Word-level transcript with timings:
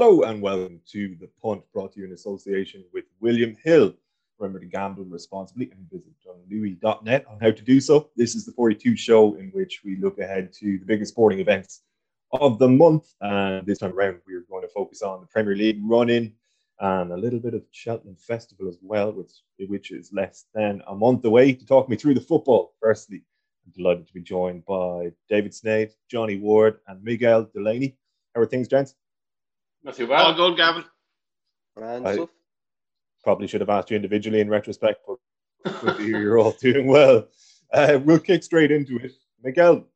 Hello 0.00 0.22
and 0.22 0.40
welcome 0.40 0.80
to 0.86 1.16
the 1.20 1.28
punt 1.42 1.60
brought 1.72 1.92
to 1.92 1.98
you 1.98 2.06
in 2.06 2.12
association 2.12 2.84
with 2.92 3.06
William 3.18 3.56
Hill. 3.64 3.92
Remember 4.38 4.60
to 4.60 4.66
gamble 4.66 5.02
responsibly 5.02 5.72
and 5.72 5.90
visit 5.90 6.12
johnlouis.net 6.24 7.26
on 7.26 7.40
how 7.40 7.50
to 7.50 7.62
do 7.64 7.80
so. 7.80 8.08
This 8.14 8.36
is 8.36 8.46
the 8.46 8.52
42 8.52 8.94
show 8.94 9.34
in 9.34 9.48
which 9.48 9.80
we 9.84 9.96
look 9.96 10.20
ahead 10.20 10.52
to 10.60 10.78
the 10.78 10.84
biggest 10.84 11.14
sporting 11.14 11.40
events 11.40 11.82
of 12.30 12.60
the 12.60 12.68
month. 12.68 13.12
And 13.20 13.66
this 13.66 13.78
time 13.78 13.92
around, 13.92 14.20
we're 14.24 14.44
going 14.48 14.62
to 14.62 14.68
focus 14.68 15.02
on 15.02 15.20
the 15.20 15.26
Premier 15.26 15.56
League 15.56 15.80
run 15.82 16.10
in 16.10 16.32
and 16.78 17.10
a 17.10 17.16
little 17.16 17.40
bit 17.40 17.54
of 17.54 17.64
Cheltenham 17.72 18.14
Festival 18.14 18.68
as 18.68 18.78
well, 18.80 19.10
which, 19.10 19.32
which 19.68 19.90
is 19.90 20.12
less 20.12 20.44
than 20.54 20.80
a 20.86 20.94
month 20.94 21.24
away. 21.24 21.52
To 21.52 21.66
talk 21.66 21.88
me 21.88 21.96
through 21.96 22.14
the 22.14 22.20
football, 22.20 22.76
firstly, 22.80 23.24
I'm 23.66 23.72
delighted 23.72 24.06
to 24.06 24.14
be 24.14 24.22
joined 24.22 24.64
by 24.64 25.10
David 25.28 25.50
Sneyd, 25.50 25.90
Johnny 26.08 26.36
Ward, 26.36 26.78
and 26.86 27.02
Miguel 27.02 27.50
Delaney. 27.52 27.96
How 28.36 28.42
are 28.42 28.46
things, 28.46 28.68
gents? 28.68 28.94
Not 29.82 29.96
too 29.96 30.06
bad. 30.06 30.20
All 30.20 30.34
good, 30.34 30.56
Gavin. 30.56 30.84
I 32.06 32.26
probably 33.22 33.46
should 33.46 33.60
have 33.60 33.70
asked 33.70 33.90
you 33.90 33.96
individually 33.96 34.40
in 34.40 34.48
retrospect, 34.48 35.00
but 35.06 35.82
good 35.82 35.96
to 35.96 36.02
hear 36.02 36.20
you're 36.20 36.38
all 36.38 36.52
doing 36.60 36.86
well. 36.86 37.28
Uh, 37.72 37.98
we'll 38.02 38.18
kick 38.18 38.42
straight 38.42 38.70
into 38.70 38.96
it. 38.98 39.12
Miguel, 39.42 39.86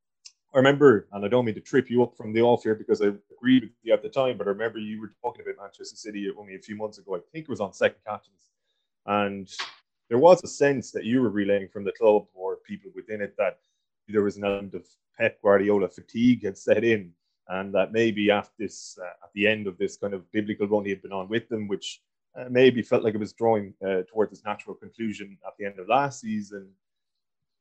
I 0.54 0.58
remember, 0.58 1.08
and 1.12 1.24
I 1.24 1.28
don't 1.28 1.44
mean 1.44 1.54
to 1.54 1.60
trip 1.60 1.90
you 1.90 2.02
up 2.02 2.16
from 2.16 2.32
the 2.32 2.42
off 2.42 2.62
here 2.62 2.74
because 2.74 3.00
I 3.00 3.06
agreed 3.36 3.64
with 3.64 3.72
you 3.82 3.92
at 3.92 4.02
the 4.02 4.08
time, 4.08 4.36
but 4.36 4.46
I 4.46 4.50
remember 4.50 4.78
you 4.78 5.00
were 5.00 5.14
talking 5.22 5.42
about 5.42 5.62
Manchester 5.62 5.96
City 5.96 6.30
only 6.38 6.54
a 6.54 6.60
few 6.60 6.76
months 6.76 6.98
ago. 6.98 7.16
I 7.16 7.20
think 7.32 7.44
it 7.44 7.48
was 7.48 7.60
on 7.60 7.72
second 7.72 8.00
captains. 8.06 8.50
And 9.06 9.50
there 10.08 10.18
was 10.18 10.42
a 10.44 10.48
sense 10.48 10.92
that 10.92 11.04
you 11.04 11.22
were 11.22 11.30
relaying 11.30 11.68
from 11.68 11.84
the 11.84 11.92
club 11.92 12.26
or 12.34 12.56
people 12.66 12.90
within 12.94 13.22
it 13.22 13.34
that 13.38 13.58
there 14.08 14.22
was 14.22 14.36
an 14.36 14.44
element 14.44 14.74
of 14.74 14.86
Pep 15.18 15.40
Guardiola 15.40 15.88
fatigue 15.88 16.44
had 16.44 16.58
set 16.58 16.84
in, 16.84 17.12
and 17.52 17.74
that 17.74 17.92
maybe 17.92 18.30
after 18.30 18.54
this, 18.58 18.98
uh, 19.00 19.24
at 19.24 19.30
the 19.34 19.46
end 19.46 19.66
of 19.66 19.76
this 19.76 19.96
kind 19.96 20.14
of 20.14 20.30
biblical 20.32 20.66
run 20.66 20.84
he 20.84 20.90
had 20.90 21.02
been 21.02 21.12
on 21.12 21.28
with 21.28 21.48
them, 21.48 21.68
which 21.68 22.00
uh, 22.34 22.46
maybe 22.48 22.80
felt 22.82 23.02
like 23.02 23.14
it 23.14 23.20
was 23.20 23.34
drawing 23.34 23.74
uh, 23.86 24.02
towards 24.08 24.32
its 24.32 24.44
natural 24.44 24.74
conclusion 24.74 25.36
at 25.46 25.52
the 25.58 25.66
end 25.66 25.78
of 25.78 25.88
last 25.88 26.20
season, 26.20 26.68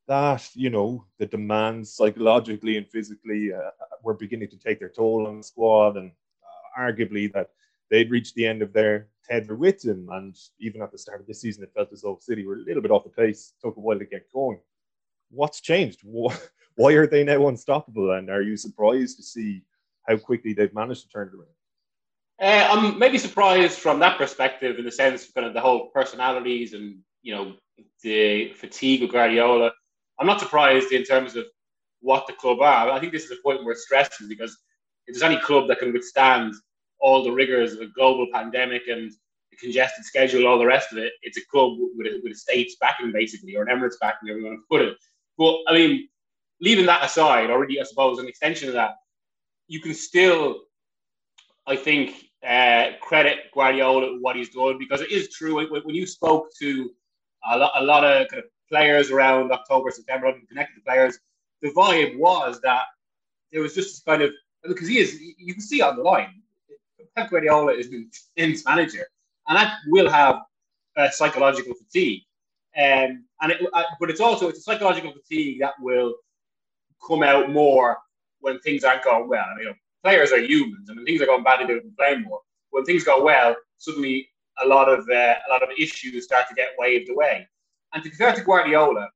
that 0.08 0.50
you 0.54 0.70
know 0.70 1.06
the 1.18 1.26
demands 1.26 1.94
psychologically 1.94 2.78
and 2.78 2.88
physically 2.88 3.54
uh, 3.54 3.70
were 4.02 4.14
beginning 4.14 4.50
to 4.50 4.58
take 4.58 4.80
their 4.80 4.90
toll 4.90 5.28
on 5.28 5.38
the 5.38 5.44
squad, 5.44 5.98
and 5.98 6.12
uh, 6.42 6.82
arguably 6.82 7.32
that 7.34 7.50
they'd 7.90 8.12
reached 8.12 8.34
the 8.36 8.48
end 8.48 8.62
of 8.62 8.72
their 8.72 9.10
tether 9.30 9.56
with 9.56 9.84
him. 9.84 10.08
And 10.12 10.38
even 10.60 10.82
at 10.82 10.94
the 10.94 10.98
start 10.98 11.20
of 11.20 11.28
this 11.28 11.42
season, 11.42 11.64
it 11.64 11.74
felt 11.76 11.92
as 11.92 12.02
though 12.02 12.18
City 12.22 12.46
were 12.46 12.56
a 12.56 12.66
little 12.66 12.82
bit 12.82 12.92
off 12.92 13.04
the 13.04 13.10
pace. 13.10 13.54
Took 13.62 13.76
a 13.76 13.80
while 13.82 14.00
to 14.00 14.06
get 14.06 14.32
going. 14.32 14.60
What's 15.30 15.60
changed? 15.60 16.00
Why 16.76 16.94
are 16.94 17.08
they 17.08 17.26
now 17.26 17.50
unstoppable? 17.50 18.12
And 18.12 18.30
are 18.30 18.42
you 18.42 18.56
surprised 18.56 19.18
to 19.18 19.24
see 19.24 19.64
how 20.08 20.18
quickly 20.18 20.54
they've 20.54 20.74
managed 20.74 21.04
to 21.04 21.10
turn 21.10 21.28
it 21.28 21.36
around? 21.36 21.48
Uh, 22.42 22.68
I'm 22.72 22.98
maybe 22.98 23.18
surprised 23.18 23.78
from 23.78 24.00
that 24.00 24.18
perspective, 24.18 24.80
in 24.80 24.86
the 24.86 24.92
sense 24.92 25.28
of 25.28 25.34
kind 25.34 25.46
of 25.46 25.54
the 25.54 25.62
whole 25.62 25.90
personalities 25.90 26.74
and 26.74 26.98
you 27.22 27.36
know 27.36 27.54
the 28.04 28.54
fatigue 28.54 29.04
of 29.04 29.12
Guardiola. 29.12 29.72
I'm 30.20 30.28
not 30.28 30.40
surprised 30.40 30.92
in 30.92 31.04
terms 31.04 31.36
of 31.36 31.46
what 32.00 32.28
the 32.28 32.34
club 32.34 32.60
are. 32.62 32.90
I 32.90 33.00
think 33.00 33.12
this 33.12 33.26
is 33.26 33.32
a 33.32 33.42
point 33.44 33.64
worth 33.64 33.80
stressing 33.80 34.28
because 34.28 34.58
if 35.08 35.14
there's 35.14 35.24
any 35.24 35.40
club 35.40 35.68
that 35.68 35.80
can 35.80 35.94
withstand 35.94 36.54
all 37.00 37.24
the 37.24 37.32
rigors 37.32 37.74
of 37.74 37.82
a 37.82 37.88
global 37.88 38.28
pandemic 38.34 38.84
and 38.88 39.12
the 39.52 39.58
congested 39.58 40.06
schedule, 40.06 40.48
all 40.48 40.60
the 40.60 40.66
rest 40.66 40.92
of 40.92 40.98
it, 40.98 41.14
it's 41.22 41.38
a 41.38 41.46
club 41.52 41.78
with 41.96 42.08
a, 42.08 42.20
with 42.24 42.34
a 42.34 42.36
state's 42.36 42.76
backing, 42.80 43.12
basically, 43.12 43.56
or 43.56 43.64
an 43.64 43.70
Emirates 43.70 44.00
backing, 44.00 44.28
however 44.28 44.40
you 44.40 44.46
want 44.46 44.60
to 44.60 44.66
put 44.70 44.82
it. 44.82 44.98
But 45.38 45.58
I 45.68 45.74
mean, 45.74 46.08
leaving 46.60 46.86
that 46.86 47.04
aside, 47.04 47.50
already, 47.50 47.80
I 47.80 47.84
suppose, 47.84 48.20
an 48.20 48.28
extension 48.28 48.68
of 48.68 48.76
that, 48.76 48.92
you 49.72 49.80
can 49.80 49.94
still, 49.94 50.64
I 51.66 51.78
think, 51.78 52.26
uh, 52.46 52.88
credit 53.02 53.38
Guardiola 53.54 54.18
what 54.20 54.36
he's 54.36 54.50
done 54.50 54.78
because 54.78 55.00
it 55.00 55.12
is 55.12 55.30
true. 55.30 55.66
When 55.72 55.96
you 55.96 56.06
spoke 56.06 56.50
to 56.60 56.92
a 57.50 57.58
lot, 57.58 57.72
a 57.76 57.84
lot 57.84 58.04
of 58.04 58.28
kind 58.28 58.44
of 58.44 58.50
players 58.68 59.12
around 59.12 59.50
October, 59.54 59.90
September, 59.90 60.28
and 60.28 60.46
connected 60.50 60.76
to 60.76 60.82
players, 60.82 61.20
the 61.62 61.70
vibe 61.70 62.18
was 62.18 62.60
that 62.62 62.84
there 63.54 63.62
was 63.62 63.74
just 63.74 64.04
kind 64.04 64.22
of 64.22 64.32
because 64.68 64.90
he 64.90 65.00
is, 65.00 65.18
you 65.38 65.54
can 65.54 65.64
see 65.64 65.82
on 65.82 65.96
the 65.96 66.04
line, 66.04 66.42
Pep 67.16 67.30
Guardiola 67.30 67.72
is 67.72 67.88
an 67.88 68.12
intense 68.36 68.66
manager, 68.66 69.08
and 69.48 69.58
that 69.58 69.78
will 69.88 70.10
have 70.10 70.42
a 70.98 71.10
psychological 71.14 71.76
fatigue. 71.76 72.24
Um, 72.76 73.24
and 73.42 73.54
it, 73.54 73.62
uh, 73.72 73.84
but 74.02 74.10
it's 74.10 74.20
also 74.20 74.50
it's 74.50 74.60
a 74.60 74.64
psychological 74.64 75.14
fatigue 75.14 75.62
that 75.62 75.76
will 75.80 76.16
come 77.08 77.24
out 77.24 77.50
more 77.50 77.98
when 78.42 78.60
things 78.60 78.84
aren't 78.84 79.04
going 79.04 79.28
well. 79.28 79.46
You 79.60 79.66
know, 79.66 79.74
players 80.04 80.32
are 80.32 80.40
humans, 80.40 80.90
and 80.90 80.98
when 80.98 81.06
things 81.06 81.22
are 81.22 81.26
going 81.26 81.44
badly, 81.44 81.74
they 81.74 81.80
complain 81.80 82.24
more. 82.24 82.42
When 82.72 82.84
things 82.86 83.04
go 83.04 83.24
well, 83.24 83.56
suddenly 83.78 84.28
a 84.62 84.68
lot 84.68 84.90
of 84.90 85.08
uh, 85.10 85.36
a 85.48 85.50
lot 85.50 85.64
of 85.64 85.70
issues 85.78 86.26
start 86.26 86.48
to 86.50 86.56
get 86.56 86.70
waved 86.78 87.10
away. 87.10 87.48
And 87.94 88.04
to 88.04 88.10
fair 88.12 88.34
to 88.34 88.42
Guardiola, 88.42 89.10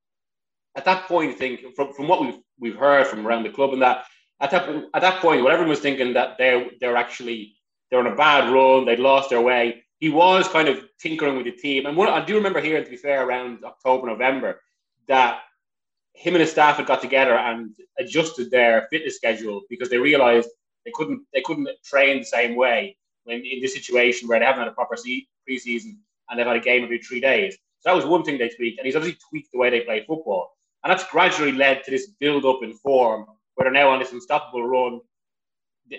at 0.76 0.84
that 0.84 1.06
point, 1.06 1.30
I 1.30 1.34
think 1.34 1.74
from, 1.74 1.92
from 1.92 2.08
what 2.08 2.20
we've 2.20 2.38
we've 2.58 2.76
heard 2.76 3.06
from 3.06 3.26
around 3.26 3.42
the 3.42 3.50
club 3.50 3.72
and 3.72 3.82
that 3.82 4.04
at 4.40 4.50
that 4.50 4.68
at 4.94 5.02
that 5.02 5.20
point, 5.20 5.42
when 5.42 5.52
everyone 5.52 5.70
was 5.70 5.80
thinking 5.80 6.12
that 6.14 6.36
they're 6.38 6.66
they're 6.80 6.96
actually 6.96 7.54
they're 7.90 8.00
on 8.00 8.06
a 8.06 8.16
bad 8.16 8.52
run, 8.52 8.84
they'd 8.84 8.98
lost 8.98 9.30
their 9.30 9.40
way. 9.40 9.82
He 9.98 10.10
was 10.10 10.46
kind 10.48 10.68
of 10.68 10.84
tinkering 11.00 11.36
with 11.36 11.46
the 11.46 11.52
team, 11.52 11.86
and 11.86 11.96
what 11.96 12.08
I 12.08 12.24
do 12.24 12.34
remember 12.34 12.60
hearing, 12.60 12.84
to 12.84 12.90
be 12.90 12.96
fair, 12.96 13.26
around 13.26 13.64
October, 13.64 14.06
November, 14.06 14.60
that 15.08 15.40
him 16.16 16.34
and 16.34 16.40
his 16.40 16.50
staff 16.50 16.78
had 16.78 16.86
got 16.86 17.02
together 17.02 17.36
and 17.36 17.70
adjusted 17.98 18.50
their 18.50 18.88
fitness 18.90 19.16
schedule 19.16 19.62
because 19.68 19.90
they 19.90 19.98
realised 19.98 20.48
they 20.84 20.90
couldn't 20.94 21.22
they 21.34 21.42
couldn't 21.42 21.68
train 21.84 22.18
the 22.18 22.24
same 22.24 22.56
way 22.56 22.96
when 23.24 23.44
in 23.44 23.60
this 23.60 23.74
situation 23.74 24.26
where 24.26 24.38
they 24.38 24.46
haven't 24.46 24.62
had 24.62 24.68
a 24.68 24.72
proper 24.72 24.96
preseason 25.48 25.96
and 26.28 26.38
they've 26.38 26.46
had 26.46 26.56
a 26.56 26.60
game 26.60 26.84
every 26.84 26.98
three 26.98 27.20
days. 27.20 27.56
So 27.80 27.90
that 27.90 27.96
was 27.96 28.06
one 28.06 28.24
thing 28.24 28.38
they 28.38 28.48
tweaked, 28.48 28.78
and 28.78 28.86
he's 28.86 28.96
obviously 28.96 29.18
tweaked 29.28 29.52
the 29.52 29.58
way 29.58 29.70
they 29.70 29.80
play 29.80 30.04
football, 30.06 30.56
and 30.82 30.90
that's 30.90 31.08
gradually 31.10 31.52
led 31.52 31.84
to 31.84 31.90
this 31.90 32.08
build 32.18 32.44
up 32.44 32.62
in 32.62 32.72
form 32.72 33.26
where 33.54 33.64
they're 33.64 33.72
now 33.72 33.90
on 33.90 33.98
this 33.98 34.12
unstoppable 34.12 34.66
run. 34.66 35.00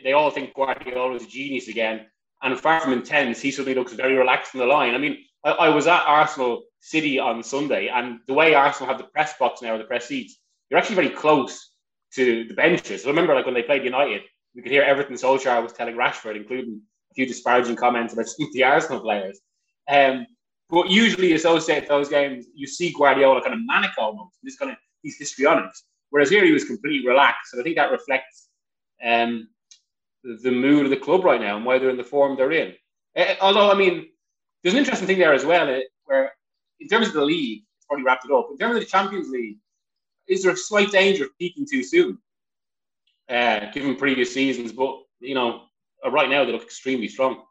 They 0.03 0.13
all 0.13 0.31
think 0.31 0.53
Guardiola 0.53 1.15
is 1.15 1.23
a 1.23 1.27
genius 1.27 1.67
again, 1.67 2.07
and 2.41 2.59
far 2.59 2.81
from 2.81 2.93
intense, 2.93 3.39
he 3.39 3.51
suddenly 3.51 3.75
looks 3.75 3.93
very 3.93 4.15
relaxed 4.15 4.53
in 4.53 4.59
the 4.59 4.65
line. 4.65 4.95
I 4.95 4.97
mean, 4.97 5.17
I, 5.47 5.51
I 5.51 5.69
was 5.69 5.87
at 5.87 6.03
Arsenal 6.05 6.63
City 6.81 7.19
on 7.19 7.41
Sunday, 7.41 7.87
and 7.87 8.19
the 8.27 8.33
way 8.33 8.53
Arsenal 8.53 8.89
have 8.89 8.97
the 8.97 9.07
press 9.07 9.37
box 9.37 9.61
now, 9.61 9.75
or 9.75 9.77
the 9.77 9.85
press 9.85 10.07
seats, 10.07 10.39
you're 10.69 10.79
actually 10.79 10.95
very 10.95 11.09
close 11.09 11.71
to 12.15 12.45
the 12.45 12.53
benches. 12.53 13.03
So 13.03 13.09
remember, 13.09 13.33
like 13.33 13.45
when 13.45 13.53
they 13.53 13.63
played 13.63 13.83
United, 13.83 14.21
we 14.55 14.61
could 14.61 14.71
hear 14.71 14.83
everything 14.83 15.15
Solskjaer 15.15 15.63
was 15.63 15.73
telling 15.73 15.95
Rashford, 15.95 16.35
including 16.35 16.81
a 17.11 17.13
few 17.13 17.25
disparaging 17.25 17.75
comments 17.75 18.13
about 18.13 18.25
the 18.53 18.63
Arsenal 18.63 19.01
players. 19.01 19.39
Um, 19.89 20.27
but 20.69 20.89
usually 20.89 21.33
associate 21.33 21.87
those 21.87 22.09
games, 22.09 22.47
you 22.53 22.67
see 22.67 22.91
Guardiola 22.91 23.41
kind 23.41 23.53
of 23.53 23.61
manic 23.65 23.91
almost. 23.97 24.35
This 24.43 24.57
kind 24.57 24.71
of 24.71 24.77
he's 25.01 25.17
histrionic. 25.17 25.71
Whereas 26.09 26.29
here 26.29 26.43
he 26.43 26.51
was 26.51 26.65
completely 26.65 27.07
relaxed. 27.07 27.53
And 27.53 27.61
I 27.61 27.63
think 27.63 27.77
that 27.77 27.91
reflects 27.91 28.49
um, 29.03 29.47
the 30.23 30.51
mood 30.51 30.85
of 30.85 30.89
the 30.89 30.97
club 30.97 31.23
right 31.23 31.39
now 31.39 31.55
and 31.55 31.65
why 31.65 31.79
they're 31.79 31.89
in 31.89 31.97
the 31.97 32.03
form 32.03 32.35
they're 32.35 32.51
in. 32.51 32.73
Uh, 33.15 33.35
although, 33.41 33.71
I 33.71 33.75
mean, 33.75 34.07
there's 34.61 34.73
an 34.73 34.79
interesting 34.79 35.07
thing 35.07 35.19
there 35.19 35.33
as 35.33 35.45
well, 35.45 35.69
uh, 35.69 35.79
where 36.05 36.31
in 36.79 36.87
terms 36.87 37.07
of 37.07 37.13
the 37.13 37.25
league, 37.25 37.63
it's 37.77 37.85
probably 37.85 38.03
wrapped 38.03 38.25
it 38.25 38.31
up. 38.31 38.47
In 38.51 38.57
terms 38.57 38.75
of 38.75 38.81
the 38.81 38.87
Champions 38.87 39.29
League, 39.29 39.57
is 40.27 40.43
there 40.43 40.51
a 40.51 40.57
slight 40.57 40.91
danger 40.91 41.25
of 41.25 41.37
peaking 41.37 41.65
too 41.69 41.83
soon, 41.83 42.17
uh, 43.29 43.71
given 43.71 43.95
previous 43.95 44.33
seasons? 44.33 44.71
But, 44.71 44.99
you 45.19 45.35
know, 45.35 45.63
uh, 46.05 46.11
right 46.11 46.29
now 46.29 46.43
they 46.43 46.51
look 46.51 46.63
extremely 46.63 47.07
strong. 47.07 47.43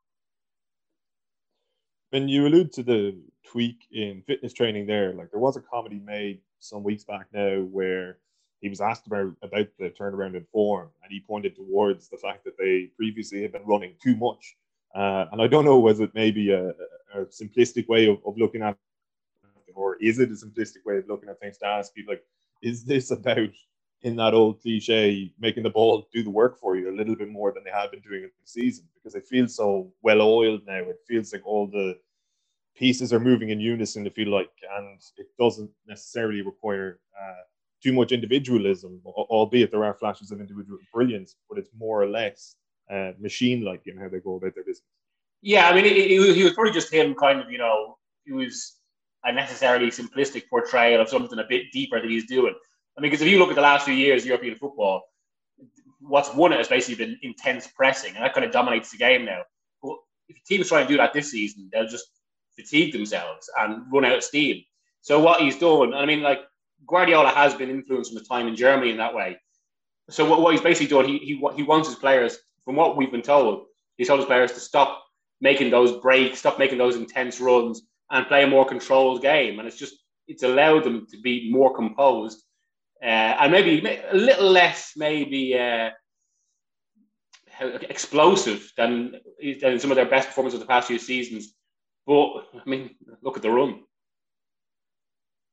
When 2.10 2.28
you 2.28 2.46
allude 2.46 2.72
to 2.74 2.82
the 2.82 3.18
tweak 3.44 3.86
in 3.90 4.22
fitness 4.26 4.52
training 4.52 4.86
there, 4.86 5.12
like 5.12 5.30
there 5.30 5.40
was 5.40 5.56
a 5.56 5.60
comedy 5.60 5.98
made 5.98 6.40
some 6.60 6.82
weeks 6.82 7.04
back 7.04 7.26
now 7.32 7.60
where 7.60 8.18
he 8.60 8.68
was 8.68 8.80
asked 8.80 9.06
about 9.06 9.34
about 9.42 9.66
the 9.78 9.90
turnaround 9.90 10.34
in 10.34 10.46
form, 10.52 10.88
and 11.02 11.12
he 11.12 11.20
pointed 11.20 11.54
towards 11.56 12.08
the 12.08 12.16
fact 12.16 12.44
that 12.44 12.56
they 12.58 12.90
previously 12.96 13.42
had 13.42 13.52
been 13.52 13.66
running 13.66 13.94
too 14.02 14.16
much. 14.16 14.56
Uh, 14.96 15.26
and 15.30 15.42
I 15.42 15.46
don't 15.46 15.66
know, 15.66 15.78
was 15.78 16.00
it 16.00 16.10
maybe 16.14 16.52
a, 16.52 16.68
a 17.14 17.26
simplistic 17.26 17.86
way 17.86 18.08
of, 18.08 18.18
of 18.24 18.38
looking 18.38 18.62
at, 18.62 18.78
or 19.74 19.96
is 19.96 20.18
it 20.18 20.30
a 20.30 20.32
simplistic 20.32 20.86
way 20.86 20.96
of 20.96 21.06
looking 21.06 21.28
at 21.28 21.38
things 21.38 21.58
to 21.58 21.66
ask 21.66 21.94
people 21.94 22.14
like, 22.14 22.24
is 22.62 22.82
this 22.84 23.10
about 23.10 23.50
in 24.02 24.16
that 24.16 24.32
old 24.32 24.62
cliche 24.62 25.32
making 25.38 25.62
the 25.64 25.70
ball 25.70 26.08
do 26.14 26.22
the 26.22 26.30
work 26.30 26.58
for 26.58 26.76
you 26.76 26.90
a 26.90 26.96
little 26.96 27.14
bit 27.14 27.28
more 27.28 27.52
than 27.52 27.62
they 27.62 27.70
have 27.70 27.90
been 27.90 28.00
doing 28.00 28.22
in 28.22 28.30
the 28.40 28.48
season 28.48 28.86
because 28.94 29.14
it 29.14 29.26
feels 29.26 29.54
so 29.54 29.92
well 30.02 30.22
oiled 30.22 30.62
now. 30.66 30.78
It 30.78 31.00
feels 31.06 31.30
like 31.32 31.46
all 31.46 31.66
the 31.66 31.98
pieces 32.74 33.12
are 33.12 33.20
moving 33.20 33.50
in 33.50 33.60
unison. 33.60 34.04
To 34.04 34.10
feel 34.10 34.28
like, 34.28 34.50
and 34.78 34.98
it 35.18 35.28
doesn't 35.38 35.70
necessarily 35.86 36.42
require. 36.42 37.00
Uh, 37.18 37.42
too 37.82 37.92
much 37.92 38.10
individualism, 38.10 39.00
albeit 39.04 39.70
there 39.70 39.84
are 39.84 39.94
flashes 39.94 40.32
of 40.32 40.40
individual 40.40 40.78
brilliance, 40.92 41.36
but 41.48 41.58
it's 41.58 41.70
more 41.78 42.02
or 42.02 42.08
less 42.08 42.56
uh, 42.90 43.12
machine-like 43.18 43.82
in 43.86 43.96
how 43.96 44.08
they 44.08 44.20
go 44.20 44.36
about 44.36 44.54
their 44.54 44.64
business. 44.64 44.86
Yeah, 45.42 45.68
I 45.68 45.74
mean, 45.74 45.84
it, 45.84 45.96
it, 45.96 46.34
he 46.34 46.44
was 46.44 46.54
probably 46.54 46.72
just 46.72 46.92
him, 46.92 47.14
kind 47.14 47.40
of, 47.40 47.50
you 47.50 47.58
know, 47.58 47.98
he 48.24 48.32
was 48.32 48.76
a 49.24 49.32
necessarily 49.32 49.90
simplistic 49.90 50.48
portrayal 50.48 51.00
of 51.00 51.08
something 51.08 51.38
a 51.38 51.44
bit 51.48 51.72
deeper 51.72 52.00
that 52.00 52.10
he's 52.10 52.26
doing. 52.26 52.54
I 52.96 53.00
mean, 53.00 53.10
because 53.10 53.22
if 53.22 53.28
you 53.28 53.38
look 53.38 53.50
at 53.50 53.56
the 53.56 53.62
last 53.62 53.84
few 53.84 53.94
years 53.94 54.24
European 54.24 54.56
football, 54.56 55.02
what's 56.00 56.32
won 56.34 56.52
it 56.52 56.58
has 56.58 56.68
basically 56.68 57.04
been 57.04 57.18
intense 57.22 57.68
pressing, 57.68 58.14
and 58.14 58.24
that 58.24 58.34
kind 58.34 58.46
of 58.46 58.52
dominates 58.52 58.90
the 58.90 58.96
game 58.96 59.24
now. 59.24 59.42
But 59.82 59.96
if 60.28 60.42
teams 60.44 60.68
try 60.68 60.80
and 60.80 60.88
do 60.88 60.96
that 60.96 61.12
this 61.12 61.30
season, 61.30 61.68
they'll 61.72 61.86
just 61.86 62.06
fatigue 62.56 62.92
themselves 62.92 63.50
and 63.58 63.82
run 63.92 64.04
out 64.04 64.16
of 64.16 64.24
steam. 64.24 64.62
So 65.02 65.20
what 65.20 65.40
he's 65.40 65.58
done, 65.58 65.92
I 65.94 66.06
mean, 66.06 66.22
like 66.22 66.40
Guardiola 66.86 67.30
has 67.30 67.54
been 67.54 67.70
influenced 67.70 68.10
from 68.10 68.18
his 68.18 68.28
time 68.28 68.48
in 68.48 68.56
Germany 68.56 68.90
in 68.90 68.96
that 68.96 69.14
way. 69.14 69.36
So 70.08 70.28
what, 70.28 70.40
what 70.40 70.52
he's 70.52 70.62
basically 70.62 70.86
doing, 70.86 71.08
he, 71.08 71.18
he 71.18 71.48
he 71.56 71.62
wants 71.62 71.88
his 71.88 71.98
players, 71.98 72.38
from 72.66 72.76
what 72.76 72.98
we've 72.98 73.10
been 73.10 73.22
told, 73.22 73.64
he 73.96 74.04
told 74.04 74.20
his 74.20 74.26
players 74.26 74.52
to 74.52 74.60
stop 74.60 75.02
making 75.40 75.70
those 75.70 75.92
breaks, 76.00 76.40
stop 76.40 76.58
making 76.58 76.76
those 76.76 76.96
intense 76.96 77.40
runs, 77.40 77.82
and 78.10 78.26
play 78.26 78.42
a 78.42 78.46
more 78.46 78.66
controlled 78.66 79.22
game. 79.22 79.58
And 79.58 79.66
it's 79.66 79.78
just 79.78 79.94
it's 80.28 80.42
allowed 80.42 80.84
them 80.84 81.06
to 81.10 81.20
be 81.20 81.50
more 81.50 81.74
composed 81.74 82.42
uh, 83.02 83.36
and 83.40 83.52
maybe 83.52 83.86
a 84.10 84.16
little 84.16 84.50
less 84.50 84.92
maybe 84.96 85.58
uh, 85.58 85.90
explosive 87.60 88.72
than 88.76 89.16
than 89.60 89.78
some 89.78 89.90
of 89.90 89.96
their 89.96 90.08
best 90.08 90.28
performances 90.28 90.60
of 90.60 90.66
the 90.66 90.70
past 90.70 90.88
few 90.88 90.98
seasons. 90.98 91.54
But 92.06 92.46
I 92.54 92.68
mean, 92.68 92.96
look 93.22 93.36
at 93.36 93.42
the 93.42 93.50
run. 93.50 93.82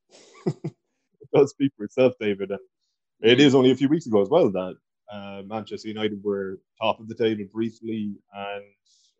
it 0.46 1.28
does 1.34 1.50
speak 1.50 1.72
for 1.76 1.84
itself, 1.84 2.14
David, 2.18 2.50
and 2.50 2.60
it 3.20 3.40
is 3.40 3.54
only 3.54 3.70
a 3.72 3.76
few 3.76 3.88
weeks 3.88 4.06
ago 4.06 4.22
as 4.22 4.28
well 4.28 4.50
that 4.50 4.76
uh, 5.10 5.42
Manchester 5.46 5.88
United 5.88 6.22
were 6.22 6.60
top 6.80 7.00
of 7.00 7.08
the 7.08 7.14
table 7.14 7.44
briefly, 7.52 8.16
and 8.34 8.64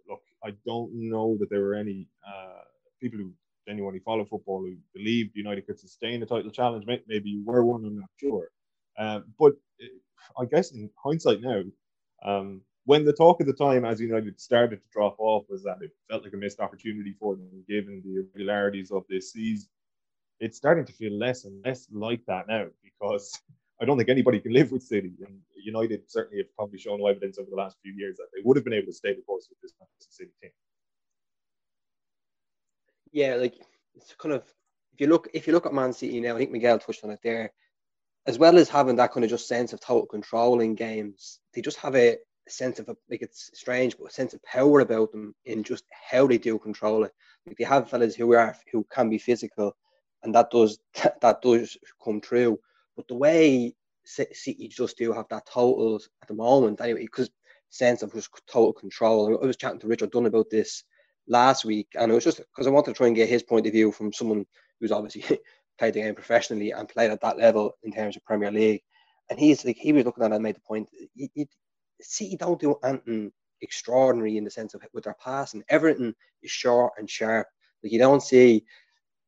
look, 0.08 0.22
I 0.44 0.52
don't 0.66 0.90
know 0.92 1.36
that 1.40 1.50
there 1.50 1.60
were 1.62 1.74
any 1.74 2.08
uh, 2.26 2.62
people 3.00 3.18
who 3.18 3.32
genuinely 3.66 4.00
follow 4.00 4.24
football 4.24 4.60
who 4.60 4.76
believed 4.94 5.36
United 5.36 5.66
could 5.66 5.78
sustain 5.78 6.22
a 6.22 6.26
title 6.26 6.50
challenge. 6.50 6.84
Maybe 6.86 7.30
you 7.30 7.42
were 7.44 7.64
one, 7.64 7.84
I'm 7.84 8.00
not 8.00 8.10
sure. 8.18 8.48
Uh, 8.98 9.20
but 9.38 9.52
uh, 9.82 10.42
I 10.42 10.44
guess 10.46 10.72
in 10.72 10.90
hindsight 11.02 11.40
now, 11.40 11.62
um, 12.24 12.62
when 12.86 13.04
the 13.04 13.12
talk 13.12 13.40
at 13.40 13.46
the 13.46 13.52
time 13.52 13.84
as 13.84 14.00
United 14.00 14.40
started 14.40 14.76
to 14.76 14.88
drop 14.92 15.16
off 15.18 15.44
was 15.48 15.62
that 15.62 15.78
it 15.80 15.90
felt 16.10 16.22
like 16.22 16.34
a 16.34 16.36
missed 16.36 16.60
opportunity 16.60 17.14
for 17.18 17.34
them 17.36 17.64
given 17.68 18.02
the 18.04 18.16
irregularities 18.16 18.90
of 18.90 19.04
this 19.08 19.32
season, 19.32 19.68
it's 20.40 20.56
starting 20.56 20.84
to 20.84 20.92
feel 20.92 21.12
less 21.12 21.44
and 21.44 21.64
less 21.64 21.86
like 21.90 22.20
that 22.26 22.46
now 22.46 22.66
because 22.82 23.40
I 23.80 23.84
don't 23.84 23.98
think 23.98 24.08
anybody 24.08 24.40
can 24.40 24.52
live 24.52 24.70
with 24.72 24.82
City. 24.82 25.12
And 25.26 25.40
United 25.56 26.10
certainly 26.10 26.38
have 26.38 26.54
probably 26.54 26.78
shown 26.78 27.00
no 27.00 27.06
evidence 27.06 27.38
over 27.38 27.50
the 27.50 27.56
last 27.56 27.76
few 27.82 27.92
years 27.92 28.16
that 28.16 28.28
they 28.34 28.42
would 28.44 28.56
have 28.56 28.64
been 28.64 28.74
able 28.74 28.86
to 28.86 28.92
stay 28.92 29.14
the 29.14 29.22
course 29.22 29.48
with 29.48 29.60
this 29.60 29.72
Manchester 29.80 30.12
City 30.12 30.30
team 30.40 30.50
yeah, 33.14 33.36
like 33.36 33.54
it's 33.94 34.14
kind 34.18 34.34
of 34.34 34.42
if 34.92 35.00
you 35.00 35.06
look 35.06 35.28
if 35.32 35.46
you 35.46 35.54
look 35.54 35.66
at 35.66 35.72
Man 35.72 35.92
City 35.92 36.20
now, 36.20 36.34
I 36.34 36.38
think 36.38 36.50
Miguel 36.50 36.78
touched 36.78 37.04
on 37.04 37.10
it 37.10 37.20
there. 37.22 37.52
As 38.26 38.38
well 38.38 38.58
as 38.58 38.68
having 38.68 38.96
that 38.96 39.12
kind 39.12 39.22
of 39.22 39.30
just 39.30 39.48
sense 39.48 39.72
of 39.72 39.80
total 39.80 40.06
control 40.06 40.60
in 40.60 40.74
games, 40.74 41.40
they 41.54 41.60
just 41.60 41.76
have 41.78 41.94
a, 41.94 42.16
sense 42.48 42.78
of 42.78 42.88
like 43.08 43.22
it's 43.22 43.50
strange, 43.54 43.96
but 43.96 44.08
a 44.08 44.10
sense 44.10 44.34
of 44.34 44.42
power 44.42 44.80
about 44.80 45.12
them 45.12 45.34
in 45.44 45.62
just 45.62 45.84
how 46.10 46.26
they 46.26 46.38
do 46.38 46.58
control 46.58 47.04
it. 47.04 47.12
Like 47.46 47.56
they 47.56 47.64
have 47.64 47.88
fellas 47.88 48.14
who 48.16 48.32
are 48.34 48.56
who 48.72 48.84
can 48.90 49.08
be 49.08 49.18
physical, 49.18 49.76
and 50.22 50.34
that 50.34 50.50
does 50.50 50.78
that 51.22 51.40
does 51.40 51.76
come 52.04 52.20
true. 52.20 52.58
But 52.96 53.08
the 53.08 53.14
way 53.14 53.74
City 54.04 54.68
just 54.68 54.98
do 54.98 55.12
have 55.12 55.26
that 55.30 55.46
total 55.46 56.00
at 56.22 56.28
the 56.28 56.34
moment, 56.34 56.80
anyway, 56.80 57.02
because 57.02 57.30
sense 57.74 58.02
of 58.02 58.12
just 58.12 58.30
total 58.46 58.72
control. 58.72 59.38
I 59.42 59.46
was 59.46 59.56
chatting 59.56 59.80
to 59.80 59.88
Richard 59.88 60.12
Dunne 60.12 60.26
about 60.26 60.48
this 60.50 60.84
last 61.26 61.64
week, 61.64 61.88
and 61.98 62.10
it 62.10 62.14
was 62.14 62.24
just 62.24 62.38
because 62.38 62.66
I 62.66 62.70
wanted 62.70 62.92
to 62.92 62.96
try 62.96 63.08
and 63.08 63.16
get 63.16 63.28
his 63.28 63.42
point 63.42 63.66
of 63.66 63.72
view 63.72 63.90
from 63.90 64.12
someone 64.12 64.46
who's 64.80 64.92
obviously 64.92 65.40
played 65.78 65.94
the 65.94 66.02
game 66.02 66.14
professionally 66.14 66.70
and 66.70 66.88
played 66.88 67.10
at 67.10 67.20
that 67.20 67.38
level 67.38 67.76
in 67.82 67.92
terms 67.92 68.16
of 68.16 68.24
Premier 68.24 68.50
League. 68.50 68.82
And 69.28 69.38
he's 69.38 69.64
like 69.64 69.76
he 69.76 69.92
was 69.92 70.04
looking 70.04 70.22
at 70.22 70.30
it 70.30 70.34
and 70.34 70.42
made 70.42 70.56
the 70.56 70.60
point. 70.60 70.88
See, 72.00 72.36
don't 72.36 72.60
do 72.60 72.76
anything 72.84 73.32
extraordinary 73.62 74.36
in 74.36 74.44
the 74.44 74.50
sense 74.50 74.74
of 74.74 74.82
with 74.92 75.04
their 75.04 75.16
passing. 75.22 75.64
Everything 75.68 76.14
is 76.42 76.50
short 76.50 76.92
and 76.98 77.08
sharp. 77.08 77.46
Like 77.82 77.92
you 77.92 77.98
don't 77.98 78.22
see 78.22 78.64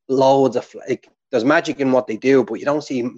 loads 0.09 0.57
of 0.57 0.73
like 0.89 1.09
there's 1.31 1.45
magic 1.45 1.81
in 1.81 1.93
what 1.93 2.07
they 2.07 2.17
do, 2.17 2.45
but 2.45 2.55
you 2.55 2.65
don't 2.65 2.85
see 2.85 3.09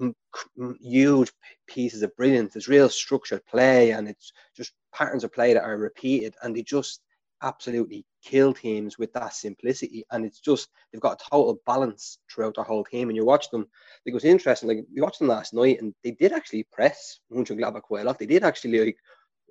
huge 0.80 1.32
pieces 1.66 2.02
of 2.02 2.16
brilliance. 2.16 2.54
There's 2.54 2.68
real 2.68 2.88
structured 2.88 3.44
play, 3.46 3.90
and 3.90 4.08
it's 4.08 4.32
just 4.56 4.72
patterns 4.94 5.24
of 5.24 5.32
play 5.32 5.52
that 5.52 5.64
are 5.64 5.76
repeated, 5.76 6.34
and 6.42 6.56
they 6.56 6.62
just 6.62 7.00
absolutely 7.42 8.04
kill 8.24 8.52
teams 8.52 8.98
with 8.98 9.12
that 9.12 9.34
simplicity. 9.34 10.04
And 10.10 10.24
it's 10.24 10.40
just 10.40 10.68
they've 10.92 11.00
got 11.00 11.20
a 11.20 11.30
total 11.30 11.60
balance 11.66 12.18
throughout 12.32 12.56
their 12.56 12.64
whole 12.64 12.84
team. 12.84 13.08
And 13.08 13.16
you 13.16 13.24
watch 13.24 13.50
them, 13.50 13.68
it 14.04 14.14
was 14.14 14.24
interesting. 14.24 14.68
Like 14.68 14.84
we 14.92 15.00
watched 15.00 15.18
them 15.18 15.28
last 15.28 15.54
night, 15.54 15.80
and 15.80 15.94
they 16.02 16.12
did 16.12 16.32
actually 16.32 16.64
press 16.72 17.20
Mönchengladbach 17.32 17.82
quite 17.82 18.02
a 18.02 18.04
lot. 18.04 18.18
They 18.18 18.26
did 18.26 18.42
actually 18.42 18.84
like, 18.84 18.96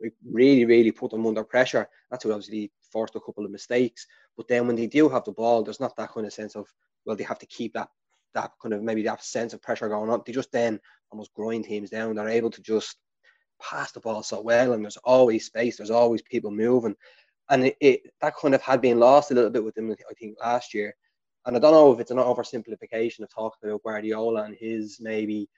like 0.01 0.13
really, 0.29 0.65
really 0.65 0.91
put 0.91 1.11
them 1.11 1.25
under 1.25 1.43
pressure. 1.43 1.87
That's 2.09 2.25
what 2.25 2.33
obviously 2.33 2.71
forced 2.91 3.15
a 3.15 3.19
couple 3.19 3.45
of 3.45 3.51
mistakes. 3.51 4.05
But 4.35 4.47
then 4.47 4.67
when 4.67 4.75
they 4.75 4.87
do 4.87 5.09
have 5.09 5.23
the 5.23 5.31
ball, 5.31 5.63
there's 5.63 5.79
not 5.79 5.95
that 5.97 6.11
kind 6.11 6.25
of 6.25 6.33
sense 6.33 6.55
of 6.55 6.67
well, 7.05 7.15
they 7.15 7.23
have 7.23 7.39
to 7.39 7.45
keep 7.45 7.73
that 7.73 7.89
that 8.33 8.51
kind 8.61 8.73
of 8.73 8.83
maybe 8.83 9.03
that 9.03 9.23
sense 9.23 9.53
of 9.53 9.61
pressure 9.61 9.89
going 9.89 10.09
on. 10.09 10.21
They 10.25 10.33
just 10.33 10.51
then 10.51 10.79
almost 11.11 11.33
grind 11.33 11.65
teams 11.65 11.89
down. 11.89 12.15
They're 12.15 12.29
able 12.29 12.51
to 12.51 12.61
just 12.61 12.97
pass 13.61 13.91
the 13.91 13.99
ball 13.99 14.23
so 14.23 14.41
well, 14.41 14.73
and 14.73 14.83
there's 14.83 14.97
always 14.97 15.45
space. 15.45 15.77
There's 15.77 15.91
always 15.91 16.21
people 16.21 16.51
moving 16.51 16.95
and 17.49 17.67
it, 17.67 17.77
it, 17.79 18.01
that 18.21 18.35
kind 18.35 18.55
of 18.55 18.61
had 18.61 18.81
been 18.81 18.99
lost 18.99 19.31
a 19.31 19.33
little 19.33 19.49
bit 19.49 19.63
with 19.63 19.75
them, 19.75 19.91
I 19.91 20.13
think, 20.13 20.37
last 20.39 20.73
year. 20.73 20.95
And 21.45 21.55
I 21.55 21.59
don't 21.59 21.71
know 21.71 21.93
if 21.93 21.99
it's 21.99 22.11
an 22.11 22.17
oversimplification 22.17 23.21
of 23.21 23.29
talking 23.29 23.69
about 23.69 23.83
Guardiola 23.83 24.43
and 24.43 24.55
his 24.55 24.97
maybe 24.99 25.49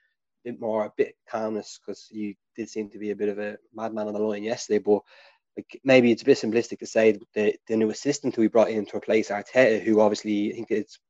a 0.44 0.52
bit 0.52 0.60
more 0.60 0.86
a 0.86 0.92
bit 0.96 1.16
calmness 1.28 1.80
because 1.80 2.06
he 2.10 2.36
did 2.56 2.68
seem 2.68 2.90
to 2.90 2.98
be 2.98 3.10
a 3.10 3.16
bit 3.16 3.28
of 3.28 3.38
a 3.38 3.58
madman 3.74 4.06
on 4.06 4.12
the 4.12 4.20
line 4.20 4.44
yesterday. 4.44 4.78
But 4.78 5.00
like 5.56 5.80
maybe 5.82 6.12
it's 6.12 6.22
a 6.22 6.26
bit 6.26 6.38
simplistic 6.38 6.78
to 6.78 6.86
say 6.86 7.18
the, 7.34 7.56
the 7.66 7.76
new 7.76 7.90
assistant 7.90 8.36
who 8.36 8.42
we 8.42 8.48
brought 8.48 8.70
in 8.70 8.86
to 8.86 8.96
replace 8.96 9.30
Arteta, 9.30 9.82
who 9.82 10.00
obviously 10.00 10.52
I 10.52 10.54
think 10.54 10.70
it's 10.70 11.00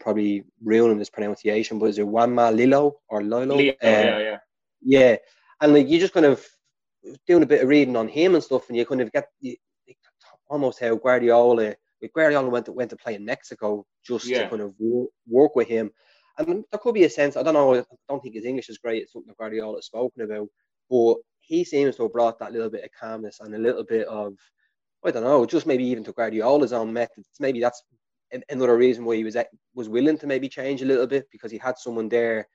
probably 0.00 0.44
ruining 0.62 0.98
his 0.98 1.10
pronunciation, 1.10 1.78
but 1.78 1.86
is 1.86 1.98
it 1.98 2.06
Juanma 2.06 2.54
Lillo 2.54 2.96
or 3.08 3.22
Lillo? 3.22 3.56
uh, 3.56 3.86
yeah, 3.86 4.18
yeah, 4.18 4.38
yeah. 4.82 5.16
And 5.60 5.74
like 5.74 5.88
you 5.88 5.98
just 5.98 6.14
kind 6.14 6.26
of 6.26 6.44
doing 7.26 7.42
a 7.42 7.46
bit 7.46 7.62
of 7.62 7.68
reading 7.68 7.96
on 7.96 8.08
him 8.08 8.34
and 8.34 8.42
stuff, 8.42 8.68
and 8.68 8.76
you 8.76 8.86
kind 8.86 9.00
of 9.00 9.12
get 9.12 9.26
you, 9.40 9.56
almost 10.48 10.80
how 10.80 10.94
Guardiola, 10.94 11.74
Guardiola 12.14 12.48
went 12.48 12.66
to, 12.66 12.72
went 12.72 12.90
to 12.90 12.96
play 12.96 13.14
in 13.14 13.24
Mexico 13.24 13.86
just 14.06 14.26
yeah. 14.26 14.44
to 14.44 14.48
kind 14.48 14.62
of 14.62 14.74
work 15.26 15.56
with 15.56 15.68
him. 15.68 15.90
And 16.38 16.64
there 16.70 16.78
could 16.78 16.94
be 16.94 17.04
a 17.04 17.10
sense, 17.10 17.36
I 17.36 17.42
don't 17.42 17.54
know, 17.54 17.74
I 17.74 17.84
don't 18.08 18.22
think 18.22 18.34
his 18.34 18.44
English 18.44 18.68
is 18.68 18.78
great. 18.78 19.02
It's 19.02 19.12
something 19.12 19.28
that 19.28 19.36
Guardiola 19.36 19.76
has 19.76 19.86
spoken 19.86 20.22
about, 20.22 20.48
but 20.90 21.16
he 21.40 21.64
seems 21.64 21.96
to 21.96 22.04
have 22.04 22.12
brought 22.12 22.38
that 22.38 22.52
little 22.52 22.70
bit 22.70 22.84
of 22.84 22.90
calmness 22.98 23.40
and 23.40 23.54
a 23.54 23.58
little 23.58 23.84
bit 23.84 24.06
of, 24.06 24.34
I 25.04 25.10
don't 25.10 25.24
know, 25.24 25.44
just 25.44 25.66
maybe 25.66 25.84
even 25.84 26.04
to 26.04 26.12
Guardiola's 26.12 26.72
own 26.72 26.92
methods. 26.92 27.28
Maybe 27.40 27.60
that's 27.60 27.82
another 28.48 28.76
reason 28.76 29.04
why 29.04 29.16
he 29.16 29.24
was 29.24 29.36
was 29.74 29.88
willing 29.88 30.18
to 30.18 30.26
maybe 30.26 30.48
change 30.48 30.82
a 30.82 30.86
little 30.86 31.06
bit 31.06 31.28
because 31.30 31.50
he 31.50 31.58
had 31.58 31.78
someone 31.78 32.08
there 32.08 32.48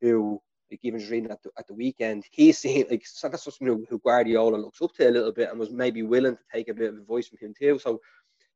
who 0.00 0.40
like 0.70 0.80
even 0.82 0.98
just 0.98 1.10
reading 1.10 1.30
at 1.30 1.42
the, 1.42 1.50
at 1.58 1.66
the 1.66 1.74
weekend, 1.74 2.24
he's 2.30 2.58
seen 2.64 2.84
like 2.90 3.06
so 3.06 3.28
that's 3.28 3.44
something 3.44 3.86
who 3.88 3.98
Guardiola 4.00 4.56
looks 4.56 4.82
up 4.82 4.94
to 4.94 5.08
a 5.08 5.10
little 5.10 5.32
bit 5.32 5.50
and 5.50 5.58
was 5.58 5.70
maybe 5.70 6.02
willing 6.02 6.36
to 6.36 6.42
take 6.52 6.68
a 6.68 6.74
bit 6.74 6.90
of 6.90 6.98
advice 6.98 7.28
from 7.28 7.38
him 7.38 7.54
too. 7.58 7.78
So 7.78 8.00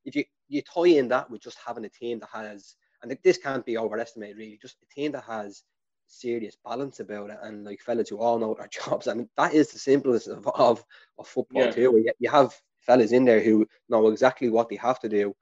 if 0.04 0.14
you 0.14 0.24
you 0.48 0.62
tie 0.62 0.98
in 0.98 1.08
that 1.08 1.30
with 1.30 1.42
just 1.42 1.58
having 1.64 1.84
a 1.84 1.88
team 1.88 2.20
that 2.20 2.30
has 2.32 2.76
and 3.02 3.16
this 3.22 3.38
can't 3.38 3.64
be 3.64 3.78
overestimated 3.78 4.36
really, 4.36 4.58
just 4.60 4.76
a 4.82 4.94
team 4.94 5.12
that 5.12 5.24
has 5.24 5.62
serious 6.06 6.56
balance 6.64 7.00
about 7.00 7.30
it 7.30 7.38
and 7.42 7.64
like 7.64 7.80
fellas 7.80 8.08
who 8.08 8.18
all 8.18 8.38
know 8.38 8.54
their 8.54 8.68
jobs. 8.84 9.08
I 9.08 9.14
mean 9.14 9.28
that 9.36 9.54
is 9.54 9.70
the 9.70 9.78
simplest 9.78 10.28
of 10.28 10.46
of, 10.48 10.84
of 11.18 11.28
football 11.28 11.64
yeah. 11.64 11.70
too. 11.70 12.04
You 12.18 12.30
have 12.30 12.54
fellas 12.80 13.12
in 13.12 13.24
there 13.24 13.40
who 13.40 13.66
know 13.88 14.08
exactly 14.08 14.48
what 14.48 14.68
they 14.68 14.76
have 14.76 14.98
to 15.00 15.08
do 15.08 15.34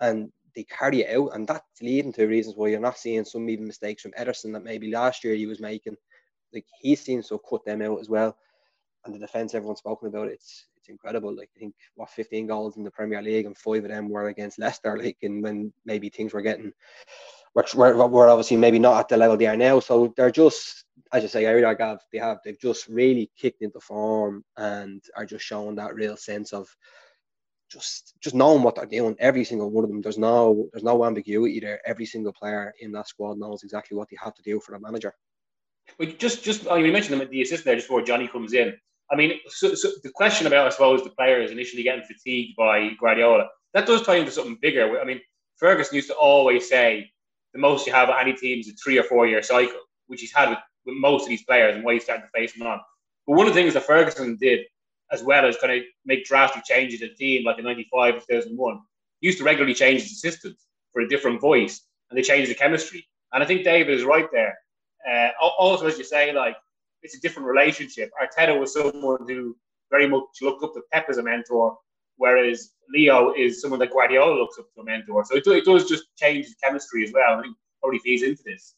and 0.00 0.30
they 0.58 0.64
carry 0.64 1.02
it 1.02 1.16
out, 1.16 1.28
and 1.34 1.46
that's 1.46 1.80
leading 1.80 2.12
to 2.14 2.26
reasons 2.26 2.56
why 2.56 2.66
you're 2.66 2.80
not 2.80 2.98
seeing 2.98 3.24
some 3.24 3.48
even 3.48 3.64
mistakes 3.64 4.02
from 4.02 4.10
Ederson 4.18 4.52
that 4.54 4.64
maybe 4.64 4.90
last 4.90 5.22
year 5.22 5.36
he 5.36 5.46
was 5.46 5.60
making 5.60 5.96
like 6.52 6.64
he 6.80 6.96
seems 6.96 7.28
to 7.28 7.40
cut 7.48 7.64
them 7.64 7.80
out 7.80 8.00
as 8.00 8.08
well. 8.08 8.36
And 9.04 9.14
the 9.14 9.20
defense, 9.20 9.54
everyone's 9.54 9.78
spoken 9.78 10.08
about, 10.08 10.26
it's 10.26 10.66
it's 10.76 10.88
incredible. 10.88 11.32
Like 11.32 11.50
I 11.56 11.60
think 11.60 11.76
what 11.94 12.10
15 12.10 12.48
goals 12.48 12.76
in 12.76 12.82
the 12.82 12.90
Premier 12.90 13.22
League 13.22 13.46
and 13.46 13.56
five 13.56 13.84
of 13.84 13.90
them 13.90 14.08
were 14.08 14.28
against 14.28 14.58
Leicester. 14.58 14.98
Like 14.98 15.18
and 15.22 15.44
when 15.44 15.72
maybe 15.84 16.08
things 16.08 16.32
were 16.32 16.42
getting, 16.42 16.72
we're, 17.54 18.06
we're, 18.08 18.28
obviously 18.28 18.56
maybe 18.56 18.80
not 18.80 18.98
at 18.98 19.08
the 19.08 19.16
level 19.16 19.36
they 19.36 19.46
are 19.46 19.56
now. 19.56 19.78
So 19.78 20.12
they're 20.16 20.32
just, 20.32 20.86
as 21.12 21.22
you 21.22 21.28
say, 21.28 21.46
I 21.46 21.52
really 21.52 21.76
have 21.78 22.00
they 22.12 22.18
have 22.18 22.38
they've 22.44 22.58
just 22.58 22.88
really 22.88 23.30
kicked 23.38 23.62
into 23.62 23.78
form 23.78 24.44
and 24.56 25.04
are 25.16 25.26
just 25.26 25.44
showing 25.44 25.76
that 25.76 25.94
real 25.94 26.16
sense 26.16 26.52
of 26.52 26.68
just 27.70 28.14
just 28.20 28.34
knowing 28.34 28.62
what 28.62 28.74
they're 28.76 28.86
doing. 28.86 29.16
Every 29.18 29.44
single 29.44 29.70
one 29.70 29.84
of 29.84 29.90
them. 29.90 30.00
There's 30.00 30.18
no 30.18 30.68
there's 30.72 30.84
no 30.84 31.04
ambiguity 31.04 31.60
there. 31.60 31.80
Every 31.86 32.06
single 32.06 32.32
player 32.32 32.72
in 32.80 32.92
that 32.92 33.08
squad 33.08 33.38
knows 33.38 33.62
exactly 33.62 33.96
what 33.96 34.08
they 34.10 34.16
have 34.22 34.34
to 34.34 34.42
do 34.42 34.60
for 34.60 34.72
the 34.72 34.80
manager. 34.80 35.14
But 35.98 36.18
just, 36.18 36.44
just 36.44 36.68
I 36.68 36.76
mean, 36.76 36.86
you 36.86 36.92
mentioned 36.92 37.20
the 37.30 37.42
assistant 37.42 37.64
there 37.64 37.74
just 37.74 37.88
before 37.88 38.02
Johnny 38.02 38.28
comes 38.28 38.52
in. 38.52 38.74
I 39.10 39.16
mean, 39.16 39.38
so, 39.48 39.74
so 39.74 39.90
the 40.02 40.10
question 40.10 40.46
about, 40.46 40.66
I 40.66 40.70
suppose, 40.70 41.02
the 41.02 41.10
players 41.10 41.50
initially 41.50 41.82
getting 41.82 42.04
fatigued 42.04 42.56
by 42.56 42.90
Guardiola, 43.00 43.48
that 43.72 43.86
does 43.86 44.02
tie 44.02 44.16
into 44.16 44.30
something 44.30 44.58
bigger. 44.60 45.00
I 45.00 45.04
mean, 45.04 45.20
Ferguson 45.56 45.96
used 45.96 46.08
to 46.08 46.14
always 46.14 46.68
say 46.68 47.10
the 47.54 47.58
most 47.58 47.86
you 47.86 47.92
have 47.94 48.10
at 48.10 48.20
any 48.20 48.34
team 48.34 48.60
is 48.60 48.68
a 48.68 48.72
three 48.72 48.98
or 48.98 49.02
four 49.02 49.26
year 49.26 49.42
cycle, 49.42 49.80
which 50.08 50.20
he's 50.20 50.32
had 50.32 50.50
with, 50.50 50.58
with 50.84 50.96
most 50.96 51.22
of 51.22 51.30
these 51.30 51.44
players 51.44 51.74
and 51.74 51.84
why 51.84 51.94
he's 51.94 52.04
starting 52.04 52.26
to 52.26 52.38
face 52.38 52.52
them 52.52 52.66
on. 52.66 52.80
But 53.26 53.36
one 53.36 53.46
of 53.46 53.54
the 53.54 53.60
things 53.60 53.74
that 53.74 53.84
Ferguson 53.84 54.36
did 54.36 54.60
as 55.12 55.22
well 55.22 55.46
as 55.46 55.56
kind 55.56 55.72
of 55.72 55.82
make 56.04 56.24
drastic 56.24 56.64
changes 56.64 57.02
in 57.02 57.08
the 57.08 57.14
team, 57.14 57.44
like 57.44 57.58
in 57.58 57.64
'95 57.64 58.14
2001, 58.26 58.80
used 59.20 59.38
to 59.38 59.44
regularly 59.44 59.74
change 59.74 60.02
his 60.02 60.12
assistant 60.12 60.56
for 60.92 61.02
a 61.02 61.08
different 61.08 61.40
voice, 61.40 61.82
and 62.10 62.18
they 62.18 62.22
changed 62.22 62.50
the 62.50 62.54
chemistry. 62.54 63.06
And 63.32 63.42
I 63.42 63.46
think 63.46 63.64
David 63.64 63.94
is 63.94 64.04
right 64.04 64.28
there. 64.32 64.56
Uh, 65.08 65.28
also, 65.40 65.86
as 65.86 65.98
you 65.98 66.04
say, 66.04 66.32
like 66.32 66.56
it's 67.02 67.16
a 67.16 67.20
different 67.20 67.48
relationship. 67.48 68.10
Arteta 68.20 68.58
was 68.58 68.72
someone 68.72 69.26
who 69.26 69.56
very 69.90 70.08
much 70.08 70.24
looked 70.42 70.62
up 70.62 70.74
to 70.74 70.82
Pep 70.92 71.06
as 71.08 71.18
a 71.18 71.22
mentor, 71.22 71.76
whereas 72.16 72.72
Leo 72.90 73.32
is 73.34 73.60
someone 73.60 73.80
that 73.80 73.92
Guardiola 73.92 74.34
looks 74.34 74.58
up 74.58 74.66
to 74.74 74.80
a 74.80 74.84
mentor. 74.84 75.24
So 75.24 75.36
it, 75.36 75.46
it 75.46 75.64
does 75.64 75.88
just 75.88 76.04
change 76.16 76.48
the 76.48 76.54
chemistry 76.62 77.04
as 77.04 77.12
well. 77.12 77.38
I 77.38 77.42
think 77.42 77.56
probably 77.80 78.00
feeds 78.00 78.22
into 78.22 78.42
this. 78.44 78.74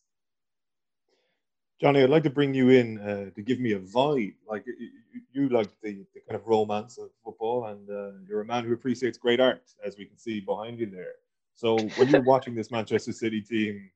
Johnny, 1.81 2.03
I'd 2.03 2.11
like 2.11 2.25
to 2.25 2.31
bring 2.31 2.53
you 2.53 2.69
in 2.69 2.99
uh, 2.99 3.31
to 3.35 3.43
give 3.43 3.59
me 3.59 3.73
a 3.73 3.79
vibe. 3.79 4.35
Like 4.47 4.67
you, 4.67 4.91
you 5.33 5.49
like 5.49 5.71
the, 5.83 6.05
the, 6.13 6.21
kind 6.29 6.39
of 6.39 6.47
romance 6.47 6.99
of 6.99 7.09
football, 7.25 7.67
and 7.67 7.89
uh, 7.89 8.19
you're 8.29 8.43
a 8.43 8.45
man 8.45 8.65
who 8.65 8.75
appreciates 8.75 9.17
great 9.17 9.41
art, 9.41 9.63
as 9.83 9.97
we 9.97 10.05
can 10.05 10.19
see 10.19 10.41
behind 10.41 10.79
you 10.79 10.91
there. 10.91 11.15
So 11.55 11.79
when 11.97 12.09
you're 12.09 12.23
watching 12.35 12.55
this 12.55 12.71
Manchester 12.71 13.13
City 13.13 13.41
team, 13.41 13.91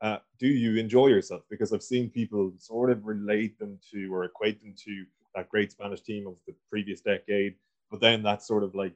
uh, 0.00 0.18
do 0.40 0.48
you 0.48 0.76
enjoy 0.76 1.06
yourself? 1.06 1.42
Because 1.48 1.72
I've 1.72 1.84
seen 1.84 2.10
people 2.10 2.52
sort 2.58 2.90
of 2.90 3.06
relate 3.06 3.60
them 3.60 3.78
to 3.92 4.12
or 4.12 4.24
equate 4.24 4.60
them 4.60 4.74
to 4.84 5.04
that 5.36 5.48
great 5.48 5.70
Spanish 5.70 6.00
team 6.00 6.26
of 6.26 6.34
the 6.48 6.54
previous 6.68 7.00
decade, 7.00 7.54
but 7.92 8.00
then 8.00 8.24
that's 8.24 8.44
sort 8.44 8.64
of 8.64 8.74
like 8.74 8.94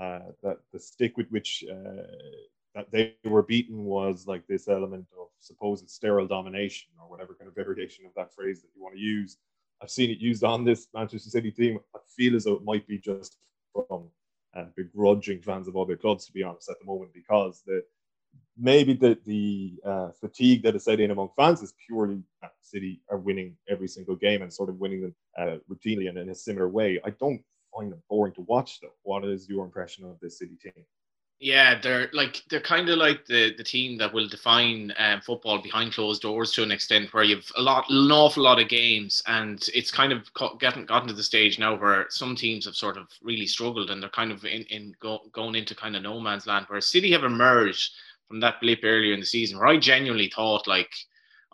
uh, 0.00 0.20
that 0.44 0.58
the 0.72 0.78
stick 0.78 1.16
with 1.16 1.28
which 1.30 1.64
uh, 1.68 2.02
that 2.74 2.90
they 2.90 3.14
were 3.24 3.42
beaten 3.42 3.84
was 3.84 4.26
like 4.26 4.46
this 4.46 4.68
element 4.68 5.06
of 5.18 5.28
supposed 5.40 5.88
sterile 5.90 6.26
domination 6.26 6.88
or 7.00 7.08
whatever 7.08 7.34
kind 7.34 7.48
of 7.48 7.54
variation 7.54 8.06
of 8.06 8.12
that 8.14 8.32
phrase 8.34 8.62
that 8.62 8.68
you 8.74 8.82
want 8.82 8.94
to 8.94 9.00
use. 9.00 9.38
I've 9.82 9.90
seen 9.90 10.10
it 10.10 10.18
used 10.18 10.44
on 10.44 10.64
this 10.64 10.88
Manchester 10.94 11.30
City 11.30 11.50
team. 11.50 11.80
I 11.94 11.98
feel 12.16 12.36
as 12.36 12.44
though 12.44 12.54
it 12.54 12.64
might 12.64 12.86
be 12.86 12.98
just 12.98 13.36
from 13.72 14.04
uh, 14.54 14.64
begrudging 14.76 15.40
fans 15.40 15.68
of 15.68 15.76
other 15.76 15.96
clubs, 15.96 16.26
to 16.26 16.32
be 16.32 16.42
honest, 16.42 16.70
at 16.70 16.78
the 16.78 16.86
moment, 16.86 17.12
because 17.12 17.62
the 17.66 17.82
maybe 18.56 18.92
the 18.94 19.18
the 19.24 19.74
uh, 19.84 20.10
fatigue 20.12 20.62
that 20.62 20.76
is 20.76 20.84
set 20.84 21.00
in 21.00 21.10
among 21.10 21.30
fans 21.36 21.62
is 21.62 21.74
purely 21.86 22.22
City 22.60 23.00
are 23.10 23.18
winning 23.18 23.56
every 23.68 23.88
single 23.88 24.16
game 24.16 24.42
and 24.42 24.52
sort 24.52 24.68
of 24.68 24.78
winning 24.78 25.02
them 25.02 25.14
uh, 25.36 25.56
routinely 25.70 26.08
and 26.08 26.16
in 26.16 26.30
a 26.30 26.34
similar 26.34 26.68
way. 26.68 27.00
I 27.04 27.10
don't 27.10 27.42
find 27.74 27.92
them 27.92 28.02
boring 28.08 28.32
to 28.34 28.42
watch, 28.42 28.80
though. 28.80 28.94
What 29.02 29.24
is 29.24 29.48
your 29.48 29.64
impression 29.64 30.04
of 30.04 30.18
this 30.20 30.38
City 30.38 30.56
team? 30.56 30.84
Yeah, 31.44 31.80
they're 31.80 32.08
like 32.12 32.44
they're 32.48 32.60
kind 32.60 32.88
of 32.88 32.98
like 32.98 33.26
the 33.26 33.52
the 33.56 33.64
team 33.64 33.98
that 33.98 34.14
will 34.14 34.28
define 34.28 34.92
um, 34.96 35.20
football 35.22 35.58
behind 35.60 35.92
closed 35.92 36.22
doors 36.22 36.52
to 36.52 36.62
an 36.62 36.70
extent, 36.70 37.12
where 37.12 37.24
you've 37.24 37.50
a 37.56 37.60
lot, 37.60 37.90
an 37.90 38.12
awful 38.12 38.44
lot 38.44 38.60
of 38.60 38.68
games, 38.68 39.20
and 39.26 39.68
it's 39.74 39.90
kind 39.90 40.12
of 40.12 40.30
getting 40.60 40.86
gotten 40.86 41.08
to 41.08 41.14
the 41.14 41.22
stage 41.22 41.58
now 41.58 41.74
where 41.74 42.06
some 42.10 42.36
teams 42.36 42.64
have 42.66 42.76
sort 42.76 42.96
of 42.96 43.08
really 43.22 43.46
struggled, 43.48 43.90
and 43.90 44.00
they're 44.00 44.08
kind 44.10 44.30
of 44.30 44.44
in 44.44 44.62
in 44.66 44.94
go, 45.00 45.18
going 45.32 45.56
into 45.56 45.74
kind 45.74 45.96
of 45.96 46.02
no 46.04 46.20
man's 46.20 46.46
land. 46.46 46.66
Where 46.68 46.80
City 46.80 47.10
have 47.10 47.24
emerged 47.24 47.92
from 48.28 48.38
that 48.38 48.60
blip 48.60 48.80
earlier 48.84 49.12
in 49.12 49.18
the 49.20 49.26
season, 49.26 49.58
where 49.58 49.66
I 49.66 49.78
genuinely 49.78 50.28
thought 50.28 50.68
like 50.68 50.94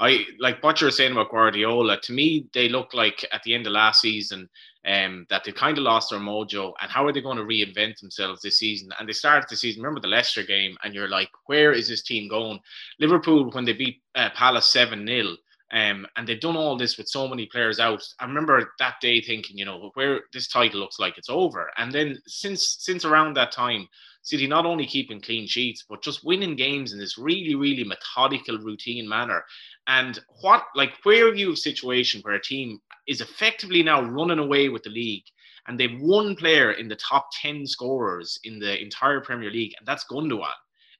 I 0.00 0.24
like 0.38 0.62
what 0.62 0.80
you're 0.80 0.90
saying 0.90 1.12
about 1.12 1.30
Guardiola. 1.30 2.00
To 2.00 2.12
me, 2.12 2.46
they 2.54 2.68
look 2.68 2.94
like 2.94 3.24
at 3.32 3.42
the 3.42 3.54
end 3.54 3.66
of 3.66 3.72
last 3.72 4.00
season 4.00 4.48
um, 4.86 5.26
that 5.28 5.44
they 5.44 5.52
kind 5.52 5.76
of 5.76 5.84
lost 5.84 6.10
their 6.10 6.20
mojo. 6.20 6.72
And 6.80 6.90
how 6.90 7.06
are 7.06 7.12
they 7.12 7.20
going 7.20 7.36
to 7.36 7.42
reinvent 7.42 7.98
themselves 7.98 8.40
this 8.40 8.58
season? 8.58 8.90
And 8.98 9.08
they 9.08 9.12
started 9.12 9.48
the 9.48 9.56
season. 9.56 9.82
Remember 9.82 10.00
the 10.00 10.08
Leicester 10.08 10.42
game, 10.42 10.76
and 10.84 10.94
you're 10.94 11.08
like, 11.08 11.30
where 11.46 11.72
is 11.72 11.88
this 11.88 12.02
team 12.02 12.28
going? 12.28 12.60
Liverpool 13.00 13.50
when 13.50 13.64
they 13.64 13.72
beat 13.72 14.02
uh, 14.14 14.30
Palace 14.30 14.66
seven 14.66 15.06
0 15.06 15.36
um, 15.70 16.06
and 16.16 16.26
they've 16.26 16.40
done 16.40 16.56
all 16.56 16.76
this 16.76 16.96
with 16.96 17.08
so 17.08 17.28
many 17.28 17.46
players 17.46 17.78
out. 17.78 18.02
I 18.18 18.24
remember 18.24 18.72
that 18.78 19.00
day 19.00 19.20
thinking, 19.20 19.58
you 19.58 19.66
know, 19.66 19.90
where 19.94 20.22
this 20.32 20.48
title 20.48 20.80
looks 20.80 20.98
like 20.98 21.18
it's 21.18 21.28
over. 21.28 21.70
And 21.76 21.92
then 21.92 22.18
since 22.26 22.76
since 22.80 23.04
around 23.04 23.34
that 23.36 23.52
time, 23.52 23.86
City 24.28 24.46
not 24.46 24.66
only 24.66 24.86
keeping 24.86 25.20
clean 25.20 25.46
sheets, 25.46 25.84
but 25.88 26.02
just 26.02 26.24
winning 26.24 26.56
games 26.56 26.92
in 26.92 26.98
this 26.98 27.18
really, 27.18 27.54
really 27.54 27.84
methodical, 27.84 28.58
routine 28.58 29.08
manner. 29.08 29.44
And 29.86 30.18
what, 30.40 30.64
like, 30.74 30.92
where 31.04 31.28
are 31.28 31.34
you 31.34 31.52
a 31.52 31.56
situation 31.56 32.20
where 32.20 32.34
a 32.34 32.42
team 32.42 32.80
is 33.06 33.20
effectively 33.20 33.82
now 33.82 34.02
running 34.02 34.38
away 34.38 34.68
with 34.68 34.82
the 34.82 34.90
league 34.90 35.24
and 35.68 35.78
they've 35.78 36.00
one 36.00 36.34
player 36.34 36.72
in 36.72 36.88
the 36.88 36.96
top 36.96 37.28
10 37.40 37.66
scorers 37.66 38.40
in 38.42 38.58
the 38.58 38.82
entire 38.82 39.20
Premier 39.20 39.50
League, 39.50 39.74
and 39.78 39.86
that's 39.86 40.04
Gundogan. 40.10 40.48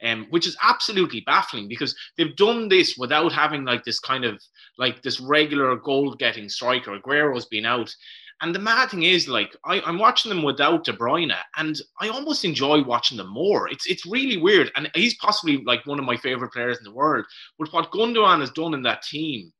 Um, 0.01 0.29
which 0.31 0.47
is 0.47 0.57
absolutely 0.63 1.23
baffling 1.23 1.67
because 1.67 1.93
they've 2.17 2.37
done 2.37 2.69
this 2.69 2.97
without 2.97 3.33
having 3.33 3.65
like 3.65 3.83
this 3.83 3.99
kind 3.99 4.25
of 4.25 4.41
like 4.79 5.03
this 5.03 5.19
regular 5.19 5.75
goal 5.75 6.15
getting 6.15 6.49
striker. 6.49 6.95
Aguero's 6.95 7.47
been 7.47 7.67
out. 7.67 7.93
And 8.41 8.55
the 8.55 8.61
mad 8.61 8.91
thing 8.91 9.03
is, 9.03 9.27
like, 9.27 9.57
I, 9.65 9.81
I'm 9.81 9.99
watching 9.99 10.29
them 10.29 10.45
without 10.45 10.85
De 10.85 10.93
Bruyne, 10.93 11.35
and 11.57 11.81
I 12.01 12.09
almost 12.09 12.45
enjoy 12.45 12.85
watching 12.85 13.19
them 13.19 13.31
more. 13.31 13.69
It's 13.69 13.87
it's 13.87 14.07
really 14.07 14.37
weird, 14.37 14.71
and 14.77 14.89
he's 14.95 15.17
possibly 15.17 15.65
like 15.65 15.85
one 15.87 15.99
of 15.99 16.05
my 16.05 16.17
favorite 16.17 16.53
players 16.53 16.79
in 16.79 16.85
the 16.85 16.93
world. 16.93 17.25
But 17.59 17.73
what 17.73 17.91
Gundogan 17.91 18.41
has 18.41 18.51
done 18.53 18.75
in 18.75 18.83
that 18.83 19.03
team, 19.03 19.53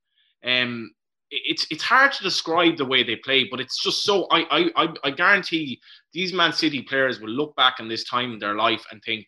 um, 0.45 0.91
it's 1.31 1.67
it's 1.71 1.83
hard 1.83 2.13
to 2.13 2.23
describe 2.23 2.77
the 2.77 2.85
way 2.85 3.03
they 3.03 3.17
play, 3.17 3.49
but 3.51 3.61
it's 3.61 3.83
just 3.83 4.05
so. 4.05 4.29
I 4.31 4.71
I 4.77 4.89
I 5.03 5.11
guarantee 5.11 5.81
these 6.13 6.33
Man 6.33 6.53
City 6.53 6.83
players 6.83 7.21
will 7.21 7.31
look 7.31 7.57
back 7.57 7.81
in 7.81 7.89
this 7.89 8.05
time 8.05 8.33
in 8.33 8.39
their 8.39 8.55
life 8.55 8.85
and 8.93 9.03
think, 9.03 9.27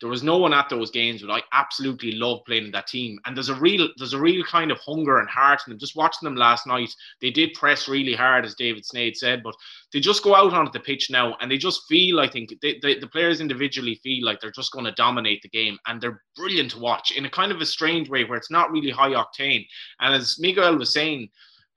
there 0.00 0.10
was 0.10 0.22
no 0.22 0.36
one 0.36 0.52
at 0.52 0.68
those 0.68 0.90
games 0.90 1.22
but 1.22 1.30
I 1.30 1.42
absolutely 1.52 2.12
love 2.12 2.40
playing 2.46 2.66
in 2.66 2.70
that 2.72 2.86
team. 2.86 3.18
And 3.24 3.36
there's 3.36 3.48
a 3.48 3.54
real 3.54 3.88
there's 3.96 4.12
a 4.12 4.20
real 4.20 4.44
kind 4.44 4.70
of 4.70 4.78
hunger 4.80 5.18
and 5.18 5.28
heart 5.28 5.60
in 5.66 5.70
them. 5.70 5.78
Just 5.78 5.96
watching 5.96 6.26
them 6.26 6.36
last 6.36 6.66
night, 6.66 6.92
they 7.20 7.30
did 7.30 7.54
press 7.54 7.88
really 7.88 8.14
hard, 8.14 8.44
as 8.44 8.54
David 8.54 8.84
Sneyd 8.84 9.16
said, 9.16 9.42
but 9.42 9.54
they 9.92 10.00
just 10.00 10.22
go 10.22 10.34
out 10.34 10.52
onto 10.52 10.72
the 10.72 10.80
pitch 10.80 11.10
now 11.10 11.36
and 11.40 11.50
they 11.50 11.58
just 11.58 11.82
feel, 11.88 12.20
I 12.20 12.28
think, 12.28 12.52
they, 12.60 12.78
they, 12.82 12.98
the 12.98 13.06
players 13.06 13.40
individually 13.40 14.00
feel 14.02 14.24
like 14.24 14.40
they're 14.40 14.50
just 14.50 14.72
going 14.72 14.84
to 14.84 14.92
dominate 14.92 15.42
the 15.42 15.48
game 15.48 15.78
and 15.86 16.00
they're 16.00 16.22
brilliant 16.36 16.72
to 16.72 16.78
watch 16.78 17.12
in 17.12 17.24
a 17.24 17.30
kind 17.30 17.52
of 17.52 17.60
a 17.60 17.66
strange 17.66 18.08
way 18.08 18.24
where 18.24 18.38
it's 18.38 18.50
not 18.50 18.70
really 18.70 18.90
high 18.90 19.10
octane. 19.10 19.66
And 20.00 20.14
as 20.14 20.38
Miguel 20.38 20.76
was 20.76 20.92
saying, 20.92 21.28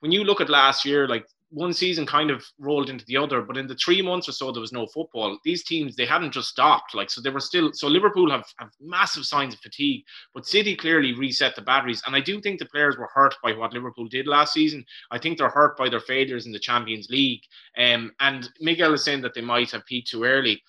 when 0.01 0.11
you 0.11 0.23
look 0.23 0.41
at 0.41 0.49
last 0.49 0.85
year, 0.85 1.07
like 1.07 1.25
one 1.51 1.73
season 1.73 2.05
kind 2.05 2.29
of 2.29 2.45
rolled 2.59 2.89
into 2.89 3.05
the 3.05 3.17
other, 3.17 3.41
but 3.41 3.57
in 3.57 3.67
the 3.67 3.75
three 3.75 4.01
months 4.01 4.29
or 4.29 4.31
so 4.31 4.51
there 4.51 4.61
was 4.61 4.71
no 4.71 4.85
football. 4.87 5.37
These 5.43 5.63
teams 5.63 5.95
they 5.95 6.05
hadn't 6.05 6.31
just 6.31 6.49
stopped, 6.49 6.93
like 6.93 7.09
so 7.09 7.21
they 7.21 7.29
were 7.29 7.39
still. 7.39 7.71
So 7.73 7.87
Liverpool 7.87 8.29
have, 8.29 8.45
have 8.59 8.69
massive 8.79 9.25
signs 9.25 9.53
of 9.53 9.59
fatigue, 9.59 10.03
but 10.33 10.45
City 10.45 10.75
clearly 10.75 11.13
reset 11.13 11.55
the 11.55 11.61
batteries, 11.61 12.03
and 12.05 12.15
I 12.15 12.21
do 12.21 12.39
think 12.39 12.59
the 12.59 12.65
players 12.65 12.97
were 12.97 13.09
hurt 13.13 13.35
by 13.43 13.53
what 13.53 13.73
Liverpool 13.73 14.07
did 14.07 14.27
last 14.27 14.53
season. 14.53 14.85
I 15.11 15.17
think 15.17 15.37
they're 15.37 15.49
hurt 15.49 15.77
by 15.77 15.89
their 15.89 15.99
failures 15.99 16.45
in 16.45 16.51
the 16.51 16.59
Champions 16.59 17.09
League, 17.09 17.41
um, 17.77 18.11
and 18.19 18.49
Miguel 18.59 18.93
is 18.93 19.03
saying 19.03 19.21
that 19.21 19.33
they 19.33 19.41
might 19.41 19.71
have 19.71 19.85
peaked 19.85 20.09
too 20.09 20.23
early. 20.23 20.61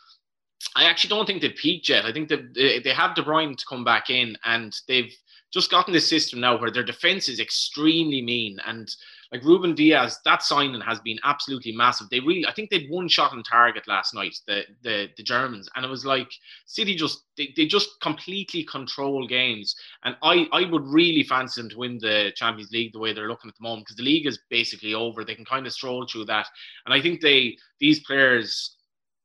I 0.76 0.84
actually 0.84 1.10
don't 1.10 1.26
think 1.26 1.42
they've 1.42 1.54
peaked 1.54 1.88
yet. 1.88 2.04
I 2.04 2.12
think 2.12 2.28
that 2.28 2.54
they 2.54 2.92
have 2.94 3.14
De 3.14 3.22
Bruyne 3.22 3.56
to 3.56 3.64
come 3.68 3.84
back 3.84 4.08
in, 4.08 4.36
and 4.44 4.74
they've 4.88 5.12
just 5.52 5.70
gotten 5.70 5.92
this 5.92 6.08
system 6.08 6.40
now 6.40 6.58
where 6.58 6.70
their 6.70 6.84
defense 6.84 7.28
is 7.28 7.40
extremely 7.40 8.22
mean 8.22 8.58
and 8.66 8.88
like 9.32 9.42
Rúben 9.42 9.76
Dias, 9.76 10.18
that 10.24 10.42
signing 10.42 10.80
has 10.80 11.00
been 11.00 11.18
absolutely 11.22 11.72
massive. 11.72 12.08
They 12.10 12.20
really, 12.20 12.44
I 12.46 12.52
think 12.52 12.70
they'd 12.70 12.90
one 12.90 13.08
shot 13.08 13.32
on 13.32 13.42
target 13.42 13.86
last 13.86 14.14
night, 14.14 14.36
the 14.46 14.64
the, 14.82 15.08
the 15.16 15.22
Germans, 15.22 15.68
and 15.74 15.84
it 15.84 15.88
was 15.88 16.04
like 16.04 16.30
City 16.66 16.94
just 16.96 17.24
they, 17.36 17.52
they 17.56 17.66
just 17.66 17.88
completely 18.00 18.64
control 18.64 19.26
games. 19.26 19.74
And 20.04 20.16
I 20.22 20.48
I 20.52 20.64
would 20.68 20.86
really 20.86 21.22
fancy 21.22 21.60
them 21.60 21.70
to 21.70 21.78
win 21.78 21.98
the 21.98 22.32
Champions 22.34 22.72
League 22.72 22.92
the 22.92 22.98
way 22.98 23.12
they're 23.12 23.28
looking 23.28 23.48
at 23.48 23.54
the 23.56 23.62
moment 23.62 23.86
because 23.86 23.96
the 23.96 24.02
league 24.02 24.26
is 24.26 24.40
basically 24.50 24.94
over. 24.94 25.24
They 25.24 25.34
can 25.36 25.44
kind 25.44 25.66
of 25.66 25.72
stroll 25.72 26.06
through 26.06 26.24
that, 26.26 26.48
and 26.86 26.94
I 26.94 27.00
think 27.00 27.20
they 27.20 27.56
these 27.78 28.00
players 28.00 28.76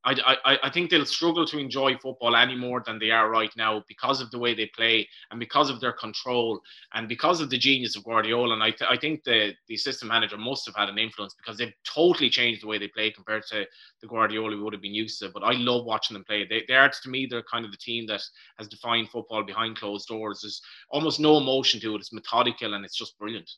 I, 0.05 0.35
I, 0.45 0.57
I 0.63 0.69
think 0.69 0.89
they'll 0.89 1.05
struggle 1.05 1.45
to 1.47 1.57
enjoy 1.57 1.97
football 1.97 2.35
any 2.35 2.55
more 2.55 2.83
than 2.85 2.99
they 2.99 3.09
are 3.09 3.29
right 3.29 3.51
now 3.57 3.83
because 3.87 4.21
of 4.21 4.29
the 4.29 4.37
way 4.37 4.53
they 4.53 4.67
play 4.67 5.07
and 5.31 5.39
because 5.39 5.71
of 5.71 5.81
their 5.81 5.93
control 5.93 6.61
and 6.93 7.09
because 7.09 7.41
of 7.41 7.49
the 7.49 7.57
genius 7.57 7.95
of 7.95 8.03
Guardiola. 8.03 8.53
And 8.53 8.63
I, 8.63 8.69
th- 8.69 8.89
I 8.89 8.97
think 8.97 9.23
the, 9.23 9.53
the 9.67 9.73
assistant 9.73 10.11
manager 10.11 10.37
must 10.37 10.65
have 10.67 10.75
had 10.75 10.89
an 10.89 10.99
influence 10.99 11.33
because 11.33 11.57
they've 11.57 11.73
totally 11.83 12.29
changed 12.29 12.61
the 12.61 12.67
way 12.67 12.77
they 12.77 12.87
play 12.87 13.09
compared 13.09 13.45
to 13.47 13.65
the 14.01 14.07
Guardiola 14.07 14.55
we 14.55 14.61
would 14.61 14.73
have 14.73 14.81
been 14.81 14.93
used 14.93 15.19
to. 15.19 15.29
But 15.29 15.43
I 15.43 15.53
love 15.53 15.85
watching 15.85 16.13
them 16.13 16.23
play. 16.23 16.45
They, 16.47 16.63
they 16.67 16.75
are, 16.75 16.89
to 16.89 17.09
me, 17.09 17.25
they're 17.25 17.43
kind 17.51 17.65
of 17.65 17.71
the 17.71 17.77
team 17.77 18.05
that 18.07 18.21
has 18.59 18.67
defined 18.67 19.09
football 19.09 19.43
behind 19.43 19.77
closed 19.77 20.07
doors. 20.07 20.41
There's 20.41 20.61
almost 20.91 21.19
no 21.19 21.37
emotion 21.37 21.79
to 21.81 21.95
it. 21.95 21.99
It's 21.99 22.13
methodical 22.13 22.75
and 22.75 22.85
it's 22.85 22.97
just 22.97 23.17
brilliant. 23.17 23.49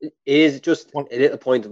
It 0.00 0.12
is 0.24 0.60
just 0.60 0.92
a 0.94 1.16
little 1.16 1.36
point 1.36 1.66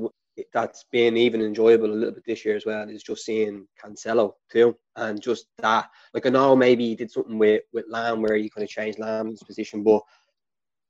that's 0.52 0.84
been 0.90 1.16
even 1.16 1.40
enjoyable 1.40 1.86
a 1.86 1.92
little 1.92 2.14
bit 2.14 2.24
this 2.26 2.44
year 2.44 2.56
as 2.56 2.66
well 2.66 2.88
is 2.88 3.02
just 3.02 3.24
seeing 3.24 3.66
Cancelo 3.82 4.34
too, 4.50 4.76
and 4.96 5.20
just 5.20 5.46
that. 5.58 5.90
Like 6.14 6.26
I 6.26 6.30
know 6.30 6.56
maybe 6.56 6.86
he 6.86 6.94
did 6.94 7.10
something 7.10 7.38
with 7.38 7.62
with 7.72 7.90
Lahm 7.90 8.20
where 8.20 8.36
he 8.36 8.50
kind 8.50 8.64
of 8.64 8.70
changed 8.70 8.98
Lahm's 8.98 9.42
position, 9.42 9.82
but 9.82 10.02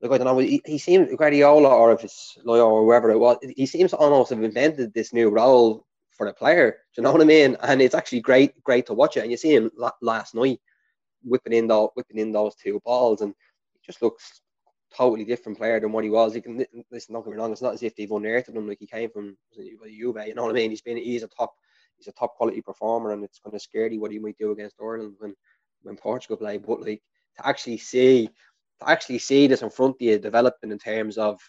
like 0.00 0.12
I 0.12 0.18
don't 0.18 0.26
know, 0.26 0.38
he, 0.38 0.62
he 0.64 0.78
seems 0.78 1.14
Guardiola 1.16 1.68
or 1.68 1.92
if 1.92 2.04
it's 2.04 2.38
Lillo 2.44 2.68
or 2.68 2.84
whoever 2.84 3.10
it 3.10 3.18
was, 3.18 3.38
he 3.56 3.66
seems 3.66 3.90
to 3.90 3.96
almost 3.96 4.30
have 4.30 4.42
invented 4.42 4.94
this 4.94 5.12
new 5.12 5.28
role 5.28 5.84
for 6.10 6.26
the 6.26 6.32
player. 6.32 6.70
Do 6.70 7.00
you 7.00 7.02
know 7.02 7.12
what 7.12 7.20
I 7.20 7.24
mean? 7.24 7.56
And 7.62 7.80
it's 7.82 7.94
actually 7.94 8.20
great, 8.20 8.62
great 8.62 8.86
to 8.86 8.94
watch 8.94 9.16
it. 9.16 9.22
And 9.22 9.30
you 9.30 9.36
see 9.36 9.54
him 9.54 9.70
last 10.02 10.34
night 10.34 10.60
whipping 11.24 11.52
in 11.52 11.66
those 11.66 11.88
whipping 11.94 12.18
in 12.18 12.32
those 12.32 12.54
two 12.54 12.80
balls, 12.84 13.22
and 13.22 13.34
he 13.72 13.80
just 13.84 14.02
looks 14.02 14.40
totally 14.94 15.24
different 15.24 15.58
player 15.58 15.80
than 15.80 15.92
what 15.92 16.04
he 16.04 16.10
was. 16.10 16.34
He 16.34 16.40
can 16.40 16.64
listen, 16.90 17.14
don't 17.14 17.24
get 17.24 17.30
me 17.30 17.36
wrong, 17.36 17.52
it's 17.52 17.62
not 17.62 17.74
as 17.74 17.82
if 17.82 17.94
they've 17.96 18.10
unearthed 18.10 18.48
him 18.48 18.68
like 18.68 18.78
he 18.80 18.86
came 18.86 19.10
from 19.10 19.36
Juve, 19.54 20.26
you 20.26 20.34
know 20.34 20.44
what 20.44 20.50
I 20.50 20.54
mean? 20.54 20.70
He's 20.70 20.82
been 20.82 20.96
he's 20.96 21.22
a 21.22 21.28
top 21.28 21.54
he's 21.96 22.08
a 22.08 22.12
top 22.12 22.36
quality 22.36 22.60
performer, 22.60 23.12
and 23.12 23.24
it's 23.24 23.40
kind 23.40 23.54
of 23.54 23.62
scary 23.62 23.98
what 23.98 24.12
he 24.12 24.18
might 24.18 24.38
do 24.38 24.52
against 24.52 24.76
Ireland 24.80 25.14
when 25.18 25.34
when 25.82 25.96
Portugal 25.96 26.36
play. 26.36 26.58
But 26.58 26.80
like 26.80 27.02
to 27.38 27.46
actually 27.46 27.78
see 27.78 28.28
to 28.80 28.88
actually 28.88 29.18
see 29.18 29.46
this 29.46 29.62
in 29.62 29.70
front 29.70 29.96
of 29.96 30.02
you 30.02 30.18
developing 30.18 30.70
in 30.70 30.78
terms 30.78 31.18
of 31.18 31.40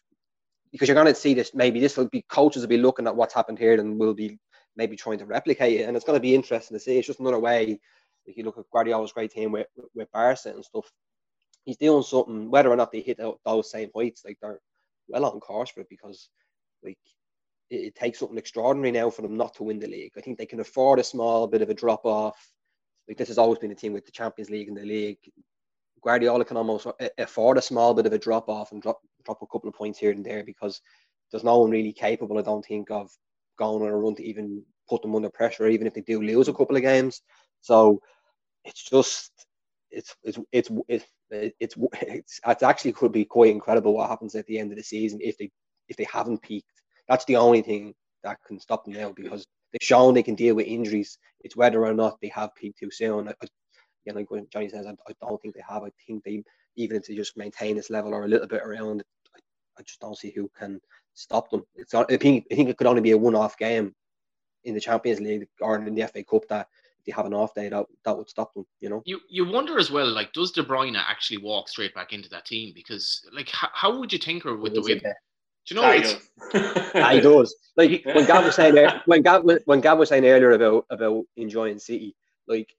because 0.71 0.87
you're 0.87 0.95
going 0.95 1.07
to 1.07 1.15
see 1.15 1.33
this 1.33 1.53
maybe 1.53 1.79
this 1.79 1.97
will 1.97 2.09
be 2.09 2.23
coaches 2.29 2.61
will 2.61 2.69
be 2.69 2.77
looking 2.77 3.07
at 3.07 3.15
what's 3.15 3.33
happened 3.33 3.59
here 3.59 3.73
and 3.73 3.99
will 3.99 4.13
be 4.13 4.37
maybe 4.75 4.95
trying 4.95 5.17
to 5.17 5.25
replicate 5.25 5.81
it 5.81 5.83
and 5.83 5.95
it's 5.95 6.05
going 6.05 6.15
to 6.15 6.21
be 6.21 6.35
interesting 6.35 6.75
to 6.75 6.79
see 6.79 6.97
it's 6.97 7.07
just 7.07 7.19
another 7.19 7.39
way 7.39 7.79
if 8.25 8.37
you 8.37 8.43
look 8.43 8.57
at 8.57 8.69
Guardiola's 8.71 9.11
great 9.11 9.31
team 9.31 9.51
with, 9.51 9.67
with, 9.75 9.87
with 9.95 10.11
Barca 10.11 10.49
and 10.49 10.63
stuff 10.63 10.91
he's 11.65 11.77
doing 11.77 12.03
something 12.03 12.49
whether 12.49 12.71
or 12.71 12.75
not 12.75 12.91
they 12.91 13.01
hit 13.01 13.19
those 13.45 13.71
same 13.71 13.89
heights 13.95 14.23
like 14.25 14.37
they're 14.41 14.59
well 15.07 15.25
on 15.25 15.39
course 15.39 15.69
for 15.69 15.81
it 15.81 15.89
because 15.89 16.29
like 16.83 16.97
it, 17.69 17.75
it 17.75 17.95
takes 17.95 18.19
something 18.19 18.37
extraordinary 18.37 18.91
now 18.91 19.09
for 19.09 19.21
them 19.21 19.37
not 19.37 19.53
to 19.55 19.63
win 19.63 19.79
the 19.79 19.87
league. 19.87 20.13
I 20.17 20.21
think 20.21 20.37
they 20.37 20.45
can 20.45 20.59
afford 20.59 20.99
a 20.99 21.03
small 21.03 21.47
bit 21.47 21.61
of 21.61 21.69
a 21.69 21.73
drop 21.73 22.05
off. 22.05 22.37
Like 23.07 23.17
this 23.17 23.27
has 23.27 23.37
always 23.37 23.59
been 23.59 23.71
a 23.71 23.75
team 23.75 23.93
with 23.93 24.05
the 24.05 24.11
Champions 24.11 24.49
League 24.49 24.67
and 24.67 24.77
the 24.77 24.85
league. 24.85 25.17
Guardiola 26.03 26.45
can 26.45 26.57
almost 26.57 26.87
afford 27.17 27.57
a 27.57 27.61
small 27.61 27.93
bit 27.93 28.05
of 28.05 28.13
a 28.13 28.17
drop 28.17 28.47
off 28.47 28.71
and 28.71 28.81
drop 28.81 29.01
drop 29.25 29.41
a 29.41 29.47
couple 29.47 29.67
of 29.67 29.75
points 29.75 29.99
here 29.99 30.11
and 30.11 30.25
there 30.25 30.43
because 30.43 30.81
there's 31.31 31.43
no 31.43 31.59
one 31.59 31.71
really 31.71 31.91
capable, 31.91 32.37
I 32.37 32.41
don't 32.41 32.65
think, 32.65 32.89
of 32.89 33.11
going 33.57 33.83
on 33.83 33.89
a 33.89 33.97
run 33.97 34.15
to 34.15 34.23
even 34.23 34.63
put 34.89 35.01
them 35.01 35.15
under 35.15 35.29
pressure, 35.29 35.67
even 35.67 35.87
if 35.87 35.93
they 35.93 36.01
do 36.01 36.21
lose 36.21 36.47
a 36.47 36.53
couple 36.53 36.75
of 36.75 36.81
games. 36.81 37.21
So 37.61 38.01
it's 38.63 38.81
just 38.81 39.31
it's 39.91 40.15
it's 40.23 40.39
it's 40.51 40.71
it's 40.87 41.05
it's, 41.31 41.75
it's, 42.01 42.39
it's 42.45 42.63
actually 42.63 42.93
could 42.93 43.11
be 43.11 43.25
quite 43.25 43.51
incredible 43.51 43.93
what 43.93 44.09
happens 44.09 44.35
at 44.35 44.45
the 44.47 44.59
end 44.59 44.71
of 44.71 44.77
the 44.77 44.83
season 44.83 45.19
if 45.21 45.37
they 45.37 45.49
if 45.87 45.97
they 45.97 46.07
haven't 46.11 46.41
peaked. 46.41 46.67
That's 47.07 47.25
the 47.25 47.37
only 47.37 47.61
thing 47.61 47.93
that 48.23 48.37
can 48.45 48.59
stop 48.59 48.85
them 48.85 48.93
now 48.93 49.11
because 49.11 49.45
they've 49.71 49.79
shown 49.81 50.13
they 50.13 50.23
can 50.23 50.35
deal 50.35 50.55
with 50.55 50.67
injuries. 50.67 51.17
It's 51.41 51.55
whether 51.55 51.83
or 51.83 51.93
not 51.93 52.19
they 52.21 52.27
have 52.29 52.53
peaked 52.55 52.79
too 52.79 52.91
soon. 52.91 53.27
I, 53.29 53.33
you 54.05 54.13
know, 54.13 54.25
like 54.29 54.49
Johnny 54.51 54.69
says, 54.69 54.85
I, 54.85 54.91
I, 55.07 55.13
don't 55.21 55.41
think 55.41 55.55
they 55.55 55.63
have. 55.67 55.83
I 55.83 55.89
think 56.05 56.23
they, 56.23 56.43
even 56.75 56.97
if 56.97 57.07
they 57.07 57.15
just 57.15 57.37
maintain 57.37 57.75
this 57.75 57.89
level 57.89 58.13
or 58.13 58.25
a 58.25 58.27
little 58.27 58.47
bit 58.47 58.61
around, 58.61 59.03
I, 59.35 59.39
I 59.79 59.81
just 59.83 59.99
don't 59.99 60.17
see 60.17 60.31
who 60.31 60.49
can 60.57 60.79
stop 61.13 61.49
them. 61.49 61.63
It's 61.75 61.93
I 61.93 62.03
think 62.05 62.45
I 62.51 62.55
think 62.55 62.69
it 62.69 62.77
could 62.77 62.87
only 62.87 63.01
be 63.01 63.11
a 63.11 63.17
one-off 63.17 63.57
game 63.57 63.93
in 64.63 64.73
the 64.73 64.79
Champions 64.79 65.19
League 65.19 65.47
or 65.61 65.75
in 65.77 65.95
the 65.95 66.07
FA 66.07 66.23
Cup 66.23 66.47
that 66.49 66.67
they 67.09 67.15
have 67.15 67.25
an 67.25 67.33
off 67.33 67.53
day 67.53 67.69
that 67.69 67.85
that 68.05 68.17
would 68.17 68.29
stop 68.29 68.53
them. 68.53 68.65
You 68.79 68.89
know. 68.89 69.01
You 69.05 69.19
you 69.29 69.49
wonder 69.49 69.79
as 69.79 69.91
well, 69.91 70.07
like, 70.07 70.31
does 70.33 70.51
De 70.51 70.63
Bruyne 70.63 70.95
actually 70.95 71.39
walk 71.39 71.69
straight 71.69 71.95
back 71.95 72.13
into 72.13 72.29
that 72.29 72.45
team? 72.45 72.71
Because 72.75 73.21
like, 73.33 73.49
how, 73.49 73.69
how 73.73 73.99
would 73.99 74.13
you 74.13 74.19
tinker 74.19 74.55
with 74.55 74.73
the 74.73 74.81
way? 74.81 74.99
Do 74.99 75.75
you 75.75 75.81
know 75.81 75.89
it's 75.91 76.13
he 76.53 77.21
does. 77.21 77.55
Like 77.75 78.03
when 78.05 78.25
Gav 78.25 78.45
was 78.45 78.55
saying 78.55 78.75
when 79.05 79.21
Gav 79.21 79.43
when 79.65 79.81
Gav 79.81 79.97
was 79.97 80.09
saying 80.09 80.25
earlier 80.25 80.51
about 80.51 80.85
about 80.89 81.25
enjoying 81.37 81.79
City, 81.79 82.15
like 82.47 82.73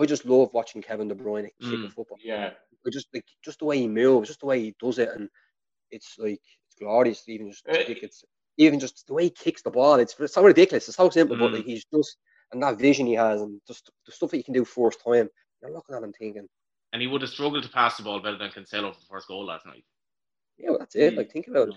I 0.00 0.06
just 0.06 0.24
love 0.24 0.50
watching 0.52 0.82
Kevin 0.82 1.08
De 1.08 1.14
Bruyne 1.14 1.48
kick 1.60 1.78
mm, 1.78 1.86
a 1.86 1.90
football. 1.90 2.18
Yeah, 2.22 2.50
I 2.86 2.90
just 2.90 3.08
like 3.14 3.24
just 3.44 3.60
the 3.60 3.64
way 3.64 3.78
he 3.78 3.88
moves, 3.88 4.28
just 4.28 4.40
the 4.40 4.46
way 4.46 4.60
he 4.60 4.74
does 4.80 4.98
it, 4.98 5.10
and 5.14 5.28
it's 5.90 6.16
like 6.18 6.40
it's 6.68 6.76
glorious. 6.78 7.22
Even 7.28 7.50
just 7.50 7.66
uh, 7.68 7.72
it's 7.76 8.24
even 8.58 8.78
just 8.78 9.06
the 9.06 9.14
way 9.14 9.24
he 9.24 9.30
kicks 9.30 9.62
the 9.62 9.70
ball. 9.70 9.96
It's, 9.96 10.14
it's 10.18 10.34
so 10.34 10.42
ridiculous. 10.42 10.88
It's 10.88 10.96
so 10.96 11.10
simple, 11.10 11.36
mm. 11.36 11.40
but 11.40 11.52
like 11.52 11.64
he's 11.64 11.84
just 11.92 12.16
and 12.54 12.62
that 12.62 12.78
vision 12.78 13.06
he 13.06 13.14
has, 13.14 13.42
and 13.42 13.60
just 13.66 13.90
the 14.06 14.12
stuff 14.12 14.30
that 14.30 14.38
you 14.38 14.44
can 14.44 14.54
do 14.54 14.64
first 14.64 15.02
time. 15.04 15.28
You're 15.60 15.72
looking 15.72 15.94
at 15.94 16.02
him 16.02 16.12
thinking. 16.12 16.48
And 16.92 17.02
he 17.02 17.08
would 17.08 17.22
have 17.22 17.30
struggled 17.30 17.64
to 17.64 17.68
pass 17.68 17.96
the 17.96 18.02
ball 18.02 18.20
better 18.20 18.38
than 18.38 18.50
Cancelo 18.50 18.94
for 18.94 19.00
the 19.00 19.06
first 19.10 19.28
goal 19.28 19.46
last 19.46 19.66
night. 19.66 19.84
Yeah, 20.58 20.70
well, 20.70 20.78
that's 20.78 20.94
it. 20.94 21.16
Like 21.16 21.32
think 21.32 21.48
about 21.48 21.68
it. 21.68 21.74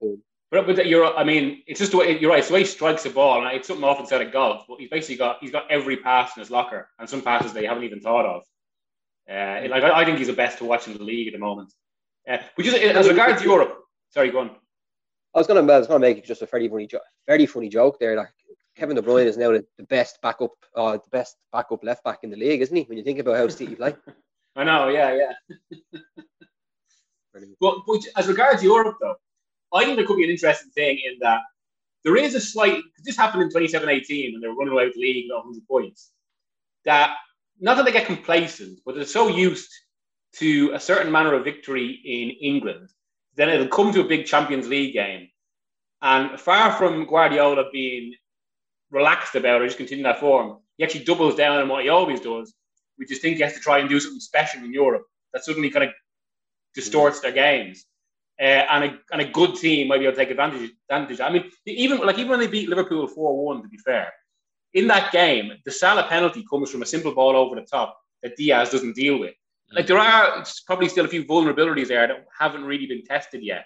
Yeah. 0.00 0.12
But, 0.50 0.66
but, 0.66 0.76
but 0.76 0.86
you're, 0.86 1.16
I 1.16 1.24
mean, 1.24 1.62
it's 1.66 1.80
just 1.80 1.92
the 1.92 1.98
way 1.98 2.18
you're 2.18 2.30
right. 2.30 2.38
It's 2.38 2.48
the 2.48 2.54
way 2.54 2.60
he 2.60 2.66
strikes 2.66 3.02
the 3.02 3.10
ball, 3.10 3.44
and 3.44 3.56
it's 3.56 3.66
something 3.66 3.84
often 3.84 4.06
said 4.06 4.22
of 4.22 4.32
golf. 4.32 4.64
But 4.68 4.78
he's 4.78 4.90
basically 4.90 5.16
got 5.16 5.38
he's 5.40 5.50
got 5.50 5.70
every 5.70 5.96
pass 5.96 6.36
in 6.36 6.40
his 6.40 6.50
locker, 6.50 6.88
and 6.98 7.08
some 7.08 7.22
passes 7.22 7.52
they 7.52 7.66
haven't 7.66 7.84
even 7.84 8.00
thought 8.00 8.26
of. 8.26 8.42
Uh, 9.30 9.68
like 9.68 9.82
I, 9.82 10.00
I, 10.00 10.04
think 10.04 10.18
he's 10.18 10.26
the 10.26 10.32
best 10.32 10.58
to 10.58 10.64
watch 10.64 10.86
in 10.88 10.96
the 10.96 11.02
league 11.02 11.28
at 11.28 11.32
the 11.32 11.38
moment. 11.38 11.72
Uh, 12.28 12.38
but 12.56 12.64
just 12.64 12.76
as 12.76 13.08
regards 13.08 13.42
Europe, 13.42 13.78
sorry, 14.10 14.30
go 14.30 14.40
on. 14.40 14.50
I 15.34 15.38
was 15.38 15.46
gonna, 15.46 15.60
I 15.60 15.78
was 15.78 15.86
gonna 15.86 16.00
make 16.00 16.24
just 16.24 16.42
a 16.42 16.46
very 16.46 16.68
funny, 16.68 16.86
jo- 16.86 17.00
very 17.26 17.46
funny 17.46 17.68
joke 17.68 17.98
there. 17.98 18.16
Like 18.16 18.28
Kevin 18.76 18.96
De 18.96 19.02
Bruyne 19.02 19.26
is 19.26 19.36
now 19.36 19.50
the, 19.50 19.64
best 19.88 20.20
backup, 20.22 20.52
uh, 20.76 20.92
the 20.92 21.10
best 21.10 21.36
backup 21.52 21.84
left 21.84 22.04
back 22.04 22.20
in 22.22 22.30
the 22.30 22.36
league, 22.36 22.62
isn't 22.62 22.76
he? 22.76 22.84
When 22.84 22.98
you 22.98 23.04
think 23.04 23.18
about 23.18 23.36
how 23.36 23.48
City 23.48 23.74
play. 23.76 23.94
I 24.56 24.64
know, 24.64 24.88
yeah, 24.88 25.14
yeah. 25.14 26.00
but, 27.60 27.74
but 27.86 28.00
as 28.16 28.28
regards 28.28 28.62
Europe, 28.62 28.96
though, 29.00 29.16
I 29.72 29.84
think 29.84 29.96
there 29.96 30.06
could 30.06 30.16
be 30.16 30.24
an 30.24 30.30
interesting 30.30 30.70
thing 30.70 31.00
in 31.04 31.18
that 31.20 31.40
there 32.04 32.16
is 32.16 32.34
a 32.34 32.40
slight. 32.40 32.82
This 33.04 33.16
happened 33.16 33.42
in 33.42 33.48
2017, 33.48 33.96
18, 33.96 34.32
when 34.32 34.40
they 34.40 34.48
were 34.48 34.54
running 34.54 34.72
away 34.72 34.86
with 34.86 34.94
the 34.94 35.00
league 35.00 35.26
with 35.28 35.36
100 35.36 35.66
points. 35.66 36.10
That 36.84 37.16
not 37.60 37.76
that 37.76 37.84
they 37.84 37.92
get 37.92 38.06
complacent, 38.06 38.80
but 38.84 38.94
they're 38.94 39.04
so 39.04 39.28
used 39.28 39.70
to 40.34 40.72
a 40.74 40.80
certain 40.80 41.12
manner 41.12 41.34
of 41.34 41.44
victory 41.44 42.00
in 42.04 42.30
England, 42.30 42.88
then 43.36 43.48
it'll 43.48 43.68
come 43.68 43.92
to 43.92 44.00
a 44.00 44.08
big 44.08 44.26
Champions 44.26 44.68
League 44.68 44.94
game. 44.94 45.28
And 46.00 46.40
far 46.40 46.72
from 46.72 47.06
Guardiola 47.06 47.64
being 47.72 48.14
relaxed 48.92 49.34
about 49.34 49.62
it, 49.62 49.66
just 49.66 49.78
continue 49.78 50.04
that 50.04 50.20
form, 50.20 50.58
he 50.76 50.84
actually 50.84 51.04
doubles 51.04 51.34
down 51.34 51.58
on 51.60 51.68
what 51.68 51.82
he 51.82 51.88
always 51.88 52.20
does, 52.20 52.54
We 52.98 53.06
just 53.06 53.22
think 53.22 53.36
he 53.36 53.42
has 53.42 53.54
to 53.54 53.60
try 53.60 53.78
and 53.78 53.88
do 53.88 53.98
something 53.98 54.20
special 54.20 54.62
in 54.62 54.72
Europe 54.72 55.04
that 55.32 55.44
suddenly 55.44 55.70
kind 55.70 55.86
of 55.86 55.90
distorts 56.74 57.20
their 57.20 57.32
games 57.32 57.84
uh, 58.40 58.44
and 58.44 58.84
a 58.84 58.98
and 59.12 59.20
a 59.20 59.30
good 59.30 59.54
team 59.56 59.88
might 59.88 59.98
be 59.98 60.04
able 60.04 60.12
to 60.12 60.18
take 60.18 60.30
advantage. 60.30 60.70
Advantage. 60.90 61.20
I 61.20 61.30
mean, 61.30 61.44
even 61.66 61.98
like 61.98 62.18
even 62.18 62.30
when 62.30 62.40
they 62.40 62.46
beat 62.46 62.68
Liverpool 62.68 63.06
four 63.06 63.44
one, 63.44 63.62
to 63.62 63.68
be 63.68 63.78
fair, 63.78 64.12
in 64.74 64.86
that 64.88 65.12
game, 65.12 65.52
the 65.64 65.70
Salah 65.70 66.04
penalty 66.08 66.44
comes 66.48 66.70
from 66.70 66.82
a 66.82 66.86
simple 66.86 67.14
ball 67.14 67.36
over 67.36 67.54
the 67.54 67.62
top 67.62 67.98
that 68.22 68.36
Dias 68.36 68.70
doesn't 68.70 68.94
deal 68.94 69.18
with. 69.18 69.34
Like 69.74 69.86
there 69.86 69.98
are 69.98 70.44
probably 70.66 70.88
still 70.88 71.06
a 71.06 71.08
few 71.08 71.24
vulnerabilities 71.24 71.88
there 71.88 72.06
that 72.06 72.26
haven't 72.38 72.64
really 72.64 72.86
been 72.86 73.04
tested 73.04 73.42
yet. 73.42 73.64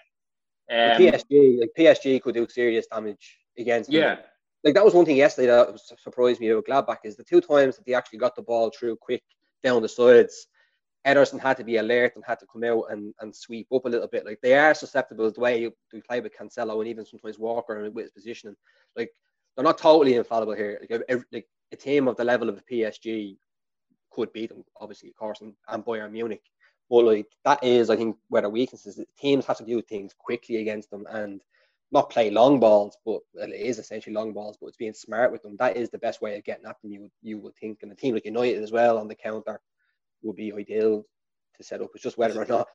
Um, 0.69 1.01
PSG, 1.01 1.59
like 1.59 1.69
PSG, 1.77 2.21
could 2.21 2.35
do 2.35 2.47
serious 2.47 2.87
damage 2.87 3.37
against. 3.57 3.91
Yeah. 3.91 4.15
Them. 4.15 4.23
Like 4.67 4.73
that 4.73 4.83
was 4.83 4.93
one 4.93 5.05
thing 5.05 5.15
yesterday 5.15 5.47
that 5.47 5.79
surprised 5.97 6.41
me 6.41 6.49
about 6.49 6.65
Gladbach 6.65 6.97
is 7.05 7.15
the 7.15 7.23
two 7.23 7.39
times 7.39 7.77
that 7.77 7.85
they 7.85 7.93
actually 7.93 8.19
got 8.19 8.35
the 8.35 8.41
ball 8.41 8.69
through 8.69 8.97
quick 8.97 9.23
down 9.63 9.81
the 9.81 9.87
sides 9.87 10.47
Ederson 11.05 11.39
had 11.39 11.55
to 11.55 11.63
be 11.63 11.77
alert 11.77 12.17
and 12.17 12.25
had 12.27 12.37
to 12.39 12.45
come 12.51 12.65
out 12.65 12.83
and, 12.89 13.13
and 13.21 13.33
sweep 13.33 13.67
up 13.73 13.85
a 13.85 13.87
little 13.87 14.09
bit. 14.09 14.25
Like 14.25 14.41
they 14.43 14.55
are 14.55 14.73
susceptible 14.73 15.31
the 15.31 15.39
way 15.39 15.71
we 15.93 16.01
play 16.01 16.19
with 16.19 16.35
Cancelo 16.37 16.79
and 16.81 16.89
even 16.89 17.05
sometimes 17.05 17.39
Walker 17.39 17.89
with 17.89 18.03
his 18.03 18.11
positioning. 18.11 18.57
Like 18.97 19.09
they're 19.55 19.63
not 19.63 19.77
totally 19.77 20.15
infallible 20.15 20.53
here. 20.53 20.81
Like 20.81 21.01
a, 21.09 21.23
like 21.31 21.47
a 21.71 21.77
team 21.77 22.09
of 22.09 22.17
the 22.17 22.25
level 22.25 22.49
of 22.49 22.61
PSG 22.69 23.37
could 24.11 24.33
beat 24.33 24.49
them, 24.49 24.65
obviously, 24.81 25.11
of 25.11 25.15
course, 25.15 25.39
and, 25.39 25.53
and 25.69 25.85
Bayern 25.85 26.11
Munich. 26.11 26.43
But 26.89 27.05
like 27.05 27.27
that 27.45 27.63
is, 27.63 27.89
I 27.89 27.95
think, 27.95 28.17
where 28.27 28.41
the 28.41 28.49
weaknesses. 28.49 28.99
Teams 29.17 29.45
have 29.45 29.59
to 29.59 29.65
do 29.65 29.81
things 29.81 30.13
quickly 30.13 30.57
against 30.57 30.91
them 30.91 31.05
and 31.09 31.41
not 31.91 32.09
play 32.09 32.29
long 32.29 32.59
balls, 32.59 32.97
but 33.05 33.21
well, 33.33 33.51
it 33.51 33.61
is 33.61 33.79
essentially 33.79 34.13
long 34.13 34.33
balls. 34.33 34.57
But 34.59 34.67
it's 34.67 34.77
being 34.77 34.93
smart 34.93 35.31
with 35.31 35.41
them. 35.41 35.55
That 35.57 35.77
is 35.77 35.89
the 35.89 35.97
best 35.97 36.21
way 36.21 36.37
of 36.37 36.43
getting 36.43 36.65
at 36.65 36.75
them. 36.81 36.91
You 36.91 37.09
you 37.21 37.37
would 37.39 37.55
think, 37.55 37.79
and 37.81 37.91
a 37.91 37.95
team 37.95 38.13
like 38.13 38.25
United 38.25 38.61
as 38.61 38.71
well 38.71 38.97
on 38.97 39.07
the 39.07 39.15
counter 39.15 39.61
would 40.21 40.35
be 40.35 40.53
ideal 40.53 41.05
to 41.55 41.63
set 41.63 41.81
up. 41.81 41.89
It's 41.93 42.03
just 42.03 42.17
whether 42.17 42.41
or 42.41 42.45
not 42.45 42.67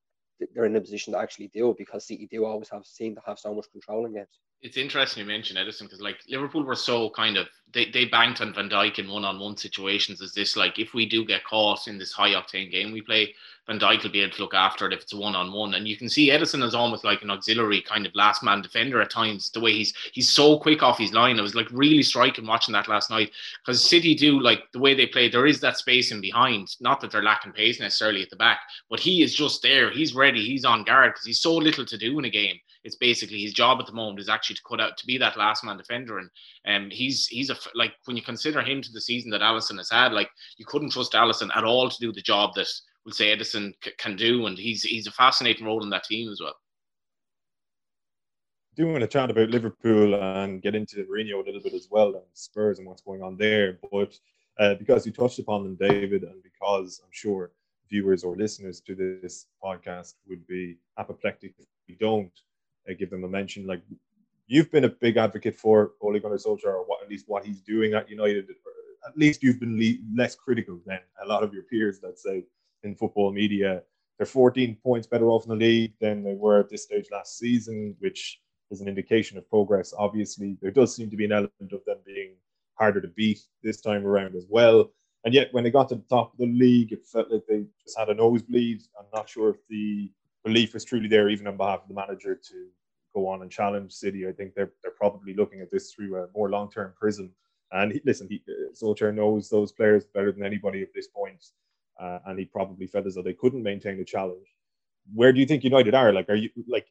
they're 0.55 0.64
in 0.64 0.77
a 0.77 0.81
position 0.81 1.12
to 1.12 1.18
actually 1.18 1.48
do 1.48 1.70
it 1.70 1.79
because 1.79 2.07
City 2.07 2.27
do 2.31 2.44
always 2.44 2.70
have 2.70 2.85
seem 2.87 3.14
to 3.14 3.22
have 3.27 3.38
so 3.38 3.55
much 3.55 3.70
control 3.70 4.07
in 4.07 4.14
games. 4.14 4.40
It's 4.62 4.77
interesting 4.77 5.22
you 5.22 5.27
mention 5.27 5.57
Ederson 5.57 5.83
because 5.83 6.01
like 6.01 6.18
Liverpool 6.29 6.62
were 6.62 6.77
so 6.77 7.11
kind 7.11 7.37
of 7.37 7.48
they, 7.72 7.87
they 7.87 8.05
banked 8.05 8.40
on 8.40 8.55
Van 8.55 8.70
Dijk 8.70 9.01
in 9.01 9.09
one 9.09 9.25
on 9.25 9.40
one 9.40 9.57
situations 9.57 10.22
as 10.22 10.35
this 10.35 10.57
like 10.57 10.79
if 10.79 10.94
we 10.94 11.05
do 11.05 11.25
get 11.25 11.42
caught 11.44 11.88
in 11.88 11.98
this 11.98 12.12
high 12.12 12.31
octane 12.31 12.70
game 12.70 12.92
we 12.92 13.01
play, 13.01 13.35
Van 13.66 13.81
Dijk 13.81 14.05
will 14.05 14.11
be 14.11 14.20
able 14.20 14.35
to 14.35 14.42
look 14.42 14.55
after 14.55 14.87
it 14.87 14.92
if 14.92 15.01
it's 15.03 15.14
a 15.14 15.16
one 15.16 15.35
on 15.35 15.53
one. 15.53 15.75
And 15.75 15.88
you 15.88 15.96
can 15.96 16.09
see 16.09 16.31
Ederson 16.31 16.62
is 16.62 16.77
almost 16.77 17.03
like 17.03 17.22
an 17.22 17.31
auxiliary 17.31 17.81
kind 17.81 18.07
of 18.07 18.14
last 18.14 18.44
man 18.44 18.62
defender 18.62 19.01
at 19.01 19.11
times. 19.11 19.51
The 19.51 19.59
way 19.59 19.72
he's 19.72 19.94
he's 20.12 20.29
so 20.29 20.61
quick 20.61 20.81
off 20.81 20.98
his 20.98 21.12
line. 21.12 21.40
It 21.40 21.42
was 21.42 21.57
like 21.57 21.68
really 21.72 22.05
striking 22.05 22.46
watching 22.46 22.72
that 22.75 22.87
last 22.87 23.11
night 23.11 23.33
because 23.64 23.83
City 23.83 24.14
do 24.14 24.38
like 24.38 24.70
the 24.70 24.79
way 24.79 24.94
they 24.94 25.07
play. 25.07 25.29
There 25.29 25.46
is 25.46 25.59
that 25.61 25.77
space 25.77 26.12
in 26.12 26.20
behind. 26.20 26.77
Not 26.81 27.01
that 27.01 27.11
they're 27.11 27.25
lacking 27.25 27.53
pace 27.53 27.81
necessarily 27.81 28.22
at 28.22 28.31
the 28.31 28.37
back, 28.37 28.61
but 28.88 29.01
he 29.01 29.25
is 29.25 29.35
just 29.35 29.61
there. 29.61 29.90
He's 29.90 30.14
ready. 30.14 30.44
He's 30.44 30.64
on 30.64 30.85
guard 30.85 31.14
because 31.14 31.27
he's 31.27 31.40
so 31.40 31.57
little 31.57 31.85
to 31.85 31.98
do 31.98 32.16
in 32.20 32.27
a 32.27 32.31
game. 32.31 32.61
It's 32.85 32.97
basically 32.97 33.40
his 33.40 33.53
job 33.53 33.79
at 33.81 33.87
the 33.87 33.92
moment 33.92 34.21
is 34.21 34.29
actually 34.29 34.57
to 34.57 34.62
cut 34.68 34.81
out 34.81 34.97
to 34.99 35.07
be 35.07 35.18
that 35.18 35.37
last 35.37 35.64
man 35.64 35.77
defender. 35.77 36.18
And 36.18 36.31
um, 36.66 36.90
he's 36.90 37.27
he's 37.27 37.51
a 37.51 37.57
like 37.75 37.92
when 38.07 38.16
you 38.16 38.23
consider 38.23 38.61
him 38.61 38.83
to 38.83 38.92
the 38.92 39.01
season 39.01 39.31
that 39.31 39.40
Alisson 39.40 39.79
has 39.79 39.90
had, 39.90 40.12
like 40.12 40.31
you 40.57 40.66
couldn't 40.66 40.90
trust 40.90 41.12
Alisson 41.12 41.51
at 41.55 41.64
all 41.64 41.88
to 41.88 42.01
do 42.01 42.12
the 42.12 42.23
job 42.23 42.55
that 42.55 42.68
we'll 43.05 43.12
say 43.12 43.37
Ederson 43.37 43.73
c- 43.85 43.92
can 43.99 44.16
do, 44.16 44.47
and 44.47 44.59
he's 44.59 44.83
he's 44.83 45.07
a 45.07 45.12
fascinating 45.12 45.66
role 45.66 45.83
in 45.83 45.90
that 45.90 46.05
team 46.05 46.31
as 46.31 46.40
well. 46.40 46.55
do 48.75 48.87
want 48.87 49.01
to 49.01 49.07
chat 49.07 49.31
about 49.31 49.51
Liverpool 49.51 50.14
and 50.14 50.62
get 50.62 50.75
into 50.75 51.05
Mourinho 51.05 51.42
a 51.42 51.45
little 51.45 51.61
bit 51.61 51.75
as 51.75 51.88
well, 51.90 52.14
and 52.14 52.25
Spurs 52.33 52.79
and 52.79 52.87
what's 52.87 53.03
going 53.03 53.23
on 53.23 53.37
there. 53.37 53.79
But 53.90 54.18
uh, 54.59 54.75
because 54.75 55.07
you 55.07 55.12
touched 55.12 55.38
upon 55.38 55.62
them, 55.62 55.77
David, 55.77 56.25
and 56.25 56.42
because 56.42 57.01
I'm 57.05 57.12
sure 57.12 57.53
viewers 57.90 58.25
or 58.25 58.37
listeners 58.37 58.81
to 58.81 58.95
this 58.95 59.47
podcast 59.62 60.14
would 60.27 60.47
be 60.47 60.79
apoplectic 60.99 61.55
if 61.59 61.66
we 61.88 61.95
don't 61.97 62.33
uh, 62.88 62.95
give 62.99 63.11
them 63.11 63.25
a 63.25 63.29
mention, 63.29 63.66
like 63.66 63.83
you've 64.47 64.71
been 64.71 64.85
a 64.85 64.88
big 64.88 65.16
advocate 65.16 65.57
for 65.57 65.92
Ole 66.01 66.18
Gunnar 66.18 66.37
Solskjaer, 66.37 66.66
or 66.66 66.85
what, 66.85 67.03
at 67.03 67.09
least 67.09 67.25
what 67.29 67.45
he's 67.45 67.61
doing 67.61 67.95
at 67.95 68.09
United. 68.09 68.49
At 69.07 69.16
least 69.16 69.42
you've 69.42 69.61
been 69.61 69.79
le- 69.79 70.16
less 70.16 70.35
critical 70.35 70.81
than 70.87 71.01
a 71.23 71.27
lot 71.27 71.42
of 71.42 71.53
your 71.53 71.64
peers, 71.64 72.01
let's 72.03 72.23
say, 72.23 72.45
in 72.83 72.95
football 72.95 73.33
media. 73.33 73.83
They're 74.18 74.27
14 74.27 74.77
points 74.83 75.07
better 75.07 75.29
off 75.29 75.45
in 75.45 75.51
the 75.51 75.57
league 75.57 75.95
than 76.01 76.23
they 76.23 76.35
were 76.35 76.61
at 76.61 76.68
this 76.68 76.85
stage 76.85 77.09
last 77.11 77.38
season, 77.38 77.97
which 77.99 78.40
is 78.71 78.81
an 78.81 78.88
indication 78.88 79.38
of 79.38 79.49
progress. 79.49 79.92
Obviously, 79.97 80.57
there 80.61 80.71
does 80.71 80.95
seem 80.95 81.11
to 81.11 81.16
be 81.16 81.25
an 81.25 81.33
element 81.33 81.73
of 81.73 81.85
them 81.87 81.99
being 82.05 82.35
harder 82.75 83.01
to 83.01 83.09
beat 83.09 83.40
this 83.62 83.81
time 83.81 84.07
around 84.07 84.35
as 84.35 84.47
well. 84.49 84.90
And 85.25 85.33
yet, 85.33 85.49
when 85.53 85.64
they 85.64 85.71
got 85.71 85.88
to 85.90 85.95
the 85.95 86.05
top 86.09 86.33
of 86.33 86.38
the 86.38 86.47
league, 86.47 86.92
it 86.92 87.07
felt 87.07 87.31
like 87.31 87.47
they 87.49 87.64
just 87.83 87.99
had 87.99 88.09
a 88.09 88.14
nosebleed. 88.14 88.83
I'm 88.99 89.07
not 89.14 89.29
sure 89.29 89.51
if 89.51 89.66
the 89.68 90.11
belief 90.44 90.74
is 90.74 90.85
truly 90.85 91.09
there, 91.09 91.28
even 91.28 91.46
on 91.46 91.57
behalf 91.57 91.83
of 91.83 91.88
the 91.88 91.94
manager, 91.94 92.35
to 92.35 92.66
go 93.14 93.28
on 93.28 93.42
and 93.42 93.50
challenge 93.50 93.92
City. 93.92 94.26
I 94.26 94.33
think 94.33 94.55
they're, 94.55 94.72
they're 94.83 94.92
probably 94.92 95.35
looking 95.35 95.61
at 95.61 95.70
this 95.70 95.92
through 95.92 96.16
a 96.16 96.28
more 96.35 96.50
long 96.50 96.70
term 96.70 96.92
prism. 96.98 97.31
And 97.70 97.92
he, 97.92 98.00
listen, 98.05 98.28
he, 98.28 98.42
Solskjaer 98.74 99.14
knows 99.14 99.48
those 99.48 99.72
players 99.72 100.05
better 100.05 100.33
than 100.33 100.44
anybody 100.44 100.83
at 100.83 100.92
this 100.94 101.09
point, 101.09 101.44
uh, 102.00 102.18
and 102.26 102.38
he 102.38 102.44
probably 102.44 102.87
felt 102.87 103.07
as 103.07 103.14
though 103.14 103.22
they 103.22 103.33
couldn't 103.33 103.62
maintain 103.62 103.98
the 103.98 104.05
challenge. 104.05 104.46
Where 105.14 105.33
do 105.33 105.40
you 105.40 105.46
think 105.46 105.64
United 105.64 105.94
are? 105.94 106.12
Like, 106.12 106.28
are 106.28 106.35
you 106.35 106.50
like 106.68 106.87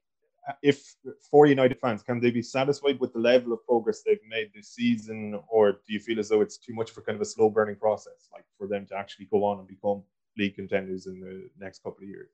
if 0.62 0.96
for 1.30 1.46
United 1.46 1.80
fans, 1.80 2.02
can 2.04 2.20
they 2.20 2.32
be 2.32 2.42
satisfied 2.42 3.00
with 3.00 3.14
the 3.14 3.20
level 3.20 3.54
of 3.54 3.66
progress 3.66 4.02
they've 4.02 4.18
made 4.28 4.52
this 4.54 4.70
season, 4.70 5.40
or 5.48 5.74
do 5.74 5.94
you 5.94 6.00
feel 6.00 6.20
as 6.20 6.30
though 6.30 6.42
it's 6.42 6.58
too 6.58 6.74
much 6.74 6.92
a 6.98 7.02
kind 7.02 7.16
of 7.16 7.22
a 7.22 7.26
slow 7.26 7.50
burning 7.50 7.76
process, 7.76 8.30
like 8.34 8.46
for 8.58 8.68
them 8.68 8.86
to 8.88 8.96
actually 8.96 9.26
go 9.26 9.44
on 9.44 9.60
and 9.60 9.68
become 9.68 10.04
league 10.38 10.56
contenders 10.56 11.06
in 11.06 11.20
the 11.20 11.50
next 11.60 11.84
couple 11.84 12.04
of 12.04 12.10
years? 12.10 12.30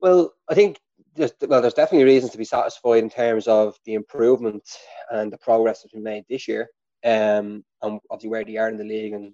Well, 0.00 0.32
I 0.48 0.54
think 0.54 0.78
there's, 1.14 1.32
well, 1.46 1.60
there's 1.60 1.74
definitely 1.74 2.04
reasons 2.04 2.32
to 2.32 2.38
be 2.38 2.44
satisfied 2.44 3.02
in 3.02 3.10
terms 3.10 3.48
of 3.48 3.76
the 3.84 3.94
improvement 3.94 4.62
and 5.10 5.32
the 5.32 5.38
progress 5.38 5.82
that's 5.82 5.92
been 5.92 6.02
made 6.02 6.24
this 6.28 6.46
year, 6.46 6.68
um, 7.04 7.64
and 7.82 8.00
obviously 8.10 8.30
where 8.30 8.44
they 8.44 8.56
are 8.56 8.68
in 8.68 8.78
the 8.78 8.84
league 8.84 9.12
and 9.12 9.32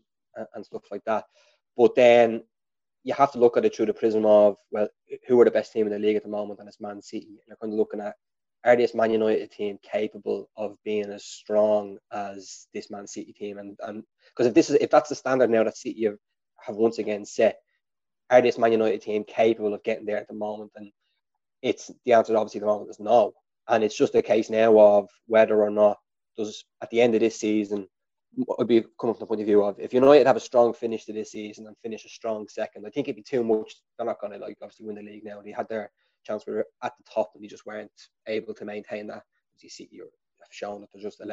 and 0.54 0.64
stuff 0.64 0.82
like 0.90 1.04
that. 1.04 1.24
But 1.76 1.94
then 1.94 2.42
you 3.04 3.14
have 3.14 3.32
to 3.32 3.38
look 3.38 3.56
at 3.56 3.64
it 3.64 3.74
through 3.74 3.86
the 3.86 3.94
prism 3.94 4.24
of 4.24 4.56
well, 4.70 4.88
who 5.28 5.40
are 5.40 5.44
the 5.44 5.50
best 5.50 5.72
team 5.72 5.86
in 5.86 5.92
the 5.92 5.98
league 5.98 6.16
at 6.16 6.22
the 6.22 6.28
moment, 6.28 6.60
and 6.60 6.68
it's 6.68 6.80
Man 6.80 7.02
City. 7.02 7.26
And 7.26 7.38
you're 7.48 7.56
kind 7.56 7.72
of 7.72 7.78
looking 7.78 8.00
at 8.00 8.14
are 8.64 8.76
this 8.76 8.94
Man 8.94 9.10
United 9.10 9.50
team 9.50 9.78
capable 9.82 10.48
of 10.56 10.76
being 10.84 11.10
as 11.10 11.24
strong 11.24 11.98
as 12.10 12.66
this 12.72 12.90
Man 12.90 13.06
City 13.06 13.32
team? 13.32 13.58
And 13.58 13.78
and 13.82 14.02
because 14.30 14.46
if 14.46 14.54
this 14.54 14.70
is 14.70 14.76
if 14.76 14.90
that's 14.90 15.10
the 15.10 15.14
standard 15.14 15.50
now 15.50 15.64
that 15.64 15.76
City 15.76 16.04
have, 16.04 16.16
have 16.60 16.76
once 16.76 16.98
again 16.98 17.24
set, 17.24 17.58
are 18.30 18.42
this 18.42 18.58
Man 18.58 18.72
United 18.72 19.02
team 19.02 19.24
capable 19.24 19.74
of 19.74 19.82
getting 19.82 20.06
there 20.06 20.16
at 20.16 20.28
the 20.28 20.34
moment? 20.34 20.72
And 20.76 20.90
it's 21.62 21.90
the 22.04 22.12
answer 22.14 22.36
obviously 22.36 22.60
the 22.60 22.66
moment 22.66 22.90
is 22.90 23.00
no. 23.00 23.32
And 23.68 23.82
it's 23.82 23.96
just 23.96 24.14
a 24.14 24.22
case 24.22 24.50
now 24.50 24.78
of 24.78 25.08
whether 25.26 25.62
or 25.62 25.70
not 25.70 25.98
does 26.36 26.64
at 26.82 26.90
the 26.90 27.00
end 27.00 27.14
of 27.14 27.20
this 27.20 27.38
season 27.38 27.86
would 28.36 28.66
be 28.66 28.84
coming 29.00 29.14
from 29.14 29.20
the 29.20 29.26
point 29.26 29.40
of 29.40 29.46
view 29.46 29.62
of 29.62 29.78
if 29.78 29.94
United 29.94 30.26
have 30.26 30.36
a 30.36 30.40
strong 30.40 30.72
finish 30.72 31.04
to 31.04 31.12
this 31.12 31.30
season 31.30 31.66
and 31.66 31.76
finish 31.82 32.04
a 32.04 32.08
strong 32.08 32.48
second, 32.48 32.84
I 32.84 32.90
think 32.90 33.06
it'd 33.06 33.16
be 33.16 33.22
too 33.22 33.44
much. 33.44 33.72
They're 33.96 34.06
not 34.06 34.20
going 34.20 34.32
to 34.32 34.38
like 34.38 34.58
obviously 34.60 34.86
win 34.86 34.96
the 34.96 35.02
league 35.02 35.24
now. 35.24 35.40
They 35.40 35.52
had 35.52 35.68
their 35.68 35.90
chance 36.26 36.44
were 36.46 36.66
at 36.82 36.92
the 36.98 37.04
top 37.12 37.30
and 37.34 37.44
they 37.44 37.48
just 37.48 37.66
weren't 37.66 37.90
able 38.26 38.54
to 38.54 38.64
maintain 38.64 39.06
that. 39.06 39.22
As 39.54 39.62
you 39.62 39.70
see, 39.70 39.88
you're 39.90 40.06
shown 40.50 40.80
that 40.80 40.90
they're 40.92 41.02
just 41.02 41.20
a 41.20 41.24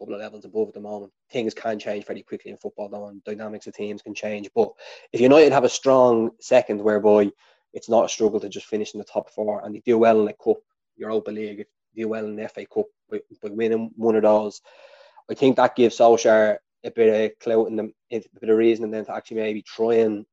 couple 0.00 0.14
of 0.14 0.20
levels 0.20 0.44
above 0.44 0.68
at 0.68 0.74
the 0.74 0.80
moment. 0.80 1.12
Things 1.30 1.54
can 1.54 1.78
change 1.78 2.06
very 2.06 2.22
quickly 2.22 2.50
in 2.50 2.56
football, 2.56 2.88
though, 2.88 3.08
and 3.08 3.22
dynamics 3.24 3.66
of 3.66 3.74
teams 3.74 4.02
can 4.02 4.14
change. 4.14 4.50
But 4.54 4.72
if 5.12 5.20
United 5.20 5.52
have 5.52 5.64
a 5.64 5.68
strong 5.68 6.30
second, 6.40 6.82
whereby 6.82 7.30
it's 7.72 7.88
not 7.88 8.06
a 8.06 8.08
struggle 8.08 8.40
to 8.40 8.48
just 8.48 8.66
finish 8.66 8.94
in 8.94 8.98
the 8.98 9.04
top 9.04 9.30
four, 9.30 9.64
and 9.64 9.74
they 9.74 9.82
do 9.84 9.98
well 9.98 10.18
in 10.18 10.26
the 10.26 10.32
cup, 10.32 10.56
Europa 10.96 11.30
League, 11.30 11.66
do 11.94 12.08
well 12.08 12.24
in 12.24 12.36
the 12.36 12.48
FA 12.48 12.66
Cup 12.66 12.86
by, 13.10 13.20
by 13.42 13.50
winning 13.50 13.90
one 13.96 14.16
of 14.16 14.22
those 14.22 14.60
I 15.30 15.34
think 15.34 15.56
that 15.56 15.76
gives 15.76 15.96
Solskjaer 15.96 16.58
a 16.84 16.90
bit 16.90 17.32
of 17.32 17.38
clout 17.38 17.68
and 17.68 17.80
a 17.80 17.92
bit 18.10 18.50
of 18.50 18.56
reason 18.56 18.84
and 18.84 18.92
then 18.92 19.04
to 19.04 19.14
actually 19.14 19.36
maybe 19.36 19.62
try 19.62 19.94
and 19.94 20.26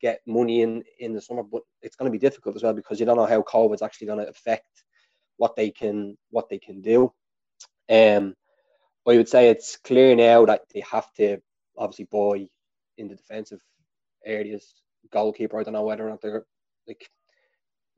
get 0.00 0.20
money 0.26 0.62
in 0.62 0.84
in 1.00 1.12
the 1.12 1.20
summer. 1.20 1.42
But 1.42 1.62
it's 1.82 1.96
going 1.96 2.10
to 2.10 2.16
be 2.16 2.24
difficult 2.24 2.54
as 2.54 2.62
well 2.62 2.74
because 2.74 3.00
you 3.00 3.06
don't 3.06 3.16
know 3.16 3.26
how 3.26 3.42
COVID's 3.42 3.82
actually 3.82 4.06
going 4.06 4.20
to 4.20 4.28
affect 4.28 4.84
what 5.36 5.56
they 5.56 5.70
can 5.70 6.16
what 6.30 6.48
they 6.48 6.58
can 6.58 6.80
do. 6.80 7.12
Um, 7.90 8.34
I 9.06 9.16
would 9.16 9.28
say 9.28 9.48
it's 9.48 9.76
clear 9.76 10.14
now 10.16 10.46
that 10.46 10.62
they 10.72 10.82
have 10.90 11.12
to 11.14 11.38
obviously 11.76 12.08
buy 12.10 12.48
in 12.96 13.08
the 13.08 13.16
defensive 13.16 13.60
areas. 14.24 14.74
Goalkeeper, 15.12 15.60
I 15.60 15.62
don't 15.62 15.74
know 15.74 15.82
whether 15.82 16.06
or 16.06 16.10
not 16.10 16.22
they're 16.22 16.46
like 16.88 17.08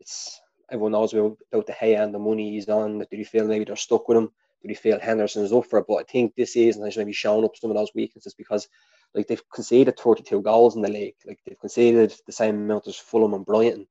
it's 0.01 0.41
everyone 0.71 0.93
knows 0.93 1.15
about, 1.15 1.39
De 1.53 1.73
Gea 1.73 2.03
and 2.03 2.13
the 2.13 2.19
money 2.19 2.51
he's 2.51 2.69
on. 2.69 2.99
Do 2.99 3.17
you 3.17 3.25
feel 3.25 3.47
maybe 3.47 3.65
they're 3.65 3.77
stuck 3.77 4.09
with 4.09 4.19
him? 4.19 4.31
do 4.67 4.73
you 4.73 4.77
feel 4.77 4.99
Henderson's 4.99 5.53
up 5.53 5.67
for 5.67 5.79
it? 5.79 5.87
But 5.89 5.97
I 5.97 6.03
think 6.05 6.35
this 6.35 6.55
season 6.55 6.85
has 6.85 6.97
maybe 6.97 7.13
shown 7.13 7.45
up 7.45 7.57
some 7.57 7.71
of 7.71 7.77
those 7.77 7.95
weaknesses 7.95 8.35
because 8.35 8.69
like 9.15 9.27
they've 9.29 9.43
conceded 9.51 9.99
32 9.99 10.43
goals 10.43 10.77
in 10.77 10.83
the 10.83 10.91
league. 10.91 11.15
Like 11.27 11.39
they've 11.47 11.59
conceded 11.59 12.15
the 12.27 12.33
same 12.33 12.57
amount 12.57 12.89
as 12.89 12.97
Fulham 12.97 13.35
and 13.35 13.47
Brighton. 13.47 13.87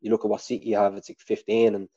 You 0.00 0.10
look 0.10 0.24
at 0.24 0.30
what 0.30 0.40
City 0.40 0.72
have, 0.72 0.94
it's 0.94 1.08
like 1.08 1.18
15, 1.18 1.74
and 1.74 1.88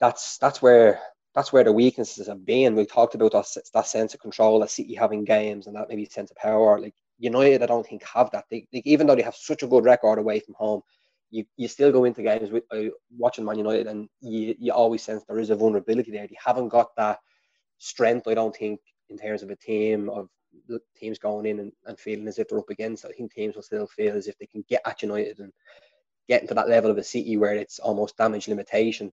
that's 0.00 0.38
that's 0.38 0.60
where 0.62 1.00
that's 1.38 1.52
where 1.52 1.62
the 1.62 1.72
weaknesses 1.72 2.26
have 2.26 2.44
been. 2.44 2.74
We 2.74 2.84
talked 2.84 3.14
about 3.14 3.30
that, 3.30 3.46
that 3.72 3.86
sense 3.86 4.12
of 4.12 4.18
control 4.18 4.58
that 4.58 4.70
City 4.70 4.96
having 4.96 5.22
games 5.22 5.68
and 5.68 5.76
that 5.76 5.88
maybe 5.88 6.04
sense 6.04 6.32
of 6.32 6.36
power. 6.36 6.80
Like 6.80 6.96
United, 7.20 7.62
I 7.62 7.66
don't 7.66 7.86
think 7.86 8.02
have 8.02 8.28
that. 8.32 8.46
They, 8.50 8.66
they, 8.72 8.82
even 8.84 9.06
though 9.06 9.14
they 9.14 9.22
have 9.22 9.36
such 9.36 9.62
a 9.62 9.68
good 9.68 9.84
record 9.84 10.18
away 10.18 10.40
from 10.40 10.54
home, 10.54 10.80
you, 11.30 11.44
you 11.56 11.68
still 11.68 11.92
go 11.92 12.02
into 12.06 12.22
games 12.24 12.50
with 12.50 12.64
uh, 12.72 12.90
watching 13.16 13.44
Man 13.44 13.56
United 13.56 13.86
and 13.86 14.08
you, 14.20 14.56
you 14.58 14.72
always 14.72 15.04
sense 15.04 15.22
there 15.28 15.38
is 15.38 15.50
a 15.50 15.54
vulnerability 15.54 16.10
there. 16.10 16.26
They 16.26 16.36
haven't 16.44 16.70
got 16.70 16.88
that 16.96 17.20
strength, 17.78 18.26
I 18.26 18.34
don't 18.34 18.56
think, 18.56 18.80
in 19.08 19.16
terms 19.16 19.44
of 19.44 19.50
a 19.50 19.56
team 19.56 20.10
of 20.10 20.28
teams 20.96 21.20
going 21.20 21.46
in 21.46 21.60
and, 21.60 21.72
and 21.86 22.00
feeling 22.00 22.26
as 22.26 22.40
if 22.40 22.48
they're 22.48 22.58
up 22.58 22.70
against. 22.70 23.04
I 23.04 23.10
think 23.10 23.32
teams 23.32 23.54
will 23.54 23.62
still 23.62 23.86
feel 23.86 24.16
as 24.16 24.26
if 24.26 24.36
they 24.38 24.46
can 24.46 24.64
get 24.68 24.82
at 24.84 25.02
United 25.02 25.38
and 25.38 25.52
get 26.28 26.42
into 26.42 26.54
that 26.54 26.68
level 26.68 26.90
of 26.90 26.98
a 26.98 27.04
city 27.04 27.36
where 27.36 27.54
it's 27.54 27.78
almost 27.78 28.16
damage 28.16 28.48
limitation. 28.48 29.12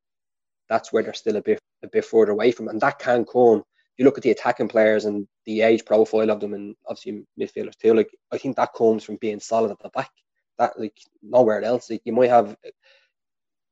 That's 0.69 0.91
where 0.91 1.04
they're 1.04 1.13
still 1.13 1.36
a 1.38 1.41
bit 1.41 1.60
a 1.84 1.88
bit 1.88 2.06
further 2.06 2.32
away 2.32 2.51
from, 2.51 2.67
and 2.67 2.82
that 2.82 2.99
can 2.99 3.25
come. 3.25 3.60
If 3.60 3.99
you 3.99 4.06
look 4.06 4.17
at 4.17 4.23
the 4.23 4.32
attacking 4.32 4.67
players 4.67 5.06
and 5.06 5.28
the 5.45 5.62
age 5.62 5.86
profile 5.86 6.30
of 6.30 6.39
them, 6.41 6.54
and 6.54 6.75
obviously 6.86 7.25
midfielders 7.39 7.78
too, 7.78 7.93
like 7.93 8.10
I 8.32 8.38
think 8.38 8.56
that 8.58 8.73
comes 8.73 9.04
from 9.04 9.17
being 9.17 9.39
solid 9.39 9.71
at 9.71 9.80
the 9.80 9.89
back 9.89 10.12
that 10.58 10.80
like 10.80 10.97
nowhere 11.21 11.62
else. 11.63 11.89
Like 11.89 12.01
you 12.06 12.13
might 12.13 12.30
have 12.30 12.56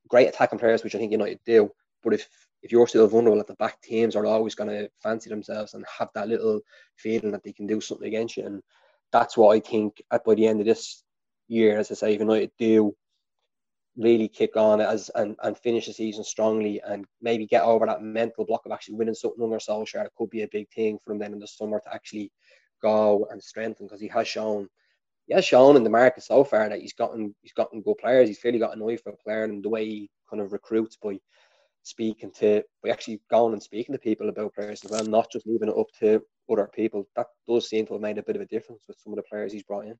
great 0.08 0.28
attacking 0.28 0.60
players, 0.60 0.84
which 0.84 0.96
I 0.96 0.98
think 0.98 1.12
United 1.12 1.40
do, 1.46 1.72
but 2.04 2.14
if 2.14 2.28
if 2.62 2.72
you're 2.72 2.88
still 2.88 3.08
vulnerable 3.08 3.42
at 3.42 3.48
the 3.48 3.56
back, 3.56 3.82
teams 3.82 4.16
are 4.16 4.26
always 4.26 4.56
going 4.56 4.70
to 4.70 4.90
fancy 5.02 5.30
themselves 5.30 5.74
and 5.74 5.86
have 6.00 6.10
that 6.16 6.30
little 6.30 6.62
feeling 6.96 7.32
that 7.32 7.44
they 7.44 7.52
can 7.52 7.68
do 7.68 7.82
something 7.82 8.08
against 8.08 8.38
you. 8.38 8.46
And 8.46 8.62
that's 9.12 9.36
what 9.36 9.54
I 9.54 9.60
think 9.60 10.02
at 10.12 10.24
by 10.24 10.36
the 10.36 10.48
end 10.48 10.62
of 10.62 10.66
this 10.66 11.04
year, 11.50 11.78
as 11.78 11.92
I 11.92 11.96
say, 11.96 12.18
United 12.18 12.52
do 12.58 12.96
really 13.98 14.28
kick 14.28 14.56
on 14.58 14.82
as 14.82 15.10
and, 15.16 15.36
and 15.44 15.58
finish 15.58 15.86
the 15.86 15.94
season 15.94 16.24
strongly 16.24 16.82
and 16.88 17.06
maybe 17.22 17.46
get 17.46 17.64
over 17.64 17.86
that 17.86 18.02
mental 18.02 18.46
block 18.46 18.66
of 18.66 18.72
actually 18.72 18.96
winning 18.96 19.14
something 19.14 19.42
on 19.42 19.46
under 19.46 19.60
Solskjaer. 19.60 20.06
It 20.06 20.14
could 20.18 20.30
be 20.30 20.42
a 20.42 20.48
big 20.48 20.68
thing 20.70 20.98
for 21.04 21.12
him 21.12 21.20
then 21.20 21.34
in 21.34 21.40
the 21.40 21.48
summer 21.48 21.80
to 21.80 21.94
actually 21.94 22.32
go 22.82 23.28
and 23.32 23.42
strengthen 23.42 23.86
because 23.86 24.02
he 24.02 24.08
has 24.10 24.28
shown 24.28 24.68
he 25.28 25.34
has 25.34 25.46
shown 25.46 25.78
in 25.78 25.84
the 25.84 25.90
market 25.90 26.24
so 26.24 26.44
far 26.44 26.68
that 26.68 26.82
he's 26.82 26.94
gotten 26.94 27.34
he's 27.42 27.54
gotten 27.54 27.82
good 27.82 27.98
players. 27.98 28.28
He's 28.28 28.40
clearly 28.40 28.60
got 28.60 28.76
an 28.76 28.84
eye 28.84 28.98
for 28.98 29.12
a 29.12 29.18
player, 29.18 29.46
and 29.46 29.64
the 29.64 29.70
way 29.70 29.86
he 29.86 30.10
kind 30.30 30.42
of 30.42 30.52
recruits 30.52 30.98
by 31.02 31.20
speaking 31.84 32.32
to 32.40 32.64
by 32.84 32.90
actually 32.90 33.22
going 33.30 33.54
and 33.54 33.64
speaking 33.64 33.94
to 33.94 34.00
people 34.00 34.30
about 34.30 34.54
players 34.54 34.84
as 34.84 34.92
well, 34.92 35.06
not 35.06 35.32
just 35.32 35.48
leaving 35.48 35.70
it 35.70 35.78
up 35.78 35.88
to 36.00 36.22
other 36.52 36.70
people. 36.74 37.08
That 37.16 37.28
does 37.48 37.70
seem 37.70 37.86
to 37.88 37.94
have 37.94 38.02
made 38.02 38.18
a 38.18 38.24
bit 38.24 38.36
of 38.36 38.42
a 38.42 38.48
difference 38.48 38.84
with 38.88 38.98
some 39.00 39.14
of 39.14 39.18
the 39.18 39.24
players 39.24 39.54
he's 39.54 39.64
brought 39.64 39.86
in. 39.86 39.98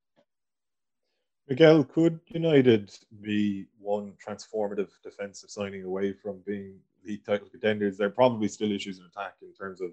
Miguel, 1.48 1.84
could 1.84 2.20
United 2.28 2.98
be 3.22 3.66
one 3.80 4.14
transformative 4.26 4.90
defensive 5.04 5.50
signing 5.50 5.84
away 5.84 6.14
from 6.14 6.40
being 6.46 6.80
league 7.06 7.26
title 7.26 7.50
contenders? 7.50 7.98
There 7.98 8.08
are 8.08 8.12
probably 8.12 8.48
still 8.48 8.72
issues 8.72 9.00
in 9.00 9.06
attack 9.06 9.36
in 9.42 9.54
terms 9.54 9.82
of 9.82 9.92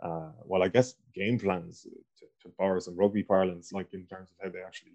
uh, 0.00 0.30
well, 0.44 0.62
I 0.62 0.68
guess 0.68 0.94
game 1.14 1.38
plans 1.38 1.86
to, 2.18 2.26
to 2.42 2.54
borrow 2.58 2.78
some 2.80 2.96
rugby 2.96 3.22
parlance, 3.22 3.72
like 3.72 3.92
in 3.94 4.04
terms 4.06 4.30
of 4.30 4.36
how 4.42 4.50
they 4.50 4.62
actually 4.62 4.92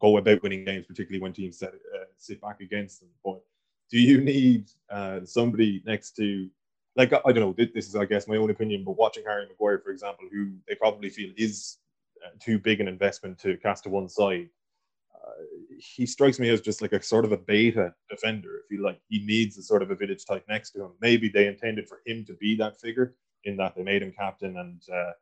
go 0.00 0.16
about 0.16 0.42
winning 0.42 0.64
games, 0.64 0.86
particularly 0.86 1.20
when 1.20 1.32
teams 1.32 1.58
set, 1.58 1.74
uh, 1.74 2.04
sit 2.16 2.40
back 2.40 2.60
against 2.60 3.00
them. 3.00 3.10
But 3.24 3.40
do 3.90 4.00
you 4.00 4.20
need 4.20 4.70
uh, 4.88 5.20
somebody 5.24 5.82
next 5.84 6.16
to, 6.16 6.48
like, 6.96 7.12
I 7.12 7.32
don't 7.32 7.36
know, 7.36 7.52
this 7.52 7.86
is, 7.86 7.96
I 7.96 8.06
guess, 8.06 8.26
my 8.26 8.36
own 8.36 8.50
opinion, 8.50 8.84
but 8.84 8.96
watching 8.96 9.24
Harry 9.26 9.46
Maguire, 9.46 9.78
for 9.78 9.90
example, 9.90 10.26
who 10.32 10.52
they 10.66 10.74
probably 10.74 11.10
feel 11.10 11.30
is 11.36 11.78
uh, 12.24 12.30
too 12.40 12.58
big 12.58 12.80
an 12.80 12.88
investment 12.88 13.38
to 13.40 13.56
cast 13.58 13.84
to 13.84 13.90
one 13.90 14.08
side, 14.08 14.48
he 15.78 16.06
strikes 16.06 16.38
me 16.38 16.48
as 16.50 16.60
just 16.60 16.82
like 16.82 16.92
a 16.92 17.02
sort 17.02 17.24
of 17.24 17.32
a 17.32 17.36
beta 17.36 17.94
defender. 18.08 18.60
If 18.64 18.70
you 18.70 18.82
like, 18.82 19.00
he 19.08 19.24
needs 19.24 19.56
a 19.58 19.62
sort 19.62 19.82
of 19.82 19.90
a 19.90 19.96
Vidić 19.96 20.26
type 20.26 20.44
next 20.48 20.72
to 20.72 20.84
him. 20.84 20.92
Maybe 21.00 21.28
they 21.28 21.46
intended 21.46 21.88
for 21.88 22.00
him 22.06 22.24
to 22.26 22.34
be 22.34 22.54
that 22.56 22.80
figure 22.80 23.14
in 23.44 23.56
that 23.56 23.74
they 23.74 23.82
made 23.82 24.02
him 24.02 24.12
captain, 24.12 24.58
and 24.58 24.82
uh, 24.92 25.12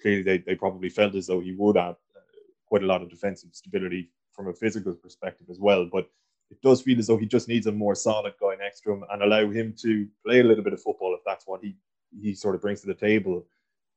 clearly 0.00 0.22
they, 0.22 0.38
they 0.38 0.54
probably 0.54 0.88
felt 0.88 1.14
as 1.14 1.26
though 1.26 1.40
he 1.40 1.52
would 1.52 1.76
add 1.76 1.96
uh, 2.16 2.20
quite 2.66 2.82
a 2.82 2.86
lot 2.86 3.02
of 3.02 3.10
defensive 3.10 3.50
stability 3.52 4.10
from 4.32 4.48
a 4.48 4.54
physical 4.54 4.94
perspective 4.94 5.46
as 5.50 5.58
well. 5.58 5.88
But 5.90 6.08
it 6.50 6.60
does 6.62 6.82
feel 6.82 6.98
as 6.98 7.06
though 7.06 7.16
he 7.16 7.26
just 7.26 7.48
needs 7.48 7.66
a 7.66 7.72
more 7.72 7.94
solid 7.94 8.34
guy 8.40 8.56
next 8.58 8.82
to 8.82 8.92
him 8.92 9.04
and 9.10 9.22
allow 9.22 9.48
him 9.50 9.74
to 9.80 10.06
play 10.24 10.40
a 10.40 10.44
little 10.44 10.64
bit 10.64 10.74
of 10.74 10.82
football 10.82 11.14
if 11.14 11.22
that's 11.24 11.46
what 11.46 11.62
he 11.62 11.76
he 12.20 12.34
sort 12.34 12.54
of 12.54 12.60
brings 12.60 12.82
to 12.82 12.86
the 12.86 12.94
table. 12.94 13.46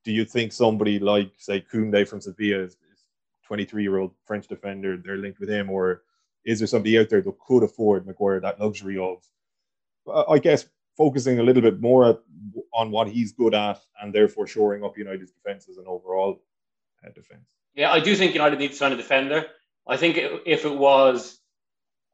Do 0.06 0.14
you 0.14 0.24
think 0.24 0.54
somebody 0.54 1.00
like 1.00 1.34
say 1.38 1.60
Koundé 1.60 2.08
from 2.08 2.22
Sevilla 2.22 2.64
is 2.64 2.78
23 3.46 3.84
year 3.84 3.98
old 3.98 4.12
French 4.26 4.48
defender, 4.48 4.98
they're 4.98 5.18
linked 5.18 5.40
with 5.40 5.50
him, 5.50 5.70
or 5.70 6.04
is 6.46 6.60
there 6.60 6.68
somebody 6.68 7.00
out 7.00 7.10
there 7.10 7.22
that 7.22 7.40
could 7.40 7.64
afford 7.64 8.06
Maguire 8.06 8.40
that 8.40 8.60
luxury 8.60 8.98
of, 8.98 9.24
I 10.30 10.40
guess, 10.40 10.66
focusing 10.98 11.40
a 11.40 11.44
little 11.44 11.62
bit 11.62 11.82
more 11.82 12.20
on 12.74 12.92
what 12.92 13.08
he's 13.08 13.34
good 13.34 13.54
at 13.54 13.80
and 14.02 14.14
therefore 14.14 14.48
shoring 14.48 14.84
up 14.84 14.98
United's 14.98 15.32
defence 15.32 15.68
as 15.70 15.78
an 15.78 15.86
overall 15.88 16.42
uh, 17.06 17.10
defence? 17.10 17.50
Yeah, 17.76 17.92
I 17.92 18.00
do 18.00 18.16
think 18.16 18.34
United 18.34 18.60
need 18.60 18.72
to 18.72 18.76
sign 18.76 18.94
a 18.94 18.98
defender. 18.98 19.46
I 19.88 19.98
think 19.98 20.18
if 20.46 20.66
it 20.66 20.76
was 20.76 21.40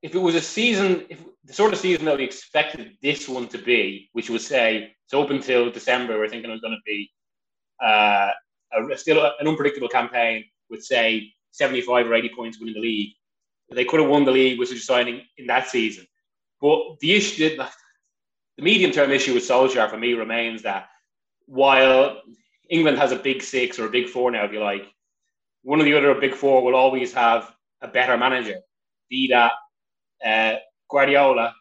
if 0.02 0.15
it 0.15 0.20
was 0.20 0.34
a 0.34 0.41
season, 0.41 1.06
if 1.10 1.20
the 1.46 1.54
sort 1.54 1.74
of 1.74 1.80
season 1.80 2.06
that 2.06 2.17
we 2.17 2.24
expected 2.24 2.98
this 3.04 3.30
one 3.30 3.48
to 3.50 3.60
be, 3.60 4.10
which 4.13 4.30
would 4.30 4.41
say 4.41 4.96
it's 5.06 5.13
open 5.13 5.41
till 5.41 5.72
December, 5.72 6.17
we're 6.17 6.28
thinking 6.28 6.50
it 6.50 6.54
was 6.54 6.62
going 6.62 6.74
to 6.74 6.82
be 6.86 7.12
uh, 7.84 8.32
a, 8.74 8.98
still 8.98 9.24
an 9.39 9.48
unpredictable 9.48 9.88
campaign 9.88 10.44
with 10.71 10.84
say 10.84 11.31
75 11.51 12.07
or 12.07 12.15
80 12.15 12.31
points 12.36 12.60
winning 12.60 12.75
the 12.75 12.81
league. 12.81 13.13
They 13.69 13.86
could 13.86 13.99
have 13.99 14.10
won 14.10 14.25
the 14.25 14.31
league 14.31 14.60
with 14.60 14.69
such 14.69 14.79
signing 14.79 15.21
in 15.38 15.47
that 15.47 15.67
season. 15.67 16.07
But 16.60 16.99
the 16.99 17.13
issue, 17.13 17.57
the 17.57 18.63
medium 18.63 18.91
term 18.91 19.12
issue 19.12 19.34
with 19.34 19.43
Solskjaer 19.43 19.89
for 19.89 19.97
me 19.97 20.13
remains 20.13 20.63
that 20.63 20.89
while 21.45 22.21
England 22.69 22.97
has 22.97 23.12
a 23.12 23.15
big 23.15 23.41
six 23.41 23.79
or 23.79 23.86
a 23.86 23.89
big 23.89 24.07
four 24.07 24.31
now, 24.31 24.45
if 24.45 24.51
you 24.51 24.60
like, 24.60 24.88
one 25.63 25.79
of 25.79 25.86
the 25.86 25.93
other 25.93 26.13
big 26.15 26.34
four 26.34 26.63
will 26.63 26.75
always 26.75 27.13
have 27.13 27.53
a 27.81 27.88
better 27.88 28.17
manager, 28.17 28.60
be 29.10 29.27
that 29.27 29.51
uh, 30.25 30.57
Guardiola, 30.89 31.53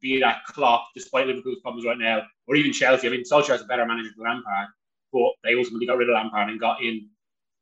be 0.00 0.20
that 0.20 0.44
Klopp, 0.46 0.88
despite 0.94 1.26
Liverpool's 1.26 1.60
problems 1.60 1.86
right 1.86 1.98
now, 1.98 2.22
or 2.46 2.56
even 2.56 2.72
Chelsea. 2.72 3.06
I 3.06 3.10
mean, 3.10 3.22
Solskjaer 3.22 3.54
is 3.54 3.62
a 3.62 3.66
better 3.66 3.86
manager 3.86 4.10
than 4.16 4.24
Lampard, 4.24 4.68
but 5.12 5.32
they 5.44 5.54
ultimately 5.54 5.86
got 5.86 5.98
rid 5.98 6.08
of 6.08 6.14
Lampard 6.14 6.48
and 6.48 6.60
got 6.60 6.82
in 6.82 7.08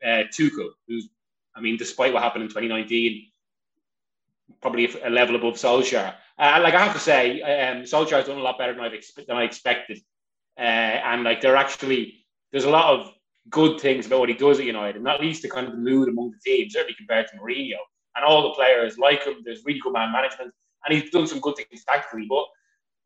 uh, 0.05 0.25
Tuchel, 0.33 0.71
who's, 0.87 1.09
I 1.55 1.61
mean, 1.61 1.77
despite 1.77 2.13
what 2.13 2.23
happened 2.23 2.43
in 2.43 2.49
2019, 2.49 3.27
probably 4.61 4.89
a 5.03 5.11
level 5.11 5.37
above 5.37 5.55
Solskjaer. 5.55 6.15
Uh, 6.39 6.61
like 6.63 6.75
I 6.75 6.85
have 6.85 6.95
to 6.95 7.01
say, 7.01 7.41
um, 7.43 7.79
has 7.81 7.91
done 7.91 8.39
a 8.39 8.43
lot 8.43 8.59
better 8.59 8.75
than, 8.75 8.83
I've 8.83 9.27
than 9.27 9.37
I 9.37 9.45
expected, 9.45 10.01
uh, 10.59 10.63
and 10.63 11.23
like 11.25 11.41
they're 11.41 11.57
actually 11.57 12.25
there's 12.51 12.65
a 12.65 12.71
lot 12.71 12.99
of 12.99 13.13
good 13.49 13.81
things 13.81 14.07
about 14.07 14.21
what 14.21 14.29
he 14.29 14.35
does 14.35 14.59
at 14.59 14.67
United, 14.67 15.03
not 15.03 15.21
least 15.21 15.43
the 15.43 15.51
kind 15.51 15.69
of 15.69 15.79
mood 15.79 16.09
among 16.09 16.31
the 16.31 16.39
team, 16.45 16.69
certainly 16.71 16.95
compared 16.95 17.27
to 17.29 17.37
Mourinho 17.37 17.77
and 18.17 18.25
all 18.25 18.43
the 18.43 18.55
players 18.55 18.99
like 18.99 19.25
him. 19.25 19.43
There's 19.45 19.65
really 19.65 19.81
good 19.81 19.93
man 19.93 20.13
management, 20.13 20.53
and 20.85 20.99
he's 20.99 21.11
done 21.11 21.27
some 21.27 21.41
good 21.41 21.57
things 21.57 21.85
tactically, 21.85 22.27
but 22.29 22.47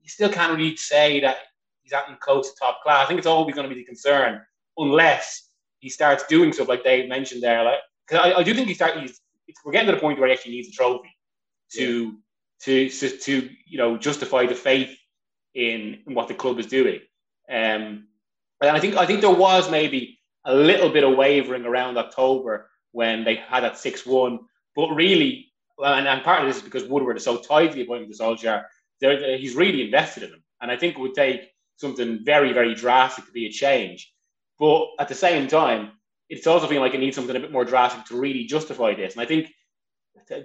you 0.00 0.08
still 0.08 0.28
can't 0.28 0.56
really 0.56 0.76
say 0.76 1.20
that 1.20 1.36
he's 1.82 1.92
acting 1.92 2.16
close 2.20 2.50
to 2.50 2.58
top 2.58 2.82
class. 2.82 3.04
I 3.04 3.08
think 3.08 3.18
it's 3.18 3.26
always 3.26 3.54
going 3.54 3.68
to 3.68 3.74
be 3.74 3.80
the 3.80 3.86
concern, 3.86 4.40
unless 4.76 5.50
he 5.84 5.90
starts 5.90 6.24
doing 6.26 6.52
stuff 6.52 6.68
like 6.68 6.82
Dave 6.82 7.08
mentioned 7.08 7.42
there. 7.42 7.62
Like, 7.62 7.78
because 8.08 8.24
I, 8.24 8.40
I, 8.40 8.42
do 8.42 8.54
think 8.54 8.68
he 8.68 8.74
starts. 8.74 8.98
He's, 8.98 9.20
we're 9.64 9.72
getting 9.72 9.88
to 9.88 9.94
the 9.94 10.00
point 10.00 10.18
where 10.18 10.28
he 10.28 10.34
actually 10.34 10.52
needs 10.52 10.68
a 10.68 10.72
trophy 10.72 11.14
to, 11.74 12.04
yeah. 12.66 12.88
to, 12.88 12.88
to, 12.88 13.18
to, 13.18 13.50
you 13.66 13.78
know, 13.78 13.96
justify 13.96 14.46
the 14.46 14.54
faith 14.54 14.96
in, 15.54 16.02
in 16.06 16.14
what 16.14 16.28
the 16.28 16.34
club 16.34 16.58
is 16.58 16.66
doing. 16.66 17.00
Um, 17.48 18.08
and 18.60 18.76
I 18.76 18.80
think 18.80 18.96
I 18.96 19.06
think 19.06 19.20
there 19.20 19.30
was 19.30 19.70
maybe 19.70 20.18
a 20.44 20.54
little 20.54 20.90
bit 20.90 21.04
of 21.04 21.16
wavering 21.16 21.66
around 21.66 21.98
October 21.98 22.70
when 22.92 23.24
they 23.24 23.36
had 23.36 23.64
that 23.64 23.78
six 23.78 24.06
one 24.06 24.40
but 24.74 24.88
really, 24.94 25.52
and, 25.78 26.06
and 26.06 26.22
part 26.22 26.40
of 26.40 26.48
this 26.48 26.56
is 26.56 26.62
because 26.62 26.84
Woodward 26.84 27.16
is 27.16 27.24
so 27.24 27.36
appointed 27.36 27.74
to 27.76 28.18
Solskjaer, 28.18 28.64
he's 29.38 29.54
really 29.54 29.82
invested 29.82 30.24
in 30.24 30.30
him. 30.30 30.42
And 30.60 30.70
I 30.70 30.76
think 30.76 30.96
it 30.96 31.00
would 31.00 31.14
take 31.14 31.50
something 31.76 32.24
very, 32.24 32.52
very 32.52 32.74
drastic 32.74 33.26
to 33.26 33.32
be 33.32 33.46
a 33.46 33.50
change. 33.50 34.12
But 34.58 34.86
at 34.98 35.08
the 35.08 35.14
same 35.14 35.48
time, 35.48 35.92
it's 36.28 36.46
also 36.46 36.66
feeling 36.66 36.82
like 36.82 36.94
it 36.94 37.00
needs 37.00 37.16
something 37.16 37.36
a 37.36 37.40
bit 37.40 37.52
more 37.52 37.64
drastic 37.64 38.04
to 38.06 38.20
really 38.20 38.44
justify 38.44 38.94
this. 38.94 39.14
And 39.14 39.22
I 39.22 39.26
think 39.26 39.48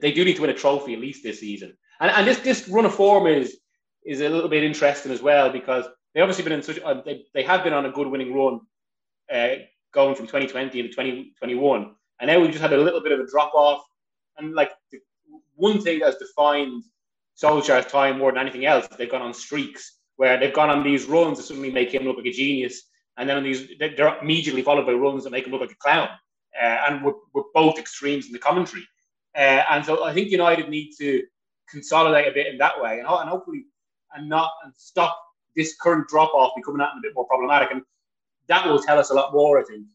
they 0.01 0.11
do 0.11 0.25
need 0.25 0.35
to 0.35 0.41
win 0.41 0.49
a 0.49 0.55
trophy 0.55 0.93
at 0.93 0.99
least 0.99 1.23
this 1.23 1.39
season. 1.39 1.77
And, 1.99 2.11
and 2.11 2.27
this 2.27 2.39
this 2.39 2.67
run 2.67 2.85
of 2.85 2.95
form 2.95 3.27
is 3.27 3.57
is 4.05 4.21
a 4.21 4.29
little 4.29 4.49
bit 4.49 4.63
interesting 4.63 5.11
as 5.11 5.21
well 5.21 5.51
because 5.51 5.85
they 6.13 6.21
obviously 6.21 6.43
been 6.43 6.53
in 6.53 6.63
such 6.63 6.79
uh, 6.79 7.01
they, 7.05 7.25
they 7.33 7.43
have 7.43 7.63
been 7.63 7.73
on 7.73 7.85
a 7.85 7.91
good 7.91 8.07
winning 8.07 8.33
run 8.33 8.61
uh, 9.31 9.55
going 9.93 10.15
from 10.15 10.25
2020 10.25 10.79
into 10.79 10.89
2021 10.91 11.93
and 12.19 12.27
now 12.29 12.39
we've 12.39 12.51
just 12.51 12.61
had 12.61 12.73
a 12.73 12.77
little 12.77 13.01
bit 13.01 13.11
of 13.11 13.19
a 13.19 13.29
drop 13.29 13.53
off 13.53 13.83
and 14.37 14.53
like 14.53 14.71
the 14.91 14.99
one 15.55 15.81
thing 15.81 15.99
that's 15.99 16.17
defined 16.17 16.83
Solskjaer's 17.41 17.85
time 17.85 18.17
more 18.17 18.31
than 18.31 18.41
anything 18.41 18.65
else, 18.65 18.87
they've 18.97 19.09
gone 19.09 19.21
on 19.21 19.33
streaks 19.33 19.97
where 20.17 20.37
they've 20.37 20.53
gone 20.53 20.69
on 20.69 20.83
these 20.83 21.05
runs 21.05 21.37
that 21.37 21.45
suddenly 21.45 21.71
make 21.71 21.93
him 21.93 22.03
look 22.03 22.17
like 22.17 22.25
a 22.25 22.31
genius, 22.31 22.88
and 23.19 23.29
then 23.29 23.37
on 23.37 23.43
these 23.43 23.67
they're 23.79 24.17
immediately 24.21 24.63
followed 24.63 24.85
by 24.85 24.93
runs 24.93 25.23
that 25.23 25.31
make 25.31 25.45
him 25.45 25.51
look 25.51 25.61
like 25.61 25.71
a 25.71 25.75
clown. 25.75 26.09
Uh, 26.59 26.77
and 26.87 27.05
we're, 27.05 27.13
we're 27.33 27.43
both 27.53 27.77
extremes 27.77 28.25
in 28.25 28.31
the 28.31 28.39
commentary. 28.39 28.87
Uh, 29.35 29.61
and 29.69 29.85
so 29.85 30.03
I 30.03 30.13
think 30.13 30.31
United 30.31 30.67
need 30.69 30.91
to 30.99 31.23
consolidate 31.69 32.27
a 32.27 32.31
bit 32.31 32.47
in 32.47 32.57
that 32.57 32.81
way, 32.81 32.97
and, 32.97 33.07
and 33.07 33.29
hopefully, 33.29 33.65
and 34.15 34.27
not 34.27 34.51
and 34.63 34.73
stop 34.75 35.21
this 35.55 35.75
current 35.79 36.07
drop 36.07 36.33
off 36.33 36.53
becoming 36.55 36.81
a 36.81 36.89
bit 37.03 37.11
more 37.13 37.27
problematic. 37.27 37.69
And 37.71 37.83
that 38.47 38.65
will 38.65 38.81
tell 38.81 38.97
us 38.97 39.11
a 39.11 39.13
lot 39.13 39.31
more, 39.31 39.59
I 39.59 39.63
think, 39.63 39.85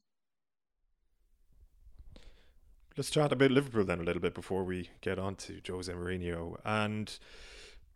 Let's 2.96 3.10
chat 3.10 3.32
about 3.32 3.50
Liverpool 3.50 3.84
then 3.84 3.98
a 3.98 4.04
little 4.04 4.22
bit 4.22 4.34
before 4.34 4.62
we 4.62 4.88
get 5.00 5.18
on 5.18 5.34
to 5.36 5.60
Jose 5.66 5.92
Mourinho. 5.92 6.60
And 6.64 7.18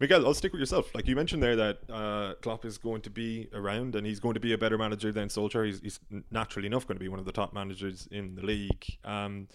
Miguel, 0.00 0.24
I'll 0.26 0.34
stick 0.34 0.52
with 0.52 0.61
yourself. 0.61 0.94
Like 0.94 1.08
you 1.08 1.16
mentioned 1.16 1.42
there 1.42 1.56
that 1.56 1.78
uh, 1.90 2.34
Klopp 2.40 2.64
is 2.64 2.78
going 2.78 3.00
to 3.02 3.11
be 3.11 3.48
around 3.52 3.96
and 3.96 4.06
he's 4.06 4.20
going 4.20 4.34
to 4.34 4.40
be 4.40 4.52
a 4.52 4.58
better 4.58 4.78
manager 4.78 5.11
than 5.11 5.28
Solskjaer. 5.28 5.66
He's, 5.66 5.80
he's 5.80 6.00
naturally 6.30 6.66
enough 6.66 6.87
going 6.87 6.96
to 6.96 7.02
be 7.02 7.08
one 7.08 7.18
of 7.18 7.24
the 7.24 7.32
top 7.32 7.52
managers 7.52 8.08
in 8.12 8.37
the 8.37 8.42
league. 8.42 8.84
Um, 9.04 9.48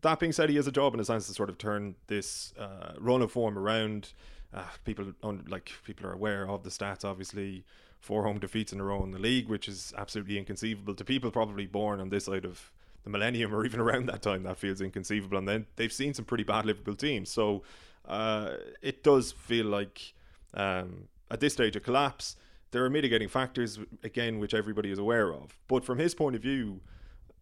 that 0.00 0.18
being 0.18 0.32
said, 0.32 0.50
he 0.50 0.56
has 0.56 0.66
a 0.66 0.72
job 0.72 0.94
in 0.94 1.00
a 1.00 1.04
sense 1.04 1.28
to 1.28 1.34
sort 1.34 1.50
of 1.50 1.58
turn 1.58 1.94
this 2.08 2.52
uh, 2.58 2.94
run 2.98 3.22
of 3.22 3.30
form 3.30 3.56
around. 3.56 4.12
Uh, 4.52 4.64
people 4.84 5.12
like 5.46 5.70
people 5.84 6.06
are 6.06 6.12
aware 6.12 6.48
of 6.48 6.64
the 6.64 6.70
stats, 6.70 7.04
obviously. 7.04 7.64
Four 8.00 8.24
home 8.24 8.38
defeats 8.38 8.72
in 8.72 8.80
a 8.80 8.84
row 8.84 9.04
in 9.04 9.10
the 9.10 9.18
league, 9.18 9.48
which 9.48 9.68
is 9.68 9.92
absolutely 9.96 10.38
inconceivable 10.38 10.94
to 10.94 11.04
people 11.04 11.30
probably 11.30 11.66
born 11.66 12.00
on 12.00 12.08
this 12.08 12.24
side 12.24 12.46
of 12.46 12.72
the 13.04 13.10
millennium 13.10 13.54
or 13.54 13.64
even 13.64 13.78
around 13.80 14.06
that 14.06 14.22
time, 14.22 14.42
that 14.44 14.58
feels 14.58 14.80
inconceivable. 14.80 15.38
And 15.38 15.46
then 15.46 15.66
they've 15.76 15.92
seen 15.92 16.14
some 16.14 16.24
pretty 16.24 16.44
bad 16.44 16.66
Liverpool 16.66 16.96
teams. 16.96 17.30
So 17.30 17.62
uh, 18.06 18.54
it 18.82 19.02
does 19.02 19.32
feel 19.32 19.66
like 19.66 20.14
um, 20.54 21.08
at 21.30 21.40
this 21.40 21.52
stage 21.52 21.76
a 21.76 21.80
collapse. 21.80 22.36
There 22.72 22.84
are 22.84 22.90
mitigating 22.90 23.28
factors, 23.28 23.80
again, 24.04 24.38
which 24.38 24.54
everybody 24.54 24.92
is 24.92 24.98
aware 24.98 25.32
of. 25.32 25.58
But 25.66 25.84
from 25.84 25.98
his 25.98 26.14
point 26.14 26.36
of 26.36 26.42
view, 26.42 26.80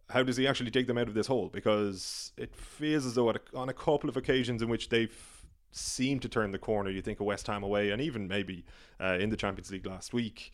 how 0.09 0.23
does 0.23 0.37
he 0.37 0.47
actually 0.47 0.71
take 0.71 0.87
them 0.87 0.97
out 0.97 1.07
of 1.07 1.13
this 1.13 1.27
hole? 1.27 1.49
Because 1.49 2.31
it 2.35 2.55
feels 2.55 3.05
as 3.05 3.13
though 3.13 3.29
a, 3.29 3.35
on 3.53 3.69
a 3.69 3.73
couple 3.73 4.09
of 4.09 4.17
occasions 4.17 4.61
in 4.63 4.69
which 4.69 4.89
they've 4.89 5.15
seemed 5.71 6.23
to 6.23 6.29
turn 6.29 6.51
the 6.51 6.57
corner, 6.57 6.89
you 6.89 7.01
think 7.01 7.19
of 7.19 7.27
West 7.27 7.45
Ham 7.45 7.61
away, 7.61 7.91
and 7.91 8.01
even 8.01 8.27
maybe 8.27 8.65
uh, 8.99 9.17
in 9.19 9.29
the 9.29 9.37
Champions 9.37 9.69
League 9.71 9.85
last 9.85 10.13
week, 10.13 10.51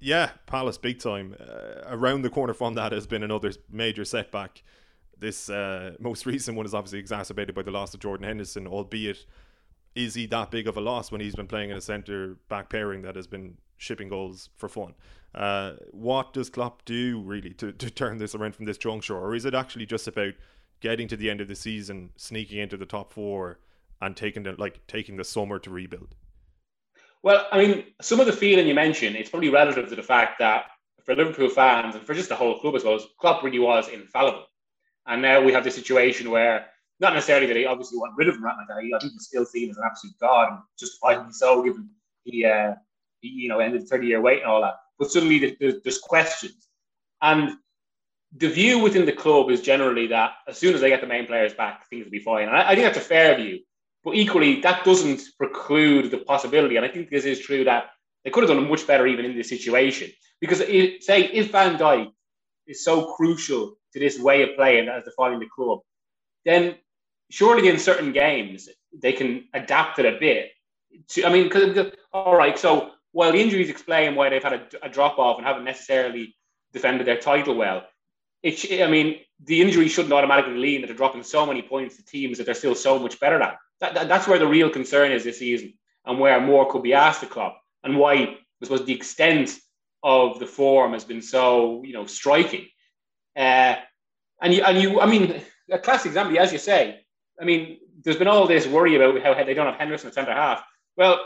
yeah, 0.00 0.30
Palace 0.46 0.78
big 0.78 0.98
time. 0.98 1.36
Uh, 1.38 1.82
around 1.86 2.22
the 2.22 2.30
corner 2.30 2.54
from 2.54 2.74
that 2.74 2.92
has 2.92 3.06
been 3.06 3.22
another 3.22 3.52
major 3.70 4.04
setback. 4.04 4.62
This 5.20 5.48
uh, 5.48 5.94
most 6.00 6.26
recent 6.26 6.56
one 6.56 6.66
is 6.66 6.74
obviously 6.74 6.98
exacerbated 6.98 7.54
by 7.54 7.62
the 7.62 7.70
loss 7.70 7.94
of 7.94 8.00
Jordan 8.00 8.26
Henderson, 8.26 8.66
albeit 8.66 9.24
is 9.94 10.14
he 10.14 10.26
that 10.26 10.50
big 10.50 10.68
of 10.68 10.76
a 10.76 10.80
loss 10.80 11.10
when 11.10 11.20
he's 11.20 11.34
been 11.34 11.46
playing 11.46 11.70
in 11.70 11.76
a 11.76 11.80
centre 11.80 12.36
back 12.48 12.70
pairing 12.70 13.02
that 13.02 13.16
has 13.16 13.26
been 13.26 13.56
shipping 13.76 14.08
goals 14.08 14.50
for 14.56 14.68
fun? 14.68 14.94
Uh, 15.34 15.72
what 15.90 16.32
does 16.32 16.50
Klopp 16.50 16.84
do 16.84 17.20
really 17.20 17.50
to, 17.54 17.72
to 17.72 17.90
turn 17.90 18.18
this 18.18 18.34
around 18.34 18.54
from 18.54 18.66
this 18.66 18.78
juncture, 18.78 19.16
or 19.16 19.34
is 19.34 19.44
it 19.44 19.54
actually 19.54 19.86
just 19.86 20.08
about 20.08 20.34
getting 20.80 21.08
to 21.08 21.16
the 21.16 21.30
end 21.30 21.40
of 21.40 21.48
the 21.48 21.54
season, 21.54 22.10
sneaking 22.16 22.58
into 22.58 22.76
the 22.76 22.86
top 22.86 23.12
four, 23.12 23.58
and 24.00 24.16
taking 24.16 24.42
the 24.42 24.52
like 24.52 24.86
taking 24.86 25.16
the 25.16 25.24
summer 25.24 25.58
to 25.58 25.70
rebuild? 25.70 26.14
Well, 27.22 27.46
I 27.52 27.58
mean, 27.58 27.84
some 28.00 28.18
of 28.18 28.26
the 28.26 28.32
feeling 28.32 28.66
you 28.66 28.74
mentioned, 28.74 29.14
it's 29.16 29.30
probably 29.30 29.50
relative 29.50 29.88
to 29.88 29.96
the 29.96 30.02
fact 30.02 30.38
that 30.38 30.66
for 31.04 31.14
Liverpool 31.14 31.48
fans 31.48 31.94
and 31.94 32.04
for 32.04 32.14
just 32.14 32.28
the 32.28 32.36
whole 32.36 32.58
club 32.60 32.74
as 32.76 32.84
well, 32.84 32.98
Klopp 33.18 33.42
really 33.42 33.58
was 33.58 33.88
infallible. 33.88 34.46
And 35.06 35.22
now 35.22 35.40
we 35.40 35.52
have 35.52 35.64
this 35.64 35.74
situation 35.74 36.30
where, 36.30 36.66
not 37.00 37.14
necessarily 37.14 37.46
that 37.46 37.56
he 37.56 37.66
obviously 37.66 37.98
want 37.98 38.16
rid 38.16 38.28
of 38.28 38.36
him 38.36 38.42
now, 38.42 38.56
I 38.68 38.98
think 39.00 39.12
he's 39.12 39.26
still 39.26 39.46
seen 39.46 39.70
as 39.70 39.76
an 39.76 39.84
absolute 39.86 40.18
god, 40.20 40.50
and 40.50 40.58
justifiably 40.78 41.32
so, 41.32 41.62
given 41.62 41.88
he, 42.24 42.44
uh, 42.44 42.74
he 43.20 43.28
you 43.28 43.48
know, 43.48 43.60
ended 43.60 43.88
30 43.88 44.06
year 44.06 44.20
wait 44.20 44.40
and 44.40 44.50
all 44.50 44.60
that. 44.60 44.74
But 44.98 45.10
suddenly 45.10 45.56
there's 45.58 45.98
questions. 45.98 46.68
And 47.22 47.56
the 48.36 48.48
view 48.48 48.78
within 48.78 49.06
the 49.06 49.12
club 49.12 49.50
is 49.50 49.60
generally 49.60 50.06
that 50.08 50.32
as 50.46 50.58
soon 50.58 50.74
as 50.74 50.80
they 50.80 50.90
get 50.90 51.00
the 51.00 51.06
main 51.06 51.26
players 51.26 51.54
back, 51.54 51.88
things 51.88 52.04
will 52.04 52.10
be 52.10 52.20
fine. 52.20 52.48
And 52.48 52.56
I, 52.56 52.70
I 52.70 52.74
think 52.74 52.86
that's 52.86 53.04
a 53.04 53.08
fair 53.08 53.36
view. 53.36 53.60
But 54.04 54.14
equally, 54.14 54.60
that 54.60 54.84
doesn't 54.84 55.22
preclude 55.36 56.10
the 56.10 56.18
possibility, 56.18 56.76
and 56.76 56.86
I 56.86 56.88
think 56.88 57.10
this 57.10 57.26
is 57.26 57.38
true 57.40 57.64
that 57.64 57.90
they 58.24 58.30
could 58.30 58.42
have 58.42 58.56
done 58.56 58.68
much 58.68 58.86
better 58.86 59.06
even 59.06 59.24
in 59.24 59.36
this 59.36 59.48
situation. 59.48 60.10
Because 60.40 60.60
it, 60.60 61.02
say 61.02 61.24
if 61.24 61.52
Van 61.52 61.76
Dijk 61.76 62.10
is 62.70 62.84
so 62.84 63.12
crucial 63.14 63.76
to 63.92 63.98
this 63.98 64.18
way 64.18 64.42
of 64.42 64.56
playing 64.56 64.88
as 64.88 65.04
defining 65.04 65.40
the 65.40 65.48
club, 65.54 65.80
then 66.44 66.76
surely 67.30 67.68
in 67.68 67.78
certain 67.78 68.12
games 68.12 68.68
they 69.02 69.12
can 69.12 69.44
adapt 69.54 69.98
it 69.98 70.06
a 70.06 70.18
bit. 70.18 70.50
To, 71.10 71.24
I 71.24 71.32
mean, 71.32 71.44
because 71.44 71.92
all 72.12 72.36
right, 72.36 72.58
so 72.58 72.90
while 73.12 73.32
the 73.32 73.40
injuries 73.40 73.70
explain 73.70 74.14
why 74.14 74.28
they've 74.28 74.42
had 74.42 74.54
a, 74.54 74.66
a 74.82 74.88
drop 74.88 75.18
off 75.18 75.38
and 75.38 75.46
haven't 75.46 75.64
necessarily 75.64 76.34
defended 76.72 77.06
their 77.06 77.18
title 77.18 77.54
well, 77.54 77.84
it, 78.42 78.82
I 78.82 78.90
mean, 78.90 79.20
the 79.44 79.60
injury 79.60 79.88
shouldn't 79.88 80.14
automatically 80.14 80.56
lead 80.56 80.86
to 80.86 80.94
dropping 80.94 81.22
so 81.22 81.44
many 81.44 81.62
points 81.62 81.96
to 81.96 82.04
teams 82.04 82.38
that 82.38 82.44
they're 82.44 82.54
still 82.54 82.74
so 82.74 82.98
much 82.98 83.20
better 83.20 83.38
than. 83.38 83.52
That, 83.80 83.94
that, 83.94 84.08
that's 84.08 84.28
where 84.28 84.38
the 84.38 84.46
real 84.46 84.70
concern 84.70 85.12
is 85.12 85.24
this 85.24 85.38
season 85.38 85.74
and 86.06 86.18
where 86.18 86.40
more 86.40 86.70
could 86.70 86.82
be 86.82 86.94
asked 86.94 87.22
of 87.22 87.30
Klopp 87.30 87.60
and 87.84 87.96
why 87.96 88.14
I 88.14 88.36
suppose 88.64 88.84
the 88.84 88.94
extent 88.94 89.58
of 90.02 90.38
the 90.38 90.46
form 90.46 90.92
has 90.92 91.04
been 91.04 91.22
so 91.22 91.82
you 91.84 91.92
know 91.92 92.06
striking. 92.06 92.66
Uh, 93.36 93.76
and 94.42 94.54
you, 94.54 94.62
and 94.64 94.78
you, 94.78 95.00
I 95.00 95.06
mean, 95.06 95.40
a 95.70 95.78
classic 95.78 96.06
example, 96.06 96.38
as 96.38 96.52
you 96.52 96.58
say. 96.58 97.00
I 97.40 97.44
mean, 97.44 97.78
there's 98.02 98.16
been 98.16 98.28
all 98.28 98.46
this 98.46 98.66
worry 98.66 98.96
about 98.96 99.20
how 99.22 99.44
they 99.44 99.54
don't 99.54 99.66
have 99.66 99.76
Henderson 99.76 100.08
at 100.08 100.14
centre 100.14 100.32
half. 100.32 100.62
Well, 100.96 101.20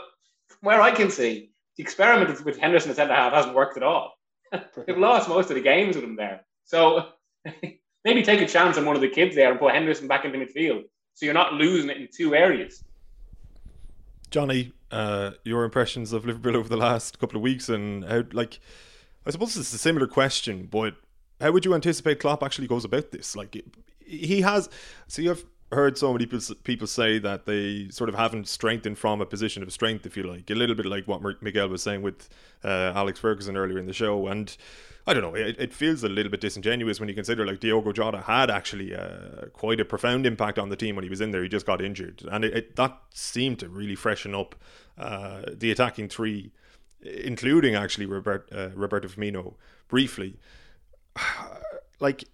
where 0.61 0.81
I 0.81 0.91
can 0.91 1.09
see, 1.09 1.51
the 1.77 1.83
experiment 1.83 2.43
with 2.45 2.57
Henderson 2.57 2.91
at 2.91 2.97
centre 2.97 3.13
half 3.13 3.33
hasn't 3.33 3.55
worked 3.55 3.77
at 3.77 3.83
all. 3.83 4.13
They've 4.87 4.97
lost 4.97 5.29
most 5.29 5.49
of 5.49 5.55
the 5.55 5.61
games 5.61 5.95
with 5.95 6.03
him 6.03 6.15
there. 6.15 6.41
So 6.65 7.09
maybe 8.03 8.23
take 8.23 8.41
a 8.41 8.47
chance 8.47 8.77
on 8.77 8.85
one 8.85 8.95
of 8.95 9.01
the 9.01 9.09
kids 9.09 9.35
there 9.35 9.51
and 9.51 9.59
put 9.59 9.73
Henderson 9.73 10.07
back 10.07 10.25
into 10.25 10.37
midfield. 10.37 10.83
So 11.13 11.25
you're 11.25 11.33
not 11.33 11.53
losing 11.53 11.89
it 11.89 11.97
in 11.97 12.07
two 12.15 12.35
areas. 12.35 12.83
Johnny, 14.35 14.73
uh, 14.91 15.31
your 15.45 15.63
impressions 15.63 16.11
of 16.11 16.25
Liverpool 16.25 16.57
over 16.57 16.67
the 16.67 16.75
last 16.75 17.19
couple 17.19 17.37
of 17.37 17.41
weeks 17.41 17.69
and 17.69 18.03
how, 18.03 18.23
like, 18.33 18.59
I 19.25 19.31
suppose 19.31 19.55
it's 19.55 19.73
a 19.73 19.77
similar 19.77 20.07
question, 20.07 20.67
but 20.69 20.95
how 21.39 21.53
would 21.53 21.63
you 21.63 21.73
anticipate 21.73 22.19
Klopp 22.19 22.43
actually 22.43 22.67
goes 22.67 22.83
about 22.83 23.11
this? 23.11 23.37
Like, 23.37 23.55
he 24.05 24.41
has. 24.41 24.67
See, 25.07 25.29
I've 25.29 25.45
heard 25.71 25.97
so 25.97 26.11
many 26.11 26.25
people 26.25 26.85
say 26.85 27.17
that 27.17 27.45
they 27.45 27.87
sort 27.91 28.09
of 28.09 28.15
haven't 28.15 28.49
strengthened 28.49 28.97
from 28.97 29.21
a 29.21 29.25
position 29.25 29.63
of 29.63 29.71
strength, 29.71 30.05
if 30.05 30.17
you 30.17 30.23
like, 30.23 30.49
a 30.49 30.53
little 30.53 30.75
bit 30.75 30.85
like 30.85 31.07
what 31.07 31.21
Miguel 31.41 31.69
was 31.69 31.81
saying 31.81 32.01
with 32.01 32.27
uh, 32.61 32.91
Alex 32.93 33.19
Ferguson 33.19 33.55
earlier 33.55 33.79
in 33.79 33.85
the 33.85 33.93
show, 33.93 34.27
and 34.27 34.57
I 35.07 35.13
don't 35.13 35.21
know. 35.21 35.35
It, 35.35 35.55
it, 35.59 35.73
feels 35.73 36.03
a 36.03 36.09
little 36.09 36.31
bit 36.31 36.41
disingenuous 36.41 36.99
when 36.99 37.07
you 37.09 37.15
consider 37.15 37.45
like 37.45 37.59
Diogo 37.59 37.91
Jota 37.91 38.21
had 38.21 38.49
actually 38.49 38.95
uh, 38.95 39.45
quite 39.53 39.79
a 39.79 39.85
profound 39.85 40.25
impact 40.25 40.57
on 40.57 40.69
the 40.69 40.75
team 40.75 40.95
when 40.95 41.03
he 41.03 41.09
was 41.09 41.21
in 41.21 41.29
there. 41.29 41.43
He 41.43 41.49
just 41.49 41.67
got 41.67 41.79
injured, 41.79 42.23
and 42.31 42.43
it, 42.43 42.53
it 42.55 42.75
that 42.75 42.97
seemed 43.13 43.59
to 43.59 43.69
really 43.69 43.95
freshen 43.95 44.33
up 44.33 44.55
uh, 44.97 45.43
the 45.47 45.69
attacking 45.69 46.09
three, 46.09 46.51
including 47.03 47.75
actually 47.75 48.07
Robert, 48.07 48.49
uh, 48.51 48.69
Roberto 48.73 49.07
Firmino 49.07 49.53
briefly. 49.87 50.37
like 51.99 52.25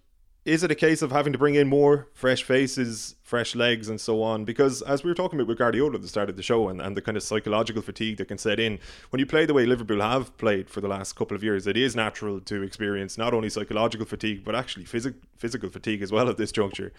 is 0.44 0.64
it 0.64 0.72
a 0.72 0.74
case 0.74 1.02
of 1.02 1.12
having 1.12 1.32
to 1.32 1.38
bring 1.38 1.54
in 1.54 1.68
more 1.68 2.08
fresh 2.14 2.42
faces, 2.42 3.14
fresh 3.22 3.54
legs, 3.54 3.88
and 3.88 4.00
so 4.00 4.22
on? 4.22 4.44
Because 4.44 4.82
as 4.82 5.04
we 5.04 5.10
were 5.10 5.14
talking 5.14 5.38
about 5.38 5.46
with 5.46 5.58
Guardiola 5.58 5.94
at 5.94 6.02
the 6.02 6.08
start 6.08 6.28
of 6.28 6.36
the 6.36 6.42
show 6.42 6.68
and, 6.68 6.80
and 6.80 6.96
the 6.96 7.02
kind 7.02 7.16
of 7.16 7.22
psychological 7.22 7.80
fatigue 7.80 8.16
that 8.16 8.26
can 8.26 8.38
set 8.38 8.58
in, 8.58 8.80
when 9.10 9.20
you 9.20 9.26
play 9.26 9.46
the 9.46 9.54
way 9.54 9.66
Liverpool 9.66 10.00
have 10.00 10.36
played 10.38 10.68
for 10.68 10.80
the 10.80 10.88
last 10.88 11.14
couple 11.14 11.36
of 11.36 11.44
years, 11.44 11.68
it 11.68 11.76
is 11.76 11.94
natural 11.94 12.40
to 12.40 12.62
experience 12.62 13.16
not 13.16 13.32
only 13.32 13.48
psychological 13.50 14.04
fatigue, 14.04 14.44
but 14.44 14.56
actually 14.56 14.84
phys- 14.84 15.14
physical 15.36 15.68
fatigue 15.68 16.02
as 16.02 16.10
well 16.10 16.28
at 16.28 16.38
this 16.38 16.50
juncture. 16.50 16.92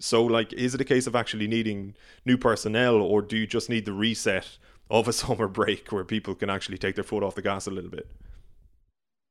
So, 0.00 0.24
like, 0.24 0.52
is 0.54 0.74
it 0.74 0.80
a 0.80 0.84
case 0.84 1.06
of 1.06 1.14
actually 1.14 1.46
needing 1.46 1.94
new 2.24 2.36
personnel, 2.36 2.96
or 2.96 3.22
do 3.22 3.36
you 3.36 3.46
just 3.46 3.70
need 3.70 3.84
the 3.84 3.92
reset 3.92 4.58
of 4.90 5.06
a 5.06 5.12
summer 5.22 5.46
break 5.46 5.92
where 5.92 6.04
people 6.04 6.34
can 6.34 6.50
actually 6.50 6.78
take 6.78 6.96
their 6.96 7.04
foot 7.04 7.22
off 7.22 7.36
the 7.36 7.42
gas 7.42 7.68
a 7.68 7.70
little 7.70 7.90
bit? 7.90 8.08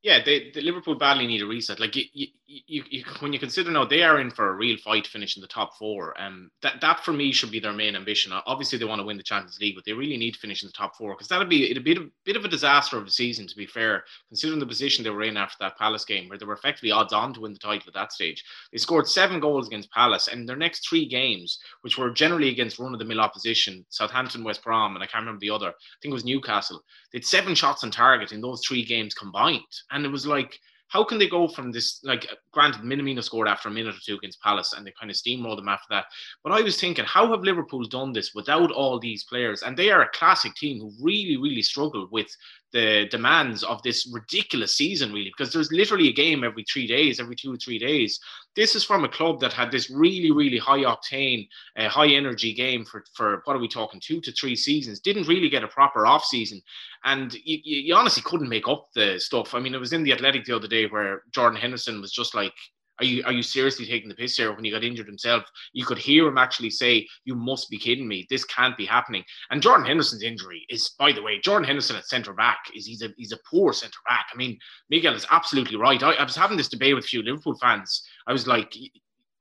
Yeah, 0.01 0.23
they, 0.23 0.51
the 0.51 0.61
Liverpool 0.61 0.95
badly 0.95 1.27
need 1.27 1.41
a 1.41 1.45
reset. 1.45 1.77
Like 1.81 1.93
you, 1.93 2.05
you, 2.13 2.83
you, 2.89 3.03
when 3.19 3.33
you 3.33 3.39
consider 3.39 3.69
now 3.69 3.83
they 3.83 4.01
are 4.01 4.21
in 4.21 4.31
for 4.31 4.49
a 4.49 4.55
real 4.55 4.77
fight 4.77 5.03
to 5.03 5.09
finish 5.09 5.35
in 5.35 5.41
the 5.41 5.47
top 5.47 5.77
four, 5.77 6.19
um, 6.19 6.49
that 6.61 6.79
that 6.79 7.03
for 7.03 7.11
me 7.11 7.33
should 7.33 7.51
be 7.51 7.59
their 7.59 7.73
main 7.73 7.97
ambition. 7.97 8.31
Obviously, 8.45 8.79
they 8.79 8.85
want 8.85 9.01
to 9.01 9.05
win 9.05 9.17
the 9.17 9.23
Champions 9.23 9.59
League, 9.59 9.75
but 9.75 9.83
they 9.83 9.91
really 9.91 10.15
need 10.15 10.35
to 10.35 10.39
finish 10.39 10.63
in 10.63 10.67
the 10.67 10.73
top 10.73 10.95
four 10.95 11.13
because 11.13 11.27
that'd 11.27 11.49
be 11.49 11.69
it'd 11.69 11.83
be 11.83 11.97
a 11.97 12.07
bit 12.23 12.37
of 12.37 12.45
a 12.45 12.47
disaster 12.47 12.97
of 12.97 13.07
a 13.07 13.11
season. 13.11 13.45
To 13.45 13.55
be 13.57 13.65
fair, 13.65 14.05
considering 14.29 14.59
the 14.59 14.65
position 14.65 15.03
they 15.03 15.09
were 15.09 15.23
in 15.23 15.35
after 15.35 15.57
that 15.59 15.77
Palace 15.77 16.05
game, 16.05 16.29
where 16.29 16.37
they 16.37 16.45
were 16.45 16.53
effectively 16.53 16.91
odds 16.91 17.11
on 17.11 17.33
to 17.33 17.41
win 17.41 17.51
the 17.51 17.59
title 17.59 17.89
at 17.89 17.93
that 17.93 18.13
stage, 18.13 18.41
they 18.71 18.77
scored 18.77 19.05
seven 19.05 19.41
goals 19.41 19.67
against 19.67 19.91
Palace, 19.91 20.29
and 20.29 20.47
their 20.47 20.55
next 20.55 20.87
three 20.87 21.05
games, 21.05 21.59
which 21.81 21.97
were 21.97 22.09
generally 22.09 22.47
against 22.47 22.79
run 22.79 22.93
of 22.93 22.99
the 22.99 23.05
mill 23.05 23.19
opposition, 23.19 23.85
Southampton, 23.89 24.45
West 24.45 24.63
Brom, 24.63 24.95
and 24.95 25.03
I 25.03 25.07
can't 25.07 25.23
remember 25.23 25.41
the 25.41 25.49
other. 25.49 25.69
I 25.69 25.97
think 26.01 26.13
it 26.13 26.13
was 26.13 26.23
Newcastle. 26.23 26.81
They 27.11 27.17
had 27.17 27.25
seven 27.25 27.53
shots 27.53 27.83
on 27.83 27.91
target 27.91 28.31
in 28.31 28.39
those 28.39 28.61
three 28.65 28.85
games 28.85 29.13
combined 29.13 29.63
and 29.91 30.05
it 30.05 30.09
was 30.09 30.25
like, 30.25 30.59
how 30.89 31.03
can 31.03 31.17
they 31.17 31.29
go 31.29 31.47
from 31.47 31.71
this? 31.71 32.01
Like, 32.03 32.27
granted, 32.51 32.81
Minamino 32.81 33.23
scored 33.23 33.47
after 33.47 33.69
a 33.69 33.71
minute 33.71 33.95
or 33.95 33.99
two 34.03 34.15
against 34.15 34.41
Palace, 34.41 34.73
and 34.73 34.85
they 34.85 34.93
kind 34.99 35.09
of 35.09 35.15
steamrolled 35.15 35.57
them 35.57 35.69
after 35.69 35.87
that. 35.91 36.05
But 36.43 36.51
I 36.51 36.61
was 36.61 36.79
thinking, 36.79 37.05
how 37.05 37.31
have 37.31 37.41
Liverpool 37.41 37.85
done 37.85 38.11
this 38.11 38.33
without 38.33 38.71
all 38.71 38.99
these 38.99 39.23
players? 39.23 39.61
And 39.61 39.77
they 39.77 39.91
are 39.91 40.01
a 40.01 40.09
classic 40.09 40.55
team 40.55 40.79
who 40.79 40.91
really, 41.01 41.37
really 41.37 41.61
struggled 41.61 42.11
with 42.11 42.27
the 42.71 43.07
demands 43.09 43.63
of 43.63 43.81
this 43.81 44.11
ridiculous 44.13 44.75
season, 44.75 45.11
really, 45.11 45.31
because 45.35 45.51
there's 45.51 45.71
literally 45.71 46.09
a 46.09 46.13
game 46.13 46.43
every 46.43 46.63
three 46.71 46.85
days, 46.85 47.19
every 47.19 47.35
two 47.35 47.53
or 47.53 47.57
three 47.57 47.79
days. 47.79 48.19
This 48.55 48.75
is 48.75 48.83
from 48.83 49.03
a 49.03 49.09
club 49.09 49.39
that 49.39 49.53
had 49.53 49.71
this 49.71 49.89
really, 49.89 50.31
really 50.31 50.59
high 50.59 50.83
octane, 50.83 51.47
uh, 51.77 51.89
high 51.89 52.09
energy 52.09 52.53
game 52.53 52.85
for, 52.85 53.03
for 53.15 53.41
what 53.45 53.55
are 53.55 53.59
we 53.59 53.67
talking, 53.67 53.99
two 53.99 54.21
to 54.21 54.31
three 54.33 54.55
seasons. 54.55 54.99
Didn't 54.99 55.27
really 55.27 55.49
get 55.49 55.63
a 55.63 55.67
proper 55.67 56.05
off 56.05 56.25
season. 56.25 56.61
And 57.03 57.33
you, 57.33 57.59
you 57.63 57.95
honestly 57.95 58.21
couldn't 58.23 58.49
make 58.49 58.67
up 58.67 58.89
the 58.93 59.19
stuff. 59.19 59.55
I 59.55 59.59
mean, 59.59 59.73
it 59.73 59.79
was 59.79 59.93
in 59.93 60.03
the 60.03 60.13
Athletic 60.13 60.45
the 60.45 60.55
other 60.55 60.67
day 60.67 60.78
where 60.87 61.23
Jordan 61.31 61.59
Henderson 61.59 62.01
was 62.01 62.11
just 62.11 62.35
like, 62.35 62.53
are 62.99 63.05
you 63.05 63.23
are 63.25 63.31
you 63.31 63.43
seriously 63.43 63.85
taking 63.85 64.09
the 64.09 64.15
piss 64.15 64.35
here? 64.35 64.53
When 64.53 64.65
he 64.65 64.71
got 64.71 64.83
injured 64.83 65.07
himself, 65.07 65.43
you 65.73 65.85
could 65.85 65.97
hear 65.97 66.27
him 66.27 66.37
actually 66.37 66.69
say, 66.69 67.07
"You 67.23 67.35
must 67.35 67.69
be 67.69 67.77
kidding 67.77 68.07
me! 68.07 68.27
This 68.29 68.43
can't 68.45 68.77
be 68.77 68.85
happening." 68.85 69.23
And 69.51 69.61
Jordan 69.61 69.85
Henderson's 69.85 70.23
injury 70.23 70.65
is, 70.69 70.89
by 70.99 71.11
the 71.11 71.21
way, 71.21 71.39
Jordan 71.39 71.65
Henderson 71.65 71.95
at 71.95 72.07
centre 72.07 72.33
back 72.33 72.59
is 72.75 72.85
he's 72.85 73.01
a 73.01 73.09
he's 73.17 73.31
a 73.31 73.39
poor 73.49 73.73
centre 73.73 73.99
back. 74.07 74.27
I 74.33 74.37
mean, 74.37 74.57
Miguel 74.89 75.15
is 75.15 75.25
absolutely 75.31 75.77
right. 75.77 76.01
I, 76.03 76.13
I 76.13 76.23
was 76.23 76.35
having 76.35 76.57
this 76.57 76.67
debate 76.67 76.95
with 76.95 77.05
a 77.05 77.07
few 77.07 77.23
Liverpool 77.23 77.57
fans. 77.61 78.03
I 78.27 78.33
was 78.33 78.47
like, 78.47 78.75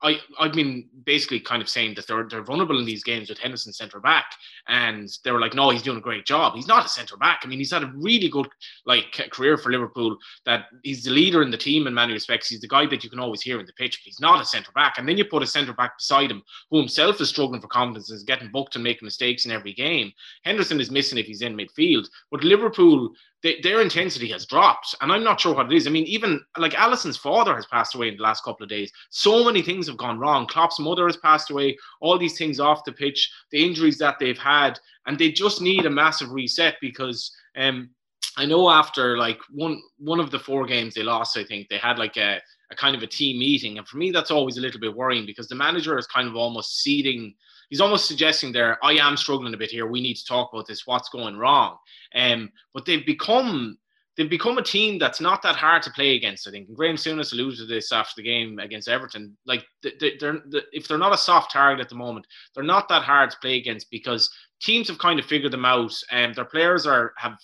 I, 0.01 0.17
I've 0.39 0.53
been 0.53 0.87
basically 1.05 1.39
kind 1.39 1.61
of 1.61 1.67
saying 1.67 1.95
that 1.95 2.07
they're, 2.07 2.27
they're 2.29 2.43
vulnerable 2.43 2.79
in 2.79 2.85
these 2.85 3.03
games 3.03 3.29
with 3.29 3.37
Henderson 3.37 3.73
centre 3.73 3.99
back, 3.99 4.33
and 4.67 5.09
they 5.23 5.31
were 5.31 5.41
like, 5.41 5.53
no, 5.53 5.69
he's 5.69 5.81
doing 5.81 5.97
a 5.97 6.01
great 6.01 6.25
job. 6.25 6.55
He's 6.55 6.67
not 6.67 6.85
a 6.85 6.89
centre 6.89 7.17
back. 7.17 7.41
I 7.43 7.47
mean, 7.47 7.59
he's 7.59 7.73
had 7.73 7.83
a 7.83 7.91
really 7.95 8.29
good 8.29 8.47
like 8.85 9.11
career 9.31 9.57
for 9.57 9.71
Liverpool. 9.71 10.17
That 10.45 10.65
he's 10.83 11.03
the 11.03 11.11
leader 11.11 11.41
in 11.41 11.51
the 11.51 11.57
team 11.57 11.85
in 11.87 11.93
many 11.93 12.13
respects. 12.13 12.49
He's 12.49 12.61
the 12.61 12.67
guy 12.67 12.85
that 12.85 13.03
you 13.03 13.09
can 13.09 13.19
always 13.19 13.41
hear 13.41 13.59
in 13.59 13.65
the 13.65 13.73
pitch, 13.73 13.99
but 13.99 14.05
he's 14.05 14.21
not 14.21 14.41
a 14.41 14.45
centre 14.45 14.71
back. 14.73 14.95
And 14.97 15.07
then 15.07 15.17
you 15.17 15.25
put 15.25 15.43
a 15.43 15.47
centre 15.47 15.73
back 15.73 15.97
beside 15.97 16.31
him 16.31 16.43
who 16.69 16.77
himself 16.77 17.19
is 17.19 17.29
struggling 17.29 17.61
for 17.61 17.67
confidence, 17.67 18.09
is 18.09 18.23
getting 18.23 18.51
booked 18.51 18.75
and 18.75 18.83
making 18.83 19.05
mistakes 19.05 19.45
in 19.45 19.51
every 19.51 19.73
game. 19.73 20.11
Henderson 20.43 20.79
is 20.79 20.91
missing 20.91 21.17
if 21.17 21.25
he's 21.25 21.41
in 21.41 21.57
midfield, 21.57 22.07
but 22.31 22.43
Liverpool 22.43 23.11
they, 23.41 23.59
their 23.61 23.81
intensity 23.81 24.27
has 24.29 24.45
dropped, 24.45 24.95
and 25.01 25.11
I'm 25.11 25.23
not 25.23 25.39
sure 25.39 25.55
what 25.55 25.71
it 25.71 25.75
is. 25.75 25.87
I 25.87 25.91
mean, 25.91 26.05
even 26.05 26.41
like 26.57 26.73
Alisson's 26.73 27.17
father 27.17 27.55
has 27.55 27.65
passed 27.65 27.95
away 27.95 28.09
in 28.09 28.17
the 28.17 28.23
last 28.23 28.43
couple 28.43 28.63
of 28.63 28.69
days. 28.69 28.91
So 29.09 29.45
many 29.45 29.61
things 29.61 29.87
have 29.87 29.97
gone 29.97 30.19
wrong. 30.19 30.45
Klopp's 30.45 30.79
mother 30.79 31.05
has 31.05 31.17
passed 31.17 31.49
away. 31.49 31.77
All 32.01 32.17
these 32.17 32.37
things 32.37 32.59
off 32.59 32.83
the 32.83 32.91
pitch, 32.91 33.31
the 33.51 33.63
injuries 33.63 33.97
that 33.99 34.17
they've 34.19 34.37
had, 34.37 34.79
and 35.05 35.17
they 35.17 35.31
just 35.31 35.61
need 35.61 35.85
a 35.85 35.89
massive 35.89 36.31
reset 36.31 36.75
because 36.81 37.31
um, 37.55 37.89
I 38.37 38.45
know 38.45 38.69
after 38.69 39.17
like 39.17 39.39
one 39.51 39.81
one 39.97 40.19
of 40.19 40.31
the 40.31 40.39
four 40.39 40.65
games 40.65 40.93
they 40.93 41.03
lost, 41.03 41.37
I 41.37 41.43
think 41.43 41.69
they 41.69 41.77
had 41.77 41.97
like 41.97 42.17
a, 42.17 42.41
a 42.71 42.75
kind 42.75 42.95
of 42.95 43.03
a 43.03 43.07
team 43.07 43.39
meeting, 43.39 43.77
and 43.77 43.87
for 43.87 43.97
me 43.97 44.11
that's 44.11 44.31
always 44.31 44.57
a 44.57 44.61
little 44.61 44.79
bit 44.79 44.95
worrying 44.95 45.25
because 45.25 45.47
the 45.47 45.55
manager 45.55 45.97
is 45.97 46.07
kind 46.07 46.27
of 46.27 46.35
almost 46.35 46.81
ceding 46.81 47.35
he's 47.69 47.81
almost 47.81 48.07
suggesting 48.07 48.51
there, 48.51 48.83
I 48.83 48.93
am 48.93 49.17
struggling 49.17 49.53
a 49.53 49.57
bit 49.57 49.71
here. 49.71 49.87
We 49.87 50.01
need 50.01 50.15
to 50.15 50.25
talk 50.25 50.51
about 50.53 50.67
this. 50.67 50.85
What's 50.85 51.09
going 51.09 51.37
wrong? 51.37 51.77
Um, 52.15 52.49
but 52.73 52.85
they've 52.85 53.05
become 53.05 53.77
they've 54.17 54.29
become 54.29 54.57
a 54.57 54.63
team 54.63 54.99
that's 54.99 55.21
not 55.21 55.41
that 55.41 55.55
hard 55.55 55.81
to 55.83 55.91
play 55.91 56.15
against. 56.15 56.47
I 56.47 56.51
think 56.51 56.67
and 56.67 56.75
Graham 56.75 56.97
Souness 56.97 57.31
alluded 57.31 57.59
to 57.59 57.65
this 57.65 57.91
after 57.93 58.13
the 58.17 58.23
game 58.23 58.59
against 58.59 58.89
Everton. 58.89 59.37
Like 59.45 59.65
they, 59.81 60.17
are 60.21 60.41
if 60.73 60.87
they're 60.87 60.97
not 60.97 61.13
a 61.13 61.17
soft 61.17 61.53
target 61.53 61.81
at 61.81 61.89
the 61.89 61.95
moment, 61.95 62.27
they're 62.53 62.63
not 62.63 62.89
that 62.89 63.03
hard 63.03 63.31
to 63.31 63.37
play 63.39 63.57
against 63.57 63.89
because 63.89 64.29
teams 64.61 64.89
have 64.89 64.97
kind 64.97 65.19
of 65.19 65.25
figured 65.25 65.53
them 65.53 65.65
out, 65.65 65.93
and 66.11 66.35
their 66.35 66.45
players 66.45 66.85
are 66.85 67.13
have 67.17 67.37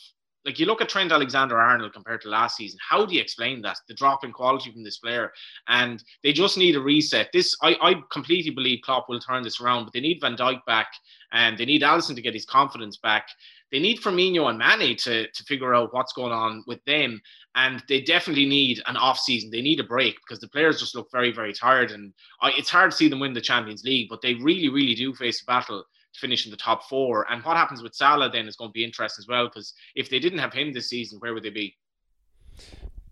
like 0.46 0.60
you 0.60 0.68
look 0.68 0.80
at 0.80 0.90
Trent 0.90 1.12
Alexander 1.12 1.58
Arnold 1.58 1.94
compared 1.94 2.22
to 2.22 2.30
last 2.30 2.56
season, 2.56 2.80
how 2.88 3.06
do 3.06 3.16
you 3.16 3.22
explain 3.22 3.62
that? 3.64 3.78
The 3.88 3.96
drop 3.96 4.24
in 4.24 4.32
quality 4.32 4.72
from 4.72 4.84
this 4.84 5.00
player. 5.00 5.32
And 5.68 6.04
they 6.24 6.32
just 6.34 6.58
need 6.58 6.76
a 6.76 6.82
reset. 6.82 7.30
This 7.34 7.56
I, 7.64 7.76
I 7.82 7.96
completely 8.12 8.52
believe 8.52 8.82
Klopp 8.84 9.10
will 9.10 9.20
turn 9.20 9.44
this 9.44 9.60
around, 9.60 9.86
but 9.86 9.94
they 9.94 10.02
need 10.02 10.22
Van 10.22 10.38
Dijk 10.38 10.64
back 10.66 10.88
and 11.32 11.58
they 11.58 11.66
need 11.66 11.82
Alisson 11.82 12.16
to 12.16 12.22
get 12.22 12.36
his 12.36 12.46
confidence 12.46 12.98
back. 12.98 13.28
They 13.72 13.80
need 13.80 14.00
Firmino 14.00 14.50
and 14.50 14.60
Mane 14.60 14.96
to, 14.98 15.28
to 15.28 15.44
figure 15.44 15.74
out 15.74 15.94
what's 15.94 16.14
going 16.14 16.32
on 16.32 16.64
with 16.68 16.84
them. 16.86 17.20
And 17.56 17.84
they 17.90 18.02
definitely 18.02 18.46
need 18.46 18.82
an 18.86 18.98
off 18.98 19.18
season. 19.18 19.50
They 19.50 19.62
need 19.62 19.80
a 19.80 19.84
break 19.84 20.16
because 20.22 20.40
the 20.40 20.48
players 20.48 20.80
just 20.80 20.96
look 20.96 21.12
very, 21.12 21.32
very 21.32 21.54
tired. 21.54 21.92
And 21.92 22.14
I, 22.42 22.52
it's 22.52 22.70
hard 22.70 22.92
to 22.92 22.98
see 22.98 23.10
them 23.10 23.20
win 23.20 23.34
the 23.34 23.42
Champions 23.42 23.84
League, 23.84 24.10
but 24.10 24.22
they 24.22 24.36
really, 24.36 24.70
really 24.70 24.94
do 24.94 25.14
face 25.16 25.42
a 25.42 25.46
battle 25.46 25.84
finish 26.18 26.46
in 26.46 26.52
the 26.52 26.58
top 26.58 26.88
four. 26.88 27.32
And 27.32 27.44
what 27.44 27.58
happens 27.58 27.82
with 27.82 27.96
Salah 27.96 28.30
then 28.30 28.48
is 28.48 28.56
going 28.56 28.70
to 28.70 28.74
be 28.74 28.84
interesting 28.84 29.24
as 29.24 29.28
well 29.28 29.46
because 29.48 29.74
if 29.96 30.10
they 30.10 30.20
didn't 30.20 30.40
have 30.40 30.54
him 30.54 30.74
this 30.74 30.90
season, 30.90 31.20
where 31.20 31.34
would 31.34 31.44
they 31.44 31.50
be? 31.50 31.76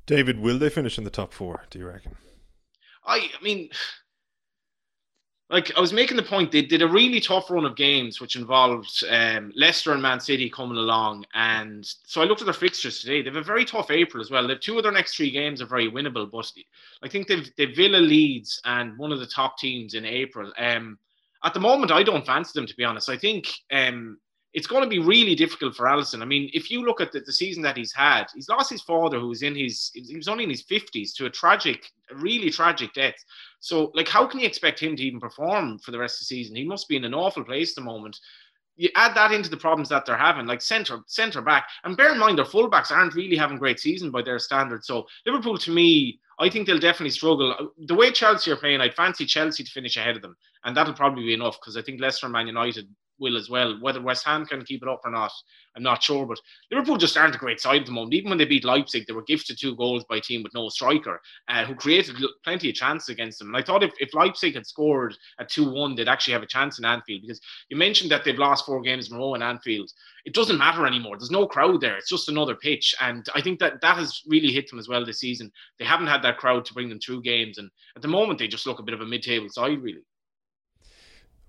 David, 0.06 0.40
will 0.40 0.58
they 0.58 0.70
finish 0.70 0.98
in 0.98 1.04
the 1.04 1.10
top 1.10 1.34
four? 1.34 1.64
Do 1.70 1.80
you 1.80 1.88
reckon? 1.88 2.16
I, 3.06 3.30
I 3.40 3.44
mean, 3.44 3.70
like 5.50 5.76
I 5.78 5.80
was 5.80 5.94
making 5.94 6.18
the 6.18 6.24
point, 6.24 6.52
they 6.52 6.64
did 6.64 6.82
a 6.82 6.88
really 6.88 7.20
tough 7.20 7.52
run 7.52 7.66
of 7.66 7.76
games, 7.76 8.20
which 8.20 8.36
involved 8.36 9.04
um, 9.10 9.52
Leicester 9.56 9.92
and 9.92 10.02
Man 10.02 10.20
City 10.20 10.50
coming 10.50 10.78
along. 10.78 11.26
And 11.34 11.86
so 12.06 12.22
I 12.22 12.26
looked 12.26 12.42
at 12.42 12.46
their 12.46 12.54
fixtures 12.54 13.00
today. 13.00 13.22
They 13.22 13.30
have 13.30 13.36
a 13.36 13.44
very 13.44 13.64
tough 13.64 13.92
April 13.92 14.22
as 14.22 14.32
well. 14.32 14.48
They've 14.48 14.60
two 14.60 14.78
of 14.78 14.84
their 14.84 14.92
next 14.92 15.16
three 15.16 15.32
games 15.32 15.62
are 15.62 15.68
very 15.68 15.92
winnable, 15.92 16.30
but 16.30 16.52
I 17.04 17.08
think 17.08 17.28
they've 17.28 17.50
they've 17.56 17.76
Villa 17.76 17.98
Leeds 17.98 18.62
and 18.66 18.98
one 18.98 19.12
of 19.12 19.20
the 19.20 19.28
top 19.28 19.58
teams 19.58 19.94
in 19.94 20.06
April. 20.06 20.52
Um, 20.58 20.98
at 21.44 21.54
the 21.54 21.60
moment, 21.60 21.92
I 21.92 22.04
don't 22.04 22.26
fancy 22.26 22.52
them 22.56 22.68
to 22.68 22.76
be 22.76 22.84
honest. 22.84 23.10
I 23.10 23.18
think 23.18 23.48
um, 23.72 24.18
it's 24.54 24.68
going 24.68 24.84
to 24.84 24.90
be 24.90 25.00
really 25.00 25.36
difficult 25.36 25.76
for 25.76 25.88
Alisson. 25.88 26.22
I 26.22 26.26
mean, 26.26 26.50
if 26.54 26.70
you 26.70 26.86
look 26.86 27.02
at 27.02 27.12
the, 27.12 27.22
the, 27.22 27.34
season 27.34 27.64
that 27.64 27.76
he's 27.76 27.92
had, 27.92 28.26
he's 28.36 28.50
lost 28.50 28.70
his 28.70 28.84
father, 28.84 29.20
who 29.20 29.30
was 29.30 29.42
in 29.42 29.56
his, 29.56 29.92
he 29.94 30.16
was 30.16 30.28
only 30.28 30.44
in 30.44 30.50
his 30.50 30.62
fifties, 30.62 31.14
to 31.16 31.26
a 31.26 31.30
tragic, 31.30 31.90
really 32.14 32.52
tragic 32.52 32.94
death. 32.94 33.16
So, 33.60 33.92
like, 33.96 34.08
how 34.08 34.28
can 34.28 34.40
you 34.40 34.46
expect 34.46 34.80
him 34.80 34.96
to 34.96 35.04
even 35.04 35.20
perform 35.20 35.80
for 35.80 35.92
the 35.92 35.98
rest 35.98 36.18
of 36.18 36.20
the 36.20 36.26
season? 36.26 36.56
He 36.56 36.66
must 36.66 36.88
be 36.88 36.98
in 36.98 37.06
an 37.06 37.16
awful 37.16 37.44
place 37.44 37.72
at 37.72 37.76
the 37.76 37.90
moment. 37.90 38.20
You 38.76 38.90
add 38.96 39.16
that 39.16 39.32
into 39.32 39.50
the 39.50 39.58
problems 39.58 39.90
that 39.90 40.06
they're 40.06 40.18
having, 40.18 40.48
like 40.48 40.62
centre 40.62 41.00
centre 41.08 41.42
back, 41.42 41.68
and 41.84 41.96
bear 41.96 42.12
in 42.12 42.20
mind 42.20 42.38
their 42.38 42.46
fullbacks 42.46 42.92
aren't 42.92 43.14
really 43.14 43.36
having 43.36 43.58
great 43.58 43.80
season 43.80 44.10
by 44.10 44.22
their 44.22 44.40
standards. 44.40 44.88
So 44.88 45.06
Liverpool, 45.26 45.58
to 45.60 45.72
me, 45.72 46.20
I 46.40 46.50
think 46.50 46.66
they'll 46.66 46.80
definitely 46.80 47.12
struggle. 47.12 47.52
Uh, 47.52 47.66
the 47.86 47.96
way 47.96 48.12
Chelsea 48.12 48.52
are 48.52 48.56
playing, 48.56 48.82
I'd 48.82 48.96
fancy 48.96 49.26
Chelsea 49.26 49.64
to 49.64 49.72
finish 49.72 49.98
ahead 49.98 50.16
of 50.16 50.22
them, 50.22 50.36
and 50.64 50.76
that'll 50.76 50.94
probably 50.94 51.24
be 51.24 51.34
enough 51.34 51.60
because 51.60 51.78
I 51.78 51.82
think 51.82 52.02
Leicester 52.02 52.26
and 52.26 52.34
Man 52.34 52.48
United 52.48 52.88
will 53.20 53.38
as 53.38 53.50
well. 53.50 53.78
Whether 53.82 54.02
West 54.02 54.26
Ham 54.26 54.46
can 54.46 54.64
keep 54.64 54.82
it 54.84 54.90
up 54.90 55.02
or 55.06 55.12
not, 55.12 55.32
I'm 55.76 55.84
not 55.84 56.04
sure. 56.04 56.26
But 56.26 56.40
Liverpool 56.72 56.98
just 56.98 57.18
aren't 57.18 57.36
a 57.36 57.40
great 57.40 57.60
side 57.60 57.82
at 57.82 57.86
the 57.86 57.92
moment. 57.92 58.14
Even 58.14 58.30
when 58.30 58.38
they 58.38 58.46
beat 58.46 58.66
Leipzig, 58.66 59.06
they 59.08 59.14
were 59.14 59.24
gifted 59.24 59.58
two 59.60 59.76
goals 59.76 60.04
by 60.06 60.18
a 60.18 60.22
team 60.22 60.44
with 60.44 60.54
no 60.54 60.70
striker, 60.70 61.22
uh, 61.48 61.66
who 61.66 61.76
created 61.76 62.16
plenty 62.44 62.70
of 62.70 62.76
chances 62.76 63.10
against 63.10 63.40
them. 63.40 63.50
And 63.50 63.58
I 63.58 63.62
thought 63.62 63.84
if, 63.84 63.94
if 64.00 64.14
Leipzig 64.14 64.56
had 64.56 64.68
scored 64.68 65.16
at 65.40 65.50
2 65.50 65.72
1, 65.72 65.96
they'd 65.96 66.08
actually 66.08 66.34
have 66.34 66.44
a 66.44 66.48
chance 66.48 66.80
in 66.80 66.86
Anfield 66.86 67.22
because 67.22 67.42
you 67.70 67.78
mentioned 67.78 68.12
that 68.12 68.24
they've 68.24 68.38
lost 68.38 68.66
four 68.66 68.82
games 68.82 69.10
in 69.10 69.16
a 69.16 69.20
row 69.20 69.36
in 69.36 69.42
Anfield. 69.42 69.92
It 70.26 70.34
doesn't 70.34 70.58
matter 70.58 70.86
anymore. 70.86 71.18
There's 71.18 71.32
no 71.32 71.48
crowd 71.48 71.82
there. 71.82 71.98
It's 71.98 72.10
just 72.10 72.30
another 72.30 72.56
pitch. 72.56 72.96
And 73.02 73.26
I 73.36 73.42
think 73.42 73.60
that 73.60 73.82
that 73.82 73.98
has 73.98 74.22
really 74.26 74.52
hit 74.54 74.70
them 74.70 74.80
as 74.80 74.88
well 74.88 75.06
this 75.06 75.20
season. 75.20 75.52
They 75.80 75.86
haven't 75.86 76.08
had 76.08 76.22
that 76.24 76.38
crowd 76.38 76.66
to 76.66 76.74
bring 76.74 76.90
them 76.90 77.00
through 77.00 77.24
games. 77.24 77.58
And 77.58 77.70
at 77.96 78.02
the 78.02 78.08
moment, 78.08 78.40
they 78.40 78.48
just 78.48 78.66
look 78.66 78.80
a 78.80 78.84
bit 78.84 78.94
of 78.94 79.02
a 79.02 79.06
mid 79.06 79.24
table 79.24 79.50
side, 79.50 79.82
really. 79.82 80.02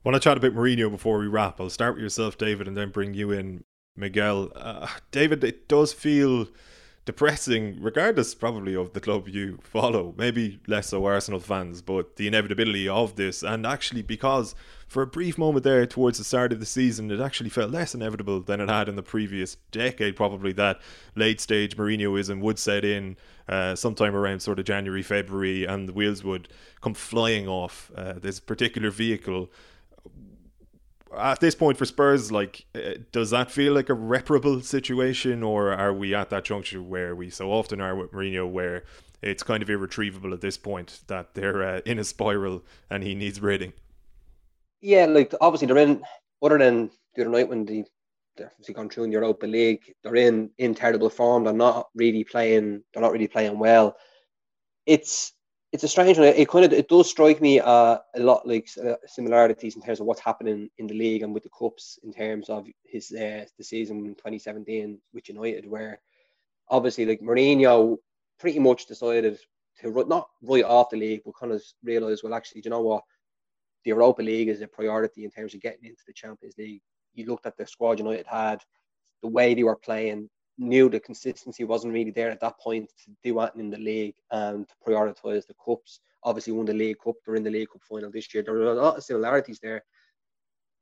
Want 0.04 0.14
to 0.14 0.20
chat 0.20 0.36
a 0.36 0.40
bit 0.40 0.54
Mourinho 0.54 0.90
before 0.90 1.18
we 1.18 1.28
wrap? 1.28 1.58
I'll 1.58 1.70
start 1.70 1.94
with 1.94 2.02
yourself, 2.02 2.36
David, 2.36 2.68
and 2.68 2.76
then 2.76 2.90
bring 2.90 3.14
you 3.14 3.30
in, 3.30 3.64
Miguel. 3.96 4.52
Uh, 4.54 4.86
David, 5.10 5.42
it 5.42 5.66
does 5.66 5.94
feel 5.94 6.46
depressing, 7.06 7.78
regardless 7.80 8.34
probably 8.34 8.76
of 8.76 8.92
the 8.92 9.00
club 9.00 9.28
you 9.28 9.60
follow. 9.62 10.14
Maybe 10.18 10.60
less 10.66 10.88
so 10.88 11.06
Arsenal 11.06 11.40
fans, 11.40 11.80
but 11.80 12.16
the 12.16 12.26
inevitability 12.26 12.86
of 12.86 13.16
this, 13.16 13.42
and 13.42 13.64
actually 13.66 14.02
because 14.02 14.54
for 14.88 15.00
a 15.02 15.06
brief 15.06 15.38
moment 15.38 15.64
there 15.64 15.86
towards 15.86 16.18
the 16.18 16.24
start 16.24 16.52
of 16.52 16.60
the 16.60 16.66
season, 16.66 17.10
it 17.10 17.20
actually 17.20 17.48
felt 17.48 17.70
less 17.70 17.94
inevitable 17.94 18.40
than 18.40 18.60
it 18.60 18.68
had 18.68 18.90
in 18.90 18.96
the 18.96 19.02
previous 19.02 19.56
decade. 19.70 20.16
Probably 20.16 20.52
that 20.52 20.82
late 21.14 21.40
stage 21.40 21.78
Mourinhoism 21.78 22.40
would 22.40 22.58
set 22.58 22.84
in 22.84 23.16
uh, 23.48 23.74
sometime 23.74 24.14
around 24.14 24.40
sort 24.40 24.58
of 24.58 24.66
January, 24.66 25.02
February, 25.02 25.64
and 25.64 25.88
the 25.88 25.94
wheels 25.94 26.22
would 26.22 26.48
come 26.82 26.92
flying 26.92 27.48
off 27.48 27.90
uh, 27.96 28.14
this 28.14 28.38
particular 28.38 28.90
vehicle 28.90 29.50
at 31.18 31.40
this 31.40 31.54
point 31.54 31.78
for 31.78 31.84
Spurs, 31.84 32.32
like, 32.32 32.66
uh, 32.74 32.94
does 33.12 33.30
that 33.30 33.50
feel 33.50 33.74
like 33.74 33.88
a 33.88 33.94
reparable 33.94 34.60
situation, 34.62 35.42
or 35.42 35.72
are 35.72 35.92
we 35.92 36.14
at 36.14 36.30
that 36.30 36.44
juncture 36.44 36.82
where 36.82 37.14
we 37.14 37.30
so 37.30 37.50
often 37.50 37.80
are 37.80 37.94
with 37.94 38.12
Mourinho, 38.12 38.50
where 38.50 38.84
it's 39.22 39.42
kind 39.42 39.62
of 39.62 39.70
irretrievable 39.70 40.32
at 40.32 40.40
this 40.40 40.56
point 40.56 41.00
that 41.08 41.34
they're 41.34 41.62
uh, 41.62 41.80
in 41.84 41.98
a 41.98 42.04
spiral 42.04 42.62
and 42.90 43.02
he 43.02 43.14
needs 43.14 43.40
ridding? 43.40 43.72
Yeah, 44.80 45.06
like 45.06 45.34
obviously 45.40 45.66
they're 45.66 45.78
in. 45.78 46.02
Other 46.42 46.58
than 46.58 46.90
the 47.14 47.22
other 47.22 47.30
night 47.30 47.48
when 47.48 47.64
they 47.64 47.84
they're 48.36 48.50
obviously 48.50 48.74
gone 48.74 48.88
through 48.88 49.04
in 49.04 49.10
the 49.10 49.14
Europa 49.14 49.46
League, 49.46 49.94
they're 50.02 50.16
in 50.16 50.50
in 50.58 50.74
terrible 50.74 51.10
form. 51.10 51.44
They're 51.44 51.52
not 51.52 51.88
really 51.94 52.24
playing. 52.24 52.82
They're 52.92 53.02
not 53.02 53.12
really 53.12 53.28
playing 53.28 53.58
well. 53.58 53.96
It's 54.86 55.33
it's 55.74 55.82
a 55.82 55.88
strange 55.88 56.18
one. 56.18 56.28
It 56.28 56.48
kind 56.48 56.64
of 56.64 56.72
it 56.72 56.88
does 56.88 57.10
strike 57.10 57.40
me 57.40 57.58
uh, 57.58 57.98
a 58.14 58.20
lot 58.20 58.46
like 58.46 58.68
uh, 58.80 58.94
similarities 59.06 59.74
in 59.74 59.82
terms 59.82 59.98
of 59.98 60.06
what's 60.06 60.20
happening 60.20 60.70
in 60.78 60.86
the 60.86 60.94
league 60.94 61.22
and 61.22 61.34
with 61.34 61.42
the 61.42 61.48
cups 61.48 61.98
in 62.04 62.12
terms 62.12 62.48
of 62.48 62.68
his 62.84 63.10
uh, 63.10 63.44
the 63.58 63.64
season 63.64 64.14
2017 64.14 65.00
with 65.12 65.28
United, 65.28 65.68
where 65.68 66.00
obviously 66.68 67.04
like 67.04 67.20
Mourinho 67.20 67.96
pretty 68.38 68.60
much 68.60 68.86
decided 68.86 69.36
to 69.80 70.04
not 70.06 70.28
right 70.42 70.62
off 70.62 70.90
the 70.90 70.96
league, 70.96 71.22
but 71.24 71.34
kind 71.34 71.50
of 71.50 71.60
realize 71.82 72.22
well 72.22 72.34
actually, 72.34 72.60
do 72.60 72.68
you 72.68 72.70
know 72.70 72.80
what, 72.80 73.02
the 73.84 73.88
Europa 73.88 74.22
League 74.22 74.50
is 74.50 74.60
a 74.60 74.68
priority 74.68 75.24
in 75.24 75.30
terms 75.32 75.54
of 75.54 75.60
getting 75.60 75.86
into 75.86 76.04
the 76.06 76.12
Champions 76.12 76.54
League. 76.56 76.82
You 77.14 77.26
looked 77.26 77.46
at 77.46 77.56
the 77.56 77.66
squad 77.66 77.98
United 77.98 78.26
had, 78.28 78.60
the 79.22 79.28
way 79.28 79.54
they 79.54 79.64
were 79.64 79.74
playing, 79.74 80.30
knew 80.58 80.88
the 80.88 81.00
consistency 81.00 81.64
wasn't 81.64 81.92
really 81.92 82.10
there 82.10 82.30
at 82.30 82.40
that 82.40 82.58
point 82.58 82.90
to 83.04 83.10
do 83.22 83.38
anything 83.40 83.60
in 83.60 83.70
the 83.70 83.78
league 83.78 84.14
and 84.30 84.68
to 84.68 84.74
prioritise 84.86 85.46
the 85.46 85.54
cups. 85.64 86.00
Obviously, 86.22 86.52
won 86.52 86.66
the 86.66 86.72
League 86.72 86.98
Cup. 87.04 87.16
They're 87.24 87.34
in 87.34 87.42
the 87.42 87.50
League 87.50 87.68
Cup 87.70 87.82
final 87.88 88.10
this 88.10 88.32
year. 88.32 88.42
There 88.42 88.54
are 88.54 88.72
a 88.72 88.74
lot 88.74 88.96
of 88.96 89.04
similarities 89.04 89.60
there 89.62 89.84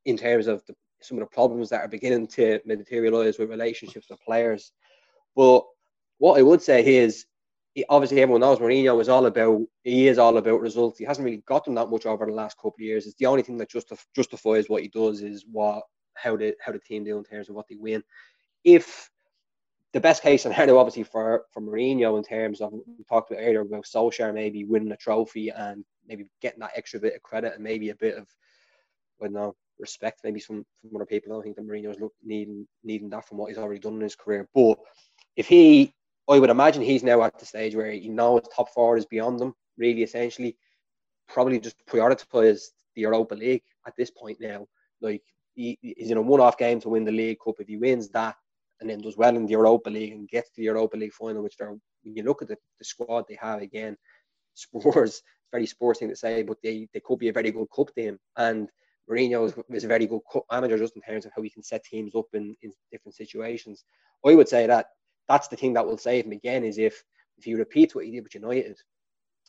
in 0.05 0.17
terms 0.17 0.47
of 0.47 0.65
the, 0.67 0.75
some 1.01 1.19
of 1.19 1.23
the 1.23 1.35
problems 1.35 1.69
that 1.71 1.81
are 1.81 1.89
beginning 1.89 2.27
to 2.29 2.61
materialise 2.65 3.39
with 3.39 3.51
relationships 3.51 4.07
with 4.09 4.21
players. 4.21 4.73
But 5.35 5.65
what 6.19 6.39
I 6.39 6.43
would 6.43 6.63
say 6.63 6.85
is, 6.85 7.27
obviously, 7.89 8.21
everyone 8.21 8.43
knows 8.43 8.59
Mourinho 8.59 9.01
is 9.01 9.09
all 9.09 9.27
about. 9.27 9.63
He 9.83 10.07
is 10.07 10.19
all 10.19 10.37
about 10.37 10.61
results. 10.61 10.99
He 10.99 11.05
hasn't 11.05 11.25
really 11.25 11.43
gotten 11.47 11.75
that 11.75 11.91
much 11.91 12.07
over 12.07 12.27
the 12.27 12.33
last 12.33 12.57
couple 12.57 12.75
of 12.79 12.85
years. 12.85 13.07
It's 13.07 13.17
the 13.17 13.27
only 13.27 13.43
thing 13.43 13.57
that 13.59 13.71
justif- 13.71 14.07
justifies 14.15 14.69
what 14.69 14.83
he 14.83 14.89
does 14.89 15.23
is 15.23 15.45
what 15.51 15.83
how 16.15 16.37
the 16.37 16.55
how 16.65 16.73
the 16.73 16.79
team 16.79 17.05
do 17.05 17.17
in 17.17 17.25
terms 17.25 17.49
of 17.49 17.55
what 17.55 17.67
they 17.69 17.77
win. 17.77 18.05
If 18.65 19.11
the 19.93 20.01
best 20.01 20.23
case 20.23 20.43
scenario, 20.43 20.79
obviously, 20.79 21.03
for, 21.03 21.45
for 21.51 21.61
Mourinho 21.61 22.17
in 22.17 22.25
terms 22.25 22.61
of 22.61 22.73
we 22.73 23.05
talked 23.09 23.31
about 23.31 23.43
earlier 23.43 23.61
about 23.61 23.85
Solskjaer 23.85 24.33
maybe 24.33 24.65
winning 24.65 24.93
a 24.93 24.97
trophy 24.97 25.51
and 25.51 25.85
maybe 26.07 26.27
getting 26.41 26.61
that 26.61 26.73
extra 26.75 26.99
bit 26.99 27.15
of 27.15 27.23
credit 27.23 27.55
and 27.55 27.63
maybe 27.63 27.91
a 27.91 27.95
bit 27.95 28.17
of, 28.17 28.27
I 29.21 29.27
don't 29.27 29.35
know, 29.35 29.55
respect 29.79 30.21
maybe 30.25 30.41
from, 30.41 30.65
from 30.81 30.97
other 30.97 31.07
people. 31.07 31.33
I 31.33 31.37
don't 31.37 31.43
think 31.43 31.57
that 31.57 31.67
Mourinho's 31.67 32.01
look, 32.01 32.13
needing 32.25 32.67
needing 32.83 33.11
that 33.11 33.29
from 33.29 33.39
what 33.39 33.49
he's 33.49 33.59
already 33.59 33.81
done 33.81 33.95
in 33.95 34.01
his 34.01 34.17
career. 34.17 34.49
But 34.55 34.79
if 35.37 35.47
he, 35.47 35.93
I 36.29 36.39
would 36.39 36.51
imagine 36.51 36.83
he's 36.83 37.03
now 37.03 37.23
at 37.23 37.39
the 37.39 37.47
stage 37.47 37.75
where 37.75 37.91
he 37.91 38.09
knows 38.09 38.43
top 38.55 38.73
four 38.73 38.97
is 38.97 39.07
beyond 39.07 39.41
them, 39.41 39.55
really, 39.77 40.03
essentially, 40.03 40.57
probably 41.29 41.61
just 41.61 41.77
prioritize 41.87 42.63
the 42.95 43.03
Europa 43.03 43.35
League 43.35 43.63
at 43.87 43.95
this 43.97 44.11
point 44.11 44.39
now. 44.41 44.67
Like 45.01 45.23
he, 45.55 45.79
he's 45.83 46.11
in 46.11 46.17
a 46.17 46.23
one-off 46.23 46.57
game 46.57 46.81
to 46.81 46.89
win 46.89 47.05
the 47.05 47.13
League 47.13 47.39
Cup. 47.45 47.57
If 47.59 47.69
he 47.69 47.77
wins 47.77 48.09
that, 48.11 48.37
and 48.83 48.91
then 48.91 49.01
does 49.01 49.17
well 49.17 49.35
in 49.35 49.47
the 49.47 49.53
Europa 49.53 49.89
League 49.89 50.13
and 50.13 50.29
gets 50.29 50.51
to 50.51 50.57
the 50.57 50.65
Europa 50.65 50.97
League 50.97 51.15
final, 51.15 51.43
which 51.43 51.57
they're 51.57 51.71
when 51.71 52.17
you 52.17 52.25
look 52.25 52.43
at 52.43 52.49
the, 52.49 52.57
the 52.79 52.85
squad 52.85 53.25
they 53.29 53.39
have 53.41 53.63
again, 53.63 53.97
Spurs, 54.55 55.23
very 55.51 55.67
sports 55.67 56.01
thing 56.01 56.09
to 56.09 56.17
say, 56.17 56.43
but 56.43 56.59
they, 56.63 56.89
they 56.93 57.01
could 57.01 57.19
be 57.19 57.29
a 57.29 57.33
very 57.33 57.51
good 57.51 57.69
cup 57.75 57.95
team. 57.95 58.19
And 58.37 58.69
Mourinho 59.09 59.47
is, 59.47 59.55
is, 59.71 59.85
a 59.85 59.89
very 59.89 60.07
good 60.07 60.21
cup 60.31 60.45
manager 60.51 60.77
just 60.77 60.97
in 60.97 61.03
terms 61.03 61.25
of 61.25 61.33
how 61.35 61.43
he 61.43 61.51
can 61.51 61.63
set 61.63 61.85
teams 61.85 62.15
up 62.15 62.27
in, 62.35 62.57
in 62.63 62.73
different 62.91 63.15
situations. 63.15 63.85
I 64.27 64.35
would 64.35 64.49
say 64.49 64.67
that 64.67 64.87
that's 65.29 65.49
the 65.49 65.57
thing 65.57 65.75
that 65.75 65.87
will 65.87 65.99
save 65.99 66.27
him 66.27 66.33
again 66.33 66.65
is 66.65 66.79
if 66.79 67.03
if 67.39 67.45
he 67.45 67.55
repeats 67.55 67.95
what 67.95 68.05
he 68.05 68.11
did 68.11 68.25
with 68.25 68.35
United. 68.35 68.77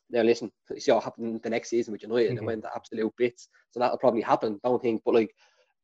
Now 0.10 0.22
listen, 0.22 0.52
you 0.70 0.80
see 0.80 0.92
what 0.92 1.04
happened 1.04 1.42
the 1.44 1.50
next 1.50 1.70
season 1.70 1.92
with 1.92 2.04
United 2.04 2.30
mm-hmm. 2.30 2.38
and 2.38 2.48
went 2.48 2.62
to 2.64 2.70
absolute 2.76 3.14
bits. 3.18 3.50
So 3.72 3.80
that'll 3.80 3.98
probably 3.98 4.22
happen, 4.22 4.60
don't 4.64 4.82
think. 4.82 5.02
But 5.04 5.16
like 5.16 5.36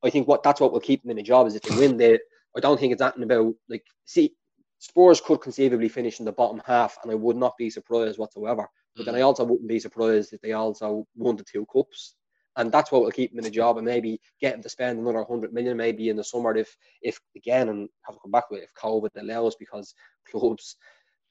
I 0.04 0.10
think 0.10 0.28
what 0.28 0.44
that's 0.44 0.62
what 0.62 0.72
will 0.72 0.80
keep 0.80 1.02
them 1.02 1.12
in 1.12 1.18
the 1.18 1.24
job 1.24 1.48
is 1.48 1.56
if 1.56 1.64
they 1.64 1.76
win 1.76 1.98
the 1.98 2.20
I 2.56 2.60
don't 2.60 2.80
think 2.80 2.94
it's 2.94 3.02
anything 3.02 3.24
about 3.24 3.54
like 3.68 3.86
see 4.06 4.34
Spurs 4.80 5.20
could 5.22 5.42
conceivably 5.42 5.90
finish 5.90 6.20
in 6.20 6.26
the 6.26 6.32
bottom 6.32 6.62
half, 6.66 6.98
and 7.04 7.12
I 7.12 7.16
would 7.16 7.36
not 7.36 7.58
be 7.58 7.70
surprised 7.70 8.18
whatsoever. 8.18 8.68
But 8.96 9.06
then 9.06 9.16
I 9.16 9.20
mm. 9.20 9.26
also 9.26 9.44
wouldn't 9.44 9.68
be 9.68 9.80
surprised 9.80 10.34
if 10.34 10.42
they 10.42 10.54
also 10.54 11.06
won 11.16 11.36
the 11.36 11.44
two 11.44 11.66
cups, 11.72 12.16
and 12.56 12.72
that's 12.72 12.92
what 12.92 13.02
will 13.02 13.12
keep 13.12 13.32
them 13.32 13.40
in 13.40 13.44
the 13.44 13.52
job, 13.52 13.78
and 13.78 13.86
maybe 13.86 14.20
get 14.40 14.54
them 14.54 14.64
to 14.64 14.70
spend 14.70 15.00
another 15.00 15.24
hundred 15.24 15.54
million 15.54 15.78
maybe 15.78 16.10
in 16.10 16.16
the 16.16 16.24
summer 16.24 16.56
if 16.56 16.76
if 17.02 17.20
again 17.36 17.70
and 17.70 17.90
have 18.04 18.16
to 18.16 18.22
come 18.22 18.32
back 18.32 18.50
with 18.50 18.62
it 18.62 18.66
if 18.66 18.74
COVID 18.82 19.10
allows 19.18 19.56
because 19.56 19.94
clubs 20.30 20.76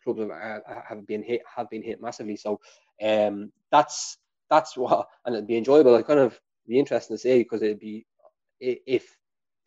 clubs 0.04 0.20
have, 0.20 0.62
have 0.88 1.06
been 1.06 1.22
hit 1.22 1.42
have 1.54 1.68
been 1.70 1.82
hit 1.82 2.00
massively. 2.00 2.36
So 2.36 2.60
um 3.02 3.50
that's 3.72 4.18
that's 4.50 4.76
what 4.76 5.08
and 5.24 5.34
it'd 5.34 5.48
be 5.48 5.56
enjoyable. 5.56 5.96
I 5.96 6.02
kind 6.02 6.20
of 6.20 6.38
be 6.66 6.78
interesting 6.78 7.16
to 7.16 7.20
see 7.20 7.38
because 7.38 7.62
it'd 7.62 7.80
be 7.80 8.06
if 8.60 9.16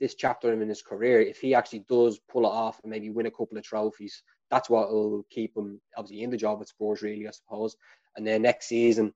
this 0.02 0.16
chapter 0.16 0.52
in 0.52 0.68
his 0.68 0.82
career, 0.82 1.22
if 1.22 1.39
he 1.39 1.54
actually 1.56 1.86
does 1.88 2.20
pull 2.28 2.45
it 2.45 2.49
off 2.49 2.82
and 2.84 2.89
maybe 2.89 3.12
win 3.12 3.28
a 3.28 3.32
couple 3.32 3.58
of 3.58 3.64
trophies, 3.64 4.24
that's 4.49 4.70
what 4.70 4.91
will 4.91 5.26
keep 5.30 5.56
him 5.56 5.80
obviously 5.95 6.24
in 6.24 6.32
the 6.32 6.38
job 6.38 6.60
at 6.60 6.68
Spurs, 6.68 7.04
really, 7.04 7.28
I 7.28 7.32
suppose. 7.32 7.78
And 8.18 8.26
then 8.28 8.41
next 8.41 8.68
season, 8.68 9.14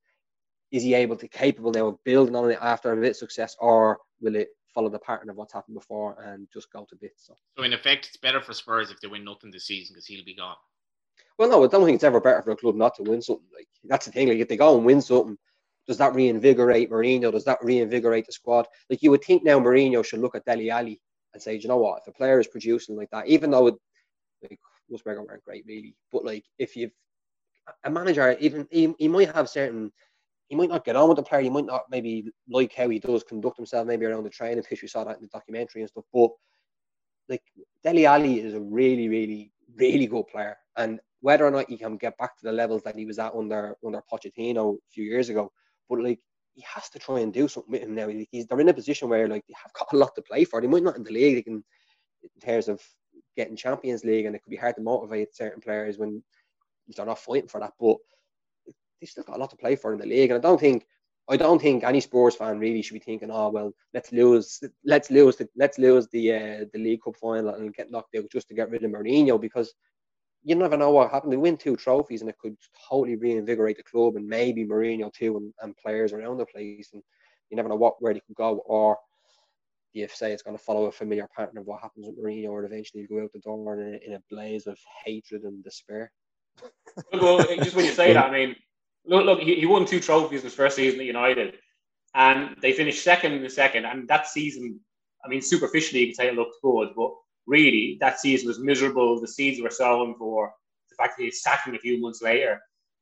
is 0.72 0.84
he 0.84 0.94
able 0.94 1.16
to 1.18 1.28
capable 1.28 1.72
now 1.72 1.88
of 1.88 2.04
building 2.04 2.36
on 2.36 2.52
it 2.52 2.60
after 2.62 2.94
a 2.94 2.98
bit 2.98 3.12
of 3.12 3.18
success, 3.18 3.56
or 3.60 3.98
will 4.22 4.36
it 4.36 4.50
follow 4.74 4.90
the 4.90 5.00
pattern 5.00 5.30
of 5.30 5.36
what's 5.36 5.54
happened 5.54 5.76
before 5.76 6.22
and 6.22 6.48
just 6.54 6.72
go 6.72 6.86
to 6.90 6.96
bits? 6.96 7.26
So, 7.26 7.36
so 7.58 7.64
in 7.64 7.74
effect, 7.74 8.06
it's 8.08 8.18
better 8.18 8.42
for 8.42 8.54
Spurs 8.54 8.92
if 8.92 9.02
they 9.02 9.08
win 9.08 9.24
nothing 9.24 9.52
this 9.52 9.66
season 9.66 9.96
because 9.96 10.06
he'll 10.06 10.24
be 10.24 10.36
gone. 10.36 10.56
Well, 11.38 11.50
no, 11.50 11.64
I 11.64 11.68
don't 11.68 11.84
think 11.84 11.96
it's 11.96 12.04
ever 12.04 12.22
better 12.22 12.42
for 12.44 12.52
a 12.52 12.56
club 12.56 12.76
not 12.76 12.96
to 12.96 13.04
win 13.04 13.22
something. 13.22 13.48
Like 13.54 13.68
that's 13.84 14.06
the 14.06 14.12
thing. 14.12 14.30
Like 14.30 14.38
if 14.38 14.48
they 14.48 14.58
go 14.58 14.78
and 14.78 14.86
win 14.86 15.02
something, 15.02 15.38
Does 15.88 15.98
that 15.98 16.16
reinvigorate 16.16 16.90
Mourinho? 16.90 17.32
Does 17.32 17.46
that 17.46 17.60
reinvigorate 17.62 18.26
the 18.26 18.32
squad? 18.32 18.68
Like 18.90 19.04
you 19.04 19.12
would 19.12 19.24
think 19.24 19.44
now 19.44 19.60
Mourinho 19.60 20.04
should 20.04 20.20
look 20.20 20.36
at 20.36 20.46
Dele 20.46 20.70
Alli 20.72 21.00
and 21.34 21.42
say, 21.42 21.56
you 21.56 21.68
know 21.68 21.78
what, 21.78 22.02
if 22.02 22.08
a 22.08 22.12
player 22.12 22.40
is 22.40 22.48
producing 22.48 22.96
like 22.96 23.10
that, 23.12 23.28
even 23.28 23.52
though 23.52 23.68
it, 23.68 23.76
like 24.50 24.60
Wolfsberger 24.92 25.26
weren't 25.28 25.44
great 25.44 25.66
really, 25.68 25.96
but 26.12 26.26
like 26.26 26.46
if 26.58 26.76
you've 26.76 26.92
a 27.84 27.90
manager, 27.90 28.36
even 28.40 28.68
he, 28.72 28.94
he 28.98 29.08
might 29.08 29.34
have 29.34 29.50
certain 29.50 29.92
he 30.48 30.56
might 30.56 30.70
not 30.70 30.86
get 30.86 30.96
on 30.96 31.10
with 31.10 31.18
the 31.18 31.24
player, 31.24 31.42
he 31.42 31.50
might 31.50 31.66
not 31.66 31.84
maybe 31.90 32.32
like 32.50 32.74
how 32.74 32.88
he 32.90 33.00
does 33.00 33.24
conduct 33.24 33.58
himself 33.58 33.88
maybe 33.88 34.06
around 34.06 34.24
the 34.24 34.30
training 34.30 34.64
pitch. 34.64 34.82
We 34.82 34.88
saw 34.88 35.04
that 35.04 35.18
in 35.18 35.24
the 35.24 35.28
documentary 35.28 35.82
and 35.82 35.90
stuff. 35.90 36.06
But 36.14 36.30
like 37.28 37.42
Dele 37.84 38.06
Alli 38.06 38.40
is 38.42 38.54
a 38.54 38.62
really, 38.62 39.10
really, 39.10 39.52
really 39.76 40.06
good 40.06 40.28
player. 40.28 40.56
And 40.78 41.00
whether 41.22 41.46
or 41.46 41.52
not 41.52 41.70
he 41.70 41.78
can 41.78 41.98
get 41.98 42.18
back 42.18 42.38
to 42.38 42.44
the 42.44 42.52
levels 42.52 42.84
that 42.84 42.96
he 42.96 43.06
was 43.06 43.18
at 43.18 43.34
under 43.34 43.76
under 43.84 44.02
Pochettino 44.12 44.76
a 44.76 44.92
few 44.92 45.04
years 45.04 45.30
ago, 45.30 45.52
but 45.90 46.02
like 46.02 46.20
he 46.54 46.64
has 46.68 46.90
to 46.90 47.00
try 47.00 47.20
and 47.20 47.34
do 47.34 47.48
something 47.48 47.72
with 47.72 47.82
him 47.84 47.96
now. 47.96 48.08
He's 48.32 48.48
they're 48.48 48.60
in 48.60 48.70
a 48.70 48.74
position 48.74 49.10
where 49.10 49.28
like 49.28 49.44
they 49.48 49.56
have 49.62 49.74
got 49.74 49.94
a 49.94 49.98
lot 49.98 50.16
to 50.16 50.22
play 50.22 50.46
for. 50.46 50.62
They 50.62 50.68
might 50.68 50.84
not 50.84 50.96
in 50.98 51.04
the 51.04 51.12
league, 51.12 51.36
they 51.36 51.42
can 51.42 51.64
in 52.24 52.42
terms 52.42 52.68
of 52.68 52.82
getting 53.36 53.56
Champions 53.56 54.04
League, 54.04 54.26
and 54.26 54.36
it 54.36 54.44
could 54.44 54.52
be 54.52 54.56
hard 54.56 54.76
to 54.76 54.82
motivate 54.82 55.36
certain 55.36 55.62
players 55.62 55.98
when 55.98 56.24
they're 56.88 57.06
not 57.06 57.20
fighting 57.20 57.50
for 57.50 57.60
that. 57.60 57.74
But 57.80 57.98
they 59.00 59.06
still 59.08 59.24
got 59.24 59.36
a 59.36 59.40
lot 59.40 59.50
to 59.52 59.58
play 59.58 59.76
for 59.76 59.94
in 59.94 60.00
the 60.00 60.06
league, 60.06 60.32
and 60.32 60.38
I 60.38 60.42
don't 60.42 60.60
think 60.60 60.86
I 61.28 61.38
don't 61.38 61.62
think 61.62 61.84
any 61.84 62.02
Spurs 62.02 62.36
fan 62.36 62.60
really 62.60 62.82
should 62.82 62.94
be 62.94 63.00
thinking, 63.00 63.32
oh 63.32 63.50
well, 63.50 63.74
let's 63.94 64.12
lose, 64.12 64.62
let's 64.86 65.10
lose, 65.10 65.38
the, 65.38 65.50
let's 65.56 65.80
lose 65.80 66.08
the 66.10 66.34
uh, 66.34 66.66
the 66.72 66.80
League 66.80 67.02
Cup 67.04 67.16
final 67.18 67.50
and 67.50 67.74
get 67.74 67.92
knocked 67.92 68.16
out 68.16 68.30
just 68.32 68.48
to 68.50 68.54
get 68.54 68.70
rid 68.70 68.84
of 68.84 68.92
Mourinho 68.92 69.40
because 69.42 69.74
you 70.46 70.54
never 70.54 70.78
know 70.78 70.92
what 70.92 71.10
happened. 71.10 71.34
They 71.34 71.38
win 71.38 71.58
two 71.58 71.76
trophies 71.76 72.22
and 72.22 72.30
it 72.30 72.38
could 72.38 72.56
totally 72.88 73.16
reinvigorate 73.16 73.78
the 73.78 73.84
club 73.84 74.16
and 74.16 74.28
maybe 74.28 74.64
Mourinho 74.64 75.12
too 75.12 75.38
and, 75.38 75.52
and 75.62 75.76
players 75.76 76.14
around 76.14 76.38
the 76.38 76.46
place. 76.46 76.92
And 76.94 77.02
you 77.50 77.58
never 77.58 77.68
know 77.68 77.76
what 77.76 77.96
where 78.00 78.14
they 78.14 78.20
could 78.20 78.36
go 78.36 78.62
or 78.68 78.98
the 79.96 80.08
say 80.08 80.32
it's 80.32 80.44
going 80.44 80.56
to 80.56 80.64
follow 80.64 80.86
a 80.86 80.92
familiar 80.92 81.28
pattern 81.36 81.58
of 81.58 81.66
what 81.66 81.82
happens 81.82 82.06
with 82.06 82.24
Mourinho 82.24 82.50
or 82.50 82.64
eventually 82.64 83.02
you 83.02 83.08
go 83.08 83.24
out 83.24 83.34
the 83.34 83.40
door 83.40 83.82
in 83.82 83.96
a, 83.96 84.06
in 84.06 84.14
a 84.14 84.22
blaze 84.30 84.68
of 84.68 84.78
hatred 85.04 85.42
and 85.44 85.64
despair. 85.64 86.12
well, 87.14 87.40
just 87.40 87.76
when 87.76 87.86
you 87.86 87.92
say 87.92 88.14
that, 88.14 88.28
I 88.28 88.32
mean, 88.32 88.56
look, 89.08 89.26
look, 89.26 89.40
he, 89.40 89.56
he 89.56 89.66
won 89.66 89.86
two 89.86 90.00
trophies 90.00 90.42
in 90.42 90.46
his 90.46 90.54
first 90.54 90.76
season 90.76 91.00
at 91.00 91.06
United, 91.08 91.56
and 92.14 92.56
they 92.62 92.72
finished 92.72 93.04
second 93.04 93.34
in 93.34 93.42
the 93.42 93.50
second. 93.50 93.86
And 93.86 94.08
that 94.10 94.28
season, 94.28 94.80
I 95.24 95.28
mean, 95.28 95.42
superficially, 95.42 96.02
you 96.02 96.08
can 96.08 96.16
say 96.16 96.28
it 96.28 96.36
looked 96.36 96.62
good, 96.62 96.90
but 96.96 97.12
really, 97.48 97.98
that 98.02 98.20
season 98.20 98.48
was 98.48 98.60
miserable. 98.60 99.20
The 99.20 99.28
seeds 99.28 99.62
were 99.62 99.70
sown 99.70 100.16
for 100.18 100.52
the 100.90 100.96
fact 100.96 101.18
that 101.18 101.24
he's 101.24 101.42
sacking 101.42 101.76
a 101.76 101.80
few 101.80 102.00
months 102.02 102.22
later. 102.22 102.60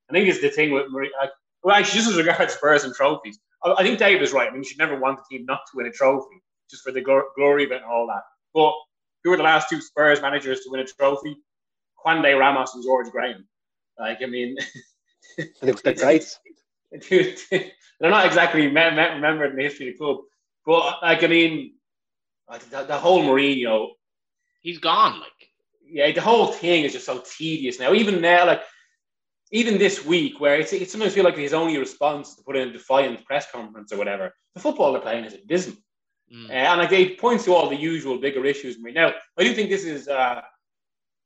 I 0.10 0.14
think 0.14 0.28
it's 0.28 0.42
the 0.42 0.50
thing 0.50 0.72
with 0.72 0.92
Marie. 0.92 1.12
Like, 1.20 1.32
well, 1.64 1.76
actually, 1.76 2.02
just 2.02 2.12
as 2.12 2.18
regards 2.18 2.54
Spurs 2.54 2.84
and 2.84 2.94
trophies, 2.94 3.40
I, 3.64 3.76
I, 3.78 3.84
think 3.84 4.00
David 4.00 4.22
is 4.22 4.34
right. 4.34 4.48
I 4.48 4.52
mean, 4.52 4.60
you 4.60 4.70
should 4.70 4.78
never 4.78 5.00
want 5.00 5.20
the 5.20 5.38
team 5.38 5.46
not 5.46 5.62
to 5.72 5.78
win 5.78 5.88
a 5.88 5.92
trophy 5.92 6.42
just 6.70 6.84
for 6.84 6.92
the 6.92 7.02
glory 7.02 7.64
of 7.64 7.72
it 7.72 7.82
and 7.82 7.86
all 7.86 8.08
that. 8.08 8.24
But 8.54 8.74
who 9.24 9.32
were 9.32 9.38
the 9.38 9.44
last 9.44 9.70
two 9.70 9.82
Spurs 9.82 10.22
managers 10.22 10.62
to 10.62 10.70
win 10.70 10.82
a 10.82 10.86
trophy? 10.86 11.38
Juande 12.06 12.38
Ramos 12.38 12.76
and 12.76 12.84
George 12.84 13.10
Graham. 13.12 13.48
Like, 13.98 14.20
I 14.22 14.26
mean, 14.26 14.58
they're 15.62 15.74
great. 15.74 16.38
they're 17.10 17.72
not 18.02 18.26
exactly 18.26 18.68
remembered 18.68 19.52
in 19.52 19.58
the 19.58 19.64
history 19.64 19.90
of 19.90 19.94
the 19.94 19.98
club. 19.98 20.18
But, 20.66 21.02
like, 21.02 21.24
I 21.24 21.28
mean, 21.28 21.74
the, 22.70 22.84
the 22.84 22.98
whole 22.98 23.24
Mourinho 23.24 23.92
he's 24.64 24.80
gone. 24.80 25.20
Like, 25.20 25.50
yeah, 25.86 26.12
the 26.12 26.22
whole 26.22 26.48
thing 26.48 26.84
is 26.84 26.94
just 26.94 27.06
so 27.06 27.22
tedious 27.38 27.80
now. 27.80 27.94
Even 27.94 28.20
now, 28.20 28.48
like, 28.48 28.64
even 29.52 29.78
this 29.78 30.04
week, 30.04 30.40
where 30.40 30.56
it's, 30.60 30.74
it 30.74 30.90
sometimes 30.90 31.14
feel 31.14 31.24
like 31.24 31.38
his 31.38 31.54
only 31.54 31.78
response 31.78 32.30
is 32.30 32.36
to 32.38 32.44
put 32.44 32.56
in 32.56 32.70
a 32.70 32.74
defiant 32.74 33.24
press 33.24 33.52
conference 33.52 33.94
or 33.94 33.98
whatever, 33.98 34.34
the 34.56 34.60
football 34.60 34.92
they're 34.92 35.02
playing 35.02 35.26
is 35.26 35.36
abysmal. 35.36 35.78
Mm. 36.34 36.50
Uh, 36.50 36.54
and 36.54 36.80
like 36.80 36.90
they 36.90 37.16
points 37.16 37.46
to 37.46 37.54
all 37.54 37.70
the 37.70 37.76
usual 37.76 38.18
bigger 38.18 38.44
issues. 38.46 38.78
Right 38.84 38.96
now, 38.96 39.14
I 39.38 39.44
do 39.44 39.54
think 39.54 39.70
this 39.70 39.86
is 39.86 40.08
uh, 40.08 40.42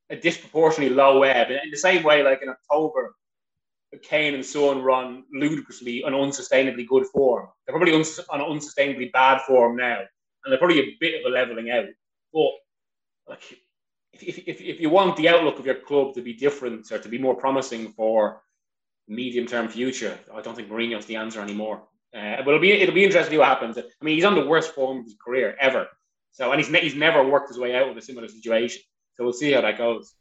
a 0.09 0.15
disproportionately 0.17 0.93
low 0.93 1.23
ebb. 1.23 1.51
In 1.51 1.71
the 1.71 1.77
same 1.77 2.03
way, 2.03 2.23
like 2.23 2.41
in 2.41 2.49
October, 2.49 3.15
Kane 4.03 4.33
and 4.33 4.45
Son 4.45 4.81
run 4.81 5.23
ludicrously 5.31 6.03
on 6.03 6.11
unsustainably 6.11 6.85
good 6.85 7.05
form. 7.07 7.47
They're 7.65 7.75
probably 7.75 7.95
uns- 7.95 8.19
on 8.29 8.41
unsustainably 8.41 9.11
bad 9.13 9.41
form 9.43 9.77
now, 9.77 9.99
and 9.99 10.51
they're 10.51 10.57
probably 10.57 10.79
a 10.79 10.97
bit 10.99 11.21
of 11.21 11.31
a 11.31 11.33
leveling 11.33 11.71
out. 11.71 11.85
But 12.33 12.51
like 13.27 13.59
if, 14.13 14.37
if, 14.47 14.61
if 14.61 14.79
you 14.79 14.89
want 14.89 15.15
the 15.17 15.29
outlook 15.29 15.59
of 15.59 15.65
your 15.65 15.75
club 15.75 16.13
to 16.15 16.21
be 16.21 16.33
different 16.33 16.91
or 16.91 16.99
to 16.99 17.09
be 17.09 17.17
more 17.17 17.35
promising 17.35 17.91
for 17.93 18.41
medium 19.07 19.45
term 19.45 19.67
future, 19.67 20.17
I 20.33 20.41
don't 20.41 20.55
think 20.55 20.69
Mourinho's 20.69 21.05
the 21.05 21.15
answer 21.15 21.41
anymore. 21.41 21.83
Uh, 22.15 22.37
but 22.37 22.47
it'll 22.47 22.59
be 22.59 22.71
it'll 22.71 22.95
be 22.95 23.03
interesting 23.03 23.29
to 23.29 23.35
see 23.35 23.37
what 23.37 23.47
happens. 23.47 23.77
I 23.77 23.83
mean, 24.01 24.15
he's 24.15 24.25
on 24.25 24.35
the 24.35 24.45
worst 24.45 24.73
form 24.73 24.99
of 24.99 25.05
his 25.05 25.15
career 25.23 25.55
ever. 25.59 25.87
So, 26.31 26.51
and 26.51 26.63
he's 26.63 26.73
he's 26.81 26.95
never 26.95 27.27
worked 27.27 27.49
his 27.49 27.59
way 27.59 27.75
out 27.75 27.89
of 27.89 27.97
a 27.97 28.01
similar 28.01 28.27
situation. 28.27 28.81
So 29.15 29.23
we'll 29.23 29.33
see 29.33 29.51
how 29.51 29.61
that 29.61 29.77
goes. 29.77 30.13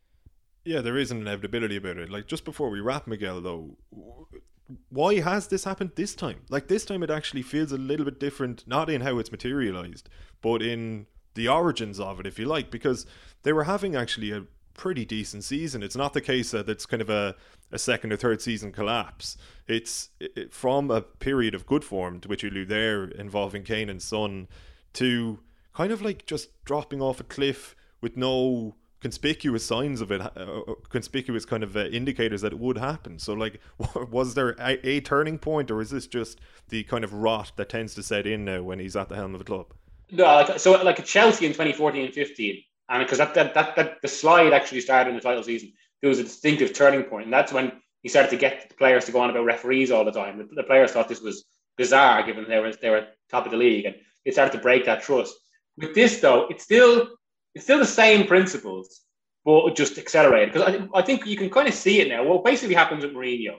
Yeah, 0.64 0.80
there 0.80 0.96
is 0.96 1.10
an 1.10 1.20
inevitability 1.20 1.76
about 1.76 1.98
it. 1.98 2.10
Like 2.10 2.26
just 2.26 2.44
before 2.44 2.70
we 2.70 2.80
wrap, 2.80 3.06
Miguel, 3.06 3.40
though, 3.40 3.78
why 4.88 5.20
has 5.20 5.46
this 5.46 5.64
happened 5.64 5.92
this 5.94 6.14
time? 6.14 6.40
Like 6.48 6.66
this 6.66 6.84
time, 6.84 7.02
it 7.02 7.10
actually 7.10 7.42
feels 7.42 7.70
a 7.70 7.78
little 7.78 8.04
bit 8.04 8.18
different, 8.18 8.66
not 8.66 8.90
in 8.90 9.00
how 9.00 9.18
it's 9.18 9.30
materialized, 9.30 10.08
but 10.42 10.62
in 10.62 11.06
the 11.36 11.48
origins 11.48 12.00
of 12.00 12.18
it, 12.18 12.26
if 12.26 12.38
you 12.38 12.46
like, 12.46 12.70
because 12.70 13.06
they 13.44 13.52
were 13.52 13.64
having 13.64 13.94
actually 13.94 14.32
a 14.32 14.44
pretty 14.74 15.04
decent 15.04 15.44
season. 15.44 15.82
It's 15.82 15.96
not 15.96 16.12
the 16.12 16.20
case 16.20 16.50
that 16.50 16.68
it's 16.68 16.86
kind 16.86 17.00
of 17.00 17.08
a, 17.08 17.34
a 17.72 17.78
second 17.78 18.12
or 18.12 18.16
third 18.16 18.42
season 18.42 18.72
collapse. 18.72 19.36
It's 19.66 20.10
it, 20.20 20.52
from 20.52 20.90
a 20.90 21.00
period 21.00 21.54
of 21.54 21.66
good 21.66 21.84
form, 21.84 22.20
to 22.20 22.28
which 22.28 22.42
you 22.42 22.50
allude 22.50 22.68
there, 22.68 23.04
involving 23.04 23.62
Kane 23.62 23.88
and 23.88 24.02
Son, 24.02 24.48
to 24.94 25.40
kind 25.74 25.92
of 25.92 26.02
like 26.02 26.26
just 26.26 26.50
dropping 26.64 27.00
off 27.00 27.20
a 27.20 27.24
cliff 27.24 27.76
with 28.00 28.16
no 28.16 28.74
conspicuous 29.00 29.64
signs 29.64 30.00
of 30.00 30.10
it, 30.10 30.20
uh, 30.20 30.28
uh 30.36 30.74
conspicuous 30.88 31.44
kind 31.44 31.62
of 31.62 31.76
uh, 31.76 31.84
indicators 31.86 32.40
that 32.40 32.52
it 32.52 32.58
would 32.58 32.78
happen. 32.78 33.18
So, 33.18 33.34
like, 33.34 33.60
was 34.10 34.34
there 34.34 34.50
a, 34.58 34.86
a 34.86 35.00
turning 35.00 35.38
point, 35.38 35.70
or 35.70 35.80
is 35.80 35.90
this 35.90 36.06
just 36.06 36.40
the 36.68 36.82
kind 36.84 37.04
of 37.04 37.12
rot 37.12 37.52
that 37.56 37.68
tends 37.68 37.94
to 37.94 38.02
set 38.02 38.26
in 38.26 38.44
now 38.44 38.62
when 38.62 38.78
he's 38.78 38.96
at 38.96 39.08
the 39.08 39.16
helm 39.16 39.34
of 39.34 39.38
the 39.38 39.44
club? 39.44 39.72
No, 40.10 40.24
like 40.24 40.58
so, 40.58 40.72
like 40.82 41.04
Chelsea 41.04 41.46
in 41.46 41.52
2014 41.52 42.04
and 42.04 42.14
15, 42.14 42.62
and 42.90 43.04
because 43.04 43.18
that, 43.18 43.34
that 43.34 43.54
that 43.54 43.76
that 43.76 44.02
the 44.02 44.08
slide 44.08 44.52
actually 44.52 44.80
started 44.80 45.10
in 45.10 45.16
the 45.16 45.22
title 45.22 45.42
season, 45.42 45.72
there 46.00 46.08
was 46.08 46.18
a 46.18 46.24
distinctive 46.24 46.72
turning 46.72 47.02
point, 47.02 47.24
and 47.24 47.32
that's 47.32 47.52
when 47.52 47.72
he 48.02 48.08
started 48.08 48.30
to 48.30 48.36
get 48.36 48.68
the 48.68 48.74
players 48.76 49.04
to 49.06 49.12
go 49.12 49.20
on 49.20 49.30
about 49.30 49.44
referees 49.44 49.90
all 49.90 50.04
the 50.04 50.12
time. 50.12 50.38
The, 50.38 50.48
the 50.54 50.62
players 50.62 50.92
thought 50.92 51.08
this 51.08 51.20
was 51.20 51.44
bizarre, 51.76 52.22
given 52.22 52.46
they 52.48 52.60
were 52.60 52.72
they 52.80 52.90
were 52.90 53.06
top 53.30 53.46
of 53.46 53.50
the 53.50 53.58
league, 53.58 53.84
and 53.84 53.96
it 54.24 54.32
started 54.32 54.52
to 54.52 54.62
break 54.62 54.84
that 54.84 55.02
trust. 55.02 55.34
With 55.76 55.94
this, 55.94 56.20
though, 56.20 56.46
it's 56.48 56.62
still 56.62 57.08
it's 57.54 57.64
still 57.64 57.78
the 57.78 57.86
same 57.86 58.26
principles, 58.28 59.00
but 59.44 59.74
just 59.74 59.98
accelerated. 59.98 60.52
Because 60.52 60.74
I, 60.74 60.98
I 60.98 61.02
think 61.02 61.26
you 61.26 61.36
can 61.36 61.50
kind 61.50 61.66
of 61.66 61.74
see 61.74 62.00
it 62.00 62.08
now. 62.08 62.22
What 62.22 62.44
basically 62.44 62.76
happens 62.76 63.04
with 63.04 63.12
Mourinho, 63.12 63.58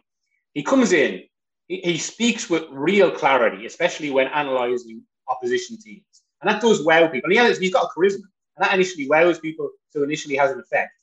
he 0.53 0.63
comes 0.63 0.93
in, 0.93 1.23
he, 1.67 1.81
he 1.81 1.97
speaks 1.97 2.49
with 2.49 2.63
real 2.71 3.11
clarity, 3.11 3.65
especially 3.65 4.11
when 4.11 4.27
analysing 4.27 5.01
opposition 5.27 5.77
teams. 5.77 6.16
And 6.41 6.49
that 6.49 6.61
does 6.61 6.83
wow 6.83 7.07
people. 7.07 7.29
And 7.29 7.33
he 7.33 7.37
has, 7.39 7.57
he's 7.57 7.73
got 7.73 7.85
a 7.85 7.99
charisma. 7.99 8.23
And 8.55 8.65
that 8.65 8.73
initially 8.73 9.07
wows 9.07 9.39
people, 9.39 9.69
so 9.89 10.03
initially 10.03 10.35
has 10.35 10.51
an 10.51 10.59
effect. 10.59 10.93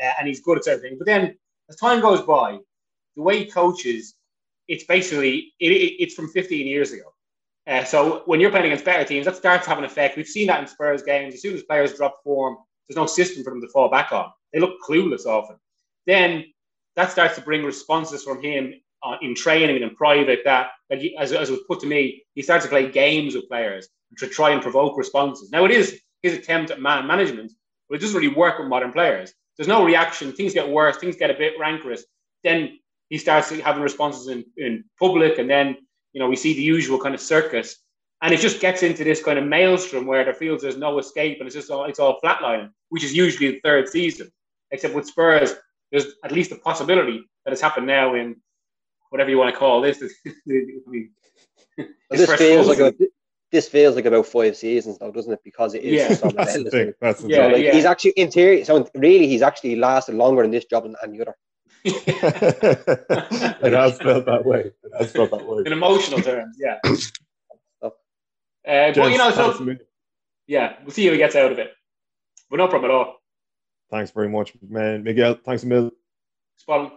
Uh, 0.00 0.10
and 0.18 0.28
he's 0.28 0.40
good 0.40 0.58
at 0.58 0.64
certain 0.64 0.82
things. 0.82 0.98
But 0.98 1.06
then 1.06 1.36
as 1.68 1.76
time 1.76 2.00
goes 2.00 2.22
by, 2.22 2.58
the 3.16 3.22
way 3.22 3.38
he 3.40 3.46
coaches, 3.46 4.14
it's 4.68 4.84
basically, 4.84 5.52
it, 5.60 5.72
it, 5.72 6.02
it's 6.02 6.14
from 6.14 6.28
15 6.28 6.66
years 6.66 6.92
ago. 6.92 7.12
Uh, 7.66 7.84
so 7.84 8.22
when 8.26 8.40
you're 8.40 8.50
playing 8.50 8.66
against 8.66 8.84
better 8.84 9.04
teams, 9.04 9.26
that 9.26 9.36
starts 9.36 9.64
to 9.64 9.70
have 9.70 9.78
an 9.78 9.84
effect. 9.84 10.16
We've 10.16 10.26
seen 10.26 10.46
that 10.48 10.60
in 10.60 10.66
Spurs 10.66 11.02
games. 11.02 11.34
As 11.34 11.42
soon 11.42 11.54
as 11.54 11.62
players 11.62 11.94
drop 11.94 12.22
form, 12.24 12.56
there's 12.88 12.96
no 12.96 13.06
system 13.06 13.44
for 13.44 13.50
them 13.50 13.60
to 13.60 13.68
fall 13.68 13.88
back 13.88 14.12
on. 14.12 14.30
They 14.52 14.58
look 14.58 14.80
clueless 14.86 15.26
often. 15.26 15.56
Then 16.06 16.46
that 16.96 17.12
starts 17.12 17.36
to 17.36 17.40
bring 17.40 17.62
responses 17.64 18.24
from 18.24 18.42
him 18.42 18.74
uh, 19.02 19.16
in 19.22 19.34
training 19.34 19.76
and 19.76 19.84
in 19.84 19.94
private 19.94 20.40
that, 20.44 20.68
that 20.88 21.00
he, 21.00 21.16
as, 21.16 21.32
as 21.32 21.50
was 21.50 21.60
put 21.68 21.80
to 21.80 21.86
me, 21.86 22.22
he 22.34 22.42
starts 22.42 22.64
to 22.64 22.70
play 22.70 22.90
games 22.90 23.34
with 23.34 23.48
players 23.48 23.88
to 24.18 24.26
try 24.26 24.50
and 24.50 24.62
provoke 24.62 24.98
responses. 24.98 25.50
Now, 25.50 25.64
it 25.64 25.70
is 25.70 26.00
his 26.22 26.34
attempt 26.34 26.70
at 26.70 26.80
man 26.80 27.06
management, 27.06 27.52
but 27.88 27.96
it 27.96 28.00
doesn't 28.00 28.16
really 28.16 28.34
work 28.34 28.58
with 28.58 28.68
modern 28.68 28.92
players. 28.92 29.32
There's 29.56 29.68
no 29.68 29.84
reaction. 29.84 30.32
Things 30.32 30.54
get 30.54 30.68
worse. 30.68 30.96
Things 30.96 31.16
get 31.16 31.30
a 31.30 31.34
bit 31.34 31.54
rancorous. 31.58 32.04
Then 32.44 32.78
he 33.10 33.18
starts 33.18 33.50
having 33.50 33.82
responses 33.82 34.28
in, 34.28 34.44
in 34.56 34.84
public, 34.98 35.38
and 35.38 35.50
then 35.50 35.76
you 36.12 36.20
know 36.20 36.28
we 36.28 36.36
see 36.36 36.54
the 36.54 36.62
usual 36.62 36.98
kind 36.98 37.14
of 37.14 37.20
circus, 37.20 37.76
and 38.22 38.32
it 38.32 38.40
just 38.40 38.60
gets 38.60 38.82
into 38.82 39.04
this 39.04 39.22
kind 39.22 39.38
of 39.38 39.44
maelstrom 39.44 40.06
where 40.06 40.24
there 40.24 40.34
feels 40.34 40.62
there's 40.62 40.76
no 40.76 40.98
escape, 40.98 41.38
and 41.38 41.46
it's 41.46 41.54
just 41.54 41.70
all 41.70 41.84
it's 41.84 41.98
all 41.98 42.18
flatlining, 42.24 42.70
which 42.88 43.04
is 43.04 43.14
usually 43.14 43.50
the 43.50 43.60
third 43.62 43.88
season. 43.88 44.30
Except 44.70 44.94
with 44.94 45.06
Spurs, 45.06 45.56
there's 45.90 46.06
at 46.24 46.32
least 46.32 46.52
a 46.52 46.56
possibility 46.56 47.20
that 47.44 47.52
it's 47.52 47.60
happened 47.60 47.86
now 47.86 48.14
in 48.14 48.36
whatever 49.10 49.30
you 49.30 49.38
want 49.38 49.52
to 49.52 49.58
call 49.58 49.80
this. 49.80 49.98
this 52.10 52.34
feels 52.36 52.66
like 52.66 52.78
a, 52.78 52.94
this 53.52 53.68
feels 53.68 53.96
like 53.96 54.06
about 54.06 54.26
five 54.26 54.56
seasons 54.56 54.98
though, 54.98 55.12
doesn't 55.12 55.32
it? 55.32 55.40
Because 55.44 55.74
it 55.74 55.82
is 55.82 55.92
yeah, 55.94 56.14
so 56.14 56.28
that's 56.28 56.54
the 56.54 56.70
thing. 56.70 56.94
That's 57.00 57.22
the 57.22 57.28
yeah, 57.28 57.36
so, 57.36 57.48
like, 57.48 57.64
yeah. 57.64 57.72
He's 57.72 57.84
actually 57.84 58.12
in 58.12 58.30
theory, 58.30 58.64
so 58.64 58.88
really, 58.94 59.26
he's 59.26 59.42
actually 59.42 59.76
lasted 59.76 60.14
longer 60.14 60.42
in 60.44 60.50
this 60.50 60.64
job 60.64 60.84
than 60.84 60.96
any 61.02 61.20
other. 61.20 61.36
it 61.84 63.72
has 63.72 63.98
felt 63.98 64.26
that 64.26 64.44
way. 64.44 64.70
That's 64.98 65.14
not 65.14 65.30
that 65.30 65.46
word. 65.46 65.66
In 65.66 65.72
emotional 65.72 66.20
terms, 66.20 66.56
yeah. 66.58 66.78
uh, 67.82 67.90
but 68.64 69.10
you 69.10 69.18
know, 69.18 69.30
so 69.30 69.76
yeah, 70.46 70.74
we'll 70.82 70.92
see 70.92 71.06
how 71.06 71.12
he 71.12 71.18
gets 71.18 71.36
out 71.36 71.52
of 71.52 71.58
it. 71.58 71.72
But 72.50 72.58
no 72.58 72.68
problem 72.68 72.90
at 72.90 72.94
all. 72.94 73.16
Thanks 73.90 74.10
very 74.10 74.28
much, 74.28 74.52
man. 74.68 75.02
Miguel, 75.02 75.38
thanks 75.44 75.62
a 75.62 75.66
million. 75.66 75.90
Spot 76.56 76.92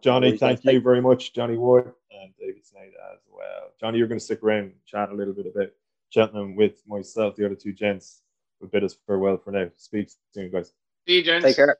Johnny, 0.00 0.36
thank 0.36 0.64
you 0.64 0.80
very 0.80 1.00
much, 1.02 1.32
Johnny 1.32 1.56
Ward 1.56 1.92
and 2.10 2.32
David 2.38 2.62
Sneyd 2.62 2.92
as 3.12 3.20
well. 3.30 3.70
Johnny, 3.78 3.98
you're 3.98 4.08
going 4.08 4.18
to 4.18 4.24
stick 4.24 4.42
around 4.42 4.58
and 4.58 4.74
chat 4.86 5.10
a 5.10 5.14
little 5.14 5.34
bit 5.34 5.46
about 5.46 5.70
Cheltenham 6.10 6.56
with 6.56 6.82
myself, 6.86 7.36
the 7.36 7.46
other 7.46 7.54
two 7.54 7.72
gents. 7.72 8.22
we 8.60 8.68
bid 8.68 8.84
us 8.84 8.96
farewell 9.06 9.36
for 9.36 9.52
now. 9.52 9.68
Speak 9.76 10.10
soon, 10.32 10.50
guys. 10.50 10.72
See 11.06 11.16
you, 11.16 11.22
gents. 11.22 11.44
Take 11.44 11.56
care. 11.56 11.76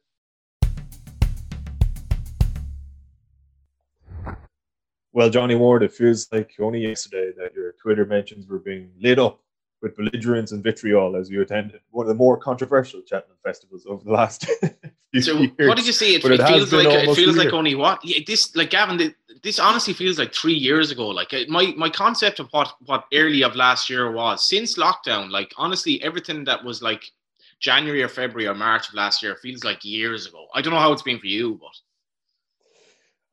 Well, 5.12 5.28
Johnny 5.28 5.56
Ward, 5.56 5.82
it 5.82 5.92
feels 5.92 6.28
like 6.30 6.54
only 6.60 6.82
yesterday 6.86 7.32
that 7.36 7.52
your 7.54 7.72
Twitter 7.72 8.06
mentions 8.06 8.46
were 8.46 8.60
being 8.60 8.90
lit 9.00 9.18
up 9.18 9.40
with 9.82 9.96
belligerence 9.96 10.52
and 10.52 10.62
vitriol 10.62 11.16
as 11.16 11.30
you 11.30 11.42
attended 11.42 11.80
one 11.90 12.04
of 12.04 12.08
the 12.08 12.14
more 12.14 12.36
controversial 12.36 13.02
Cheltenham 13.06 13.36
festivals 13.42 13.86
over 13.86 14.04
the 14.04 14.12
last 14.12 14.46
few 14.46 14.70
so 15.18 15.38
years. 15.38 15.50
What 15.68 15.76
did 15.76 15.86
you 15.86 15.92
see? 15.92 16.14
It, 16.14 16.24
it, 16.24 16.40
it 16.40 16.46
feels 16.46 16.72
like 16.72 16.86
it 16.86 17.14
feels 17.14 17.36
like 17.36 17.52
only 17.52 17.74
what? 17.74 18.04
Yeah, 18.04 18.20
this 18.26 18.54
like 18.56 18.70
Gavin. 18.70 19.14
This 19.42 19.58
honestly 19.58 19.94
feels 19.94 20.18
like 20.18 20.34
three 20.34 20.54
years 20.54 20.90
ago. 20.90 21.08
Like 21.08 21.32
my 21.48 21.72
my 21.76 21.88
concept 21.88 22.40
of 22.40 22.48
what 22.50 22.74
what 22.86 23.06
early 23.12 23.42
of 23.42 23.56
last 23.56 23.88
year 23.88 24.12
was 24.12 24.46
since 24.46 24.76
lockdown. 24.76 25.30
Like 25.30 25.52
honestly, 25.56 26.02
everything 26.02 26.44
that 26.44 26.62
was 26.62 26.82
like 26.82 27.10
January 27.58 28.02
or 28.02 28.08
February 28.08 28.48
or 28.48 28.54
March 28.54 28.88
of 28.88 28.94
last 28.94 29.22
year 29.22 29.36
feels 29.36 29.64
like 29.64 29.84
years 29.84 30.26
ago. 30.26 30.46
I 30.54 30.62
don't 30.62 30.72
know 30.72 30.78
how 30.80 30.92
it's 30.92 31.02
been 31.02 31.18
for 31.18 31.26
you, 31.26 31.58
but 31.60 31.76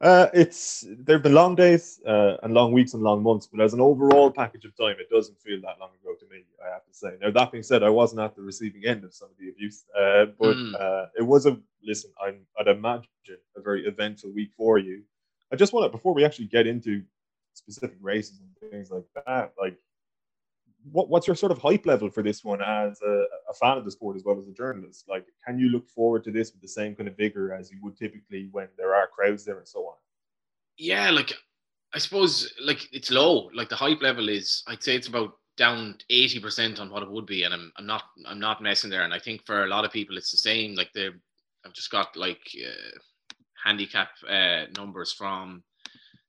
uh, 0.02 0.28
it's 0.34 0.86
there've 1.00 1.24
been 1.24 1.34
long 1.34 1.56
days 1.56 2.00
uh, 2.06 2.38
and 2.44 2.54
long 2.54 2.72
weeks 2.72 2.94
and 2.94 3.04
long 3.04 3.24
months, 3.24 3.48
but 3.48 3.62
as 3.62 3.74
an 3.74 3.82
overall 3.82 4.30
package 4.32 4.66
of 4.66 4.76
time, 4.78 4.96
it 5.00 5.10
doesn't 5.10 5.40
feel 5.40 5.60
that 5.62 5.80
long 5.80 5.90
ago 6.02 6.14
to 6.20 6.26
me. 6.34 6.44
I 6.64 6.72
have 6.74 6.86
to 6.86 6.94
say. 6.94 7.16
Now 7.22 7.32
that 7.32 7.52
being 7.52 7.64
said, 7.64 7.84
I 7.84 7.90
wasn't 7.90 8.22
at 8.22 8.36
the 8.36 8.42
receiving 8.42 8.86
end 8.86 9.04
of 9.04 9.14
some 9.14 9.30
of 9.30 9.38
the 9.40 9.50
abuse, 9.50 9.86
uh, 9.98 10.26
but 10.40 10.56
mm. 10.56 11.08
it 11.18 11.24
was 11.24 11.46
a 11.46 11.58
listen. 11.84 12.12
I'm, 12.24 12.46
I'd 12.60 12.68
imagine 12.68 13.08
a 13.56 13.62
very 13.62 13.88
eventful 13.88 14.32
week 14.32 14.52
for 14.56 14.78
you. 14.78 15.04
I 15.52 15.56
just 15.56 15.74
want 15.74 15.86
to 15.86 15.90
before 15.90 16.14
we 16.14 16.26
actually 16.26 16.46
get 16.46 16.68
into 16.68 17.04
specific 17.54 17.98
races 18.02 18.40
and 18.40 18.72
things 18.72 18.92
like 18.92 19.06
that, 19.26 19.54
like 19.60 19.78
what, 20.92 21.10
what's 21.10 21.28
your 21.28 21.36
sort 21.36 21.52
of 21.52 21.58
hype 21.58 21.86
level 21.86 22.10
for 22.10 22.24
this 22.24 22.44
one 22.44 22.62
as 22.62 23.00
a, 23.02 23.26
a, 23.50 23.54
fan 23.54 23.78
of 23.78 23.86
the 23.86 23.92
sport 23.92 24.16
as 24.16 24.24
well 24.24 24.40
as 24.40 24.48
a 24.48 24.54
journalist? 24.54 25.06
Like, 25.08 25.26
can 25.46 25.60
you 25.60 25.70
look 25.70 25.90
forward 25.90 26.24
to 26.26 26.32
this 26.32 26.52
with 26.52 26.62
the 26.62 26.68
same 26.68 26.96
kind 26.96 27.08
of 27.08 27.18
vigor 27.18 27.54
as 27.54 27.72
you 27.72 27.78
would 27.82 27.98
typically 27.98 28.50
when 28.52 28.68
there 28.78 28.96
are 28.96 29.08
crowds 29.08 29.46
there 29.46 29.58
and 29.58 29.68
so 29.68 29.80
on? 29.82 29.96
Yeah, 30.78 31.10
like 31.10 31.34
I 31.94 32.00
suppose 32.00 32.54
like 32.62 32.88
it's 32.92 33.12
low. 33.12 33.50
Like 33.54 33.70
the 33.70 33.76
hype 33.76 34.02
level 34.02 34.30
is, 34.30 34.64
I'd 34.68 34.84
say 34.84 34.96
it's 34.96 35.08
about 35.08 35.34
down 35.58 35.98
eighty 36.10 36.40
percent 36.40 36.80
on 36.80 36.90
what 36.90 37.04
it 37.04 37.10
would 37.10 37.26
be, 37.26 37.44
and 37.44 37.54
I'm 37.54 37.72
I'm 37.78 37.86
not 37.86 38.04
I'm 38.28 38.40
not 38.40 38.62
messing 38.62 38.90
there. 38.90 39.04
And 39.04 39.14
I 39.14 39.20
think 39.20 39.46
for 39.46 39.64
a 39.64 39.68
lot 39.68 39.86
of 39.86 39.92
people, 39.92 40.18
it's 40.18 40.32
the 40.32 40.38
same. 40.38 40.76
Like 40.76 40.92
the 40.94 41.14
I've 41.66 41.74
just 41.74 41.92
got 41.92 42.16
like 42.16 42.42
uh, 42.64 43.00
handicap 43.64 44.10
uh, 44.30 44.66
numbers 44.78 45.12
from 45.12 45.64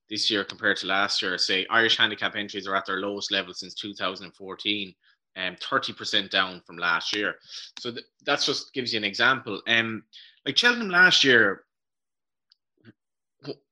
this 0.09 0.29
year 0.29 0.43
compared 0.43 0.77
to 0.77 0.87
last 0.87 1.21
year. 1.21 1.37
Say 1.37 1.65
Irish 1.69 1.97
handicap 1.97 2.35
entries 2.35 2.67
are 2.67 2.75
at 2.75 2.85
their 2.85 2.99
lowest 2.99 3.31
level 3.31 3.53
since 3.53 3.73
2014 3.75 4.95
and 5.35 5.55
um, 5.55 5.79
30% 5.79 6.29
down 6.29 6.61
from 6.65 6.77
last 6.77 7.15
year. 7.15 7.35
So 7.79 7.91
th- 7.91 8.05
that 8.25 8.41
just 8.41 8.73
gives 8.73 8.93
you 8.93 8.97
an 8.97 9.03
example. 9.03 9.61
Um, 9.67 10.03
like 10.45 10.57
Cheltenham 10.57 10.89
last 10.89 11.23
year, 11.23 11.63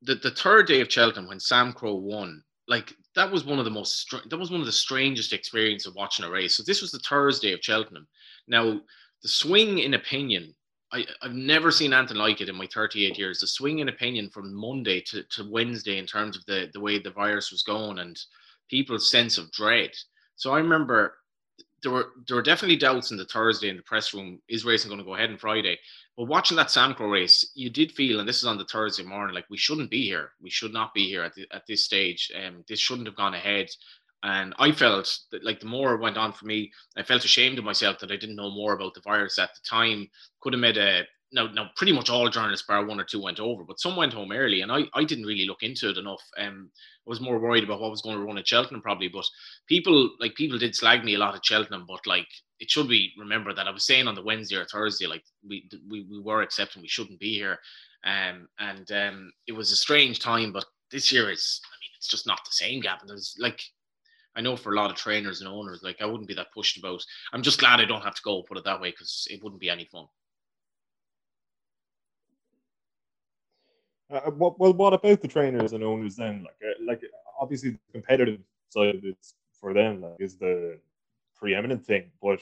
the, 0.01 0.15
the 0.15 0.31
third 0.31 0.67
day 0.67 0.81
of 0.81 0.91
Cheltenham 0.91 1.27
when 1.27 1.39
Samcro 1.39 1.99
won, 1.99 2.43
like 2.67 2.93
that 3.15 3.31
was 3.31 3.45
one 3.45 3.59
of 3.59 3.65
the 3.65 3.71
most 3.71 3.99
str- 3.99 4.27
that 4.29 4.37
was 4.37 4.51
one 4.51 4.59
of 4.59 4.65
the 4.65 4.71
strangest 4.71 5.33
experiences 5.33 5.87
of 5.87 5.95
watching 5.95 6.25
a 6.25 6.29
race. 6.29 6.55
So 6.55 6.63
this 6.65 6.81
was 6.81 6.91
the 6.91 6.99
Thursday 6.99 7.53
of 7.53 7.59
Cheltenham. 7.61 8.07
Now 8.47 8.79
the 9.21 9.27
swing 9.27 9.79
in 9.79 9.93
opinion 9.93 10.53
I, 10.93 11.05
I've 11.21 11.33
never 11.33 11.71
seen 11.71 11.93
anything 11.93 12.17
like 12.17 12.39
it 12.41 12.49
in 12.49 12.55
my 12.55 12.67
38 12.73 13.17
years. 13.17 13.39
The 13.39 13.47
swing 13.47 13.79
in 13.79 13.89
opinion 13.89 14.29
from 14.29 14.53
Monday 14.53 15.01
to, 15.07 15.23
to 15.23 15.49
Wednesday 15.49 15.97
in 15.97 16.05
terms 16.05 16.37
of 16.37 16.45
the, 16.45 16.69
the 16.73 16.79
way 16.79 16.99
the 16.99 17.11
virus 17.11 17.51
was 17.51 17.63
going 17.63 17.99
and 17.99 18.17
people's 18.69 19.11
sense 19.11 19.37
of 19.37 19.51
dread. 19.51 19.91
So 20.35 20.53
I 20.53 20.59
remember 20.59 21.15
there 21.83 21.91
were 21.91 22.09
there 22.27 22.35
were 22.35 22.43
definitely 22.43 22.75
doubts 22.75 23.11
in 23.11 23.17
the 23.17 23.25
Thursday 23.25 23.69
in 23.69 23.77
the 23.77 23.83
press 23.83 24.13
room. 24.13 24.41
Is 24.49 24.65
racing 24.65 24.89
going 24.89 24.99
to 24.99 25.05
go 25.05 25.15
ahead 25.15 25.29
on 25.29 25.37
Friday? 25.37 25.77
But 26.15 26.25
watching 26.25 26.57
that 26.57 26.67
Samcro 26.67 27.11
race, 27.11 27.51
you 27.53 27.69
did 27.69 27.91
feel, 27.91 28.19
and 28.19 28.27
this 28.27 28.37
is 28.37 28.45
on 28.45 28.57
the 28.57 28.65
Thursday 28.65 29.03
morning, 29.03 29.35
like 29.35 29.45
we 29.49 29.57
shouldn't 29.57 29.91
be 29.91 30.03
here. 30.03 30.31
We 30.41 30.49
should 30.49 30.73
not 30.73 30.93
be 30.93 31.07
here 31.07 31.23
at 31.23 31.35
the, 31.35 31.45
at 31.51 31.67
this 31.67 31.85
stage. 31.85 32.31
Um, 32.35 32.63
this 32.67 32.79
shouldn't 32.79 33.07
have 33.07 33.15
gone 33.15 33.35
ahead. 33.35 33.67
And 34.23 34.53
I 34.57 34.71
felt 34.71 35.15
that, 35.31 35.43
like, 35.43 35.59
the 35.59 35.67
more 35.67 35.93
it 35.93 36.01
went 36.01 36.17
on 36.17 36.33
for 36.33 36.45
me, 36.45 36.71
I 36.97 37.03
felt 37.03 37.23
ashamed 37.23 37.59
of 37.59 37.65
myself 37.65 37.99
that 37.99 38.11
I 38.11 38.17
didn't 38.17 38.35
know 38.35 38.49
more 38.51 38.73
about 38.73 38.93
the 38.93 39.01
virus 39.01 39.37
at 39.37 39.51
the 39.53 39.61
time. 39.69 40.07
Could 40.41 40.53
have 40.53 40.59
made 40.59 40.77
a 40.77 41.03
now, 41.31 41.47
now 41.47 41.69
pretty 41.75 41.91
much 41.91 42.09
all 42.09 42.29
journalists, 42.29 42.65
bar 42.65 42.85
one 42.85 42.99
or 42.99 43.03
two, 43.03 43.21
went 43.21 43.39
over, 43.39 43.63
but 43.63 43.79
some 43.79 43.95
went 43.95 44.13
home 44.13 44.31
early, 44.31 44.61
and 44.61 44.71
I, 44.71 44.83
I 44.93 45.03
didn't 45.03 45.25
really 45.25 45.45
look 45.45 45.61
into 45.61 45.89
it 45.89 45.97
enough. 45.97 46.21
Um, 46.37 46.71
I 46.75 47.09
was 47.09 47.21
more 47.21 47.39
worried 47.39 47.63
about 47.63 47.81
what 47.81 47.91
was 47.91 48.01
going 48.01 48.17
to 48.17 48.23
run 48.23 48.37
at 48.37 48.47
Cheltenham 48.47 48.81
probably, 48.81 49.09
but 49.09 49.25
people 49.67 50.11
like 50.19 50.35
people 50.35 50.57
did 50.57 50.75
slag 50.75 51.03
me 51.03 51.15
a 51.15 51.19
lot 51.19 51.35
at 51.35 51.45
Cheltenham, 51.45 51.85
but 51.87 52.05
like 52.05 52.27
it 52.59 52.71
should 52.71 52.87
be 52.87 53.11
remembered 53.17 53.57
that 53.57 53.67
I 53.67 53.71
was 53.71 53.85
saying 53.85 54.07
on 54.07 54.15
the 54.15 54.23
Wednesday 54.23 54.55
or 54.55 54.65
Thursday, 54.65 55.07
like 55.07 55.23
we 55.47 55.69
we, 55.89 56.05
we 56.09 56.19
were 56.19 56.41
accepting 56.41 56.81
we 56.81 56.87
shouldn't 56.87 57.19
be 57.19 57.33
here, 57.33 57.57
um, 58.05 58.47
and 58.59 58.89
um, 58.91 59.31
it 59.47 59.53
was 59.53 59.71
a 59.71 59.75
strange 59.75 60.19
time, 60.19 60.53
but 60.53 60.65
this 60.91 61.11
year 61.11 61.29
is, 61.29 61.59
I 61.65 61.75
mean, 61.81 61.91
it's 61.97 62.07
just 62.07 62.25
not 62.25 62.39
the 62.45 62.51
same, 62.51 62.79
Gavin. 62.79 63.07
There's 63.07 63.35
like 63.37 63.61
I 64.37 64.41
know 64.41 64.55
for 64.55 64.71
a 64.71 64.75
lot 64.75 64.91
of 64.91 64.95
trainers 64.95 65.41
and 65.41 65.49
owners, 65.49 65.81
like 65.81 65.99
I 65.99 66.05
wouldn't 66.05 66.27
be 66.27 66.35
that 66.35 66.53
pushed 66.53 66.77
about. 66.77 67.03
I'm 67.33 67.41
just 67.41 67.59
glad 67.59 67.79
I 67.79 67.85
don't 67.85 68.03
have 68.03 68.15
to 68.15 68.21
go, 68.21 68.43
put 68.43 68.57
it 68.57 68.63
that 68.65 68.79
way, 68.79 68.91
because 68.91 69.27
it 69.31 69.43
wouldn't 69.43 69.59
be 69.59 69.69
any 69.69 69.85
fun. 69.85 70.05
Uh, 74.09 74.31
well, 74.37 74.73
what 74.73 74.93
about 74.93 75.21
the 75.21 75.27
trainers 75.27 75.73
and 75.73 75.83
owners 75.83 76.15
then? 76.15 76.43
Like, 76.43 76.55
uh, 76.63 76.83
like 76.85 77.01
obviously 77.39 77.71
the 77.71 77.79
competitive 77.91 78.39
side 78.69 78.95
of 78.95 79.03
it 79.03 79.17
for 79.59 79.73
them 79.73 80.01
like, 80.01 80.15
is 80.19 80.37
the 80.37 80.79
preeminent 81.35 81.83
thing, 81.85 82.11
but 82.21 82.39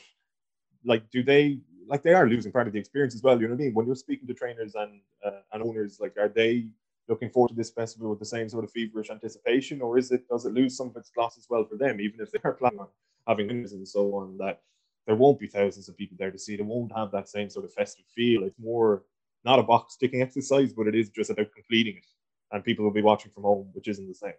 like, 0.83 1.09
do 1.09 1.23
they 1.23 1.59
like 1.87 2.03
they 2.03 2.13
are 2.13 2.27
losing 2.27 2.51
part 2.51 2.67
of 2.67 2.73
the 2.73 2.79
experience 2.79 3.15
as 3.15 3.23
well? 3.23 3.39
You 3.39 3.47
know 3.47 3.53
what 3.53 3.61
I 3.61 3.65
mean? 3.65 3.73
When 3.73 3.85
you're 3.85 3.95
speaking 3.95 4.27
to 4.27 4.33
trainers 4.33 4.75
and 4.75 4.99
uh, 5.25 5.41
and 5.53 5.63
owners, 5.63 5.99
like, 5.99 6.17
are 6.17 6.27
they 6.29 6.67
looking 7.07 7.29
forward 7.29 7.49
to 7.49 7.55
this 7.55 7.71
festival 7.71 8.09
with 8.09 8.19
the 8.19 8.25
same 8.25 8.49
sort 8.49 8.63
of 8.63 8.71
feverish 8.71 9.09
anticipation, 9.09 9.81
or 9.81 9.97
is 9.97 10.11
it 10.11 10.27
does 10.27 10.45
it 10.45 10.53
lose 10.53 10.75
some 10.75 10.89
of 10.89 10.97
its 10.97 11.09
gloss 11.09 11.37
as 11.37 11.47
well 11.49 11.65
for 11.65 11.75
them, 11.75 11.99
even 11.99 12.19
if 12.19 12.31
they 12.31 12.39
are 12.43 12.53
planning 12.59 12.79
on 12.79 12.87
having 13.27 13.47
winners 13.47 13.73
and 13.73 13.87
so 13.87 14.15
on? 14.15 14.37
That 14.37 14.61
there 15.07 15.15
won't 15.15 15.39
be 15.39 15.47
thousands 15.47 15.89
of 15.89 15.97
people 15.97 16.17
there 16.19 16.31
to 16.31 16.39
see. 16.39 16.55
It 16.55 16.65
won't 16.65 16.95
have 16.95 17.11
that 17.11 17.29
same 17.29 17.49
sort 17.49 17.65
of 17.65 17.73
festive 17.73 18.05
feel. 18.15 18.43
It's 18.43 18.59
more 18.59 19.03
not 19.43 19.59
a 19.59 19.63
box 19.63 19.95
ticking 19.95 20.21
exercise, 20.21 20.73
but 20.73 20.87
it 20.87 20.95
is 20.95 21.09
just 21.09 21.29
about 21.29 21.53
completing 21.53 21.97
it, 21.97 22.05
and 22.51 22.63
people 22.63 22.83
will 22.83 22.91
be 22.91 23.01
watching 23.01 23.31
from 23.31 23.43
home, 23.43 23.69
which 23.73 23.87
isn't 23.87 24.07
the 24.07 24.13
same. 24.13 24.33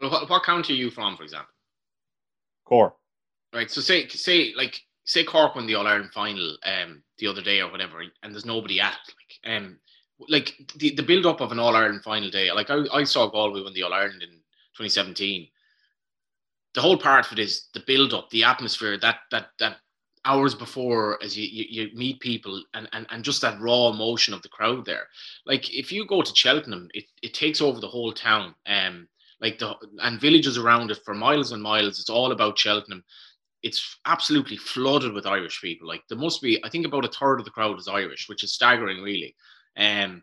What, 0.00 0.28
what 0.28 0.42
county 0.42 0.74
are 0.74 0.76
you 0.76 0.90
from, 0.90 1.16
for 1.16 1.22
example? 1.22 1.54
Cork. 2.64 2.94
Right. 3.52 3.70
So 3.70 3.80
say 3.80 4.08
say 4.08 4.52
like 4.56 4.80
say 5.04 5.22
Cork 5.22 5.54
won 5.54 5.66
the 5.66 5.76
All 5.76 5.86
Ireland 5.86 6.10
final 6.12 6.56
um 6.64 7.02
the 7.18 7.28
other 7.28 7.42
day 7.42 7.60
or 7.60 7.70
whatever, 7.70 8.02
and 8.22 8.34
there's 8.34 8.46
nobody 8.46 8.80
at 8.80 8.94
it. 8.94 9.14
Like 9.46 9.56
um 9.56 9.78
like 10.28 10.54
the, 10.76 10.94
the 10.94 11.02
build 11.02 11.26
up 11.26 11.40
of 11.40 11.52
an 11.52 11.58
All 11.58 11.76
Ireland 11.76 12.02
final 12.02 12.30
day. 12.30 12.50
Like 12.52 12.70
I, 12.70 12.84
I 12.92 13.04
saw 13.04 13.26
Galway 13.26 13.62
win 13.62 13.72
the 13.72 13.82
All 13.82 13.92
Ireland 13.92 14.22
in 14.22 14.30
2017. 14.76 15.48
The 16.74 16.80
whole 16.80 16.98
part 16.98 17.26
of 17.26 17.32
it 17.32 17.38
is 17.38 17.68
the 17.72 17.84
build 17.86 18.14
up, 18.14 18.30
the 18.30 18.44
atmosphere, 18.44 18.98
that 18.98 19.18
that 19.30 19.48
that 19.58 19.76
hours 20.26 20.54
before 20.54 21.22
as 21.22 21.36
you, 21.36 21.46
you, 21.46 21.66
you, 21.68 21.90
meet 21.94 22.18
people 22.18 22.62
and, 22.72 22.88
and, 22.94 23.06
and 23.10 23.22
just 23.22 23.42
that 23.42 23.60
raw 23.60 23.88
emotion 23.88 24.32
of 24.32 24.40
the 24.40 24.48
crowd 24.48 24.84
there. 24.86 25.06
Like 25.44 25.72
if 25.72 25.92
you 25.92 26.06
go 26.06 26.22
to 26.22 26.34
Cheltenham, 26.34 26.88
it, 26.94 27.04
it 27.22 27.34
takes 27.34 27.60
over 27.60 27.78
the 27.78 27.88
whole 27.88 28.12
town. 28.12 28.54
Um 28.66 29.06
like 29.40 29.58
the 29.58 29.74
and 30.02 30.20
villages 30.20 30.56
around 30.56 30.90
it 30.90 31.00
for 31.04 31.14
miles 31.14 31.52
and 31.52 31.62
miles. 31.62 32.00
It's 32.00 32.10
all 32.10 32.32
about 32.32 32.58
Cheltenham. 32.58 33.04
It's 33.62 33.98
absolutely 34.06 34.56
flooded 34.56 35.12
with 35.12 35.26
Irish 35.26 35.60
people. 35.60 35.86
Like 35.86 36.02
there 36.08 36.18
must 36.18 36.40
be, 36.40 36.62
I 36.64 36.68
think 36.68 36.86
about 36.86 37.04
a 37.04 37.08
third 37.08 37.38
of 37.38 37.44
the 37.44 37.50
crowd 37.50 37.78
is 37.78 37.88
Irish, 37.88 38.28
which 38.28 38.42
is 38.42 38.54
staggering, 38.54 39.02
really. 39.02 39.34
Um, 39.76 40.22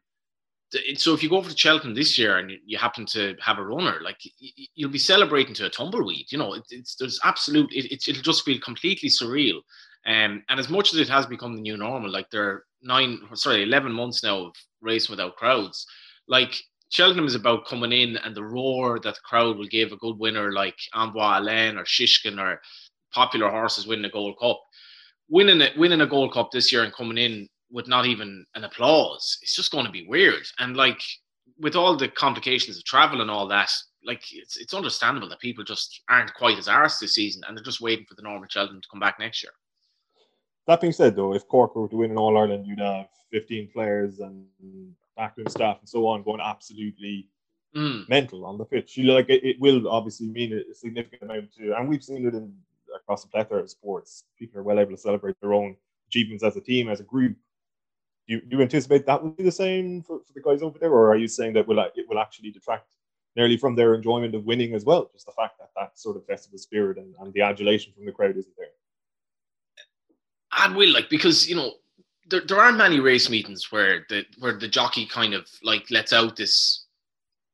so 0.95 1.14
if 1.14 1.22
you 1.22 1.30
go 1.30 1.38
over 1.38 1.49
to 1.49 1.58
Cheltenham 1.58 1.93
this 1.93 2.18
year 2.18 2.38
and 2.38 2.52
you 2.66 2.78
happen 2.78 3.06
to 3.08 3.36
have 3.41 3.58
a 3.58 3.64
runner, 3.64 3.99
like 4.02 4.18
you'll 4.74 4.89
be 4.89 4.97
celebrating 4.97 5.54
to 5.56 5.66
a 5.66 5.70
tumbleweed. 5.70 6.32
You 6.32 6.38
know, 6.38 6.54
it, 6.54 6.64
it's 6.70 6.95
there's 6.95 7.20
absolute. 7.24 7.72
It, 7.74 7.91
it, 7.91 8.08
it'll 8.08 8.24
just 8.24 8.45
feel 8.45 8.60
completely 8.60 9.10
surreal. 9.10 9.62
Um, 10.06 10.43
and 10.49 10.60
as 10.60 10.70
much 10.70 10.93
as 10.93 10.99
it 10.99 11.10
has 11.10 11.26
become 11.26 11.56
the 11.56 11.62
new 11.62 11.78
normal, 11.78 12.10
like 12.10 12.30
there 12.32 12.43
are 12.43 12.66
nine, 12.82 13.20
sorry, 13.34 13.64
eleven 13.64 13.91
months 13.91 14.24
now 14.24 14.45
of 14.45 14.56
racing 14.82 15.12
without 15.12 15.36
crowds. 15.36 15.86
Like 16.28 16.56
Cheltenham 16.89 17.28
is 17.28 17.36
about 17.36 17.68
coming 17.68 17.91
in 17.91 18.18
and 18.18 18.36
the 18.36 18.43
roar 18.43 18.99
that 18.99 19.16
the 19.16 19.22
crowd 19.24 19.58
will 19.58 19.68
give 19.68 19.91
a 19.91 19.97
good 19.97 20.18
winner 20.18 20.52
like 20.52 20.78
Envoi 20.95 21.38
Allen 21.38 21.78
or 21.78 21.84
Shishkin 21.84 22.39
or 22.39 22.62
popular 23.14 23.49
horses 23.49 23.88
winning 23.88 24.06
a 24.06 24.10
Gold 24.10 24.38
Cup. 24.39 24.62
Winning 25.30 25.62
a, 25.62 25.70
winning 25.78 26.02
a 26.02 26.08
Gold 26.08 26.34
Cup 26.34 26.52
this 26.52 26.72
year 26.72 26.84
and 26.84 26.93
coming 26.93 27.18
in 27.18 27.47
with 27.72 27.88
not 27.88 28.05
even 28.05 28.45
an 28.55 28.63
applause. 28.63 29.38
It's 29.41 29.55
just 29.55 29.72
going 29.72 29.86
to 29.86 29.91
be 29.91 30.07
weird. 30.07 30.43
And 30.59 30.76
like 30.76 31.01
with 31.59 31.76
all 31.76 31.95
the 31.95 32.07
complications 32.07 32.78
of 32.78 32.84
travel 32.84 33.22
and 33.22 33.32
all 33.32 33.47
that, 33.47 33.72
like 34.03 34.24
it's 34.32 34.57
it's 34.57 34.74
understandable 34.74 35.30
that 35.30 35.39
people 35.39 35.63
just 35.63 36.01
aren't 36.09 36.34
quite 36.34 36.57
as 36.57 36.67
arsed 36.67 36.99
this 36.99 37.15
season 37.15 37.43
and 37.47 37.55
they're 37.55 37.63
just 37.63 37.82
waiting 37.82 38.05
for 38.07 38.15
the 38.15 38.24
Normal 38.24 38.47
Cheltenham 38.49 38.82
to 38.82 38.88
come 38.89 38.99
back 38.99 39.19
next 39.19 39.43
year. 39.43 39.51
That 40.67 40.82
being 40.82 40.93
said, 40.93 41.15
though, 41.15 41.34
if 41.34 41.47
Cork 41.47 41.76
were 41.76 41.88
to 41.88 41.95
win 41.95 42.11
in 42.11 42.17
All 42.17 42.38
Ireland, 42.38 42.67
you'd 42.67 42.80
have 42.80 43.07
15 43.32 43.69
players 43.74 44.19
and 44.19 44.45
backroom 45.17 45.47
staff 45.47 45.80
and 45.80 45.89
so 45.89 46.07
on 46.07 46.24
going 46.24 46.41
absolutely 46.41 47.28
mm. 47.76 48.07
mental 48.09 48.45
on 48.45 48.57
the 48.57 48.65
pitch. 48.65 48.97
You 48.97 49.11
like 49.11 49.30
it, 49.30 49.43
it, 49.43 49.59
will 49.59 49.88
obviously 49.89 50.28
mean 50.28 50.53
a 50.53 50.74
significant 50.74 51.24
amount 51.24 51.53
to, 51.55 51.76
and 51.76 51.89
we've 51.89 52.03
seen 52.03 52.28
it 52.28 52.34
in 52.34 52.53
across 52.95 53.24
the 53.24 53.30
plethora 53.30 53.61
of 53.61 53.69
sports. 53.69 54.26
People 54.38 54.59
are 54.59 54.63
well 54.63 54.80
able 54.80 54.91
to 54.91 54.97
celebrate 54.97 55.39
their 55.41 55.53
own 55.53 55.76
achievements 56.07 56.43
as 56.43 56.55
a 56.57 56.61
team, 56.61 56.89
as 56.89 56.99
a 56.99 57.03
group. 57.03 57.36
You, 58.32 58.41
you 58.49 58.61
anticipate 58.61 59.05
that 59.07 59.21
will 59.21 59.32
be 59.32 59.43
the 59.43 59.51
same 59.51 60.03
for, 60.03 60.19
for 60.25 60.34
the 60.34 60.41
guys 60.41 60.61
over 60.61 60.79
there, 60.79 60.91
or 60.91 61.11
are 61.11 61.17
you 61.17 61.27
saying 61.27 61.53
that 61.53 61.67
will 61.67 61.82
uh, 61.82 61.88
it 61.95 62.07
will 62.07 62.19
actually 62.19 62.51
detract 62.51 62.88
nearly 63.36 63.57
from 63.57 63.75
their 63.75 63.93
enjoyment 63.93 64.34
of 64.36 64.45
winning 64.45 64.73
as 64.73 64.86
well? 64.86 65.09
Just 65.13 65.25
the 65.25 65.34
fact 65.34 65.59
that 65.59 65.71
that 65.75 65.99
sort 65.99 66.15
of 66.15 66.25
festival 66.25 66.57
spirit 66.57 66.97
and, 66.97 67.13
and 67.19 67.34
the 67.34 67.41
adulation 67.41 67.91
from 67.93 68.05
the 68.05 68.11
crowd 68.11 68.38
isn't 68.38 68.55
there. 68.57 68.67
I 70.51 70.73
will 70.73 70.93
like 70.93 71.09
because 71.09 71.49
you 71.49 71.57
know 71.57 71.73
there, 72.29 72.41
there 72.47 72.59
aren't 72.59 72.77
many 72.77 73.01
race 73.01 73.29
meetings 73.29 73.69
where 73.69 74.05
the 74.07 74.23
where 74.39 74.57
the 74.57 74.67
jockey 74.67 75.05
kind 75.05 75.34
of 75.34 75.49
like 75.61 75.91
lets 75.91 76.13
out 76.13 76.38
this 76.38 76.86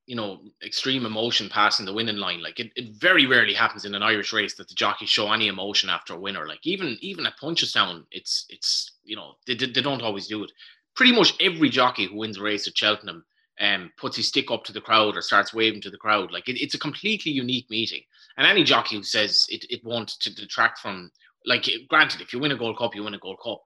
you 0.05 0.15
know 0.15 0.41
extreme 0.65 1.05
emotion 1.05 1.49
passing 1.49 1.85
the 1.85 1.93
winning 1.93 2.17
line 2.17 2.41
like 2.41 2.59
it, 2.59 2.71
it 2.75 2.95
very 2.95 3.25
rarely 3.25 3.53
happens 3.53 3.83
in 3.85 3.93
an 3.93 4.03
irish 4.03 4.31
race 4.31 4.55
that 4.55 4.67
the 4.67 4.73
jockeys 4.73 5.09
show 5.09 5.31
any 5.31 5.47
emotion 5.47 5.89
after 5.89 6.13
a 6.13 6.19
winner 6.19 6.47
like 6.47 6.65
even 6.65 6.97
even 7.01 7.25
at 7.25 7.37
punchestown 7.37 8.03
it's 8.11 8.45
it's 8.49 8.96
you 9.07 9.15
know 9.15 9.33
they, 9.47 9.55
they 9.55 9.81
don't 9.81 10.01
always 10.01 10.27
do 10.27 10.43
it. 10.43 10.51
Pretty 10.95 11.13
much 11.13 11.33
every 11.41 11.69
jockey 11.69 12.07
who 12.07 12.17
wins 12.17 12.37
a 12.37 12.41
race 12.41 12.67
at 12.67 12.77
cheltenham 12.77 13.23
um, 13.59 13.91
puts 13.97 14.17
his 14.17 14.27
stick 14.27 14.51
up 14.51 14.63
to 14.65 14.73
the 14.73 14.81
crowd 14.81 15.17
or 15.17 15.21
starts 15.21 15.53
waving 15.53 15.81
to 15.81 15.89
the 15.89 15.97
crowd. 15.97 16.31
Like 16.31 16.47
it, 16.47 16.61
it's 16.61 16.75
a 16.75 16.79
completely 16.79 17.31
unique 17.31 17.69
meeting. 17.69 18.01
And 18.37 18.45
any 18.45 18.63
jockey 18.63 18.97
who 18.97 19.03
says 19.03 19.45
it, 19.49 19.65
it 19.69 19.83
won't 19.83 20.09
to 20.09 20.33
detract 20.33 20.79
from 20.79 21.11
like 21.45 21.67
granted 21.89 22.21
if 22.21 22.33
you 22.33 22.39
win 22.39 22.51
a 22.51 22.57
gold 22.57 22.77
cup 22.77 22.95
you 22.95 23.03
win 23.03 23.13
a 23.13 23.19
gold 23.19 23.37
cup 23.43 23.61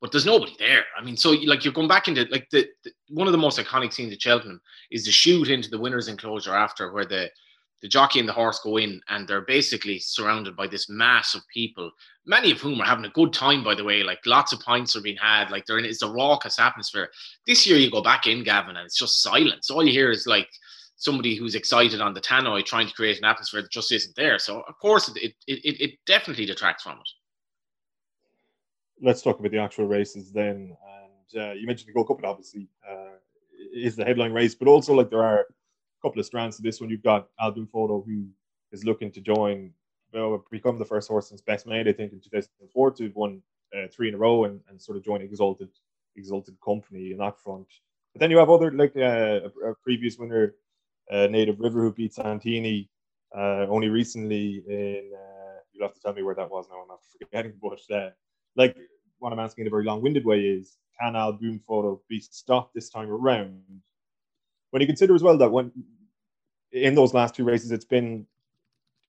but 0.00 0.12
there's 0.12 0.26
nobody 0.26 0.54
there. 0.58 0.84
I 0.98 1.02
mean, 1.02 1.16
so 1.16 1.30
like 1.30 1.64
you're 1.64 1.72
going 1.72 1.88
back 1.88 2.08
into 2.08 2.26
like 2.30 2.48
the, 2.50 2.68
the, 2.84 2.92
one 3.08 3.26
of 3.26 3.32
the 3.32 3.38
most 3.38 3.58
iconic 3.58 3.92
scenes 3.92 4.12
at 4.12 4.20
Cheltenham 4.20 4.60
is 4.90 5.04
the 5.04 5.10
shoot 5.10 5.48
into 5.48 5.70
the 5.70 5.78
winners' 5.78 6.08
enclosure 6.08 6.54
after 6.54 6.92
where 6.92 7.06
the 7.06 7.30
the 7.82 7.88
jockey 7.88 8.18
and 8.20 8.28
the 8.28 8.32
horse 8.32 8.60
go 8.62 8.76
in 8.78 9.00
and 9.08 9.28
they're 9.28 9.42
basically 9.42 9.98
surrounded 9.98 10.56
by 10.56 10.66
this 10.66 10.88
mass 10.88 11.34
of 11.34 11.42
people, 11.52 11.90
many 12.24 12.50
of 12.50 12.60
whom 12.60 12.80
are 12.80 12.86
having 12.86 13.04
a 13.04 13.10
good 13.10 13.32
time, 13.32 13.62
by 13.62 13.74
the 13.74 13.84
way. 13.84 14.02
Like 14.02 14.20
lots 14.26 14.52
of 14.52 14.60
pints 14.60 14.96
are 14.96 15.02
being 15.02 15.16
had, 15.16 15.50
like 15.50 15.66
they're 15.66 15.78
in 15.78 15.84
it's 15.84 16.02
a 16.02 16.10
raucous 16.10 16.58
atmosphere. 16.58 17.10
This 17.46 17.66
year 17.66 17.78
you 17.78 17.90
go 17.90 18.02
back 18.02 18.26
in, 18.26 18.44
Gavin, 18.44 18.76
and 18.76 18.86
it's 18.86 18.98
just 18.98 19.22
silence. 19.22 19.70
All 19.70 19.84
you 19.84 19.92
hear 19.92 20.10
is 20.10 20.26
like 20.26 20.48
somebody 20.96 21.36
who's 21.36 21.54
excited 21.54 22.00
on 22.00 22.14
the 22.14 22.20
tannoy 22.20 22.64
trying 22.64 22.88
to 22.88 22.94
create 22.94 23.18
an 23.18 23.24
atmosphere 23.24 23.62
that 23.62 23.70
just 23.70 23.92
isn't 23.92 24.16
there. 24.16 24.38
So 24.38 24.62
of 24.62 24.78
course 24.78 25.08
it 25.08 25.16
it, 25.16 25.34
it, 25.46 25.80
it 25.80 25.90
definitely 26.06 26.46
detracts 26.46 26.82
from 26.82 26.98
it 26.98 27.08
let's 29.00 29.22
talk 29.22 29.38
about 29.38 29.52
the 29.52 29.58
actual 29.58 29.86
races 29.86 30.32
then. 30.32 30.76
And 31.34 31.42
uh, 31.42 31.52
you 31.52 31.66
mentioned 31.66 31.88
the 31.88 31.92
Gold 31.92 32.08
Cup, 32.08 32.24
obviously 32.24 32.68
uh, 32.88 33.16
is 33.74 33.96
the 33.96 34.04
headline 34.04 34.32
race, 34.32 34.54
but 34.54 34.68
also 34.68 34.94
like 34.94 35.10
there 35.10 35.24
are 35.24 35.46
couple 36.02 36.20
of 36.20 36.26
strands 36.26 36.56
to 36.56 36.62
this 36.62 36.80
one. 36.80 36.90
You've 36.90 37.02
got 37.02 37.28
Al 37.40 37.52
Boum 37.52 37.66
Photo 37.66 38.02
who 38.02 38.26
is 38.72 38.84
looking 38.84 39.10
to 39.12 39.20
join, 39.20 39.72
well, 40.12 40.44
become 40.50 40.78
the 40.78 40.84
first 40.84 41.08
horse 41.08 41.28
since 41.28 41.40
Best 41.40 41.66
Mate, 41.66 41.88
I 41.88 41.92
think, 41.92 42.12
in 42.12 42.20
2004 42.20 42.90
to 42.92 43.12
won 43.14 43.42
uh, 43.76 43.88
three 43.92 44.08
in 44.08 44.14
a 44.14 44.18
row 44.18 44.44
and, 44.44 44.60
and 44.68 44.80
sort 44.80 44.96
of 44.96 45.04
join 45.04 45.22
Exalted 45.22 45.70
Exalted 46.16 46.56
Company 46.64 47.12
in 47.12 47.18
that 47.18 47.38
front. 47.38 47.66
But 48.14 48.20
then 48.20 48.30
you 48.30 48.38
have 48.38 48.50
other 48.50 48.72
like 48.72 48.96
uh, 48.96 49.00
a, 49.64 49.70
a, 49.70 49.74
previous 49.82 50.16
winner, 50.16 50.54
uh, 51.10 51.26
Native 51.26 51.60
River, 51.60 51.82
who 51.82 51.92
beat 51.92 52.14
Santini 52.14 52.88
uh, 53.36 53.66
only 53.68 53.88
recently 53.88 54.62
in. 54.68 55.10
you'll 55.72 55.86
have 55.86 55.94
to 55.94 56.00
tell 56.00 56.14
me 56.14 56.22
where 56.22 56.34
that 56.34 56.50
was 56.50 56.66
now. 56.70 56.80
I'm 56.80 56.88
not 56.88 57.00
forgetting, 57.20 57.54
but 57.62 57.80
like 58.56 58.76
what 59.18 59.32
I'm 59.32 59.38
asking 59.38 59.62
in 59.62 59.66
a 59.68 59.70
very 59.70 59.84
long-winded 59.84 60.24
way 60.24 60.40
is, 60.40 60.78
can 61.00 61.16
Al 61.16 61.32
Boum 61.32 61.58
Photo 61.58 62.00
be 62.08 62.20
stopped 62.20 62.74
this 62.74 62.88
time 62.88 63.10
around? 63.10 63.60
When 64.70 64.80
you 64.80 64.86
consider 64.86 65.14
as 65.14 65.22
well 65.22 65.38
that 65.38 65.50
when 65.50 65.72
in 66.72 66.94
those 66.94 67.14
last 67.14 67.34
two 67.34 67.44
races, 67.44 67.72
it's 67.72 67.84
been 67.84 68.26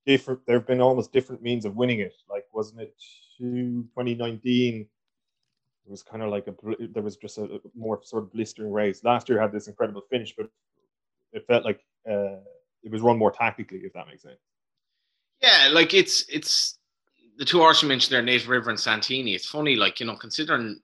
different. 0.05 0.45
There 0.45 0.57
have 0.57 0.67
been 0.67 0.81
almost 0.81 1.11
different 1.11 1.41
means 1.41 1.65
of 1.65 1.75
winning 1.75 1.99
it. 1.99 2.13
Like, 2.29 2.45
wasn't 2.53 2.81
it 2.81 2.95
2019? 3.39 4.81
It 4.81 5.91
was 5.91 6.03
kind 6.03 6.23
of 6.23 6.29
like 6.29 6.47
a 6.47 6.53
there 6.89 7.03
was 7.03 7.15
just 7.15 7.37
a 7.37 7.61
more 7.75 7.99
sort 8.03 8.23
of 8.23 8.33
blistering 8.33 8.71
race. 8.71 9.03
Last 9.03 9.29
year 9.29 9.39
had 9.39 9.51
this 9.51 9.67
incredible 9.67 10.01
finish, 10.09 10.33
but 10.35 10.49
it 11.31 11.45
felt 11.47 11.63
like 11.63 11.79
uh, 12.09 12.39
it 12.83 12.91
was 12.91 13.01
run 13.01 13.17
more 13.17 13.31
tactically, 13.31 13.79
if 13.79 13.93
that 13.93 14.07
makes 14.07 14.23
sense. 14.23 14.39
Yeah, 15.41 15.69
like 15.71 15.93
it's 15.93 16.25
it's 16.29 16.77
the 17.37 17.45
two 17.45 17.59
horses 17.59 17.83
you 17.83 17.89
mentioned 17.89 18.13
there, 18.13 18.21
Nate 18.21 18.47
River 18.47 18.69
and 18.69 18.79
Santini. 18.79 19.33
It's 19.33 19.47
funny, 19.47 19.75
like 19.75 19.99
you 19.99 20.05
know, 20.05 20.15
considering 20.15 20.81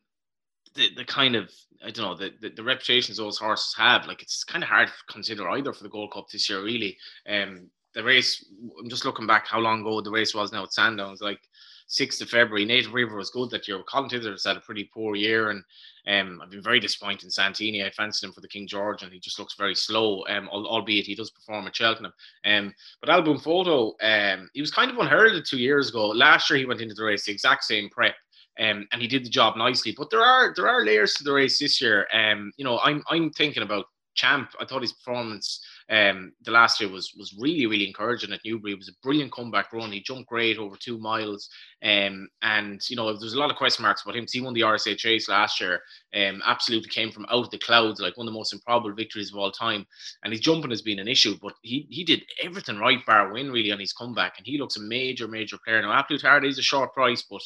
the, 0.75 0.89
the 0.95 1.05
kind 1.05 1.35
of 1.35 1.51
I 1.85 1.91
don't 1.91 2.05
know 2.05 2.15
the, 2.15 2.33
the, 2.41 2.55
the 2.55 2.63
reputations 2.63 3.17
those 3.17 3.37
horses 3.37 3.75
have. 3.77 4.07
Like 4.07 4.21
it's 4.21 4.43
kind 4.43 4.63
of 4.63 4.69
hard 4.69 4.87
to 4.87 5.13
consider 5.13 5.49
either 5.49 5.73
for 5.73 5.83
the 5.83 5.89
Gold 5.89 6.13
Cup 6.13 6.29
this 6.29 6.49
year. 6.49 6.63
Really, 6.63 6.97
um, 7.27 7.69
the 7.93 8.03
race. 8.03 8.45
I'm 8.79 8.89
just 8.89 9.05
looking 9.05 9.27
back 9.27 9.47
how 9.47 9.59
long 9.59 9.81
ago 9.81 10.01
the 10.01 10.11
race 10.11 10.33
was 10.33 10.51
now 10.51 10.63
at 10.63 10.73
Sandown. 10.73 11.13
It's 11.13 11.21
like 11.21 11.41
6th 11.89 12.21
of 12.21 12.29
February. 12.29 12.65
Native 12.65 12.93
River 12.93 13.17
was 13.17 13.29
good 13.29 13.49
that 13.51 13.67
year. 13.67 13.81
Colin 13.83 14.09
Tizzard 14.09 14.43
had 14.45 14.57
a 14.57 14.61
pretty 14.61 14.89
poor 14.93 15.15
year, 15.15 15.49
and 15.49 15.63
um, 16.07 16.41
I've 16.41 16.49
been 16.49 16.63
very 16.63 16.79
disappointed 16.79 17.25
in 17.25 17.29
Santini. 17.29 17.83
I 17.83 17.91
fancied 17.91 18.25
him 18.25 18.33
for 18.33 18.41
the 18.41 18.47
King 18.47 18.67
George, 18.67 19.03
and 19.03 19.11
he 19.11 19.19
just 19.19 19.39
looks 19.39 19.55
very 19.55 19.75
slow. 19.75 20.23
Um, 20.27 20.47
albeit 20.49 21.05
he 21.05 21.15
does 21.15 21.31
perform 21.31 21.67
at 21.67 21.75
Cheltenham. 21.75 22.13
Um, 22.45 22.73
but 22.99 23.09
Al 23.09 23.21
Boum 23.21 23.39
Photo, 23.39 23.95
um, 24.01 24.49
he 24.53 24.61
was 24.61 24.71
kind 24.71 24.89
of 24.89 24.97
unheralded 24.97 25.45
two 25.45 25.59
years 25.59 25.89
ago. 25.89 26.07
Last 26.07 26.49
year 26.49 26.59
he 26.59 26.65
went 26.65 26.81
into 26.81 26.95
the 26.95 27.03
race 27.03 27.25
the 27.25 27.31
exact 27.31 27.63
same 27.63 27.89
prep. 27.89 28.15
Um, 28.59 28.87
and 28.91 29.01
he 29.01 29.07
did 29.07 29.25
the 29.25 29.29
job 29.29 29.57
nicely. 29.57 29.93
But 29.97 30.09
there 30.09 30.21
are 30.21 30.53
there 30.55 30.67
are 30.67 30.85
layers 30.85 31.13
to 31.15 31.23
the 31.23 31.33
race 31.33 31.59
this 31.59 31.81
year. 31.81 32.07
Um, 32.13 32.51
you 32.57 32.63
know, 32.63 32.79
I'm 32.83 33.03
I'm 33.09 33.31
thinking 33.31 33.63
about 33.63 33.85
Champ. 34.15 34.51
I 34.59 34.65
thought 34.65 34.81
his 34.81 34.93
performance 34.93 35.59
um, 35.89 36.33
the 36.43 36.51
last 36.51 36.79
year 36.79 36.89
was 36.89 37.13
was 37.17 37.35
really 37.39 37.65
really 37.65 37.87
encouraging 37.87 38.31
at 38.31 38.41
Newbury. 38.45 38.73
It 38.73 38.77
was 38.77 38.89
a 38.89 38.99
brilliant 39.01 39.31
comeback 39.31 39.73
run. 39.73 39.91
He 39.91 40.01
jumped 40.01 40.29
great 40.29 40.57
over 40.57 40.75
two 40.75 40.97
miles, 40.97 41.49
um, 41.83 42.27
and 42.41 42.81
you 42.89 42.95
know 42.95 43.15
there's 43.17 43.33
a 43.33 43.39
lot 43.39 43.51
of 43.51 43.57
question 43.57 43.83
marks 43.83 44.03
about 44.03 44.15
him. 44.15 44.25
He 44.31 44.41
won 44.41 44.53
the 44.53 44.61
RSA 44.61 44.97
Chase 44.97 45.27
last 45.27 45.59
year. 45.59 45.81
Um, 46.15 46.41
absolutely 46.45 46.89
came 46.89 47.11
from 47.11 47.25
out 47.25 47.45
of 47.45 47.51
the 47.51 47.59
clouds, 47.59 47.99
like 47.99 48.17
one 48.17 48.27
of 48.27 48.33
the 48.33 48.37
most 48.37 48.53
improbable 48.53 48.95
victories 48.95 49.31
of 49.31 49.37
all 49.37 49.51
time. 49.51 49.85
And 50.23 50.31
his 50.31 50.41
jumping 50.41 50.71
has 50.71 50.81
been 50.81 50.99
an 50.99 51.07
issue, 51.07 51.35
but 51.41 51.53
he 51.61 51.87
he 51.89 52.03
did 52.03 52.23
everything 52.41 52.77
right, 52.77 53.05
bar 53.05 53.33
win 53.33 53.51
really 53.51 53.71
on 53.71 53.79
his 53.79 53.93
comeback, 53.93 54.37
and 54.37 54.47
he 54.47 54.57
looks 54.57 54.77
a 54.77 54.81
major 54.81 55.27
major 55.27 55.57
player 55.65 55.81
now. 55.81 55.97
A 55.97 56.03
Plus 56.03 56.21
Tard 56.21 56.45
is 56.45 56.59
a 56.59 56.63
short 56.63 56.93
price, 56.93 57.23
but 57.29 57.41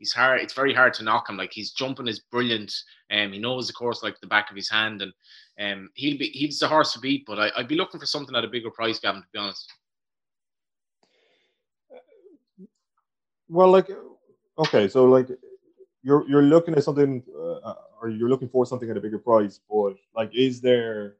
he's 0.00 0.12
hard. 0.12 0.40
It's 0.40 0.54
very 0.54 0.74
hard 0.74 0.94
to 0.94 1.04
knock 1.04 1.28
him. 1.28 1.36
Like 1.36 1.52
he's 1.52 1.70
jumping 1.70 2.08
is 2.08 2.18
brilliant. 2.18 2.74
Um, 3.12 3.32
he 3.32 3.38
knows 3.38 3.68
the 3.68 3.72
course 3.72 4.02
like 4.02 4.18
the 4.20 4.26
back 4.26 4.50
of 4.50 4.56
his 4.56 4.68
hand, 4.68 5.02
and 5.02 5.12
um, 5.60 5.90
he'll 5.94 6.18
be 6.18 6.30
he's 6.30 6.58
the 6.58 6.66
horse 6.66 6.92
to 6.94 6.98
beat. 6.98 7.24
But 7.26 7.38
I, 7.38 7.50
would 7.56 7.68
be 7.68 7.76
looking 7.76 8.00
for 8.00 8.06
something 8.06 8.34
at 8.34 8.44
a 8.44 8.48
bigger 8.48 8.70
price, 8.70 8.98
Gavin. 8.98 9.22
To 9.22 9.28
be 9.32 9.38
honest. 9.38 9.72
Well, 13.48 13.70
like, 13.70 13.90
okay, 14.58 14.88
so 14.88 15.04
like, 15.04 15.28
you're 16.02 16.28
you're 16.28 16.42
looking 16.42 16.74
at 16.74 16.84
something, 16.84 17.22
uh, 17.36 17.74
or 18.00 18.08
you're 18.08 18.28
looking 18.28 18.48
for 18.48 18.64
something 18.64 18.88
at 18.90 18.96
a 18.96 19.00
bigger 19.00 19.18
price, 19.18 19.60
but 19.70 19.94
like, 20.16 20.34
is 20.34 20.60
there? 20.60 21.16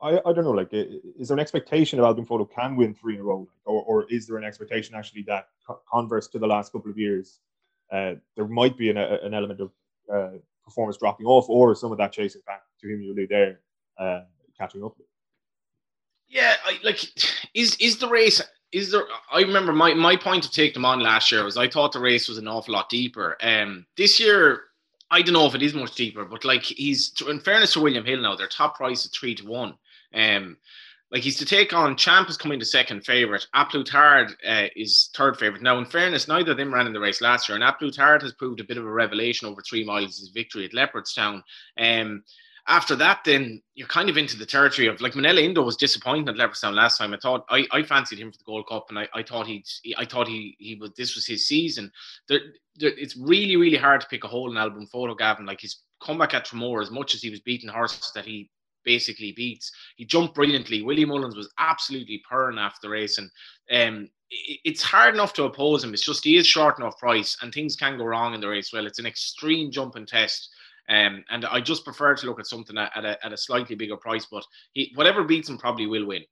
I, 0.00 0.20
I 0.24 0.32
don't 0.32 0.44
know, 0.44 0.52
like, 0.52 0.68
is 0.72 1.26
there 1.26 1.34
an 1.34 1.40
expectation 1.40 1.98
of 1.98 2.04
Al 2.04 2.14
Boum 2.14 2.24
Photo 2.24 2.44
can 2.44 2.76
win 2.76 2.94
three 2.94 3.14
in 3.14 3.20
a 3.20 3.24
row, 3.24 3.48
or, 3.64 3.82
or 3.82 4.06
is 4.08 4.28
there 4.28 4.36
an 4.36 4.44
expectation 4.44 4.94
actually 4.94 5.22
that 5.22 5.48
converse 5.90 6.28
to 6.28 6.38
the 6.38 6.46
last 6.46 6.70
couple 6.70 6.88
of 6.88 6.96
years, 6.96 7.40
uh, 7.92 8.14
there 8.36 8.46
might 8.46 8.76
be 8.76 8.90
an, 8.90 8.96
an 8.96 9.34
element 9.34 9.60
of 9.60 9.70
uh, 10.12 10.38
performance 10.64 10.96
dropping 10.96 11.26
off, 11.26 11.48
or 11.48 11.74
some 11.74 11.92
of 11.92 11.98
that 11.98 12.12
chasing 12.12 12.42
back 12.46 12.62
to 12.80 12.88
him 12.88 13.00
you 13.00 13.12
allude 13.12 13.30
there, 13.30 13.60
uh, 13.98 14.20
catching 14.56 14.84
up. 14.84 14.96
Yeah, 16.28 16.54
I, 16.64 16.78
like 16.84 17.00
is 17.54 17.76
is 17.76 17.98
the 17.98 18.08
race 18.08 18.42
is 18.70 18.92
there 18.92 19.04
I 19.32 19.40
remember 19.40 19.72
my, 19.72 19.94
my 19.94 20.14
point 20.16 20.42
to 20.44 20.50
take 20.50 20.74
them 20.74 20.84
on 20.84 21.00
last 21.00 21.32
year 21.32 21.42
was 21.42 21.56
I 21.56 21.68
thought 21.68 21.92
the 21.92 22.00
race 22.00 22.28
was 22.28 22.38
an 22.38 22.48
awful 22.48 22.74
lot 22.74 22.90
deeper. 22.90 23.36
Um 23.42 23.86
this 23.96 24.20
year 24.20 24.64
I 25.10 25.22
don't 25.22 25.32
know 25.32 25.46
if 25.46 25.54
it 25.54 25.62
is 25.62 25.72
much 25.72 25.94
deeper, 25.94 26.26
but 26.26 26.44
like 26.44 26.62
he's 26.62 27.14
in 27.26 27.40
fairness 27.40 27.72
to 27.72 27.80
William 27.80 28.04
Hill 28.04 28.20
now, 28.20 28.36
their 28.36 28.46
top 28.46 28.76
price 28.76 29.06
is 29.06 29.10
three 29.10 29.34
to 29.36 29.46
one. 29.46 29.74
Um 30.12 30.58
like 31.10 31.22
he's 31.22 31.38
to 31.38 31.46
take 31.46 31.72
on 31.72 31.96
Champ 31.96 32.28
is 32.28 32.36
coming 32.36 32.58
to 32.58 32.66
second 32.66 33.04
favourite. 33.04 33.46
A 33.54 33.64
Plus 33.64 33.88
Tard 33.88 34.34
uh, 34.46 34.66
is 34.76 35.10
third 35.16 35.38
favourite. 35.38 35.62
Now, 35.62 35.78
in 35.78 35.86
fairness, 35.86 36.28
neither 36.28 36.52
of 36.52 36.56
them 36.58 36.72
ran 36.72 36.86
in 36.86 36.92
the 36.92 37.00
race 37.00 37.20
last 37.20 37.48
year, 37.48 37.56
and 37.56 37.64
A 37.64 37.72
Plus 37.72 37.96
Tard 37.96 38.22
has 38.22 38.34
proved 38.34 38.60
a 38.60 38.64
bit 38.64 38.76
of 38.76 38.84
a 38.84 38.90
revelation 38.90 39.48
over 39.48 39.62
three 39.62 39.84
miles. 39.84 40.18
His 40.18 40.28
victory 40.28 40.64
at 40.64 40.72
Leopardstown. 40.72 41.42
Um, 41.78 42.24
after 42.68 42.94
that, 42.96 43.20
then 43.24 43.62
you're 43.74 43.88
kind 43.88 44.10
of 44.10 44.18
into 44.18 44.36
the 44.36 44.44
territory 44.44 44.88
of 44.88 45.00
like 45.00 45.14
Minella 45.14 45.42
Indo 45.42 45.62
was 45.62 45.76
disappointing 45.76 46.28
at 46.28 46.34
Leopardstown 46.34 46.74
last 46.74 46.98
time. 46.98 47.14
I 47.14 47.18
thought 47.18 47.46
I, 47.48 47.66
I 47.72 47.82
fancied 47.82 48.18
him 48.18 48.30
for 48.30 48.36
the 48.36 48.44
Gold 48.44 48.68
Cup, 48.68 48.86
and 48.90 48.98
I, 48.98 49.08
I 49.14 49.22
thought 49.22 49.46
he'd 49.46 49.64
I 49.96 50.04
thought 50.04 50.28
he 50.28 50.54
he 50.58 50.74
would 50.74 50.94
this 50.94 51.14
was 51.14 51.26
his 51.26 51.48
season. 51.48 51.90
There, 52.28 52.40
there, 52.76 52.90
it's 52.90 53.16
really 53.16 53.56
really 53.56 53.78
hard 53.78 54.02
to 54.02 54.06
pick 54.08 54.24
a 54.24 54.28
hole 54.28 54.50
in 54.50 54.58
Al 54.58 54.68
Boum 54.68 54.86
Photo, 54.86 55.14
Gavin. 55.14 55.46
Like 55.46 55.62
his 55.62 55.80
comeback 56.00 56.34
at 56.34 56.46
Tramore, 56.46 56.82
as 56.82 56.90
much 56.90 57.14
as 57.14 57.22
he 57.22 57.30
was 57.30 57.40
beating 57.40 57.70
horses 57.70 58.12
that 58.14 58.26
he 58.26 58.50
basically 58.88 59.32
beats. 59.32 59.70
He 59.96 60.04
jumped 60.06 60.34
brilliantly. 60.34 60.80
Willie 60.82 61.04
Mullins 61.04 61.36
was 61.36 61.52
absolutely 61.58 62.22
purring 62.28 62.58
after 62.58 62.80
the 62.82 62.88
race, 62.88 63.18
and 63.18 63.30
um, 63.70 64.08
it's 64.30 64.82
hard 64.82 65.14
enough 65.14 65.34
to 65.34 65.44
oppose 65.44 65.84
him. 65.84 65.92
It's 65.92 66.04
just 66.04 66.24
he 66.24 66.36
is 66.36 66.46
short 66.46 66.78
enough 66.78 66.96
price, 66.98 67.36
and 67.42 67.52
things 67.52 67.76
can 67.76 67.98
go 67.98 68.04
wrong 68.04 68.34
in 68.34 68.40
the 68.40 68.48
race. 68.48 68.72
Well, 68.72 68.86
it's 68.86 68.98
an 68.98 69.06
extreme 69.06 69.70
jumping 69.70 70.06
test. 70.06 70.48
Um, 70.88 71.22
and 71.28 71.44
I 71.44 71.60
just 71.60 71.84
prefer 71.84 72.14
to 72.14 72.26
look 72.26 72.40
at 72.40 72.46
something 72.46 72.78
at, 72.78 72.90
at, 72.96 73.04
a, 73.04 73.26
at 73.26 73.32
a 73.34 73.36
slightly 73.36 73.76
bigger 73.76 73.98
price, 73.98 74.26
but 74.30 74.44
he, 74.72 74.90
whatever 74.94 75.22
beats 75.22 75.50
him 75.50 75.58
probably 75.58 75.86
will 75.86 76.06
win. 76.06 76.24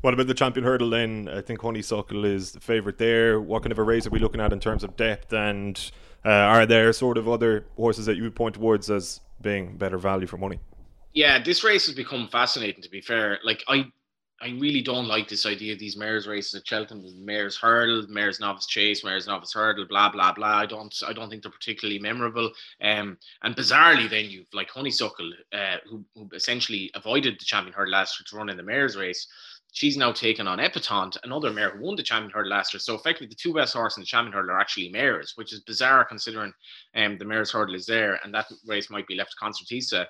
What 0.00 0.14
about 0.14 0.26
the 0.28 0.34
champion 0.34 0.64
hurdle 0.64 0.90
then? 0.90 1.28
I 1.28 1.40
think 1.40 1.60
Honeysuckle 1.60 2.24
is 2.24 2.52
the 2.52 2.60
favourite 2.60 2.98
there. 2.98 3.40
What 3.40 3.62
kind 3.62 3.72
of 3.72 3.78
a 3.78 3.82
race 3.82 4.06
are 4.06 4.10
we 4.10 4.18
looking 4.18 4.40
at 4.40 4.52
in 4.52 4.60
terms 4.60 4.84
of 4.84 4.96
depth? 4.96 5.32
And 5.32 5.90
uh, 6.24 6.30
are 6.30 6.66
there 6.66 6.92
sort 6.92 7.18
of 7.18 7.28
other 7.28 7.66
horses 7.76 8.06
that 8.06 8.16
you 8.16 8.24
would 8.24 8.34
point 8.34 8.56
towards 8.56 8.90
as 8.90 9.20
being 9.42 9.76
better 9.76 9.98
value 9.98 10.26
for 10.26 10.36
money? 10.36 10.60
Yeah, 11.14 11.42
this 11.42 11.62
race 11.62 11.86
has 11.86 11.94
become 11.94 12.28
fascinating. 12.28 12.82
To 12.82 12.90
be 12.90 13.00
fair, 13.00 13.38
like 13.44 13.62
I, 13.68 13.84
I 14.40 14.48
really 14.58 14.80
don't 14.80 15.06
like 15.06 15.28
this 15.28 15.46
idea 15.46 15.74
of 15.74 15.78
these 15.78 15.96
mares 15.96 16.26
races 16.26 16.54
at 16.54 16.66
Cheltenham, 16.66 17.24
mares 17.24 17.56
hurdle, 17.56 18.06
mares 18.08 18.40
novice 18.40 18.66
chase, 18.66 19.04
mares 19.04 19.26
novice 19.26 19.52
hurdle, 19.52 19.86
blah 19.86 20.10
blah 20.10 20.32
blah. 20.32 20.56
I 20.58 20.66
don't, 20.66 20.94
I 21.06 21.12
don't 21.12 21.28
think 21.28 21.42
they're 21.42 21.52
particularly 21.52 22.00
memorable. 22.00 22.50
Um, 22.82 23.18
and 23.42 23.54
bizarrely, 23.54 24.08
then 24.08 24.30
you've 24.30 24.46
like 24.52 24.70
Honeysuckle, 24.70 25.32
uh, 25.52 25.76
who, 25.88 26.04
who 26.14 26.28
essentially 26.34 26.90
avoided 26.94 27.34
the 27.34 27.44
champion 27.44 27.74
hurdle 27.74 27.92
last 27.92 28.18
year 28.18 28.26
to 28.30 28.36
run 28.36 28.48
in 28.48 28.56
the 28.56 28.62
mares 28.62 28.96
race 28.96 29.26
she's 29.72 29.96
now 29.96 30.12
taken 30.12 30.46
on 30.46 30.58
Epatante, 30.58 31.16
another 31.24 31.50
mare 31.50 31.70
who 31.70 31.84
won 31.84 31.96
the 31.96 32.02
champion 32.02 32.30
hurdle 32.30 32.50
last 32.50 32.72
year. 32.72 32.80
So 32.80 32.94
effectively, 32.94 33.26
the 33.26 33.34
two 33.34 33.54
best 33.54 33.74
horses 33.74 33.96
in 33.96 34.02
the 34.02 34.06
champion 34.06 34.32
hurdle 34.32 34.52
are 34.52 34.60
actually 34.60 34.90
mares, 34.90 35.32
which 35.34 35.52
is 35.52 35.60
bizarre 35.60 36.04
considering 36.04 36.52
um, 36.94 37.18
the 37.18 37.24
mares 37.24 37.50
hurdle 37.50 37.74
is 37.74 37.86
there, 37.86 38.20
and 38.22 38.32
that 38.34 38.46
race 38.66 38.90
might 38.90 39.06
be 39.06 39.16
left 39.16 39.32
to 39.32 39.44
Concertista. 39.44 40.06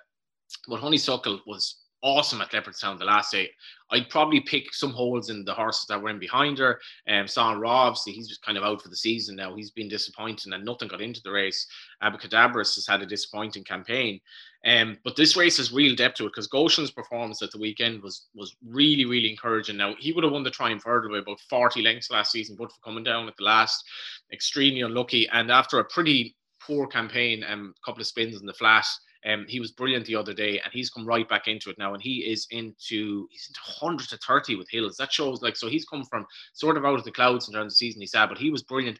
But 0.68 0.80
Honeysuckle 0.80 1.40
was 1.46 1.82
awesome 2.02 2.40
at 2.40 2.50
Leopardstown 2.50 2.98
the 2.98 3.04
last 3.04 3.30
day. 3.30 3.48
I'd 3.90 4.10
probably 4.10 4.40
pick 4.40 4.74
some 4.74 4.90
holes 4.90 5.30
in 5.30 5.44
the 5.44 5.54
horses 5.54 5.86
that 5.86 6.02
were 6.02 6.10
in 6.10 6.18
behind 6.18 6.58
her. 6.58 6.80
Um, 7.08 7.28
Son 7.28 7.60
Ra, 7.60 7.86
obviously, 7.86 8.12
he's 8.12 8.28
just 8.28 8.44
kind 8.44 8.58
of 8.58 8.64
out 8.64 8.82
for 8.82 8.88
the 8.88 8.96
season 8.96 9.36
now. 9.36 9.54
He's 9.54 9.70
been 9.70 9.88
disappointing 9.88 10.52
and 10.52 10.64
nothing 10.64 10.88
got 10.88 11.00
into 11.00 11.22
the 11.22 11.30
race. 11.30 11.66
Abacadabras 12.02 12.74
has 12.74 12.86
had 12.86 13.02
a 13.02 13.06
disappointing 13.06 13.64
campaign. 13.64 14.20
Um, 14.64 14.98
but 15.02 15.16
this 15.16 15.36
race 15.36 15.56
has 15.56 15.72
real 15.72 15.96
depth 15.96 16.16
to 16.16 16.26
it 16.26 16.28
because 16.28 16.46
Goshen's 16.46 16.92
performance 16.92 17.42
at 17.42 17.50
the 17.50 17.58
weekend 17.58 18.02
was 18.02 18.28
was 18.34 18.54
really, 18.64 19.04
really 19.04 19.30
encouraging. 19.30 19.76
Now, 19.76 19.94
he 19.98 20.12
would 20.12 20.24
have 20.24 20.32
won 20.32 20.44
the 20.44 20.50
Triumph 20.50 20.84
Hurdle 20.84 21.10
by 21.10 21.18
about 21.18 21.40
40 21.50 21.82
lengths 21.82 22.10
last 22.10 22.30
season, 22.30 22.56
but 22.56 22.70
for 22.70 22.78
coming 22.84 23.02
down 23.02 23.26
at 23.26 23.36
the 23.36 23.44
last, 23.44 23.84
extremely 24.32 24.82
unlucky. 24.82 25.28
And 25.32 25.50
after 25.50 25.80
a 25.80 25.84
pretty 25.84 26.36
poor 26.64 26.86
campaign 26.86 27.42
and 27.42 27.52
um, 27.52 27.74
a 27.76 27.84
couple 27.84 28.00
of 28.00 28.06
spins 28.06 28.40
in 28.40 28.46
the 28.46 28.52
flat, 28.52 28.86
um, 29.24 29.46
he 29.48 29.60
was 29.60 29.70
brilliant 29.72 30.06
the 30.06 30.16
other 30.16 30.34
day, 30.34 30.60
and 30.60 30.72
he's 30.72 30.90
come 30.90 31.06
right 31.06 31.28
back 31.28 31.46
into 31.46 31.70
it 31.70 31.78
now, 31.78 31.94
and 31.94 32.02
he 32.02 32.30
is 32.30 32.46
into 32.50 33.28
he's 33.30 33.48
into 33.48 33.60
100 33.80 34.08
to 34.08 34.16
30 34.18 34.56
with 34.56 34.68
Hills. 34.70 34.96
That 34.96 35.12
shows 35.12 35.42
like 35.42 35.56
so 35.56 35.68
he's 35.68 35.84
come 35.84 36.04
from 36.04 36.26
sort 36.54 36.76
of 36.76 36.84
out 36.84 36.98
of 36.98 37.04
the 37.04 37.12
clouds 37.12 37.48
in 37.48 37.54
terms 37.54 37.66
of 37.66 37.70
the 37.70 37.76
season 37.76 38.00
he 38.00 38.06
said, 38.06 38.26
but 38.26 38.38
he 38.38 38.50
was 38.50 38.62
brilliant 38.62 38.98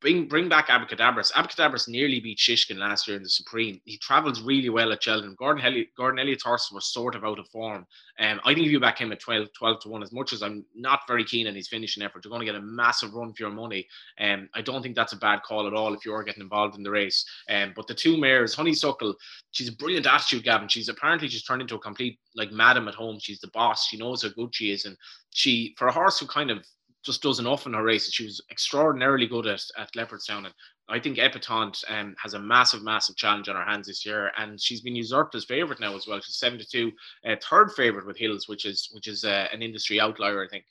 bring 0.00 0.28
bring 0.28 0.48
back 0.48 0.68
Abacadabras. 0.68 1.32
Abacadabras 1.32 1.88
nearly 1.88 2.20
beat 2.20 2.38
Shishkin 2.38 2.78
last 2.78 3.08
year 3.08 3.16
in 3.16 3.22
the 3.22 3.28
Supreme. 3.28 3.80
He 3.84 3.98
travels 3.98 4.40
really 4.40 4.68
well 4.68 4.92
at 4.92 5.02
Cheltenham. 5.02 5.34
Gordon, 5.38 5.64
Elliott, 5.64 5.88
Gordon 5.96 6.20
Elliott's 6.20 6.44
horse 6.44 6.70
was 6.72 6.92
sort 6.92 7.14
of 7.14 7.24
out 7.24 7.38
of 7.38 7.48
form. 7.48 7.86
Um, 8.18 8.40
I 8.44 8.54
think 8.54 8.66
if 8.66 8.72
you 8.72 8.78
back 8.78 9.00
him 9.00 9.12
at 9.12 9.20
12, 9.20 9.48
12 9.56 9.80
to 9.80 9.88
1, 9.88 10.02
as 10.02 10.12
much 10.12 10.32
as 10.32 10.42
I'm 10.42 10.64
not 10.74 11.00
very 11.08 11.24
keen 11.24 11.46
on 11.46 11.54
his 11.54 11.68
finishing 11.68 12.02
effort, 12.02 12.24
you're 12.24 12.30
going 12.30 12.46
to 12.46 12.52
get 12.52 12.60
a 12.60 12.64
massive 12.64 13.14
run 13.14 13.32
for 13.32 13.42
your 13.42 13.52
money. 13.52 13.86
Um, 14.20 14.48
I 14.54 14.60
don't 14.62 14.82
think 14.82 14.94
that's 14.94 15.14
a 15.14 15.18
bad 15.18 15.42
call 15.42 15.66
at 15.66 15.74
all 15.74 15.94
if 15.94 16.04
you 16.04 16.14
are 16.14 16.22
getting 16.22 16.42
involved 16.42 16.76
in 16.76 16.82
the 16.82 16.90
race. 16.90 17.24
Um, 17.48 17.72
but 17.74 17.86
the 17.86 17.94
two 17.94 18.16
mares, 18.16 18.54
Honeysuckle, 18.54 19.14
she's 19.50 19.68
a 19.68 19.76
brilliant 19.76 20.06
attitude, 20.06 20.44
Gavin. 20.44 20.68
She's 20.68 20.88
apparently 20.88 21.28
just 21.28 21.46
turned 21.46 21.62
into 21.62 21.76
a 21.76 21.80
complete 21.80 22.18
like 22.36 22.52
madam 22.52 22.88
at 22.88 22.94
home. 22.94 23.18
She's 23.20 23.40
the 23.40 23.48
boss. 23.48 23.88
She 23.88 23.96
knows 23.96 24.22
how 24.22 24.28
good 24.28 24.54
she 24.54 24.70
is. 24.70 24.84
And 24.84 24.96
she, 25.30 25.74
for 25.78 25.88
a 25.88 25.92
horse 25.92 26.18
who 26.18 26.26
kind 26.26 26.50
of 26.50 26.58
just 27.04 27.22
does 27.22 27.38
enough 27.38 27.66
in 27.66 27.74
her 27.74 27.82
races. 27.82 28.14
She 28.14 28.24
was 28.24 28.40
extraordinarily 28.50 29.26
good 29.26 29.46
at, 29.46 29.62
at 29.78 29.92
Leopardstown. 29.94 30.46
And 30.46 30.54
I 30.88 30.98
think 31.00 31.18
Epatante 31.18 31.84
um, 31.88 32.14
has 32.22 32.34
a 32.34 32.38
massive, 32.38 32.82
massive 32.82 33.16
challenge 33.16 33.48
on 33.48 33.56
her 33.56 33.64
hands 33.64 33.86
this 33.86 34.06
year. 34.06 34.30
And 34.38 34.60
she's 34.60 34.80
been 34.80 34.96
usurped 34.96 35.34
as 35.34 35.44
favourite 35.44 35.80
now 35.80 35.96
as 35.96 36.06
well. 36.06 36.20
She's 36.20 36.36
72, 36.36 36.92
uh, 37.26 37.36
third 37.42 37.72
favourite 37.72 38.06
with 38.06 38.18
Hills, 38.18 38.48
which 38.48 38.64
is 38.64 38.90
which 38.92 39.08
is 39.08 39.24
uh, 39.24 39.48
an 39.52 39.62
industry 39.62 40.00
outlier, 40.00 40.44
I 40.44 40.48
think. 40.48 40.64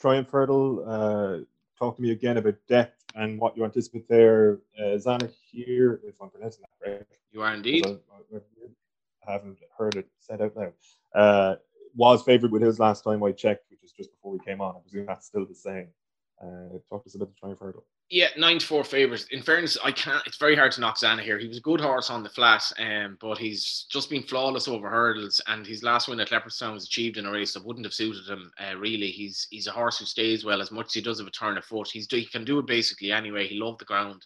Triumph 0.00 0.30
Hurdle, 0.30 0.84
uh, 0.86 1.44
talk 1.78 1.96
to 1.96 2.02
me 2.02 2.12
again 2.12 2.36
about 2.36 2.54
depth 2.68 3.04
and 3.14 3.40
what 3.40 3.56
you 3.56 3.64
anticipate 3.64 4.08
there. 4.08 4.58
Uh, 4.78 4.96
Zana 4.96 5.30
here, 5.50 6.00
if 6.04 6.14
I'm 6.20 6.30
pronouncing 6.30 6.62
that 6.62 6.90
right. 6.90 7.06
You 7.32 7.42
are 7.42 7.54
indeed. 7.54 7.86
I, 7.86 9.32
haven't 9.32 9.58
heard 9.76 9.96
it 9.96 10.08
said 10.20 10.40
out 10.40 10.56
loud. 10.56 10.72
Uh, 11.14 11.56
was 11.94 12.22
favoured 12.22 12.52
with 12.52 12.62
his 12.62 12.78
last 12.78 13.04
time 13.04 13.22
I 13.22 13.32
checked, 13.32 13.67
was 13.88 14.06
just 14.06 14.16
before 14.16 14.32
we 14.32 14.38
came 14.38 14.60
on. 14.60 14.76
I 14.76 14.80
presume 14.80 15.06
that's 15.06 15.26
still 15.26 15.46
the 15.46 15.54
same. 15.54 15.88
Uh, 16.42 16.78
talk 16.88 17.02
to 17.02 17.08
us 17.08 17.14
about 17.14 17.28
the 17.28 17.34
Triumph 17.40 17.60
Hurdle. 17.60 17.84
Yeah, 18.10 18.28
nine 18.38 18.58
to 18.58 18.66
four 18.66 18.84
favourites. 18.84 19.26
In 19.32 19.42
fairness, 19.42 19.76
I 19.84 19.92
can't. 19.92 20.26
It's 20.26 20.38
very 20.38 20.56
hard 20.56 20.72
to 20.72 20.80
knock 20.80 20.96
Zanahiyr. 20.98 21.38
He 21.38 21.48
was 21.48 21.58
a 21.58 21.62
good 21.62 21.80
horse 21.80 22.08
on 22.08 22.22
the 22.22 22.30
flat, 22.30 22.62
um, 22.78 23.18
but 23.20 23.36
he's 23.36 23.86
just 23.90 24.08
been 24.08 24.22
flawless 24.22 24.66
over 24.66 24.88
hurdles. 24.88 25.42
And 25.46 25.66
his 25.66 25.82
last 25.82 26.08
win 26.08 26.20
at 26.20 26.30
Leopardstown 26.30 26.72
was 26.72 26.84
achieved 26.84 27.18
in 27.18 27.26
a 27.26 27.30
race 27.30 27.52
that 27.52 27.66
wouldn't 27.66 27.84
have 27.84 27.92
suited 27.92 28.26
him. 28.26 28.50
Uh, 28.58 28.76
really, 28.78 29.10
he's 29.10 29.46
he's 29.50 29.66
a 29.66 29.72
horse 29.72 29.98
who 29.98 30.06
stays 30.06 30.42
well 30.42 30.62
as 30.62 30.70
much 30.70 30.86
as 30.86 30.94
he 30.94 31.00
does 31.02 31.18
have 31.18 31.28
a 31.28 31.32
turn 31.32 31.58
of 31.58 31.64
foot. 31.66 31.90
He's 31.90 32.06
he 32.10 32.24
can 32.24 32.44
do 32.44 32.58
it 32.58 32.66
basically 32.66 33.12
anyway. 33.12 33.46
He 33.46 33.58
loved 33.58 33.80
the 33.80 33.84
ground 33.84 34.24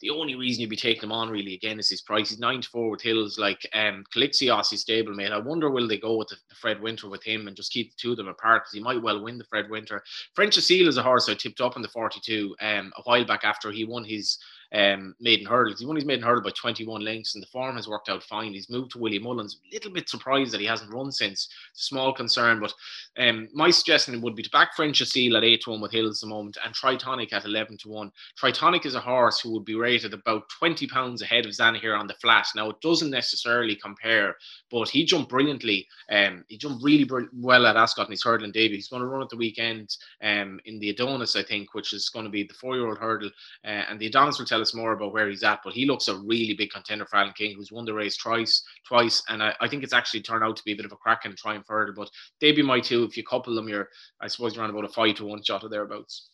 the 0.00 0.10
only 0.10 0.34
reason 0.34 0.60
you'd 0.60 0.70
be 0.70 0.76
taking 0.76 1.04
him 1.04 1.12
on 1.12 1.30
really 1.30 1.54
again 1.54 1.78
is 1.78 1.88
his 1.88 2.02
price. 2.02 2.30
He's 2.30 2.38
nine 2.38 2.60
to 2.60 2.68
four 2.68 2.90
with 2.90 3.02
Hills 3.02 3.38
like 3.38 3.68
um 3.74 4.04
Quilixios, 4.14 4.70
his 4.70 4.84
stablemate. 4.84 5.32
I 5.32 5.38
wonder 5.38 5.70
will 5.70 5.88
they 5.88 5.98
go 5.98 6.16
with 6.16 6.28
the, 6.28 6.36
the, 6.48 6.54
Fred 6.54 6.80
Winter 6.80 7.08
with 7.08 7.22
him 7.22 7.46
and 7.46 7.56
just 7.56 7.72
keep 7.72 7.90
the 7.90 7.96
two 7.98 8.12
of 8.12 8.16
them 8.16 8.28
apart 8.28 8.62
because 8.62 8.72
he 8.72 8.80
might 8.80 9.02
well 9.02 9.22
win 9.22 9.38
the 9.38 9.44
Fred 9.44 9.70
Winter. 9.70 10.02
French 10.34 10.56
Aseel 10.56 10.88
is 10.88 10.96
a 10.96 11.02
horse 11.02 11.28
I 11.28 11.34
tipped 11.34 11.60
up 11.60 11.76
in 11.76 11.82
the 11.82 11.88
42 11.88 12.54
um 12.60 12.92
a 12.96 13.02
while 13.02 13.24
back 13.24 13.44
after 13.44 13.70
he 13.70 13.84
won 13.84 14.04
his 14.04 14.38
um, 14.74 15.14
maiden 15.20 15.46
hurdles. 15.46 15.78
He 15.78 15.86
won 15.86 15.96
his 15.96 16.04
maiden 16.04 16.24
hurdle 16.24 16.42
by 16.42 16.50
21 16.50 17.02
lengths, 17.02 17.34
and 17.34 17.42
the 17.42 17.48
form 17.48 17.76
has 17.76 17.86
worked 17.86 18.08
out 18.08 18.22
fine. 18.24 18.52
He's 18.52 18.68
moved 18.68 18.90
to 18.92 18.98
Willie 18.98 19.20
Mullins. 19.20 19.60
A 19.70 19.74
little 19.74 19.92
bit 19.92 20.08
surprised 20.08 20.52
that 20.52 20.60
he 20.60 20.66
hasn't 20.66 20.92
run 20.92 21.12
since. 21.12 21.48
Small 21.74 22.12
concern, 22.12 22.60
but 22.60 22.74
um, 23.18 23.48
my 23.54 23.70
suggestion 23.70 24.20
would 24.20 24.34
be 24.34 24.42
to 24.42 24.50
back 24.50 24.74
French 24.74 25.00
Aseel 25.00 25.36
at 25.36 25.44
8 25.44 25.62
to 25.62 25.70
1 25.70 25.80
with 25.80 25.92
Hills 25.92 26.22
at 26.22 26.26
the 26.26 26.34
moment 26.34 26.58
and 26.64 26.74
Tritonic 26.74 27.32
at 27.32 27.44
11 27.44 27.78
to 27.78 27.88
1. 27.88 28.10
Tritonic 28.40 28.84
is 28.84 28.96
a 28.96 29.00
horse 29.00 29.38
who 29.40 29.52
would 29.52 29.64
be 29.64 29.76
rated 29.76 30.12
about 30.12 30.48
20 30.58 30.86
pounds 30.88 31.22
ahead 31.22 31.46
of 31.46 31.52
Zanahiyr 31.52 31.98
on 31.98 32.08
the 32.08 32.14
flat. 32.14 32.46
Now, 32.56 32.70
it 32.70 32.80
doesn't 32.80 33.10
necessarily 33.10 33.76
compare, 33.76 34.34
but 34.70 34.88
he 34.88 35.04
jumped 35.04 35.30
brilliantly. 35.30 35.86
Um, 36.10 36.44
he 36.48 36.58
jumped 36.58 36.82
really 36.82 37.04
br- 37.04 37.30
well 37.32 37.66
at 37.66 37.76
Ascot 37.76 38.08
in 38.08 38.12
his 38.12 38.24
hurdling 38.24 38.52
debut. 38.52 38.76
He's 38.76 38.88
going 38.88 39.02
to 39.02 39.08
run 39.08 39.22
at 39.22 39.28
the 39.28 39.36
weekend 39.36 39.96
um, 40.22 40.58
in 40.64 40.80
the 40.80 40.90
Adonis, 40.90 41.36
I 41.36 41.44
think, 41.44 41.74
which 41.74 41.92
is 41.92 42.08
going 42.08 42.24
to 42.24 42.30
be 42.30 42.42
the 42.42 42.54
four 42.54 42.74
year 42.74 42.88
old 42.88 42.98
hurdle. 42.98 43.30
Uh, 43.64 43.84
and 43.88 44.00
the 44.00 44.06
Adonis 44.06 44.38
will 44.38 44.46
tell 44.46 44.63
us 44.64 44.74
more 44.74 44.92
about 44.92 45.12
where 45.12 45.28
he's 45.28 45.42
at, 45.42 45.60
but 45.64 45.74
he 45.74 45.86
looks 45.86 46.08
a 46.08 46.16
really 46.16 46.54
big 46.54 46.70
contender 46.70 47.06
for 47.06 47.16
Alan 47.16 47.32
King, 47.36 47.54
who's 47.54 47.70
won 47.70 47.84
the 47.84 47.94
race 47.94 48.16
twice, 48.16 48.64
twice, 48.88 49.22
and 49.28 49.42
I, 49.42 49.54
I 49.60 49.68
think 49.68 49.84
it's 49.84 49.92
actually 49.92 50.22
turned 50.22 50.42
out 50.42 50.56
to 50.56 50.64
be 50.64 50.72
a 50.72 50.76
bit 50.76 50.86
of 50.86 50.92
a 50.92 50.96
crack 50.96 51.24
and 51.24 51.36
trying 51.36 51.62
further. 51.62 51.92
But 51.92 52.10
they'd 52.40 52.56
be 52.56 52.62
my 52.62 52.80
two. 52.80 53.04
If 53.04 53.16
you 53.16 53.24
couple 53.24 53.54
them, 53.54 53.68
you're 53.68 53.88
I 54.20 54.28
suppose 54.28 54.54
you're 54.54 54.64
on 54.64 54.70
about 54.70 54.84
a 54.84 54.88
five 54.88 55.14
to 55.16 55.26
one 55.26 55.42
shot 55.42 55.62
or 55.64 55.68
thereabouts. 55.68 56.30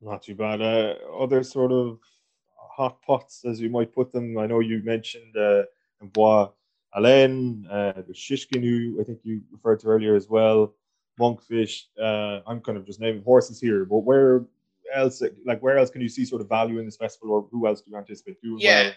Not 0.00 0.22
too 0.22 0.34
bad. 0.34 0.62
Uh, 0.62 0.94
other 1.20 1.42
sort 1.42 1.72
of 1.72 1.98
hot 2.56 3.02
pots, 3.02 3.44
as 3.44 3.60
you 3.60 3.70
might 3.70 3.92
put 3.92 4.12
them. 4.12 4.38
I 4.38 4.46
know 4.46 4.60
you 4.60 4.82
mentioned 4.82 5.36
uh, 5.36 5.62
Bois 6.00 6.48
Alain, 6.94 7.66
uh, 7.70 7.92
the 8.06 8.12
Shishkin, 8.12 8.62
who 8.62 9.00
I 9.00 9.04
think 9.04 9.20
you 9.22 9.42
referred 9.50 9.80
to 9.80 9.88
earlier 9.88 10.16
as 10.16 10.28
well. 10.28 10.74
Monkfish. 11.20 11.84
Uh, 12.00 12.40
I'm 12.46 12.60
kind 12.60 12.78
of 12.78 12.84
just 12.84 13.00
naming 13.00 13.22
horses 13.22 13.60
here, 13.60 13.84
but 13.84 13.98
where 13.98 14.44
else, 14.94 15.22
like 15.44 15.60
where 15.62 15.78
else 15.78 15.90
can 15.90 16.00
you 16.00 16.08
see 16.08 16.24
sort 16.24 16.40
of 16.40 16.48
value 16.48 16.78
in 16.78 16.84
this 16.84 16.96
festival, 16.96 17.34
or 17.34 17.48
who 17.50 17.66
else 17.66 17.80
do 17.80 17.90
you 17.90 17.96
anticipate 17.96 18.40
doing 18.42 18.58
yeah. 18.58 18.82
well? 18.82 18.92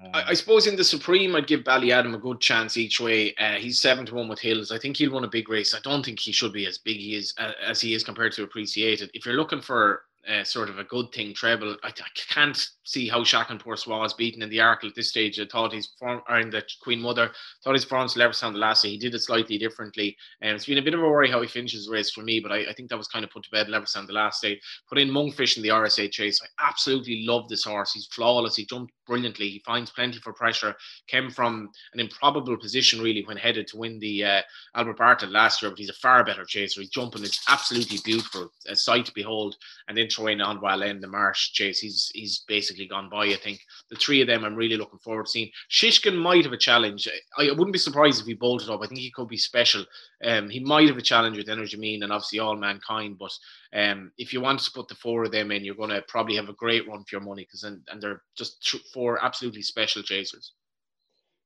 Um, 0.00 0.10
I, 0.14 0.24
I, 0.28 0.34
suppose 0.34 0.66
in 0.66 0.76
the 0.76 0.84
Supreme, 0.84 1.34
I'd 1.34 1.48
give 1.48 1.64
Ballyadam 1.64 2.14
a 2.14 2.18
good 2.18 2.40
chance 2.40 2.76
each 2.76 3.00
way. 3.00 3.34
Uh, 3.34 3.54
he's 3.54 3.80
seven 3.80 4.06
to 4.06 4.14
one 4.14 4.28
with 4.28 4.38
Hills. 4.38 4.70
I 4.70 4.78
think 4.78 4.96
he'll 4.96 5.12
win 5.12 5.24
a 5.24 5.28
big 5.28 5.48
race. 5.48 5.74
I 5.74 5.80
don't 5.82 6.04
think 6.04 6.20
he 6.20 6.30
should 6.30 6.52
be 6.52 6.66
as 6.66 6.78
big 6.78 6.98
he 6.98 7.16
is 7.16 7.34
uh, 7.38 7.52
as 7.66 7.80
he 7.80 7.94
is 7.94 8.04
compared 8.04 8.32
to 8.32 8.44
appreciated. 8.44 9.10
If 9.14 9.26
you're 9.26 9.36
looking 9.36 9.60
for 9.60 10.02
uh, 10.28 10.44
sort 10.44 10.68
of 10.68 10.78
a 10.78 10.84
good 10.84 11.10
thing 11.12 11.32
treble. 11.32 11.76
I, 11.82 11.88
I 11.88 12.08
can't 12.28 12.68
see 12.84 13.08
how 13.08 13.24
Soi 13.24 13.44
was 13.86 14.14
beaten 14.14 14.42
in 14.42 14.50
the 14.50 14.58
Arkle 14.58 14.88
at 14.88 14.94
this 14.94 15.08
stage. 15.08 15.40
I 15.40 15.46
thought 15.46 15.72
he's 15.72 15.94
form, 15.98 16.20
or 16.28 16.38
in 16.38 16.50
the 16.50 16.62
Queen 16.82 17.00
Mother, 17.00 17.30
thought 17.64 17.74
his 17.74 17.84
performance 17.84 18.14
Leopardstown 18.14 18.52
the 18.52 18.58
last 18.58 18.82
day. 18.82 18.90
He 18.90 18.98
did 18.98 19.14
it 19.14 19.20
slightly 19.20 19.58
differently. 19.58 20.16
And 20.42 20.50
um, 20.50 20.56
it's 20.56 20.66
been 20.66 20.78
a 20.78 20.82
bit 20.82 20.94
of 20.94 21.00
a 21.00 21.08
worry 21.08 21.30
how 21.30 21.40
he 21.40 21.48
finishes 21.48 21.86
the 21.86 21.92
race 21.92 22.10
for 22.10 22.22
me, 22.22 22.40
but 22.40 22.52
I, 22.52 22.68
I 22.68 22.72
think 22.74 22.90
that 22.90 22.98
was 22.98 23.08
kind 23.08 23.24
of 23.24 23.30
put 23.30 23.44
to 23.44 23.50
bed 23.50 23.68
Leopardstown 23.68 24.06
the 24.06 24.12
last 24.12 24.42
day. 24.42 24.60
Put 24.88 24.98
in 24.98 25.08
Monkfish 25.08 25.56
in 25.56 25.62
the 25.62 25.70
RSA 25.70 26.10
chase. 26.10 26.40
I 26.42 26.68
absolutely 26.68 27.24
love 27.26 27.48
this 27.48 27.64
horse. 27.64 27.92
He's 27.92 28.06
flawless. 28.06 28.56
He 28.56 28.66
jumped 28.66 28.92
brilliantly. 29.08 29.48
He 29.48 29.58
finds 29.60 29.90
plenty 29.90 30.18
for 30.20 30.32
pressure. 30.32 30.76
Came 31.08 31.30
from 31.30 31.70
an 31.94 32.00
improbable 32.00 32.56
position 32.56 33.02
really 33.02 33.24
when 33.24 33.36
headed 33.36 33.66
to 33.68 33.76
win 33.76 33.98
the 33.98 34.24
uh, 34.24 34.42
Albert 34.76 34.98
Bartlett 34.98 35.32
last 35.32 35.60
year, 35.60 35.70
but 35.70 35.78
he's 35.78 35.88
a 35.88 35.94
far 35.94 36.22
better 36.24 36.44
chaser. 36.44 36.80
He's 36.80 36.90
jumping 36.90 37.24
is 37.24 37.40
absolutely 37.48 37.98
beautiful, 38.04 38.52
a 38.68 38.76
sight 38.76 39.06
to 39.06 39.12
behold. 39.14 39.56
And 39.88 39.96
then 39.96 40.08
throw 40.08 40.28
in 40.28 40.38
Envoi 40.38 40.70
Allen, 40.70 41.00
the 41.00 41.08
Marsh 41.08 41.52
chase. 41.52 41.80
He's 41.80 42.10
he's 42.14 42.44
basically 42.46 42.86
gone 42.86 43.08
by. 43.08 43.24
I 43.24 43.36
think 43.36 43.60
the 43.90 43.96
three 43.96 44.20
of 44.20 44.28
them 44.28 44.44
I'm 44.44 44.54
really 44.54 44.76
looking 44.76 44.98
forward 44.98 45.26
to 45.26 45.30
seeing. 45.30 45.50
Shishkin 45.70 46.16
might 46.16 46.44
have 46.44 46.52
a 46.52 46.58
challenge. 46.58 47.08
I, 47.36 47.48
I 47.48 47.52
wouldn't 47.52 47.72
be 47.72 47.78
surprised 47.78 48.20
if 48.20 48.26
he 48.26 48.34
bolted 48.34 48.68
up. 48.68 48.82
I 48.82 48.86
think 48.86 49.00
he 49.00 49.10
could 49.10 49.28
be 49.28 49.38
special. 49.38 49.84
Um, 50.22 50.50
he 50.50 50.60
might 50.60 50.88
have 50.88 50.98
a 50.98 51.02
challenge 51.02 51.36
with 51.36 51.46
Energumene 51.46 52.02
and 52.02 52.12
obviously 52.12 52.40
Allmankind, 52.40 53.18
but 53.18 53.32
um, 53.74 54.12
if 54.16 54.32
you 54.32 54.40
want 54.40 54.60
to 54.60 54.70
put 54.70 54.88
the 54.88 54.94
four 54.94 55.24
of 55.24 55.32
them 55.32 55.50
in, 55.50 55.64
you're 55.64 55.74
going 55.74 55.90
to 55.90 56.02
probably 56.08 56.36
have 56.36 56.48
a 56.48 56.54
great 56.54 56.88
run 56.88 57.04
for 57.04 57.16
your 57.16 57.20
money 57.20 57.42
because 57.42 57.64
and, 57.64 57.86
and 57.90 58.02
they're 58.02 58.22
just 58.36 58.76
four 58.92 59.22
absolutely 59.22 59.62
special 59.62 60.02
chasers. 60.02 60.52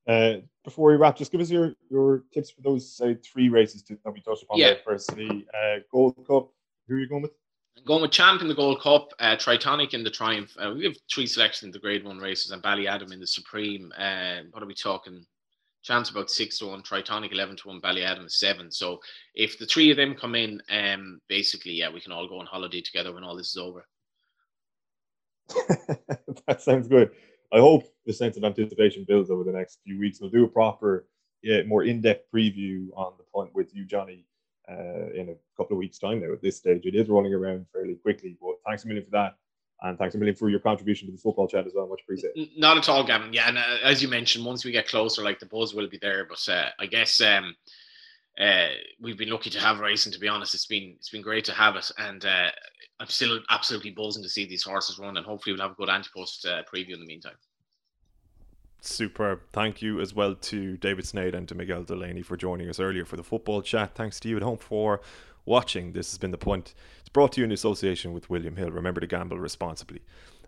Uh, 0.06 0.34
before 0.64 0.90
we 0.90 0.96
wrap, 0.96 1.16
just 1.16 1.30
give 1.30 1.40
us 1.40 1.50
your, 1.50 1.74
your 1.88 2.24
tips 2.32 2.50
for 2.50 2.60
those 2.62 3.00
uh, 3.04 3.14
three 3.24 3.48
races 3.48 3.82
to, 3.82 3.96
that 4.04 4.12
we 4.12 4.20
touched 4.20 4.42
upon 4.42 4.58
yeah. 4.58 4.68
there. 4.68 4.80
Firstly, 4.84 5.46
uh, 5.54 5.76
Gold 5.90 6.16
Cup. 6.26 6.48
Who 6.88 6.96
are 6.96 6.98
you 6.98 7.08
going 7.08 7.22
with? 7.22 7.32
I'm 7.76 7.84
going 7.84 8.02
with 8.02 8.10
Champ 8.10 8.42
in 8.42 8.48
the 8.48 8.54
Gold 8.54 8.80
Cup, 8.82 9.10
uh, 9.18 9.36
Tritonic 9.36 9.94
in 9.94 10.04
the 10.04 10.10
Triumph. 10.10 10.52
Uh, 10.58 10.72
we 10.76 10.84
have 10.84 10.96
three 11.12 11.26
selections 11.26 11.68
in 11.68 11.72
the 11.72 11.78
Grade 11.78 12.04
One 12.04 12.18
races, 12.18 12.50
and 12.50 12.62
Ballyadam 12.62 13.12
in 13.12 13.20
the 13.20 13.26
Supreme. 13.26 13.92
And 13.96 14.52
what 14.52 14.62
are 14.62 14.66
we 14.66 14.74
talking? 14.74 15.24
Chance 15.82 16.10
about 16.10 16.30
six 16.30 16.58
to 16.58 16.66
one, 16.66 16.82
Tritonic 16.82 17.32
eleven 17.32 17.56
to 17.56 17.68
one, 17.68 17.80
Ballyadam 17.80 18.30
seven. 18.30 18.70
So 18.70 19.00
if 19.34 19.58
the 19.58 19.66
three 19.66 19.90
of 19.90 19.96
them 19.96 20.14
come 20.14 20.34
in, 20.34 20.62
um, 20.70 21.20
basically, 21.28 21.72
yeah, 21.72 21.90
we 21.90 22.00
can 22.00 22.12
all 22.12 22.28
go 22.28 22.38
on 22.38 22.46
holiday 22.46 22.80
together 22.80 23.12
when 23.12 23.24
all 23.24 23.36
this 23.36 23.50
is 23.50 23.56
over. 23.56 23.84
that 26.46 26.62
sounds 26.62 26.86
good. 26.86 27.10
I 27.52 27.58
hope 27.58 27.84
the 28.06 28.12
sense 28.12 28.36
of 28.36 28.44
anticipation 28.44 29.04
builds 29.06 29.30
over 29.30 29.44
the 29.44 29.52
next 29.52 29.80
few 29.84 29.98
weeks. 29.98 30.20
We'll 30.20 30.30
do 30.30 30.44
a 30.44 30.48
proper, 30.48 31.06
yeah, 31.42 31.62
more 31.64 31.84
in-depth 31.84 32.30
preview 32.32 32.88
on 32.96 33.14
the 33.18 33.24
point 33.34 33.54
with 33.54 33.74
you, 33.74 33.84
Johnny, 33.84 34.24
uh, 34.70 35.10
in 35.14 35.28
a 35.28 35.60
couple 35.60 35.76
of 35.76 35.78
weeks' 35.78 35.98
time. 35.98 36.20
Now, 36.20 36.32
at 36.32 36.40
this 36.40 36.56
stage, 36.56 36.86
it 36.86 36.94
is 36.94 37.08
rolling 37.08 37.34
around 37.34 37.66
fairly 37.72 37.96
quickly. 37.96 38.36
But 38.40 38.54
thanks 38.66 38.84
a 38.84 38.88
million 38.88 39.04
for 39.04 39.10
that. 39.10 39.36
And 39.84 39.98
thanks 39.98 40.14
a 40.14 40.18
million 40.18 40.36
for 40.36 40.48
your 40.48 40.60
contribution 40.60 41.08
to 41.08 41.12
the 41.12 41.18
football 41.18 41.48
chat 41.48 41.66
as 41.66 41.72
well. 41.74 41.88
Much 41.88 42.02
appreciated. 42.02 42.50
Not 42.56 42.76
at 42.76 42.88
all, 42.88 43.04
Gavin. 43.04 43.32
Yeah, 43.32 43.48
and 43.48 43.58
uh, 43.58 43.78
as 43.82 44.00
you 44.00 44.06
mentioned, 44.06 44.44
once 44.44 44.64
we 44.64 44.70
get 44.70 44.86
closer, 44.86 45.24
like 45.24 45.40
the 45.40 45.46
buzz 45.46 45.74
will 45.74 45.88
be 45.88 45.98
there. 46.00 46.24
But 46.24 46.48
uh, 46.48 46.68
I 46.78 46.86
guess 46.86 47.20
um, 47.20 47.56
uh, 48.40 48.68
we've 49.00 49.18
been 49.18 49.30
lucky 49.30 49.50
to 49.50 49.58
have 49.58 49.80
racing. 49.80 50.12
To 50.12 50.20
be 50.20 50.28
honest, 50.28 50.54
it's 50.54 50.66
been 50.66 50.94
it's 50.96 51.10
been 51.10 51.20
great 51.20 51.44
to 51.46 51.52
have 51.52 51.74
it, 51.74 51.90
and 51.98 52.24
uh, 52.24 52.50
I'm 53.00 53.08
still 53.08 53.40
absolutely 53.50 53.90
buzzing 53.90 54.22
to 54.22 54.28
see 54.28 54.46
these 54.46 54.62
horses 54.62 55.00
run. 55.00 55.16
And 55.16 55.26
hopefully, 55.26 55.54
we'll 55.54 55.62
have 55.62 55.72
a 55.72 55.74
good 55.74 55.90
anti-post 55.90 56.46
uh, 56.46 56.62
preview 56.72 56.94
in 56.94 57.00
the 57.00 57.06
meantime. 57.06 57.36
Superb. 58.80 59.40
Thank 59.52 59.82
you 59.82 60.00
as 60.00 60.14
well 60.14 60.34
to 60.34 60.76
David 60.76 61.04
Sneyd 61.06 61.34
and 61.34 61.48
to 61.48 61.54
Miguel 61.56 61.82
Delaney 61.82 62.22
for 62.22 62.36
joining 62.36 62.68
us 62.68 62.80
earlier 62.80 63.04
for 63.04 63.16
the 63.16 63.22
football 63.24 63.62
chat. 63.62 63.94
Thanks 63.94 64.20
to 64.20 64.28
you 64.28 64.36
at 64.36 64.42
home 64.42 64.58
for 64.58 65.00
watching. 65.44 65.92
This 65.92 66.10
has 66.10 66.18
been 66.18 66.30
The 66.30 66.38
Point. 66.38 66.74
Brought 67.12 67.32
to 67.32 67.40
you 67.40 67.44
in 67.44 67.52
association 67.52 68.12
with 68.12 68.30
William 68.30 68.56
Hill. 68.56 68.70
Remember 68.70 69.00
to 69.00 69.06
gamble 69.06 69.38
responsibly 69.38 70.00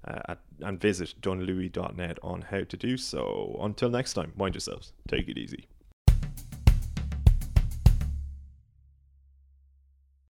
uh, 0.06 0.20
at, 0.28 0.40
and 0.60 0.80
visit 0.80 1.14
dunlewy.net 1.20 2.18
on 2.22 2.42
how 2.42 2.64
to 2.64 2.76
do 2.76 2.96
so. 2.96 3.58
Until 3.60 3.90
next 3.90 4.14
time, 4.14 4.32
mind 4.36 4.54
yourselves. 4.54 4.92
Take 5.08 5.28
it 5.28 5.38
easy. 5.38 5.66